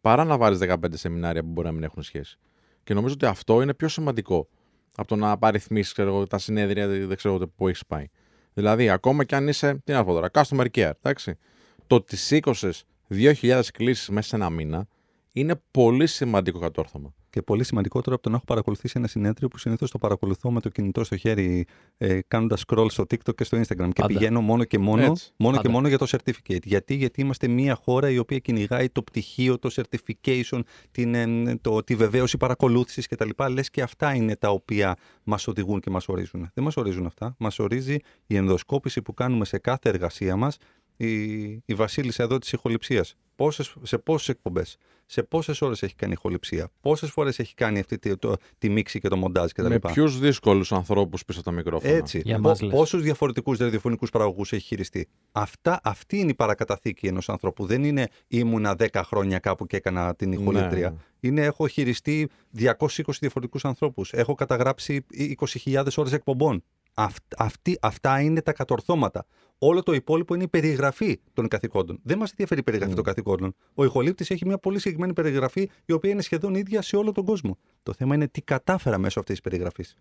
παρά 0.00 0.24
να 0.24 0.36
βάλεις 0.36 0.58
15 0.62 0.74
σεμινάρια 0.92 1.42
που 1.42 1.48
μπορεί 1.48 1.66
να 1.66 1.72
μην 1.72 1.82
έχουν 1.82 2.02
σχέση. 2.02 2.38
Και 2.84 2.94
νομίζω 2.94 3.14
ότι 3.14 3.26
αυτό 3.26 3.62
είναι 3.62 3.74
πιο 3.74 3.88
σημαντικό 3.88 4.48
από 4.94 5.08
το 5.08 5.16
να 5.16 5.30
απαριθμίσεις 5.30 5.94
τα 6.28 6.38
συνέδρια 6.38 6.88
δεν 6.88 7.16
ξέρω 7.16 7.34
εγώ 7.34 7.48
που 7.48 7.68
έχεις 7.68 7.86
πάει. 7.86 8.06
Δηλαδή, 8.54 8.88
ακόμα 8.90 9.24
κι 9.24 9.34
αν 9.34 9.48
είσαι, 9.48 9.74
τι 9.84 9.92
να 9.92 10.04
πω 10.04 10.12
τώρα, 10.12 10.30
customer 10.32 10.66
care, 10.74 10.90
εντάξει. 11.02 11.38
Το 11.86 11.94
ότι 11.94 12.16
σήκωσες 12.16 12.84
2.000 13.08 13.62
κλήσεις 13.72 14.08
μέσα 14.08 14.28
σε 14.28 14.36
ένα 14.36 14.50
μήνα 14.50 14.86
είναι 15.32 15.60
πολύ 15.70 16.06
σημαντικό 16.06 16.58
κατόρθωμα. 16.58 17.14
Και 17.30 17.42
πολύ 17.42 17.64
σημαντικότερο 17.64 18.14
από 18.14 18.22
το 18.24 18.30
να 18.30 18.36
έχω 18.36 18.44
παρακολουθήσει 18.44 18.94
ένα 18.96 19.06
συνέδριο 19.06 19.48
που 19.48 19.58
συνήθως 19.58 19.90
το 19.90 19.98
παρακολουθώ 19.98 20.50
με 20.50 20.60
το 20.60 20.68
κινητό 20.68 21.04
στο 21.04 21.16
χέρι, 21.16 21.66
ε, 21.96 22.18
κάνοντας 22.28 22.64
scroll 22.66 22.86
στο 22.90 23.02
TikTok 23.02 23.34
και 23.34 23.44
στο 23.44 23.58
Instagram. 23.58 23.66
Και 23.66 24.00
Πάντα. 24.00 24.06
πηγαίνω 24.06 24.40
μόνο 24.40 24.64
και 24.64 24.78
μόνο, 24.78 25.02
Έτσι. 25.02 25.32
μόνο, 25.36 25.56
και 25.56 25.62
Πάντα. 25.62 25.74
μόνο 25.74 25.88
για 25.88 25.98
το 25.98 26.06
certificate. 26.08 26.62
Γιατί, 26.64 26.94
γιατί 26.94 27.20
είμαστε 27.20 27.48
μια 27.48 27.74
χώρα 27.74 28.10
η 28.10 28.18
οποία 28.18 28.38
κυνηγάει 28.38 28.88
το 28.88 29.02
πτυχίο, 29.02 29.58
το 29.58 29.70
certification, 29.74 30.60
την, 30.90 31.14
ε, 31.14 31.56
το, 31.60 31.84
τη 31.84 31.94
βεβαίωση 31.94 32.36
παρακολούθησης 32.36 33.06
κτλ. 33.06 33.30
Λες 33.50 33.70
και 33.70 33.82
αυτά 33.82 34.14
είναι 34.14 34.36
τα 34.36 34.50
οποία 34.50 34.96
μας 35.24 35.46
οδηγούν 35.46 35.80
και 35.80 35.90
μας 35.90 36.08
ορίζουν. 36.08 36.50
Δεν 36.54 36.64
μας 36.64 36.76
ορίζουν 36.76 37.06
αυτά. 37.06 37.34
Μας 37.38 37.58
ορίζει 37.58 37.96
η 38.26 38.36
ενδοσκόπηση 38.36 39.02
που 39.02 39.14
κάνουμε 39.14 39.44
σε 39.44 39.58
κάθε 39.58 39.88
εργασία 39.88 40.36
μας. 40.36 40.56
Η, 40.96 41.42
η 41.50 41.74
Βασίλισσα 41.74 42.22
εδώ 42.22 42.38
της 42.38 42.52
ηχοληψίας. 42.52 43.16
Πόσες, 43.38 43.74
σε 43.82 43.98
πόσες 43.98 44.28
εκπομπές, 44.28 44.76
σε 45.06 45.22
πόσες 45.22 45.60
ώρες 45.62 45.82
έχει 45.82 45.94
κάνει 45.94 46.12
ηχοληψία, 46.12 46.70
πόσες 46.80 47.10
φορές 47.10 47.38
έχει 47.38 47.54
κάνει 47.54 47.78
αυτή 47.78 47.98
τη, 47.98 48.16
το, 48.16 48.36
τη 48.58 48.68
μίξη 48.68 49.00
και 49.00 49.08
το 49.08 49.16
μοντάζ 49.16 49.50
κτλ. 49.50 49.66
Με 49.66 49.78
ποιους 49.78 50.18
δύσκολους 50.18 50.72
ανθρώπους 50.72 51.24
πίσω 51.24 51.40
από 51.40 51.48
τα 51.50 51.54
μικρόφωνα. 51.54 51.92
Έτσι. 51.92 52.20
Για 52.24 52.36
Πο- 52.40 52.48
μας 52.48 52.60
λες. 52.60 52.72
πόσους 52.74 53.02
διαφορετικούς 53.02 53.58
ραδιοφωνικούς 53.58 54.10
παραγωγούς 54.10 54.52
έχει 54.52 54.66
χειριστεί. 54.66 55.08
Αυτά, 55.32 55.80
αυτή 55.82 56.18
είναι 56.18 56.30
η 56.30 56.34
παρακαταθήκη 56.34 57.06
ενός 57.06 57.28
ανθρώπου. 57.28 57.66
Δεν 57.66 57.84
είναι 57.84 58.08
ήμουνα 58.28 58.74
10 58.78 59.02
χρόνια 59.04 59.38
κάπου 59.38 59.66
και 59.66 59.76
έκανα 59.76 60.14
την 60.14 60.32
ηχολήτρια. 60.32 60.90
Ναι. 60.90 60.96
Είναι 61.20 61.42
έχω 61.42 61.66
χειριστεί 61.68 62.28
220 62.56 63.18
διαφορετικούς 63.20 63.64
ανθρώπους. 63.64 64.12
Έχω 64.12 64.34
καταγράψει 64.34 65.04
20.000 65.38 65.86
ώρες 65.96 66.12
εκπομπών. 66.12 66.62
Αυτ, 67.00 67.22
αυτή, 67.36 67.78
αυτά 67.80 68.20
είναι 68.20 68.42
τα 68.42 68.52
κατορθώματα. 68.52 69.26
Όλο 69.58 69.82
το 69.82 69.92
υπόλοιπο 69.92 70.34
είναι 70.34 70.42
η 70.42 70.48
περιγραφή 70.48 71.20
των 71.32 71.48
καθηκόντων. 71.48 72.00
Δεν 72.02 72.18
μας 72.18 72.30
ενδιαφέρει 72.30 72.60
η 72.60 72.62
περιγραφή 72.62 72.92
Mm. 72.92 72.96
των 72.96 73.04
καθηκόντων. 73.04 73.54
Ο 73.74 73.84
ηχολήπτης 73.84 74.30
έχει 74.30 74.46
μια 74.46 74.58
πολύ 74.58 74.78
συγκεκριμένη 74.78 75.12
περιγραφή, 75.12 75.70
η 75.84 75.92
οποία 75.92 76.10
είναι 76.10 76.22
σχεδόν 76.22 76.54
ίδια 76.54 76.82
σε 76.82 76.96
όλο 76.96 77.12
τον 77.12 77.24
κόσμο. 77.24 77.58
Το 77.82 77.92
θέμα 77.92 78.14
είναι 78.14 78.28
τι 78.28 78.42
κατάφερα 78.42 78.98
μέσω 78.98 79.20
αυτής 79.20 79.40
της 79.40 79.50
περιγραφής. 79.50 79.96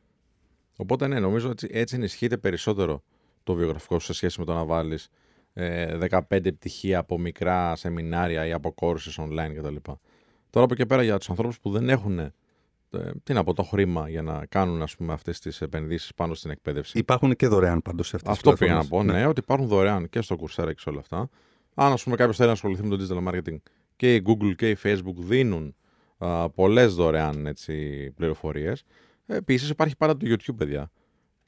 Οπότε 0.77 1.07
ναι, 1.07 1.19
νομίζω 1.19 1.49
ότι 1.49 1.67
έτσι 1.71 1.95
ενισχύεται 1.95 2.37
περισσότερο 2.37 3.03
το 3.43 3.53
βιογραφικό 3.53 3.99
σου 3.99 4.05
σε 4.05 4.13
σχέση 4.13 4.39
με 4.39 4.45
το 4.45 4.53
να 4.53 4.65
βάλεις 4.65 5.09
ε, 5.53 5.97
15 6.09 6.19
πτυχία 6.29 6.99
από 6.99 7.19
μικρά 7.19 7.75
σεμινάρια 7.75 8.45
ή 8.45 8.51
από 8.51 8.73
courses 8.81 9.23
online 9.23 9.53
κτλ. 9.57 9.75
Τώρα 10.49 10.65
από 10.65 10.73
εκεί 10.73 10.85
πέρα 10.85 11.03
για 11.03 11.17
τους 11.17 11.29
ανθρώπους 11.29 11.59
που 11.59 11.71
δεν 11.71 11.89
έχουν 11.89 12.19
ε, 12.19 12.33
τι 13.23 13.33
να 13.33 13.43
πω, 13.43 13.53
το 13.53 13.63
χρήμα 13.63 14.09
για 14.09 14.21
να 14.21 14.45
κάνουν 14.45 14.81
ας 14.81 14.95
πούμε, 14.95 15.13
αυτές 15.13 15.39
τις 15.39 15.61
επενδύσεις 15.61 16.13
πάνω 16.13 16.33
στην 16.33 16.51
εκπαίδευση. 16.51 16.97
Υπάρχουν 16.97 17.35
και 17.35 17.47
δωρεάν 17.47 17.81
πάντως 17.81 18.07
σε 18.07 18.15
αυτές 18.15 18.31
Αυτό 18.31 18.53
πήγα 18.53 18.73
να 18.73 18.87
πω, 18.87 19.03
ναι. 19.03 19.25
ότι 19.25 19.39
υπάρχουν 19.39 19.67
δωρεάν 19.67 20.09
και 20.09 20.21
στο 20.21 20.35
Coursera 20.39 20.67
και 20.73 20.79
σε 20.79 20.89
όλα 20.89 20.99
αυτά. 20.99 21.29
Αν 21.73 21.91
ας 21.91 22.03
πούμε 22.03 22.15
κάποιος 22.15 22.35
θέλει 22.35 22.47
να 22.47 22.53
ασχοληθεί 22.53 22.83
με 22.83 22.97
το 22.97 23.05
digital 23.05 23.33
marketing 23.33 23.57
και 23.95 24.15
η 24.15 24.23
Google 24.25 24.55
και 24.55 24.69
η 24.69 24.77
Facebook 24.83 25.15
δίνουν 25.17 25.75
α, 26.17 26.49
πολλές 26.49 26.95
δωρεάν 26.95 27.45
έτσι, 27.45 27.73
πληροφορίες. 28.11 28.83
Επίσης 29.25 29.69
υπάρχει 29.69 29.97
πάρα 29.97 30.17
το 30.17 30.27
YouTube, 30.29 30.55
παιδιά. 30.57 30.91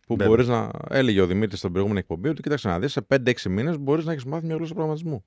Που 0.08 0.16
Βέβαια. 0.16 0.28
μπορείς 0.28 0.48
να. 0.48 0.72
Έλεγε 0.90 1.22
ο 1.22 1.26
Δημήτρης 1.26 1.60
στην 1.60 1.72
προηγούμενη 1.72 2.00
εκπομπή 2.00 2.30
ότι 2.30 2.42
κοίταξε 2.42 2.68
να 2.68 2.80
δεις 2.80 2.92
σε 2.92 3.06
5-6 3.10 3.50
μήνες 3.50 3.78
μπορείς 3.78 4.06
να 4.06 4.12
έχεις 4.12 4.26
μάθει 4.26 4.46
μια 4.46 4.56
γλώσσα 4.56 4.74
προγραμματισμού. 4.74 5.24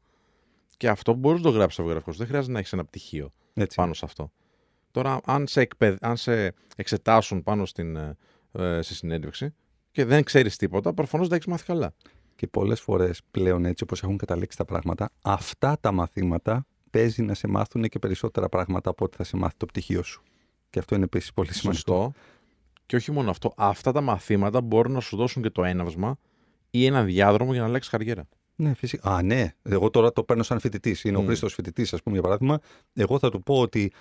Και 0.77 0.89
αυτό 0.89 1.15
μπορείς 1.15 1.41
να 1.41 1.51
το 1.51 1.53
γράψεις 1.53 1.75
στο 1.75 1.83
βιογραφικό 1.83 2.13
σου. 2.13 2.19
Δεν 2.19 2.27
χρειάζεται 2.27 2.53
να 2.53 2.59
έχεις 2.59 2.73
ένα 2.73 2.85
πτυχίο 2.85 3.33
Έτσι. 3.55 3.77
πάνω 3.77 3.95
σε 3.95 4.05
αυτό. 4.05 4.33
Τώρα, 4.93 5.21
αν 5.25 5.47
σε, 5.47 5.61
εκπαιδ... 5.61 5.97
αν 6.01 6.17
σε 6.17 6.55
εξετάσουν 6.77 7.43
πάνω 7.43 7.65
στην, 7.65 7.97
ε, 7.97 8.17
ε, 8.53 8.83
στη 8.83 8.95
συνέντευξη 8.95 9.55
και 9.91 10.05
δεν 10.05 10.23
ξέρεις 10.25 10.57
τίποτα, 10.57 10.95
προφανώς 10.95 11.29
δεν 11.29 11.37
έχεις 11.37 11.49
μάθει 11.49 11.65
καλά. 11.65 11.95
Και 12.35 12.47
πολλές 12.47 12.81
φορές 12.81 13.21
πλέον 13.31 13.65
έτσι 13.65 13.83
όπως 13.85 14.03
έχουν 14.03 14.17
καταλήξει 14.17 14.57
τα 14.57 14.65
πράγματα, 14.65 15.11
αυτά 15.23 15.77
τα 15.81 15.93
μαθήματα 15.93 16.67
παίζει 16.91 17.23
να 17.23 17.35
σε 17.35 17.47
μάθουν 17.47 17.83
και 17.83 17.99
περισσότερα 17.99 18.49
πράγματα 18.49 18.91
από 18.91 19.05
ό,τι 19.05 19.17
θα 19.17 19.25
σε 19.25 19.37
μάθει 19.37 19.55
το 19.57 19.67
πτυχίο 19.67 20.03
σου. 20.03 20.23
Και 20.71 20.79
αυτό 20.79 20.95
είναι 20.95 21.05
επίσης 21.05 21.33
πολύ 21.33 21.53
σημαντικό. 21.53 21.93
Σωστό. 21.93 22.13
Και 22.87 22.97
όχι 22.97 23.13
μόνο 23.13 23.31
αυτό, 23.31 23.53
αυτά 23.57 23.93
τα 23.93 24.01
μαθήματα 24.01 24.61
μπορούν 24.61 24.93
να 24.93 25.01
σου 25.01 25.17
δώσουν 25.17 25.43
και 25.43 25.51
το 25.51 25.65
έναυσμα 25.65 26.19
ή 26.71 26.87
ένα 26.87 27.05
διάδρομο 27.05 27.53
για 27.53 27.61
να 27.61 27.67
αλλάξεις 27.67 27.91
καριέρα. 27.91 28.29
Ναι, 28.57 28.75
φυσικά. 28.75 29.11
Α, 29.11 29.23
ναι. 29.23 29.53
Εγώ 29.63 29.91
τώρα 29.91 30.13
το 30.13 30.25
παίρνω 30.25 30.43
σαν 30.43 30.61
φοιτητής. 30.61 31.05
Είναι 31.05 31.17
ο 31.17 31.21
Μμ. 31.21 31.27
Χρήστος 31.27 31.55
φοιτητής, 31.55 31.93
ας 31.93 32.03
πούμε, 32.03 32.15
για 32.15 32.25
παράδειγμα. 32.25 32.59
Εγώ 32.93 33.19
θα 33.19 33.31
του 33.31 33.43
πω 33.43 33.61
ότι 33.61 33.93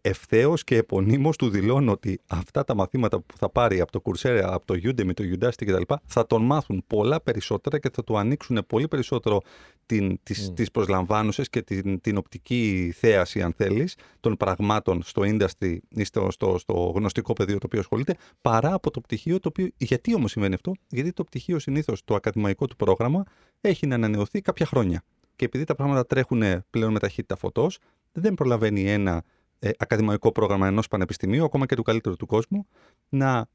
ευθέως 0.00 0.64
και 0.64 0.76
επωνύμως 0.76 1.36
του 1.36 1.48
δηλώνω 1.48 1.92
ότι 1.92 2.20
αυτά 2.26 2.64
τα 2.64 2.74
μαθήματα 2.74 3.20
που 3.20 3.36
θα 3.36 3.50
πάρει 3.50 3.80
από 3.80 3.92
το 3.92 4.02
Coursera, 4.04 4.42
από 4.44 4.66
το 4.66 4.74
Udemy, 4.74 5.14
το 5.14 5.24
Udacity 5.40 5.64
κτλ. 5.64 5.94
θα 6.04 6.26
τον 6.26 6.42
μάθουν 6.42 6.84
πολλά 6.86 7.20
περισσότερα 7.20 7.78
και 7.78 7.90
θα 7.92 8.04
του 8.04 8.18
ανοίξουν 8.18 8.64
πολύ 8.66 8.88
περισσότερο 8.88 9.40
την, 9.86 10.18
τις, 10.22 10.48
Μμ. 10.50 10.54
τις 10.54 10.70
προσλαμβάνουσες 10.70 11.50
και 11.50 11.62
την, 11.62 12.00
την 12.00 12.16
οπτική 12.16 12.92
θέαση, 12.96 13.42
αν 13.42 13.52
θέλεις, 13.52 13.96
των 14.20 14.36
πραγμάτων 14.36 15.02
στο 15.02 15.22
industry 15.24 15.78
ή 15.88 16.04
στο, 16.04 16.30
στο, 16.30 16.58
στο 16.58 16.92
γνωστικό 16.96 17.32
πεδίο 17.32 17.58
το 17.58 17.66
οποίο 17.66 17.80
ασχολείται, 17.80 18.14
παρά 18.40 18.74
από 18.74 18.90
το 18.90 19.00
πτυχίο 19.00 19.38
το 19.38 19.48
οποίο. 19.48 19.68
Γιατί 19.76 20.14
όμως 20.14 20.30
συμβαίνει 20.30 20.54
αυτό, 20.54 20.72
Γιατί 20.88 21.12
το 21.12 21.24
πτυχίο 21.24 21.58
συνήθως, 21.58 22.04
το 22.04 22.14
ακαδημαϊκό 22.14 22.66
του 22.66 22.76
πρόγραμμα, 22.76 23.24
έχει 23.60 23.86
να 23.86 23.94
ανανεωθεί 23.94 24.40
κάποια 24.40 24.66
χρόνια. 24.66 25.02
Και 25.36 25.44
επειδή 25.44 25.64
τα 25.64 25.74
πράγματα 25.74 26.06
τρέχουν 26.06 26.42
πλέον 26.70 26.92
με 26.92 26.98
ταχύτητα 26.98 27.36
φωτός, 27.36 27.78
δεν 28.12 28.34
προλαβαίνει 28.34 28.90
ένα 28.90 29.24
ε, 29.62 29.70
ακαδημαϊκό 29.78 30.32
πρόγραμμα 30.32 30.66
ενός 30.66 30.88
πανεπιστημίου, 30.88 31.44
ακόμα 31.44 31.66
και 31.66 31.74
του 31.74 31.82
καλύτερου 31.82 32.16
του 32.16 32.26
κόσμου, 32.26 32.66
να 33.08 33.48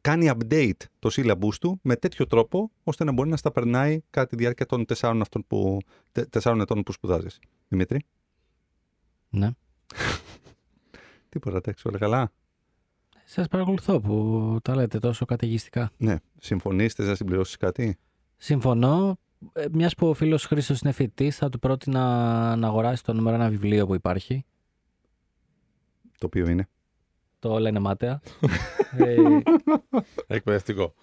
κάνει 0.00 0.30
update 0.34 0.84
το 0.98 1.10
syllabus 1.12 1.54
του 1.60 1.80
με 1.82 1.96
τέτοιο 1.96 2.26
τρόπο, 2.26 2.70
ώστε 2.84 3.04
να 3.04 3.12
μπορεί 3.12 3.28
να 3.28 3.36
στα 3.36 3.50
περνάει 3.50 4.00
κατά 4.10 4.26
τη 4.26 4.36
διάρκεια 4.36 4.66
των 4.66 4.84
τεσσάρων, 4.84 5.20
αυτών 5.20 5.44
που, 5.46 5.78
τε, 6.12 6.24
τεσσάρων 6.24 6.60
ετών 6.60 6.82
που 6.82 6.92
σπουδάζεις. 6.92 7.38
Δημήτρη, 7.68 8.04
Ναι. 9.28 9.50
τίποτα, 11.28 11.56
εντάξει, 11.56 11.88
όλα 11.88 11.98
καλά; 11.98 12.32
Σας 13.24 13.48
παρακολουθώ 13.48 14.00
που 14.00 14.56
τα 14.62 14.74
λέτε 14.74 14.98
τόσο 14.98 15.24
καταιγιστικά. 15.24 15.90
Ναι, 15.96 16.16
συμφωνείς, 16.38 16.94
θες 16.94 17.06
να 17.06 17.14
συμπληρώσεις 17.14 17.56
κάτι; 17.56 17.98
Συμφωνώ. 18.36 19.18
Μιας 19.72 19.94
που 19.94 20.08
ο 20.08 20.14
φίλος 20.14 20.44
Χρήστος 20.44 20.80
είναι 20.80 20.92
φοιτητής, 20.92 21.36
θα 21.36 21.48
του 21.48 21.58
πρότεινα 21.58 22.56
να 22.56 22.66
αγοράσει 22.66 23.04
το 23.04 23.12
νούμερο 23.12 23.36
ένα 23.36 23.48
βιβλίο 23.48 23.86
που 23.86 23.94
υπάρχει. 23.94 24.44
Το 26.18 26.26
οποίο 26.26 26.48
είναι. 26.48 26.68
Το 27.38 27.58
λένε 27.58 27.78
μάταια. 27.78 28.20
ε, 28.98 29.16
Εκπαιδευτικό. 30.26 30.94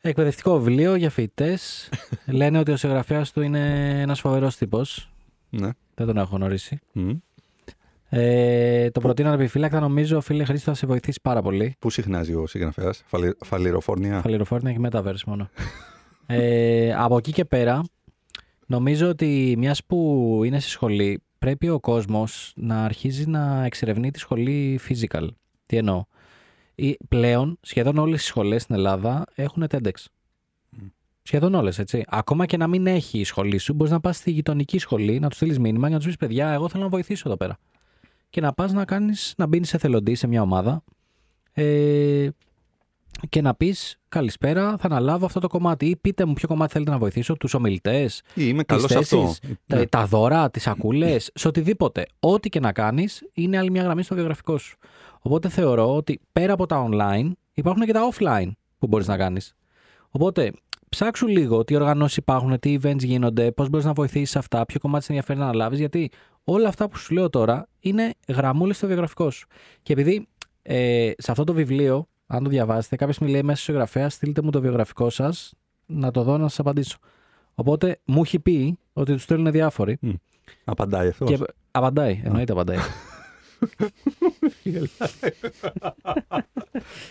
εκπαιδευτικό 0.00 0.58
βιβλίο 0.58 0.94
για 0.94 1.10
φοιτητές. 1.10 1.88
λένε 2.26 2.58
ότι 2.58 2.70
ο 2.72 2.76
συγγραφέας 2.76 3.32
του 3.32 3.42
είναι 3.42 3.90
ένας 4.00 4.20
φοβερός 4.20 4.56
τύπος. 4.56 5.12
Ναι. 5.50 5.68
Δεν 5.94 6.06
τον 6.06 6.16
έχω 6.16 6.36
γνωρίσει. 6.36 6.78
Μμ. 6.92 7.10
Ε, 8.14 8.90
το 8.90 9.00
προτείνω 9.00 9.28
ανεπιφύλακτα. 9.28 9.80
Νομίζω, 9.80 10.20
φίλε 10.20 10.44
Χρήστο, 10.44 10.70
θα 10.70 10.76
σε 10.76 10.86
βοηθήσει 10.86 11.18
πάρα 11.22 11.42
πολύ. 11.42 11.76
Πού 11.78 11.90
συχνάζει 11.90 12.34
ο 12.34 12.46
συγγραφέας, 12.46 13.02
Φαλι... 13.06 13.36
Φαλιροφόρνια. 13.44 14.20
Φαλιροφόρνια 14.20 14.72
και 14.72 14.78
Metaverse 14.90 15.22
μόνο. 15.26 15.48
ε, 16.26 16.94
από 16.94 17.16
εκεί 17.16 17.32
και 17.32 17.44
πέρα, 17.44 17.82
νομίζω 18.66 19.08
ότι 19.08 19.54
μιας 19.58 19.84
που 19.84 20.40
είναι 20.44 20.60
στη 20.60 20.70
σχολή, 20.70 21.22
πρέπει 21.42 21.68
ο 21.68 21.80
κόσμος 21.80 22.52
να 22.56 22.84
αρχίζει 22.84 23.26
να 23.26 23.64
εξερευνεί 23.64 24.10
τη 24.10 24.18
σχολή 24.18 24.80
physical. 24.88 25.26
Τι 25.66 25.76
εννοώ; 25.76 26.04
Ή- 26.74 26.96
Πλέον, 27.08 27.58
σχεδόν 27.60 27.98
όλες 27.98 28.22
οι 28.22 28.26
σχολές 28.26 28.62
στην 28.62 28.74
Ελλάδα 28.74 29.24
έχουν 29.34 29.66
TEDx. 29.70 29.90
Μμ. 30.70 30.86
Σχεδόν 31.22 31.54
όλες, 31.54 31.78
έτσι. 31.78 32.04
Ακόμα 32.06 32.46
και 32.46 32.56
να 32.56 32.66
μην 32.66 32.86
έχει 32.86 33.18
η 33.18 33.24
σχολή 33.24 33.58
σου, 33.58 33.74
μπορείς 33.74 33.92
να 33.92 34.00
πας 34.00 34.16
στη 34.16 34.30
γειτονική 34.30 34.78
σχολή, 34.78 35.18
να 35.18 35.28
τους 35.28 35.36
στείλεις 35.36 35.58
μήνυμα 35.58 35.86
και 35.86 35.92
να 35.92 35.98
τους 35.98 36.06
πεις: 36.06 36.16
Παιδιά, 36.16 36.48
εγώ 36.48 36.68
θέλω 36.68 36.82
να 36.82 36.88
βοηθήσω 36.88 37.22
εδώ 37.26 37.36
πέρα. 37.36 37.58
Και 38.30 38.40
να 38.40 38.52
πας 38.52 38.72
να, 38.72 38.84
κάνεις, 38.84 39.34
να 39.36 39.46
μπει 39.46 39.62
εθελοντή 39.72 40.14
σε 40.14 40.26
μια 40.26 40.42
ομάδα 40.42 40.84
ε, 41.52 42.28
και 43.28 43.40
να 43.40 43.54
πεις 43.54 43.98
καλησπέρα, 44.08 44.76
θα 44.78 44.86
αναλάβω 44.86 45.26
αυτό 45.26 45.40
το 45.40 45.48
κομμάτι. 45.48 45.86
Ή 45.86 45.96
πείτε 45.96 46.24
μου 46.24 46.32
ποιο 46.32 46.48
κομμάτι 46.48 46.72
θέλετε 46.72 46.90
να 46.90 46.98
βοηθήσω, 46.98 47.36
τους 47.36 47.54
ομιλητές, 47.54 48.22
Ή 48.34 48.42
είμαι 48.46 48.64
τις 48.64 48.76
καλός 48.76 48.90
σε 48.90 48.98
αυτό. 48.98 49.20
θέσεις, 49.22 49.38
τα, 49.66 49.76
Ναι. 49.76 49.86
τα 49.86 50.06
δώρα, 50.06 50.50
τις 50.50 50.62
σακούλες, 50.62 51.30
σε 51.34 51.48
οτιδήποτε. 51.48 52.06
Ό,τι 52.20 52.48
και 52.48 52.60
να 52.60 52.72
κάνεις, 52.72 53.22
είναι 53.32 53.58
άλλη 53.58 53.70
μια 53.70 53.82
γραμμή 53.82 54.02
στο 54.02 54.14
βιογραφικό 54.14 54.58
σου. 54.58 54.76
Οπότε 55.20 55.48
θεωρώ 55.48 55.94
ότι 55.96 56.20
πέρα 56.32 56.52
από 56.52 56.66
τα 56.66 56.88
online, 56.90 57.30
υπάρχουν 57.54 57.82
και 57.82 57.92
τα 57.92 58.08
offline 58.12 58.50
που 58.78 58.86
μπορείς 58.86 59.06
να 59.06 59.16
κάνεις. 59.16 59.54
Οπότε, 60.10 60.52
ψάξου 60.88 61.26
λίγο 61.26 61.64
τι 61.64 61.74
οργανώσεις 61.74 62.16
υπάρχουν, 62.16 62.58
τι 62.58 62.78
events 62.82 62.98
γίνονται, 63.02 63.52
πώς 63.52 63.68
μπορείς 63.68 63.86
να 63.86 63.92
βοηθήσεις 63.92 64.30
σε 64.30 64.38
αυτά, 64.38 64.66
ποιο 64.66 64.80
κομμάτι 64.80 65.04
σε 65.04 65.12
ενδιαφέρει 65.12 65.38
να 65.38 65.44
αναλάβεις, 65.44 65.78
γιατί 65.78 66.10
όλα 66.44 66.68
αυτά 66.68 66.88
που 66.88 66.96
σου 66.98 67.14
λέω 67.14 67.30
τώρα 67.30 67.68
είναι 67.80 68.14
γραμμούλες 68.28 68.76
στο 68.76 68.86
βιογραφικό 68.86 69.30
σου. 69.30 69.46
Και 69.82 69.92
επειδή 69.92 70.26
ε, 70.62 71.10
σε 71.16 71.30
αυτό 71.30 71.44
το 71.44 71.52
βιβλίο, 71.52 72.06
αν 72.34 72.42
το 72.42 72.50
διαβάσετε, 72.50 72.96
κάποιος 72.96 73.18
μου 73.18 73.28
λέει 73.28 73.42
μέσα 73.42 73.62
στο 73.62 73.72
γραφέα, 73.72 74.08
στείλτε 74.08 74.42
μου 74.42 74.50
το 74.50 74.60
βιογραφικό 74.60 75.10
σας, 75.10 75.54
να 75.86 76.10
το 76.10 76.22
δω 76.22 76.38
να 76.38 76.48
σας 76.48 76.58
απαντήσω. 76.58 76.98
Οπότε 77.54 78.00
μου 78.04 78.22
έχει 78.22 78.38
πει 78.38 78.78
ότι 78.92 79.12
τους 79.12 79.22
στέλνουν 79.22 79.52
διάφοροι. 79.52 79.98
Μμ. 80.00 80.10
Απαντάει 80.64 81.08
αυτός. 81.08 81.28
Και 81.28 81.38
απαντάει, 81.70 82.20
εννοείται 82.24 82.52
απαντάει. 82.52 82.78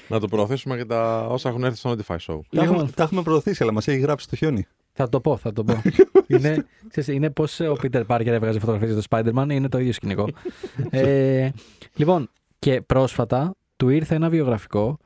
Να 0.08 0.20
το 0.20 0.28
προωθήσουμε 0.28 0.78
και 0.78 0.86
τα 0.86 1.26
όσα 1.26 1.50
έχουν 1.50 1.64
έρθει 1.64 1.78
στο 1.78 1.92
Notify 1.92 2.16
Show. 2.16 2.40
Τα, 2.50 2.62
έχουμε, 2.62 2.78
Λοιπόν. 2.78 2.94
τα 2.96 3.04
έχουμε 3.04 3.22
προωθήσει, 3.22 3.64
αλλά 3.64 3.72
μας 3.72 3.88
έχει 3.88 4.00
γράψει 4.00 4.30
το 4.30 4.36
χιόνι. 4.36 4.68
Θα 4.92 5.10
το 5.10 5.20
πω, 5.20 5.38
θα 5.38 5.54
το 5.54 5.64
πω. 5.64 5.82
είναι 6.28 6.66
ξέρεις, 6.88 7.10
είναι 7.10 7.30
πώς 7.30 7.60
ο 7.60 7.74
Πίτερ 7.74 8.06
Πάρκερ 8.06 8.34
έβγαζε 8.34 8.60
φωτογραφίες 8.60 8.96
του 8.96 9.04
Spider-Man, 9.10 9.48
είναι 9.50 9.70
το 9.70 9.80
ίδιο 9.80 9.94
σκηνικό. 9.94 10.28
ε, 10.90 11.50
λοιπόν, 11.96 12.30
και 12.60 12.82
πρόσφατα 12.82 13.56
του 13.76 13.90
ήρθε 13.90 14.16
ένα 14.16 14.30
βιογραφικό 14.30 14.98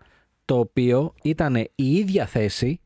το 0.46 0.60
οποίο 0.60 1.14
ήταν 1.24 1.56
η 1.56 1.96
ίδια 1.96 2.26
θέση 2.26 2.80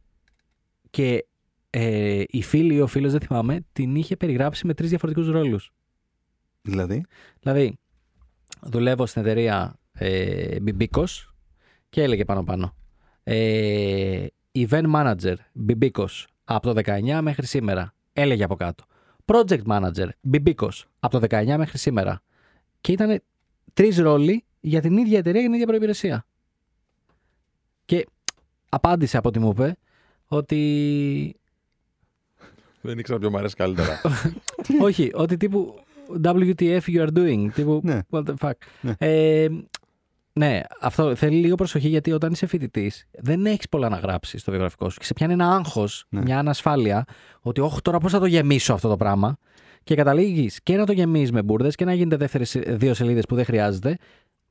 και 0.89 1.25
ε, 1.69 2.23
η 2.27 2.41
φίλη 2.41 2.73
ή 2.73 2.81
ο 2.81 2.87
φίλος, 2.87 3.11
δεν 3.11 3.21
θυμάμαι, 3.21 3.65
την 3.73 3.95
είχε 3.95 4.15
περιγράψει 4.15 4.67
με 4.67 4.73
τρεις 4.73 4.89
διαφορετικούς 4.89 5.29
ρόλους. 5.29 5.73
Δηλαδή; 6.61 7.05
Δηλαδή, 7.39 7.77
δουλεύω 8.61 9.05
στην 9.05 9.21
εταιρεία 9.21 9.79
ε, 9.91 10.57
Bibikos 10.65 11.05
και 11.89 12.03
έλεγε 12.03 12.25
πάνω 12.25 12.43
πάνω. 12.43 12.75
Ε, 13.23 14.25
event 14.51 14.93
manager 14.93 15.35
Bibikos 15.67 16.25
από 16.43 16.73
το 16.73 16.81
19 16.85 17.19
μέχρι 17.21 17.45
σήμερα. 17.45 17.93
Έλεγε 18.13 18.43
από 18.43 18.55
κάτω. 18.55 18.83
Project 19.25 19.63
manager 19.65 20.07
Bibikos 20.31 20.83
από 20.99 21.19
το 21.19 21.25
19 21.29 21.55
μέχρι 21.57 21.77
σήμερα. 21.77 22.21
Και 22.81 22.91
ήταν 22.91 23.21
τρεις 23.73 23.97
ρόλοι 23.97 24.45
για 24.59 24.81
την 24.81 24.97
ίδια 24.97 25.17
εταιρεία, 25.17 25.39
για 25.39 25.49
την 25.49 25.53
ίδια 25.53 25.67
προϋπηρεσία. 25.67 26.25
Και 27.89 28.05
απάντησε 28.69 29.17
από 29.17 29.27
ό,τι 29.29 29.39
μου 29.39 29.49
είπε 29.49 29.75
ότι 30.27 31.35
Δεν 32.81 32.99
ήξερα 32.99 33.19
ποιο 33.19 33.29
μου 33.29 33.37
αρέσει 33.37 33.55
καλύτερα. 33.55 34.01
όχι, 34.87 35.11
ότι 35.13 35.37
τύπου 35.37 35.79
WTF 36.23 36.79
you 36.87 37.07
are 37.07 37.17
doing. 37.17 37.47
Τύπου 37.53 37.79
Ναι. 37.83 37.99
what 38.09 38.23
the 38.23 38.33
fuck. 38.41 38.51
Ναι. 38.81 38.93
Ε, 38.97 39.47
ναι, 40.33 40.61
αυτό 40.81 41.15
θέλει 41.15 41.35
λίγο 41.37 41.55
προσοχή 41.55 41.87
γιατί 41.87 42.11
όταν 42.11 42.31
είσαι 42.31 42.45
φοιτητής 42.45 43.05
δεν 43.11 43.45
έχεις 43.45 43.69
πολλά 43.69 43.89
να 43.89 43.97
γράψεις 43.97 44.41
στο 44.41 44.51
βιογραφικό 44.51 44.89
σου 44.89 44.97
και 44.99 45.05
σε 45.05 45.13
πιάνει 45.13 45.33
ένα 45.33 45.55
άγχος, 45.55 46.05
Ναι. 46.09 46.21
μια 46.21 46.39
ανασφάλεια 46.39 47.05
ότι, 47.41 47.61
Όχι, 47.61 47.81
τώρα 47.81 47.97
πώς 47.97 48.11
θα 48.11 48.19
το 48.19 48.25
γεμίσω 48.25 48.73
αυτό 48.73 48.89
το 48.89 48.97
πράγμα. 48.97 49.37
Και 49.83 49.95
καταλήγεις 49.95 50.59
και 50.63 50.75
να 50.77 50.85
το 50.85 50.91
γεμίζεις 50.91 51.31
με 51.31 51.43
μπουρδες 51.43 51.75
και 51.75 51.85
να 51.85 51.93
γίνεται 51.93 52.15
δεύτερες 52.15 52.57
δύο 52.67 52.93
σελίδες 52.93 53.25
που 53.25 53.35
δεν 53.35 53.45
χρειάζεται. 53.45 53.97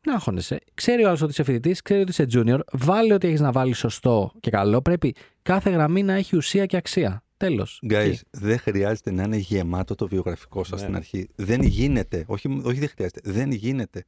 Να 0.07 0.15
αγχώνεσαι. 0.15 0.59
Ξέρει 0.75 1.05
ο 1.05 1.07
άλλος 1.07 1.23
ότι 1.23 1.31
είσαι 1.31 1.43
φοιτητής, 1.43 1.83
ξέρει 1.83 2.01
ότι 2.01 2.11
είσαι 2.11 2.27
junior. 2.33 2.59
Βάλε 2.73 3.15
ό,τι 3.15 3.27
έχεις 3.27 3.41
να 3.41 3.53
βάλεις 3.53 3.79
σωστό 3.79 4.33
και 4.41 4.51
καλό. 4.51 4.83
Πρέπει 4.83 5.15
κάθε 5.43 5.70
γραμμή 5.70 6.03
να 6.03 6.12
έχει 6.12 6.37
ουσία 6.37 6.66
και 6.66 6.77
αξία. 6.77 7.23
Τέλος. 7.37 7.83
Guys, 7.91 8.15
δεν 8.31 8.59
χρειάζεται 8.59 9.11
να 9.11 9.23
είναι 9.23 9.37
γεμάτο 9.37 9.95
το 9.95 10.09
βιογραφικό 10.09 10.65
σας 10.65 10.73
Ναι. 10.73 10.79
στην 10.79 10.97
αρχή. 10.97 11.29
Δεν 11.35 11.62
γίνεται. 11.62 12.25
Όχι, 12.27 12.61
όχι 12.65 12.79
δεν 12.79 12.89
χρειάζεται. 12.89 13.20
Δεν 13.25 13.51
γίνεται. 13.51 14.05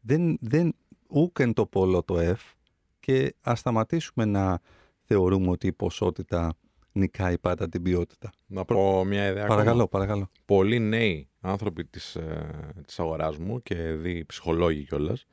Δεν, 0.00 0.38
δεν, 0.40 0.74
ούκεν 1.08 1.52
το 1.52 1.66
πόλο 1.66 2.02
το 2.02 2.18
F 2.18 2.54
και 3.00 3.34
ας 3.40 3.58
σταματήσουμε 3.58 4.24
να 4.24 4.60
θεωρούμε 5.02 5.50
ότι 5.50 5.66
η 5.66 5.72
ποσότητα 5.72 6.54
νικάει 6.92 7.38
πάντα 7.38 7.68
την 7.68 7.82
ποιότητα. 7.82 8.30
Να 8.46 8.64
πω 8.64 9.04
μια 9.04 9.28
ιδέα. 9.28 9.42
ακόμα. 9.44 9.58
Παρακαλώ, 9.58 9.88
παρακαλώ. 9.88 10.30
πολλοί 10.44 10.78
νέοι 10.78 11.28
άνθρωποι 11.40 11.84
της, 11.84 12.14
ε, 12.14 12.48
της 12.86 13.00
αγοράς 13.00 13.36
μου 13.36 13.62
και 13.62 13.74
δι 13.74 14.24
ψυχολόγοι 14.24 14.84
κιόλας, 14.84 15.26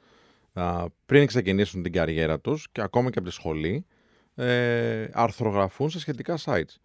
πριν 1.06 1.26
ξεκινήσουν 1.26 1.84
την 1.84 1.92
καριέρα 1.92 2.40
τους 2.40 2.68
και 2.72 2.82
ακόμα 2.82 3.10
και 3.10 3.20
από 3.20 3.28
τη 3.28 3.34
σχολή, 3.34 3.86
ε, 4.36 5.08
αρθρογραφούν 5.14 5.90
σε 5.90 6.00
σχετικά 6.00 6.38
sites. 6.46 6.76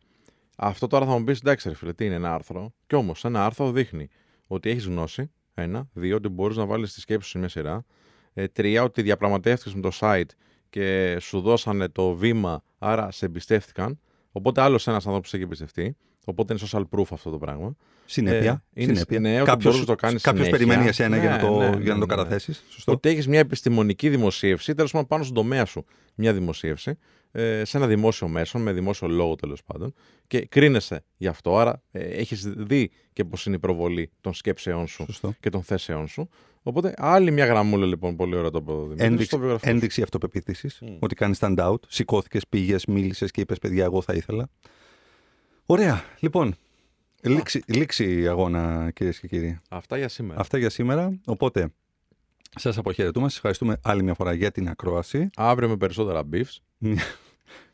Αυτό 0.56 0.86
τώρα 0.86 1.06
θα 1.06 1.18
μου 1.18 1.24
πεις, 1.24 1.40
εντάξει 1.40 1.68
ρε 1.68 1.74
φίλε, 1.74 1.92
τι 1.92 2.04
είναι 2.04 2.14
ένα 2.14 2.34
άρθρο; 2.34 2.74
Κι 2.86 2.94
όμως 2.94 3.24
ένα 3.24 3.44
άρθρο 3.44 3.70
δείχνει 3.70 4.08
ότι 4.46 4.70
έχεις 4.70 4.86
γνώση, 4.86 5.30
ένα, 5.54 5.88
δύο, 5.92 6.16
ότι 6.16 6.28
μπορείς 6.28 6.56
να 6.56 6.66
βάλεις 6.66 6.92
τη 6.92 7.00
σκέψη 7.00 7.24
σου 7.24 7.30
σε 7.30 7.38
μια 7.38 7.48
σειρά, 7.48 7.84
ε, 8.34 8.48
τρία, 8.48 8.82
ότι 8.82 9.02
διαπραγματεύτηκες 9.02 9.74
με 9.74 9.80
το 9.80 9.90
site 10.00 10.28
και 10.70 11.16
σου 11.20 11.40
δώσανε 11.40 11.88
το 11.88 12.14
βήμα, 12.14 12.62
άρα 12.78 13.10
σε 13.10 13.26
εμπιστεύτηκαν, 13.26 14.00
οπότε 14.36 14.60
άλλος 14.60 14.86
ένας 14.86 15.06
άνθρωπος 15.06 15.28
σε 15.28 15.36
έχει 15.36 15.44
εμπιστευτεί, 15.44 15.96
οπότε 16.24 16.52
είναι 16.52 16.62
social 16.70 16.98
proof 16.98 17.06
αυτό 17.10 17.30
το 17.30 17.38
πράγμα. 17.38 17.76
Συνέπεια. 18.04 18.64
Ε, 18.74 18.82
είναι 18.82 18.92
συνέπεια. 18.92 19.20
νέο 19.20 19.44
και 19.44 19.50
κάποιος, 19.50 19.64
μπορείς 19.74 19.88
να 19.88 19.94
το 19.94 19.94
κάνεις 20.06 20.22
κάποιος 20.22 20.44
συνέχεια. 20.46 20.66
περιμένει 20.66 20.88
εσένα 20.88 21.16
για 21.16 21.30
να 21.30 21.36
Ναι, 21.36 21.42
το, 21.42 21.58
ναι, 21.58 21.64
για 21.64 21.70
να 21.72 21.78
ναι, 21.78 21.88
το 21.88 21.96
ναι. 21.96 22.06
καταθέσεις. 22.06 22.64
Σωστό. 22.68 22.92
Ότι 22.92 23.08
έχεις 23.08 23.28
μια 23.28 23.38
επιστημονική 23.38 24.08
δημοσίευση, 24.08 24.74
τέλος 24.74 24.90
πάντων 24.90 25.06
πάνω 25.06 25.22
στον 25.22 25.34
τομέα 25.34 25.64
σου, 25.64 25.84
μια 26.14 26.32
δημοσίευση, 26.32 26.98
ε, 27.36 27.64
σε 27.64 27.76
ένα 27.76 27.86
δημόσιο 27.86 28.28
μέσο, 28.28 28.58
με 28.58 28.72
δημόσιο 28.72 29.08
λόγο 29.08 29.34
τέλος 29.34 29.62
πάντων, 29.64 29.94
και 30.26 30.46
κρίνεσαι 30.46 31.04
γι' 31.16 31.26
αυτό. 31.26 31.58
Άρα 31.58 31.82
ε, 31.92 32.00
έχεις 32.00 32.42
δει 32.56 32.90
και 33.12 33.24
πώς 33.24 33.46
είναι 33.46 33.56
η 33.56 33.58
προβολή 33.58 34.10
των 34.20 34.34
σκέψεών 34.34 34.86
σου 34.86 35.04
Σωστό. 35.04 35.34
και 35.40 35.50
των 35.50 35.62
θέσεών 35.62 36.08
σου. 36.08 36.28
Οπότε 36.62 36.94
άλλη 36.96 37.30
μια 37.30 37.46
γραμμούλα 37.46 37.86
λοιπόν, 37.86 38.16
πολύ 38.16 38.36
ωραία 38.36 38.50
το 38.50 38.58
είπε 38.62 38.70
ο 38.72 38.82
Δημήτρης, 38.82 39.06
Ένδειξη, 39.06 39.26
στο 39.26 39.38
βιογραφικό 39.38 39.68
σου. 39.68 39.74
ένδειξη 39.74 40.02
αυτοπεποίθησης. 40.02 40.78
Μμ. 40.82 40.96
Ότι 40.98 41.14
κάνεις 41.14 41.38
stand 41.40 41.56
out. 41.58 41.76
Σηκώθηκες, 41.88 42.46
πήγες, 42.48 42.86
μίλησες 42.86 43.30
και 43.30 43.40
είπες: 43.40 43.58
Παιδιά, 43.58 43.84
εγώ 43.84 44.02
θα 44.02 44.12
ήθελα. 44.14 44.48
Ωραία. 45.66 46.04
Λοιπόν, 46.20 46.54
λήξη, 47.22 47.62
λήξη 47.66 48.20
η 48.20 48.26
αγώνα, 48.26 48.90
κυρίες 48.94 49.18
και 49.20 49.26
κύριοι. 49.28 49.60
Αυτά 49.68 49.96
για 49.96 50.08
σήμερα. 50.08 50.40
Αυτά 50.40 50.58
για 50.58 50.70
σήμερα. 50.70 51.18
Οπότε, 51.26 51.72
σας 52.56 52.78
αποχαιρετούμε. 52.78 53.26
Σας 53.26 53.36
ευχαριστούμε 53.36 53.76
άλλη 53.82 54.02
μια 54.02 54.14
φορά 54.14 54.32
για 54.32 54.50
την 54.50 54.68
ακρόαση. 54.68 55.30
Αύριο 55.36 55.68
με 55.68 55.76
περισσότερα 55.76 56.22
beefs. 56.32 56.56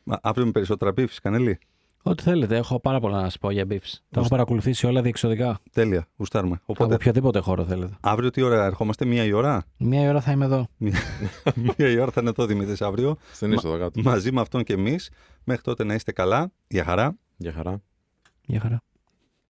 Μα, 0.05 0.19
Αύριο 0.23 0.45
με 0.47 0.51
περισσότερα 0.53 0.93
μπίφ, 0.93 1.21
Κανελή. 1.21 1.59
Ό,τι 2.03 2.23
θέλετε, 2.23 2.57
έχω 2.57 2.81
πάρα 2.81 3.01
πολλά 3.01 3.17
να 3.17 3.23
σας 3.23 3.39
πω 3.39 3.51
για 3.51 3.67
beefs. 3.71 3.93
Το 4.11 4.21
έχω 4.21 4.29
παρακολουθήσει 4.29 4.87
όλα 4.87 5.03
διεξοδικά. 5.03 5.59
Τέλεια. 5.73 6.07
Γουστάρουμε. 6.17 6.55
Από 6.55 6.73
Οπότε, 6.73 6.95
οποιοδήποτε 6.95 7.39
χώρο 7.39 7.65
θέλετε. 7.65 7.97
αύριο 8.01 8.31
τι 8.31 8.43
ώρα 8.43 8.65
ερχόμαστε, 8.65 9.05
μία 9.05 9.25
η 9.25 9.33
ώρα; 9.33 9.65
Μία 9.77 10.09
ώρα 10.11 10.21
θα 10.21 10.33
είμαι 10.33 10.45
εδώ. 10.45 10.67
Μία, 10.77 10.99
μία 11.79 11.91
η 11.91 11.99
ώρα 11.99 12.11
θα 12.11 12.21
είναι 12.21 12.31
εδώ 12.31 12.47
Δημήτρης 12.47 12.83
αύριο. 12.83 13.17
Στην 13.33 13.53
είσοδο 13.53 13.79
κάτω. 13.79 14.01
Μαζί 14.03 14.33
με 14.33 14.41
αυτόν 14.41 14.63
και 14.65 14.73
εμείς. 14.73 15.11
Μέχρι 15.45 15.63
τότε 15.63 15.85
να 15.85 15.95
είστε 15.95 16.13
καλά. 16.13 16.53
Γεια 16.69 16.85
χαρά. 16.85 17.17
Γεια 17.37 17.53
χαρά. 17.53 17.83
Γεια 18.47 18.61
χαρά. 18.61 18.83